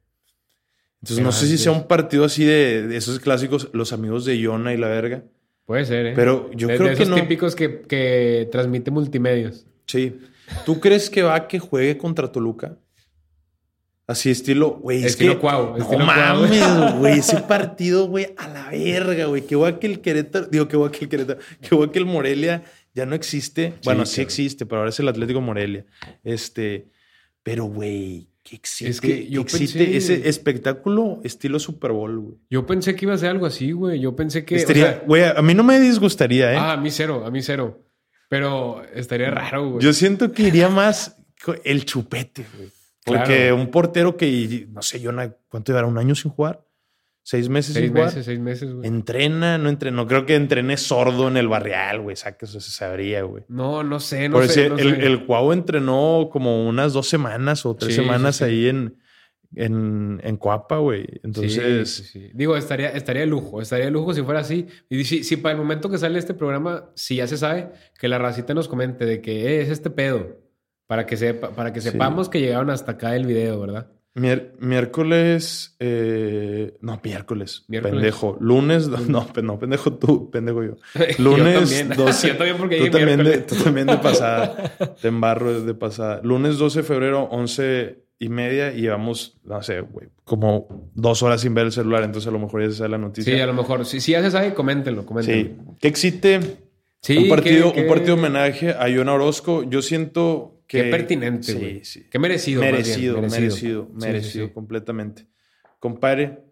Entonces, 1.02 1.24
no 1.24 1.32
sé 1.32 1.47
si 1.47 1.58
sea 1.58 1.72
un 1.72 1.88
partido 1.88 2.26
así 2.26 2.43
de, 2.45 2.88
de 2.88 2.97
esos 2.97 3.20
clásicos, 3.20 3.70
los 3.74 3.91
amigos 3.93 4.24
de 4.26 4.38
Iona 4.38 4.74
y 4.74 4.78
la 4.78 4.88
verga. 4.88 5.24
Puede 5.66 5.86
ser, 5.86 6.06
¿eh? 6.08 6.14
Pero 6.16 6.52
yo 6.54 6.68
De- 6.68 6.78
creo 6.78 6.89
de 6.89 6.95
que 6.95 7.04
esos 7.04 7.16
no. 7.16 7.22
típicos 7.22 7.56
que, 7.56 7.82
que 7.82 8.47
transmite 8.52 8.91
multimedios. 8.91 9.66
Sí. 9.88 10.18
¿Tú 10.66 10.80
crees 10.80 11.10
que 11.10 11.24
va 11.24 11.36
a 11.36 11.47
que 11.47 11.60
juegue 11.60 11.97
contra 11.97 12.32
Toluca? 12.32 12.78
Así 14.08 14.30
estilo, 14.30 14.72
güey. 14.72 14.99
es 14.99 15.06
Estilo 15.14 15.36
que- 15.36 15.39
Cuau, 15.39 15.72
No 15.72 15.78
estilo 15.78 16.04
Cuau. 16.06 16.18
mames, 16.18 16.95
güey. 16.99 17.20
Ese 17.20 17.38
partido, 17.41 18.08
güey, 18.08 18.34
a 18.38 18.47
la 18.49 18.70
verga, 18.70 19.26
güey. 19.26 19.43
Que 19.45 19.56
va 19.56 19.80
que 19.80 19.88
el 19.88 20.02
Querétaro, 20.02 20.47
digo 20.47 20.68
que 20.68 20.76
va 20.76 20.91
que 20.91 21.06
el 21.06 21.10
Querétaro, 21.10 21.39
que 21.62 21.76
va 21.76 21.89
que 21.91 21.99
el 21.99 22.06
Morelia 22.06 22.64
ya 22.93 23.06
no 23.06 23.16
existe. 23.16 23.74
bueno, 23.86 24.06
sí 24.06 24.20
existe, 24.22 24.66
pero 24.66 24.80
ahora 24.80 24.89
es 24.89 24.99
el 24.99 25.08
Atlético 25.08 25.39
Morelia. 25.39 25.86
Este, 26.26 26.89
pero, 27.41 27.64
güey, 27.66 28.28
que 28.43 28.55
existe, 28.55 28.89
Es 28.89 28.99
que 29.01 29.27
yo 29.29 29.45
que 29.45 29.51
existe 29.51 29.79
pensé- 29.85 29.95
ese 29.97 30.29
espectáculo 30.29 31.19
estilo 31.23 31.59
Super 31.59 31.91
Bowl, 31.91 32.19
güey. 32.19 32.35
Yo 32.49 32.65
pensé 32.65 32.95
que 32.95 33.05
iba 33.05 33.13
a 33.13 33.17
ser 33.17 33.29
algo 33.29 33.45
así, 33.45 33.71
güey. 33.71 33.99
Yo 33.99 34.15
pensé 34.15 34.43
que. 34.45 34.55
o 34.55 34.57
Estaría- 34.57 34.93
sea, 34.93 35.03
Güey, 35.05 35.23
a 35.23 35.41
mí 35.41 35.53
no 35.53 35.63
me 35.63 35.79
disgustaría, 35.79 36.53
¿eh? 36.53 36.57
ah, 36.57 36.73
a 36.73 36.77
mí 36.77 36.89
cero, 36.91 37.23
a 37.25 37.29
mí 37.31 37.41
cero. 37.41 37.83
Pero 38.29 38.81
estaría 38.93 39.29
raro, 39.29 39.69
güey. 39.71 39.83
Yo 39.83 39.93
siento 39.93 40.31
que 40.31 40.43
iría 40.43 40.69
más 40.69 41.17
el 41.63 41.85
chupete, 41.85 42.45
güey. 42.57 42.69
Porque 43.03 43.35
Claro. 43.47 43.55
un 43.57 43.71
portero 43.71 44.15
que, 44.15 44.67
no 44.71 44.81
sé, 44.81 45.01
yo, 45.01 45.11
na- 45.11 45.33
¿cuánto 45.49 45.71
llevará? 45.71 45.87
¿Un 45.87 45.97
año 45.97 46.15
sin 46.15 46.31
jugar? 46.31 46.63
¿Seis 47.32 47.47
meses 47.47 47.73
seis 47.75 47.91
meses, 47.93 48.25
seis 48.25 48.39
meses, 48.39 48.73
güey. 48.73 48.86
Entrena, 48.88 49.57
no 49.57 49.69
entrena. 49.69 49.95
No 49.95 50.05
creo 50.05 50.25
que 50.25 50.36
entrene 50.36 50.75
sordo 50.75 51.29
en 51.29 51.38
el 51.38 51.47
barrial, 51.47 52.01
güey. 52.01 52.17
Saca 52.17 52.45
eso 52.45 52.59
se 52.59 52.71
sabría, 52.71 53.23
güey. 53.23 53.45
No, 53.47 53.84
no 53.84 54.01
sé, 54.01 54.27
no 54.27 54.36
Por 54.36 54.47
sé. 54.49 54.65
eso 54.65 54.75
no 54.75 54.82
el, 54.82 54.95
sé. 54.97 55.05
el 55.07 55.25
Cuau 55.25 55.53
entrenó 55.53 56.27
como 56.29 56.67
unas 56.67 56.91
dos 56.91 57.07
semanas 57.07 57.65
o 57.65 57.73
tres 57.75 57.93
Sí, 57.95 57.99
sí, 58.01 58.05
semanas 58.05 58.36
sí. 58.36 58.43
ahí 58.43 58.67
en, 58.67 58.97
en, 59.55 60.19
en 60.25 60.36
Coapa, 60.36 60.77
güey. 60.79 61.03
Sí, 61.05 61.19
Entonces, 61.23 61.89
sí, 61.89 62.03
sí. 62.03 62.32
Digo, 62.34 62.57
estaría, 62.57 62.89
estaría 62.89 63.21
de 63.21 63.27
lujo, 63.27 63.61
estaría 63.61 63.86
de 63.86 63.91
lujo 63.91 64.13
si 64.13 64.23
fuera 64.23 64.41
así. 64.41 64.67
Y 64.89 65.05
si, 65.05 65.23
si 65.23 65.38
para 65.38 65.53
el 65.53 65.57
momento 65.57 65.89
que 65.89 65.97
sale 65.97 66.19
este 66.19 66.34
programa, 66.34 66.89
si 66.95 67.15
ya 67.15 67.27
se 67.27 67.38
sabe, 67.38 67.69
que 67.97 68.09
la 68.09 68.17
racita 68.17 68.53
nos 68.53 68.67
comente 68.67 69.05
de 69.05 69.21
que 69.21 69.47
"Eh, 69.47 69.61
es 69.61 69.69
este 69.69 69.89
pedo. 69.89 70.38
Para 70.86 71.05
que, 71.05 71.15
sepa, 71.15 71.51
para 71.51 71.71
que 71.71 71.79
Sí. 71.79 71.91
sepamos 71.91 72.27
que 72.27 72.41
llegaron 72.41 72.69
hasta 72.69 72.91
acá 72.91 73.15
el 73.15 73.25
video, 73.25 73.57
¿verdad? 73.61 73.89
Mier- 74.16 74.53
miércoles. 74.59 75.76
eh, 75.80 76.74
no, 76.82 76.99
miércoles. 77.03 77.64
Miércoles. 77.68 77.95
Pendejo. 77.95 78.38
Lunes. 78.39 78.88
No, 78.88 79.28
no, 79.43 79.59
pendejo 79.59 79.93
tú, 79.93 80.30
pendejo 80.32 80.64
yo. 80.64 80.76
Yo 81.18 81.24
Lunes 81.24 81.59
también. 81.59 81.89
12. 81.97 82.28
Yo 82.28 82.38
también 82.38 82.57
porque 82.57 82.78
tú, 82.80 82.89
también 82.91 83.24
de, 83.24 83.38
tú 83.39 83.55
también 83.55 83.88
de 83.88 83.97
pasada. 83.97 84.76
Te 85.01 85.07
embarro 85.07 85.62
de 85.62 85.74
pasada. 85.74 86.22
Lunes 86.24 86.57
12 86.57 86.80
de 86.80 86.84
febrero, 86.84 87.24
11 87.32 88.03
y 88.20 88.30
media. 88.30 88.74
Y 88.74 88.82
llevamos, 88.82 89.39
no 89.43 89.62
sé, 89.64 89.82
güey, 89.82 90.07
como 90.24 90.89
dos 90.93 91.24
horas 91.24 91.41
sin 91.41 91.53
ver 91.53 91.66
el 91.66 91.72
celular. 91.72 92.03
Entonces 92.03 92.28
a 92.28 92.32
lo 92.32 92.39
mejor 92.39 92.62
ya 92.64 92.70
se 92.70 92.76
sabe 92.78 92.89
la 92.89 92.97
noticia. 92.97 93.34
Sí, 93.34 93.39
a 93.39 93.45
lo 93.47 93.53
mejor. 93.53 93.86
Si, 93.86 93.99
si 93.99 94.12
ya 94.14 94.22
se 94.22 94.32
sabe, 94.32 94.53
coméntenlo, 94.53 95.05
coméntenlo. 95.05 95.49
Sí. 95.49 95.76
Que 95.80 95.88
existe 95.88 96.39
Sí, 97.03 97.18
un 97.18 97.30
partido, 97.30 97.74
un 97.74 97.88
partido 97.88 98.14
homenaje 98.14 98.76
a 98.78 98.88
Iona 98.88 99.14
Orozco. 99.14 99.64
Yo 99.64 99.82
siento 99.82 100.61
que. 100.72 100.84
Qué 100.84 100.89
pertinente, 100.89 101.43
Sí, 101.43 101.53
güey. 101.59 101.84
sí. 101.84 102.07
Qué 102.09 102.17
merecido. 102.19 102.61
más 102.61 102.72
bien, 102.72 102.76
Merecido, 102.84 103.15
merecido, 103.22 103.88
Sí, 103.88 104.05
merecido, 104.05 104.45
sí, 104.45 104.47
sí. 104.49 104.53
completamente. 104.53 105.28
Compadre, 105.80 106.43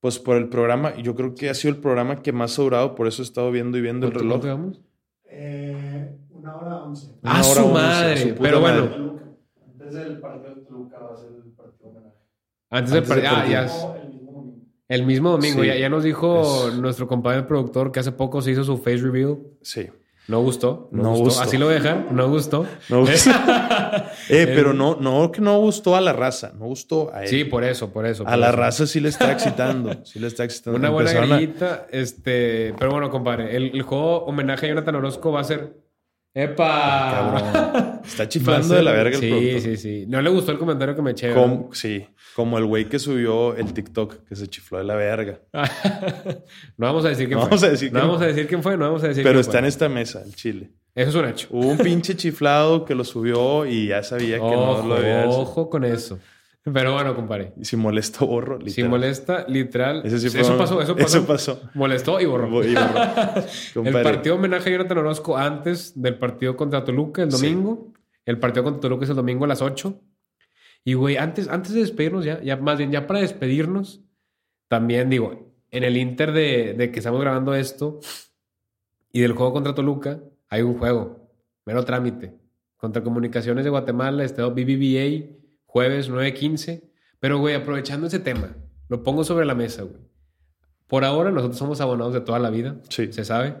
pues 0.00 0.18
por 0.18 0.36
el 0.36 0.48
programa, 0.48 0.96
yo 0.96 1.14
creo 1.14 1.34
que 1.34 1.50
ha 1.50 1.54
sido 1.54 1.74
el 1.74 1.80
programa 1.80 2.22
que 2.22 2.32
más 2.32 2.58
ha 2.58 2.62
durado, 2.62 2.94
por 2.94 3.06
eso 3.06 3.22
he 3.22 3.24
estado 3.24 3.50
viendo 3.50 3.76
y 3.78 3.80
viendo 3.82 4.06
el 4.06 4.12
¿Cuánto- 4.12 4.22
reloj. 4.24 4.40
cuánto 4.40 4.46
llevamos? 4.56 4.80
Eh, 5.28 6.16
una 6.30 6.56
hora 6.56 6.76
once. 6.84 7.06
Una 7.22 7.32
Ah, 7.32 7.34
hora 7.44 7.44
su 7.44 7.60
once, 7.66 7.72
madre. 7.74 8.16
su 8.16 8.34
Pero 8.36 8.60
bueno. 8.60 9.20
Antes 9.78 9.94
del 9.94 10.20
partido 10.20 10.54
de 10.54 10.60
Toluca 10.62 10.98
va 10.98 11.12
a 11.14 11.16
ser 11.16 11.30
el 11.44 11.52
partido 11.52 11.90
homenaje. 11.90 12.16
antes 12.70 12.92
del 12.92 12.98
Antes 13.02 13.08
del 13.16 13.22
partido. 13.24 13.42
Ah, 13.44 13.46
ya. 13.48 13.62
el 14.02 14.08
mismo 14.12 14.32
domingo. 14.32 14.66
El 14.88 15.06
mismo 15.06 15.30
domingo. 15.32 15.60
Sí. 15.62 15.66
Ya, 15.68 15.76
ya 15.76 15.88
nos 15.88 16.04
dijo 16.04 16.68
Es- 16.68 16.74
nuestro 16.78 17.08
compadre 17.08 17.42
productor 17.42 17.90
que 17.92 18.00
hace 18.00 18.12
poco 18.12 18.40
se 18.40 18.52
hizo 18.52 18.62
su 18.64 18.78
face 18.78 18.98
reveal. 18.98 19.38
Sí. 19.62 19.88
No 20.28 20.40
gustó. 20.40 20.88
No, 20.90 21.02
No 21.04 21.08
gustó. 21.10 21.24
gustó. 21.24 21.40
Así 21.42 21.56
lo 21.58 21.68
dejar. 21.68 22.06
No 22.10 22.28
gustó. 22.28 22.66
No 22.88 23.00
gustó. 23.00 23.30
eh, 24.28 24.50
pero 24.54 24.72
no, 24.74 24.96
no 25.00 25.30
que 25.30 25.40
no 25.40 25.58
gustó 25.60 25.94
a 25.94 26.00
la 26.00 26.12
raza, 26.12 26.52
no 26.58 26.66
gustó 26.66 27.12
a 27.14 27.22
él. 27.22 27.28
Sí, 27.28 27.44
por 27.44 27.62
eso, 27.64 27.92
por 27.92 28.06
eso. 28.06 28.26
a 28.26 28.36
la 28.36 28.50
raza 28.52 28.86
sí 28.86 28.98
le 29.00 29.08
está 29.10 29.30
excitando. 29.32 30.04
Sí 30.04 30.18
le 30.18 30.26
está 30.26 30.42
excitando. 30.44 30.78
Una 30.78 30.90
buena 30.90 31.10
a- 31.10 31.14
grillita. 31.26 31.86
Este, 31.92 32.74
pero 32.78 32.90
bueno, 32.90 33.08
compadre, 33.10 33.56
el, 33.56 33.70
el 33.74 33.82
juego 33.82 34.24
homenaje 34.24 34.66
a 34.66 34.68
Jonathan 34.70 34.96
Orozco 34.96 35.30
va 35.32 35.40
a 35.40 35.44
ser. 35.44 35.76
¡Epa! 36.34 37.10
Cabrón. 37.42 38.00
Está 38.04 38.28
chiflando 38.28 38.74
de 38.74 38.82
la 38.82 38.92
verga 38.92 39.16
el 39.16 39.22
Sí, 39.22 39.28
productor. 39.30 39.60
sí, 39.62 39.76
sí. 39.78 40.04
No 40.06 40.20
le 40.20 40.28
gustó 40.28 40.52
el 40.52 40.58
comentario 40.58 40.94
que 40.94 41.00
me 41.02 41.12
eché. 41.12 41.32
sí, 41.72 42.06
como 42.36 42.58
el 42.58 42.66
güey 42.66 42.84
que 42.90 42.98
subió 42.98 43.56
el 43.56 43.72
TikTok, 43.72 44.24
que 44.28 44.36
se 44.36 44.46
chifló 44.46 44.76
de 44.76 44.84
la 44.84 44.94
verga. 44.94 45.40
no 46.76 46.86
vamos 46.86 47.04
a 47.06 47.08
decir 47.08 47.28
quién 47.28 47.38
No 47.38 47.46
fue. 47.46 47.50
vamos 47.50 47.62
a 47.64 47.70
decir 47.70 47.90
no 47.92 47.98
quién 48.00 48.08
vamos 48.08 48.22
a 48.22 48.26
decir 48.26 48.46
quién 48.46 48.62
fue, 48.62 48.76
no 48.76 48.84
vamos 48.84 49.02
a 49.04 49.08
decir 49.08 49.22
Pero 49.24 49.34
quién 49.36 49.40
está 49.40 49.52
fue. 49.52 49.58
en 49.60 49.64
esta 49.64 49.88
mesa, 49.88 50.22
el 50.22 50.34
chile. 50.34 50.70
Eso 50.94 51.08
es 51.10 51.14
un 51.16 51.24
hecho. 51.26 51.48
Hubo 51.50 51.68
un 51.68 51.78
pinche 51.78 52.14
chiflado 52.14 52.84
que 52.84 52.94
lo 52.94 53.04
subió 53.04 53.64
y 53.66 53.88
ya 53.88 54.02
sabía 54.02 54.36
que 54.36 54.42
Ojo, 54.44 54.82
no 54.82 54.88
lo 54.88 54.94
debía 54.96 55.20
hacer. 55.24 55.30
ojo 55.40 55.70
con 55.70 55.84
eso. 55.84 56.18
Pero 56.62 56.94
bueno, 56.94 57.14
compadre. 57.14 57.52
Y 57.56 57.64
si 57.64 57.76
molesta, 57.76 58.24
borro. 58.24 58.58
Si 58.60 58.66
literal. 58.66 58.90
molesta, 58.90 59.44
literal. 59.48 60.02
Sí 60.10 60.26
eso 60.26 60.58
pasó, 60.58 60.82
eso 60.82 60.94
pasó. 60.96 61.06
Eso 61.18 61.26
pasó. 61.26 61.60
Molestó 61.74 62.20
y 62.20 62.24
borró. 62.26 62.64
Y 62.64 62.74
borró. 62.74 63.84
El 63.88 64.02
partido 64.02 64.34
homenaje 64.34 64.68
a 64.70 64.72
Jonathan 64.72 64.98
Orozco 64.98 65.36
antes 65.36 65.92
del 66.00 66.18
partido 66.18 66.56
contra 66.56 66.82
Toluca 66.84 67.22
el 67.22 67.30
Sí. 67.32 67.46
domingo. 67.46 67.92
El 68.24 68.38
partido 68.40 68.64
contra 68.64 68.80
Toluca 68.80 69.04
es 69.04 69.10
el 69.10 69.16
domingo 69.16 69.44
a 69.44 69.48
las 69.48 69.62
8. 69.62 70.00
Y 70.86 70.94
güey, 70.94 71.16
antes, 71.16 71.48
antes 71.48 71.72
de 71.74 71.80
despedirnos 71.80 72.24
ya, 72.24 72.40
ya, 72.42 72.56
más 72.56 72.78
bien 72.78 72.92
ya 72.92 73.08
para 73.08 73.18
despedirnos, 73.18 74.04
también 74.68 75.10
digo, 75.10 75.52
en 75.72 75.82
el 75.82 75.96
Inter 75.96 76.30
de, 76.30 76.74
de 76.74 76.92
que 76.92 77.00
estamos 77.00 77.20
grabando 77.20 77.56
esto 77.56 77.98
y 79.10 79.18
del 79.20 79.32
juego 79.32 79.52
contra 79.52 79.74
Toluca, 79.74 80.20
hay 80.48 80.62
un 80.62 80.78
juego, 80.78 81.28
mero 81.64 81.84
trámite, 81.84 82.34
contra 82.76 83.02
Comunicaciones 83.02 83.64
de 83.64 83.70
Guatemala, 83.70 84.22
Estado 84.22 84.52
BBVA, 84.52 85.26
jueves 85.64 86.08
9.15. 86.08 86.84
Pero 87.18 87.38
güey, 87.40 87.56
aprovechando 87.56 88.06
ese 88.06 88.20
tema, 88.20 88.54
lo 88.88 89.02
pongo 89.02 89.24
sobre 89.24 89.44
la 89.44 89.56
mesa, 89.56 89.82
güey. 89.82 90.00
Por 90.86 91.04
ahora 91.04 91.32
nosotros 91.32 91.58
somos 91.58 91.80
abonados 91.80 92.14
de 92.14 92.20
toda 92.20 92.38
la 92.38 92.50
vida, 92.50 92.80
Sí. 92.90 93.12
se 93.12 93.24
sabe. 93.24 93.56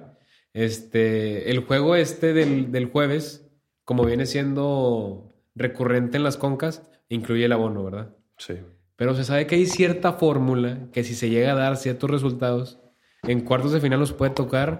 Este, 0.52 1.50
el 1.50 1.64
juego 1.64 1.96
este 1.96 2.32
del, 2.34 2.70
del 2.70 2.86
jueves, 2.86 3.50
como 3.82 4.04
viene 4.04 4.26
siendo 4.26 5.25
recurrente 5.56 6.18
en 6.18 6.22
las 6.22 6.36
concas, 6.36 6.88
incluye 7.08 7.46
el 7.46 7.52
abono, 7.52 7.82
¿verdad? 7.82 8.14
Sí. 8.38 8.54
Pero 8.96 9.14
se 9.14 9.24
sabe 9.24 9.46
que 9.46 9.56
hay 9.56 9.66
cierta 9.66 10.12
fórmula 10.12 10.88
que 10.92 11.02
si 11.02 11.14
se 11.14 11.28
llega 11.28 11.52
a 11.52 11.56
dar 11.56 11.76
ciertos 11.76 12.10
resultados, 12.10 12.80
en 13.22 13.40
cuartos 13.40 13.72
de 13.72 13.80
final 13.80 13.98
nos 13.98 14.12
puede 14.12 14.30
tocar 14.30 14.76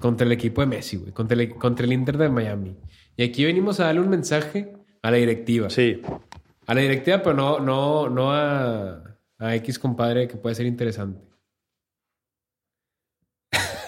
contra 0.00 0.26
el 0.26 0.32
equipo 0.32 0.60
de 0.60 0.66
Messi, 0.66 0.96
güey, 0.96 1.12
contra 1.12 1.40
el, 1.40 1.54
contra 1.54 1.86
el 1.86 1.92
Inter 1.92 2.18
de 2.18 2.28
Miami. 2.28 2.76
Y 3.16 3.24
aquí 3.24 3.44
venimos 3.44 3.78
a 3.80 3.84
darle 3.84 4.00
un 4.00 4.08
mensaje 4.08 4.72
a 5.02 5.10
la 5.10 5.16
directiva. 5.16 5.70
Sí. 5.70 6.00
A 6.66 6.74
la 6.74 6.80
directiva, 6.80 7.22
pero 7.22 7.34
no, 7.34 7.60
no, 7.60 8.08
no 8.08 8.32
a, 8.32 9.18
a 9.38 9.54
X 9.56 9.78
compadre 9.78 10.26
que 10.26 10.36
puede 10.36 10.54
ser 10.54 10.66
interesante. 10.66 11.20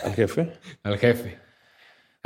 ¿Al 0.05 0.15
jefe? 0.15 0.53
Al 0.85 0.99
jefe. 0.99 1.46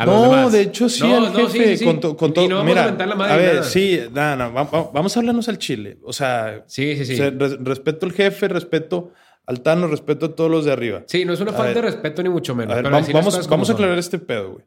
A 0.01 0.07
los 0.07 0.15
no, 0.15 0.23
demás. 0.23 0.53
de 0.53 0.61
hecho 0.63 0.89
sí, 0.89 1.03
No, 1.03 1.21
no, 1.31 1.49
jefe. 1.49 1.69
sí, 1.73 1.77
sí. 1.79 1.85
Con, 1.85 2.01
to- 2.01 2.17
con 2.17 2.31
Y 2.31 2.33
todo. 2.35 2.49
no 2.49 2.57
vamos 2.57 2.71
a 2.71 2.75
Mira, 2.75 2.87
mentar 2.87 3.09
la 3.09 3.15
madre 3.15 3.33
a 3.33 3.37
ver, 3.37 3.55
nada. 3.57 3.63
sí, 3.67 4.01
no, 4.13 4.37
no, 4.37 4.53
va- 4.55 4.63
va- 4.65 4.91
vamos 4.93 5.17
a 5.17 5.21
hablarnos 5.21 5.49
al 5.49 5.59
chile. 5.59 5.99
O 6.03 6.13
sea, 6.13 6.65
Sí, 6.67 6.97
sí, 6.97 7.05
sí. 7.05 7.15
o 7.15 7.17
sea, 7.17 7.31
re- 7.31 7.57
respeto 7.61 8.07
al 8.07 8.13
jefe, 8.13 8.49
respeto 8.49 9.13
al 9.47 9.61
Tano, 9.63 9.87
respeto 9.89 10.27
a 10.27 10.35
todos 10.35 10.51
los 10.51 10.65
de 10.65 10.73
arriba. 10.73 11.03
Sí, 11.07 11.25
no 11.25 11.33
es 11.33 11.41
una 11.41 11.51
A 11.51 11.55
falta 11.55 11.67
ver. 11.67 11.75
de 11.77 11.83
respeto 11.83 12.23
ni 12.23 12.29
mucho 12.29 12.55
menos. 12.55 12.73
A 12.73 12.77
ver, 12.77 12.85
pero 12.85 12.95
vamos, 12.95 13.13
vamos, 13.49 13.69
a 13.69 13.73
son. 13.73 13.75
aclarar 13.77 13.99
este 13.99 14.19
pedo, 14.19 14.53
güey. 14.53 14.65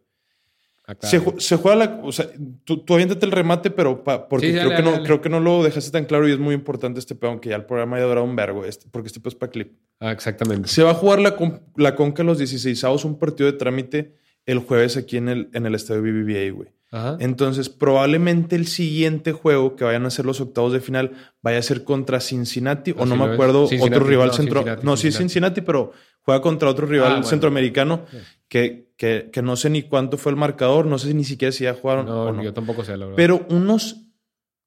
Acá. 0.86 1.08
Se, 1.08 1.22
se 1.38 1.56
juega 1.56 1.78
la. 1.78 2.00
O 2.04 2.12
sea, 2.12 2.28
tú, 2.66 2.84
tú 2.84 2.94
aviéntate 2.94 3.26
el 3.26 3.32
remate, 3.32 3.72
pero 3.72 4.04
pa- 4.04 4.28
porque 4.28 4.48
Sí, 4.48 4.52
creo, 4.52 4.66
dale, 4.66 4.76
que 4.76 4.84
no, 4.84 4.92
dale, 4.92 5.04
creo 5.06 5.22
que 5.22 5.30
no 5.30 5.40
lo 5.40 5.64
dejaste 5.64 5.92
tan 5.92 6.04
claro 6.04 6.28
y 6.28 6.34
es 6.34 6.40
muy 6.40 6.54
importante 6.54 7.00
este 7.00 7.16
pedo, 7.16 7.32
aunque 7.32 7.48
ya 7.50 7.56
el 7.56 7.64
programa 7.66 7.96
haya 7.96 8.06
durado 8.06 8.26
un 8.26 8.36
vergo, 8.36 8.66
este, 8.66 8.88
porque 8.92 9.08
este 9.08 9.22
pedo 9.22 9.30
es 9.30 9.36
para 9.36 9.50
clip. 9.50 9.78
Ah, 10.02 10.12
exactamente. 10.12 10.68
Se 10.68 10.84
va 10.84 10.92
a 10.92 10.94
jugar 10.94 11.20
la, 11.22 11.38
con- 11.38 11.62
la 11.78 11.96
Conca 11.96 12.22
los 12.24 12.38
16 12.38 12.84
un 13.06 13.18
partido 13.18 13.50
de 13.50 13.58
trámite 13.58 14.16
el 14.46 14.60
jueves 14.60 14.98
aquí 14.98 15.18
en 15.18 15.30
el, 15.30 15.50
en 15.54 15.66
el 15.66 15.76
estadio 15.76 16.02
BBVA, 16.02 16.52
güey. 16.54 16.70
Ajá. 16.92 17.18
Entonces, 17.20 17.70
probablemente 17.70 18.56
el 18.56 18.68
siguiente 18.68 19.32
juego 19.32 19.76
que 19.76 19.84
vayan 19.84 20.06
a 20.06 20.12
ser 20.12 20.26
los 20.26 20.40
octavos 20.42 20.74
de 20.74 20.80
final 20.80 21.12
vaya 21.42 21.58
a 21.58 21.62
ser 21.64 21.84
contra 21.84 22.20
Cincinnati 22.20 22.92
o 22.92 23.00
Así 23.02 23.10
no 23.10 23.16
me 23.16 23.34
acuerdo, 23.34 23.68
Cincinnati, 23.68 23.96
otro 23.96 24.08
rival 24.08 24.28
no, 24.28 24.34
centro. 24.34 24.60
Cincinnati, 24.60 24.86
no, 24.86 24.96
sí, 24.98 25.02
Cincinnati. 25.04 25.24
Cincinnati, 25.24 25.62
pero 25.62 25.92
juega 26.22 26.42
contra 26.42 26.70
otro 26.70 26.86
rival 26.86 27.08
Ah, 27.08 27.12
bueno. 27.16 27.28
centroamericano 27.28 28.06
que, 28.48 28.94
que, 28.96 29.30
que 29.34 29.42
no 29.42 29.56
sé 29.56 29.72
ni 29.72 29.82
cuánto 29.84 30.18
fue 30.20 30.32
el 30.34 30.36
marcador, 30.38 30.86
no 30.86 31.00
sé 31.00 31.12
ni 31.16 31.24
siquiera 31.24 31.52
si 31.52 31.64
ya 31.64 31.74
jugaron 31.74 32.06
No, 32.06 32.26
o 32.26 32.32
no. 32.32 32.44
yo 32.44 32.54
tampoco 32.54 32.84
sé, 32.84 32.92
la 32.96 33.06
verdad. 33.06 33.16
Pero 33.18 33.46
unos 33.50 34.06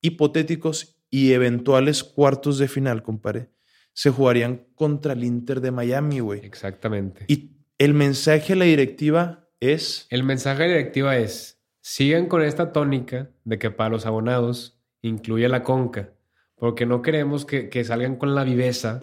hipotéticos 0.01 0.97
y 1.11 1.33
eventuales 1.33 2.05
cuartos 2.05 2.59
de 2.59 2.69
final, 2.69 3.03
compadre, 3.03 3.51
se 3.93 4.11
jugarían 4.11 4.67
contra 4.75 5.13
el 5.15 5.25
Inter 5.25 5.61
de 5.61 5.71
Miami, 5.71 6.21
güey. 6.21 6.45
Exactamente. 6.45 7.25
Y 7.29 7.53
el 7.79 7.95
mensaje 7.95 8.53
a 8.55 8.57
la 8.57 8.65
directiva 8.65 9.46
es. 9.61 10.07
El 10.11 10.23
mensaje 10.25 10.63
de 10.65 10.69
la 10.69 10.75
directiva 10.77 11.17
es: 11.17 11.61
sigan 11.81 12.27
con 12.27 12.43
esta 12.43 12.73
tónica 12.73 13.31
de 13.45 13.59
que 13.59 13.71
para 13.71 13.91
los 13.91 14.07
abonados 14.07 14.79
incluye 15.03 15.49
la 15.49 15.63
conca, 15.63 16.13
porque 16.57 16.87
no 16.87 17.03
queremos 17.03 17.45
que, 17.45 17.69
que 17.69 17.85
salgan 17.85 18.17
con 18.17 18.35
la 18.35 18.45
viveza 18.45 19.01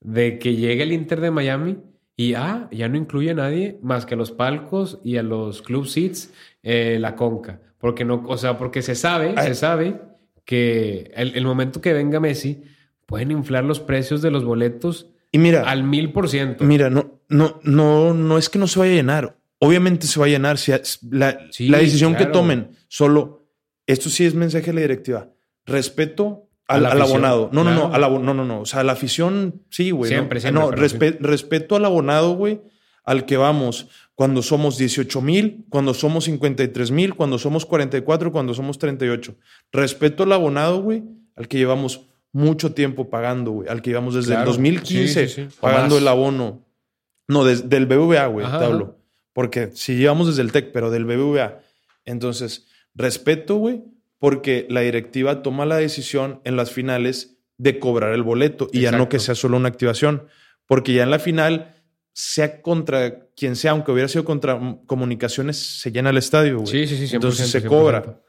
de 0.00 0.38
que 0.38 0.56
llegue 0.56 0.82
el 0.82 0.92
Inter 0.92 1.20
de 1.20 1.30
Miami 1.30 1.78
y 2.16 2.34
ah, 2.34 2.68
ya 2.72 2.88
no 2.88 2.96
incluye 2.96 3.30
a 3.30 3.34
nadie 3.34 3.78
más 3.82 4.06
que 4.06 4.14
a 4.14 4.16
los 4.16 4.30
palcos 4.32 4.98
y 5.04 5.16
a 5.18 5.22
los 5.22 5.62
club 5.62 5.86
seats 5.86 6.32
eh, 6.62 6.98
la 7.00 7.16
conca. 7.16 7.60
Porque 7.78 8.04
no, 8.04 8.22
o 8.26 8.36
sea, 8.36 8.58
porque 8.58 8.82
se 8.82 8.94
sabe, 8.94 9.34
Ay. 9.36 9.48
se 9.48 9.54
sabe 9.54 10.00
que 10.44 11.10
el, 11.14 11.34
el 11.36 11.44
momento 11.44 11.80
que 11.80 11.92
venga 11.92 12.20
Messi 12.20 12.62
pueden 13.06 13.30
inflar 13.30 13.64
los 13.64 13.80
precios 13.80 14.20
de 14.22 14.30
los 14.30 14.44
boletos 14.44 15.10
Y 15.32 15.38
mira, 15.38 15.62
al 15.70 15.84
mil 15.84 16.12
por 16.12 16.28
ciento. 16.28 16.64
mira, 16.64 16.90
no, 16.90 17.20
no, 17.28 17.60
no, 17.62 18.12
no 18.14 18.36
es 18.38 18.48
que 18.50 18.58
no 18.58 18.66
se 18.66 18.78
vaya 18.80 18.92
a 18.92 18.96
llenar. 18.96 19.39
Obviamente 19.60 20.06
se 20.06 20.18
va 20.18 20.26
a 20.26 20.28
llenar. 20.28 20.58
Si 20.58 20.72
la, 21.10 21.38
Sí, 21.50 21.68
la 21.68 21.78
decisión 21.78 22.12
que 22.12 22.24
claro. 22.24 22.32
tomen, 22.32 22.70
solo 22.88 23.46
esto 23.86 24.08
sí 24.08 24.24
es 24.24 24.34
mensaje 24.34 24.70
a 24.70 24.72
la 24.72 24.80
directiva. 24.80 25.28
Respeto 25.66 26.48
al, 26.66 26.86
abonado. 26.86 27.50
No, 27.52 27.62
no, 27.64 27.72
no, 27.74 27.92
al 27.92 28.00
no, 28.24 28.34
no, 28.34 28.44
no. 28.44 28.60
O 28.62 28.66
sea, 28.66 28.82
la 28.84 28.92
afición, 28.92 29.62
sí, 29.70 29.90
güey. 29.90 30.10
Siempre, 30.10 30.38
no, 30.52 30.70
siempre, 30.78 31.16
No, 31.20 31.26
respeto 31.28 31.76
al 31.76 31.84
abonado, 31.84 32.34
güey, 32.34 32.60
al 33.04 33.26
que 33.26 33.36
vamos 33.36 33.88
cuando 34.14 34.42
somos 34.42 34.78
18 34.78 35.20
mil, 35.20 35.64
cuando 35.68 35.94
somos 35.94 36.24
53 36.24 36.90
mil, 36.90 37.14
cuando 37.14 37.38
somos 37.38 37.66
44, 37.66 38.32
cuando 38.32 38.54
somos 38.54 38.78
38. 38.78 39.34
Respeto 39.72 40.22
al 40.22 40.32
abonado, 40.32 40.80
güey, 40.82 41.02
al 41.36 41.48
que 41.48 41.58
llevamos 41.58 42.06
mucho 42.32 42.72
tiempo 42.72 43.10
pagando, 43.10 43.50
güey, 43.50 43.68
al 43.68 43.82
que 43.82 43.90
llevamos 43.90 44.14
desde 44.14 44.28
Claro. 44.28 44.42
el 44.42 44.46
2015 44.46 45.28
Sí, 45.28 45.34
sí, 45.34 45.48
sí. 45.50 45.56
O 45.58 45.60
pagando 45.60 45.98
el 45.98 46.06
abono. 46.06 46.64
No, 47.26 47.44
des- 47.44 47.68
del 47.68 47.86
BBVA, 47.86 48.26
güey, 48.26 48.46
te 48.46 48.52
hablo. 48.64 48.99
Porque 49.32 49.70
si 49.74 49.96
llevamos 49.96 50.28
desde 50.28 50.42
el 50.42 50.52
TEC, 50.52 50.72
pero 50.72 50.90
del 50.90 51.04
BBVA. 51.04 51.60
Entonces, 52.04 52.66
respeto, 52.94 53.56
güey, 53.56 53.82
porque 54.18 54.66
la 54.68 54.80
directiva 54.80 55.42
toma 55.42 55.66
la 55.66 55.76
decisión 55.76 56.40
en 56.44 56.56
las 56.56 56.70
finales 56.70 57.38
de 57.56 57.78
cobrar 57.78 58.12
el 58.12 58.22
boleto 58.22 58.68
y 58.72 58.80
ya 58.80 58.92
no 58.92 59.08
que 59.08 59.18
sea 59.18 59.34
solo 59.34 59.56
una 59.56 59.68
activación. 59.68 60.26
Porque 60.66 60.92
ya 60.92 61.02
en 61.02 61.10
la 61.10 61.18
final, 61.18 61.74
sea 62.12 62.62
contra 62.62 63.26
quien 63.36 63.56
sea, 63.56 63.72
aunque 63.72 63.92
hubiera 63.92 64.08
sido 64.08 64.24
contra 64.24 64.78
comunicaciones, 64.86 65.56
se 65.56 65.90
llena 65.90 66.10
el 66.10 66.18
estadio, 66.18 66.58
güey. 66.58 66.66
Sí, 66.66 66.86
sí, 66.86 66.96
sí. 66.96 67.06
100%, 67.06 67.14
Entonces 67.14 67.50
se 67.50 67.62
100%. 67.62 68.20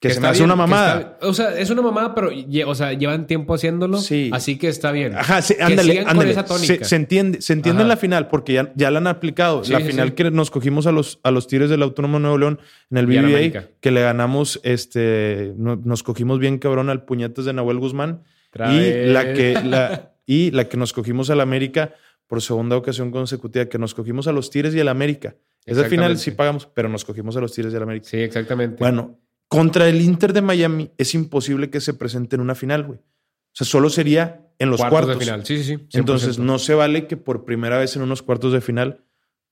Cobra. 0.00 0.08
Que, 0.08 0.10
se 0.14 0.20
me 0.20 0.28
hace 0.28 0.38
bien, 0.40 0.44
una 0.50 0.54
que 0.54 0.70
mamada. 0.70 1.00
está- 1.00 1.26
o 1.26 1.34
sea, 1.34 1.58
es 1.58 1.70
una 1.70 1.82
mamada, 1.82 2.14
pero 2.14 2.30
o 2.66 2.74
sea, 2.74 2.92
llevan 2.92 3.26
tiempo 3.26 3.54
haciéndolo. 3.54 3.98
Sí. 3.98 4.30
Así 4.32 4.56
que 4.56 4.68
está 4.68 4.92
bien. 4.92 5.14
Ajá, 5.16 5.42
sí, 5.42 5.54
Que 5.56 5.62
ándale, 5.62 6.00
ándale. 6.06 6.34
Se, 6.58 6.84
se 6.84 6.96
entiende, 6.96 7.40
se 7.42 7.52
entiende 7.52 7.82
en 7.82 7.88
la 7.88 7.96
final 7.96 8.28
porque 8.28 8.52
ya, 8.52 8.72
ya 8.76 8.90
la 8.90 8.98
han 8.98 9.06
aplicado. 9.08 9.64
Sí, 9.64 9.72
la 9.72 9.80
final 9.80 10.14
que 10.14 10.30
nos 10.30 10.50
cogimos 10.50 10.86
a 10.86 10.92
los, 10.92 11.18
a 11.24 11.30
los 11.30 11.46
Tigres 11.48 11.68
del 11.70 11.82
Autónomo 11.82 12.18
de 12.18 12.22
Nuevo 12.22 12.38
León 12.38 12.60
en 12.90 12.98
el 12.98 13.18
América. 13.18 13.66
que 13.80 13.90
le 13.90 14.00
ganamos, 14.02 14.60
este, 14.62 15.52
no- 15.56 15.76
nos 15.76 16.02
cogimos 16.02 16.38
bien 16.38 16.58
cabrón 16.58 16.90
al 16.90 17.04
puñetes 17.04 17.44
de 17.44 17.52
Nahuel 17.52 17.78
Guzmán. 17.78 18.22
Y 18.54 19.06
la, 19.12 19.32
que, 19.34 19.54
la, 19.64 20.12
y 20.26 20.50
la 20.52 20.68
que 20.68 20.76
nos 20.76 20.92
cogimos 20.92 21.28
al 21.30 21.40
América 21.40 21.92
por 22.26 22.40
segunda 22.42 22.76
ocasión 22.76 23.10
consecutiva, 23.10 23.66
que 23.66 23.78
nos 23.78 23.94
cogimos 23.94 24.26
a 24.28 24.32
los 24.32 24.50
Tigres 24.50 24.74
y 24.74 24.80
al 24.80 24.88
América. 24.88 25.34
Esa 25.66 25.84
final 25.84 26.18
sí 26.18 26.30
pagamos, 26.30 26.66
pero 26.72 26.88
nos 26.88 27.04
cogimos 27.04 27.36
a 27.36 27.40
los 27.40 27.52
Tigres 27.52 27.72
y 27.74 27.76
al 27.76 27.82
América. 27.82 28.06
Sí, 28.08 28.16
exactamente. 28.18 28.76
Bueno, 28.78 29.18
contra 29.48 29.88
el 29.88 30.00
Inter 30.00 30.32
de 30.32 30.42
Miami 30.42 30.90
es 30.98 31.14
imposible 31.14 31.70
que 31.70 31.80
se 31.80 31.94
presente 31.94 32.36
en 32.36 32.42
una 32.42 32.54
final, 32.54 32.84
güey. 32.84 32.98
O 32.98 33.52
sea, 33.58 33.66
solo 33.66 33.90
sería 33.90 34.46
en 34.58 34.70
los 34.70 34.78
cuartos, 34.80 35.00
cuartos. 35.06 35.18
de 35.18 35.24
final. 35.24 35.46
Sí, 35.46 35.58
sí, 35.58 35.64
sí. 35.64 35.74
100%. 35.76 35.88
Entonces, 35.98 36.38
no 36.38 36.58
se 36.58 36.74
vale 36.74 37.06
que 37.06 37.16
por 37.16 37.44
primera 37.44 37.78
vez 37.78 37.96
en 37.96 38.02
unos 38.02 38.22
cuartos 38.22 38.52
de 38.52 38.60
final 38.60 39.04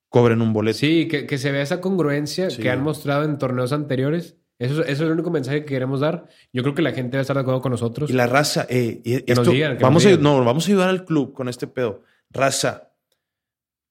cobren 0.08 0.42
un 0.42 0.52
boleto. 0.52 0.78
Sí, 0.78 1.08
que, 1.08 1.26
que 1.26 1.38
se 1.38 1.50
vea 1.50 1.62
esa 1.62 1.80
congruencia 1.80 2.50
Sí. 2.50 2.62
que 2.62 2.70
han 2.70 2.82
mostrado 2.82 3.24
en 3.24 3.38
torneos 3.38 3.72
anteriores. 3.72 4.36
Eso, 4.58 4.80
eso 4.82 4.90
es 4.90 5.00
el 5.00 5.10
único 5.10 5.30
mensaje 5.30 5.60
que 5.60 5.66
queremos 5.66 6.00
dar. 6.00 6.28
Yo 6.52 6.62
creo 6.62 6.74
que 6.74 6.82
la 6.82 6.92
gente 6.92 7.10
debe 7.12 7.22
estar 7.22 7.36
de 7.36 7.42
acuerdo 7.42 7.60
con 7.60 7.72
nosotros. 7.72 8.08
Y 8.08 8.12
la 8.14 8.26
raza, 8.26 8.66
eh, 8.70 9.02
y 9.04 9.22
Que 9.22 9.34
nos 9.34 9.48
digan, 9.48 9.76
que 9.76 9.82
vamos 9.84 10.04
nos 10.04 10.14
a, 10.14 10.16
no, 10.16 10.44
vamos 10.44 10.64
a 10.66 10.68
ayudar 10.70 10.88
al 10.88 11.04
club 11.04 11.32
con 11.34 11.48
este 11.48 11.66
pedo. 11.66 12.02
Raza, 12.30 12.92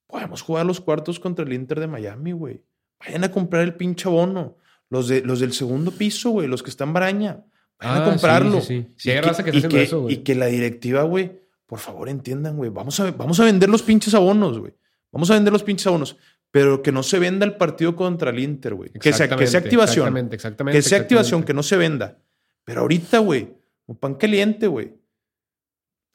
podemos 0.08 0.42
jugar 0.42 0.66
los 0.66 0.82
cuartos 0.82 1.20
contra 1.20 1.46
el 1.46 1.54
Inter 1.54 1.80
de 1.80 1.88
Miami, 1.88 2.32
güey. 2.32 2.64
Vayan 3.00 3.24
a 3.24 3.32
comprar 3.32 3.64
el 3.64 3.76
pinche 3.76 4.08
abono. 4.08 4.58
Los, 4.96 5.08
de, 5.10 5.22
los 5.22 5.40
del 5.42 5.52
segundo 5.54 5.92
piso, 5.92 6.30
güey, 6.30 6.48
los 6.48 6.64
que 6.64 6.70
están 6.70 6.94
baraña. 6.94 7.44
Vayan 7.80 7.98
Ah, 7.98 8.02
a 8.02 8.10
comprarlo. 8.10 8.62
sí, 8.62 8.68
sí, 8.84 8.94
sí. 8.96 9.10
Y 9.10 9.12
hay 9.12 9.20
raza 9.22 9.44
que 9.44 9.50
está 9.50 9.58
haciendo 9.68 9.76
que- 9.78 9.84
eso, 9.84 10.02
güey. 10.02 10.14
Y 10.14 10.18
que 10.18 10.36
la 10.36 10.46
directiva, 10.46 11.04
güey, 11.04 11.42
por 11.66 11.80
favor 11.80 12.08
entiendan, 12.08 12.56
güey. 12.56 12.70
Vamos 12.70 13.00
a, 13.02 13.12
vamos 13.12 13.40
a 13.40 13.44
vender 13.44 13.68
los 13.70 13.84
pinches 13.84 14.14
abonos, 14.14 14.58
güey. 14.60 14.74
Vamos 15.12 15.30
a 15.32 15.34
vender 15.34 15.52
los 15.52 15.64
pinches 15.64 15.86
abonos. 15.88 16.16
Pero 16.52 16.82
que 16.82 16.94
no 16.94 17.04
se 17.04 17.20
venda 17.20 17.46
el 17.46 17.58
partido 17.58 17.96
contra 17.98 18.30
el 18.30 18.40
Inter, 18.40 18.76
güey. 18.76 18.90
Que 18.92 19.12
sea, 19.12 19.28
que 19.36 19.46
sea 19.48 19.60
activación. 19.60 20.06
Exactamente, 20.08 20.36
exactamente. 20.36 20.78
Que 20.78 20.82
sea 20.82 21.00
activación, 21.00 21.44
que 21.44 21.54
no 21.54 21.64
se 21.64 21.76
venda. 21.76 22.18
Pero 22.64 22.82
ahorita, 22.82 23.20
güey, 23.20 23.54
un 23.88 23.98
pan 23.98 24.16
caliente, 24.16 24.68
güey. 24.68 24.94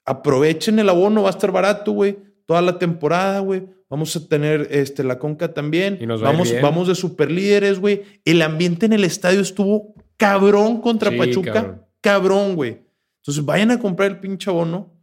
Aprovechen 0.06 0.78
el 0.78 0.88
abono, 0.88 1.22
va 1.22 1.28
a 1.28 1.32
estar 1.32 1.52
barato, 1.52 1.92
güey. 1.92 2.18
Toda 2.46 2.62
la 2.62 2.78
temporada, 2.78 3.40
güey. 3.40 3.66
Vamos 3.90 4.14
a 4.16 4.26
tener 4.28 4.68
este, 4.70 5.02
la 5.04 5.18
conca 5.18 5.52
también. 5.52 5.98
Y 6.00 6.06
nos 6.06 6.22
va 6.22 6.28
a 6.28 6.30
ir 6.30 6.34
vamos, 6.36 6.50
bien. 6.50 6.62
vamos 6.62 6.88
de 6.88 6.94
super 6.94 7.30
líderes, 7.30 7.80
güey. 7.80 8.02
El 8.24 8.40
ambiente 8.40 8.86
en 8.86 8.92
el 8.92 9.02
estadio 9.04 9.40
estuvo 9.40 9.94
cabrón 10.16 10.80
contra 10.80 11.10
Sí, 11.10 11.16
Pachuca. 11.18 11.84
cabrón. 12.00 12.54
Güey. 12.54 12.82
Entonces 13.20 13.44
vayan 13.44 13.70
a 13.72 13.78
comprar 13.80 14.10
el 14.10 14.20
pinche 14.20 14.48
abono 14.48 14.94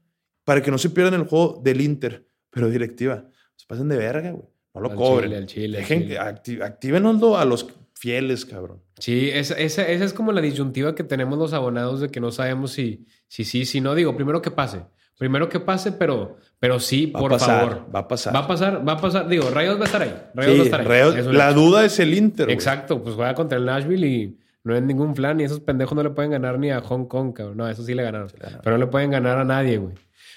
para 0.46 0.62
que 0.62 0.72
no 0.72 0.78
se 0.78 0.90
pierdan 0.90 1.16
el 1.16 1.28
juego 1.28 1.60
del 1.64 1.82
Inter. 1.82 2.26
Pero 2.50 2.70
directiva, 2.70 3.26
se 3.58 3.66
pasen 3.68 3.90
de 3.90 3.98
verga, 3.98 4.32
güey. 4.32 4.48
No 4.74 4.82
lo 4.82 4.90
Al 4.92 4.96
cobren. 4.96 5.26
chile, 5.30 5.38
al 5.38 5.46
chile, 5.48 5.78
Dejen, 5.80 6.02
chile. 6.04 6.20
acti- 6.20 6.62
actívenoslo 6.64 7.38
a 7.38 7.46
los 7.46 7.68
fieles, 7.94 8.46
cabrón. 8.46 8.82
Sí, 9.00 9.30
esa, 9.34 9.56
esa, 9.56 9.88
esa 9.88 10.06
es 10.06 10.14
como 10.14 10.32
la 10.32 10.40
disyuntiva 10.42 10.96
que 10.96 11.04
tenemos 11.04 11.38
los 11.38 11.52
abonados 11.54 12.00
de 12.00 12.10
que 12.10 12.20
no 12.20 12.32
sabemos 12.32 12.72
si 12.72 13.06
si 13.28 13.44
sí, 13.44 13.66
si 13.66 13.82
no. 13.82 13.96
Digo, 13.96 14.16
primero 14.16 14.42
que 14.42 14.52
pase. 14.52 14.84
Primero 15.18 15.50
que 15.50 15.60
pase, 15.60 15.92
pero, 15.94 16.38
pero 16.60 16.80
sí, 16.80 17.08
Va 17.08 17.20
por 17.20 17.32
pasar, 17.32 17.60
favor. 17.62 17.86
va 17.96 18.00
a 18.02 18.08
pasar. 18.08 18.36
Va 18.36 18.40
a 18.40 18.48
pasar, 18.48 18.88
va 18.88 18.92
a 18.94 18.98
pasar. 18.98 19.28
Digo, 19.28 19.50
Rayos 19.50 19.78
va 19.78 19.82
a 19.82 19.86
estar 19.86 20.02
ahí. 20.04 20.16
Rayos 20.36 20.52
Sí, 20.54 20.58
va 20.60 20.64
a 20.64 20.66
estar 20.66 20.92
ahí. 20.92 21.20
Es 21.20 21.26
la 21.26 21.50
hecho. 21.50 21.60
duda 21.60 21.86
es 21.86 22.00
el 22.00 22.14
Inter. 22.14 22.50
Exacto, 22.52 23.02
pues 23.02 23.16
juega 23.16 23.34
contra 23.34 23.58
el 23.58 23.66
Nashville 23.66 24.06
y 24.08 24.38
no 24.64 24.76
es 24.76 24.84
ningún 24.84 25.14
plan. 25.16 25.40
Y 25.40 25.44
esos 25.44 25.60
pendejos 25.60 25.96
no 25.96 26.04
le 26.04 26.12
pueden 26.12 26.32
ganar 26.32 26.60
ni 26.60 26.70
a 26.70 26.82
Hong 26.82 27.06
Kong, 27.08 27.34
cabrón. 27.34 27.58
No, 27.58 27.68
eso 27.68 27.84
sí 27.84 27.96
le 27.96 28.04
ganaron. 28.04 28.30
Pero 28.64 28.78
no 28.78 28.86
le 28.86 28.88
pueden 28.92 29.10
ganar 29.10 29.40
a 29.40 29.44
nadie, 29.44 29.78
güey. 29.78 29.96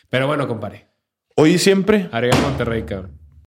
Pero 0.09 0.27
bueno, 0.27 0.49
compadre. 0.49 0.87
Hoy 1.37 1.51
y 1.53 1.59
siempre, 1.59 2.09
Arriba 2.11 2.37
Monterrey, 2.43 2.83
cabrón. 2.85 3.20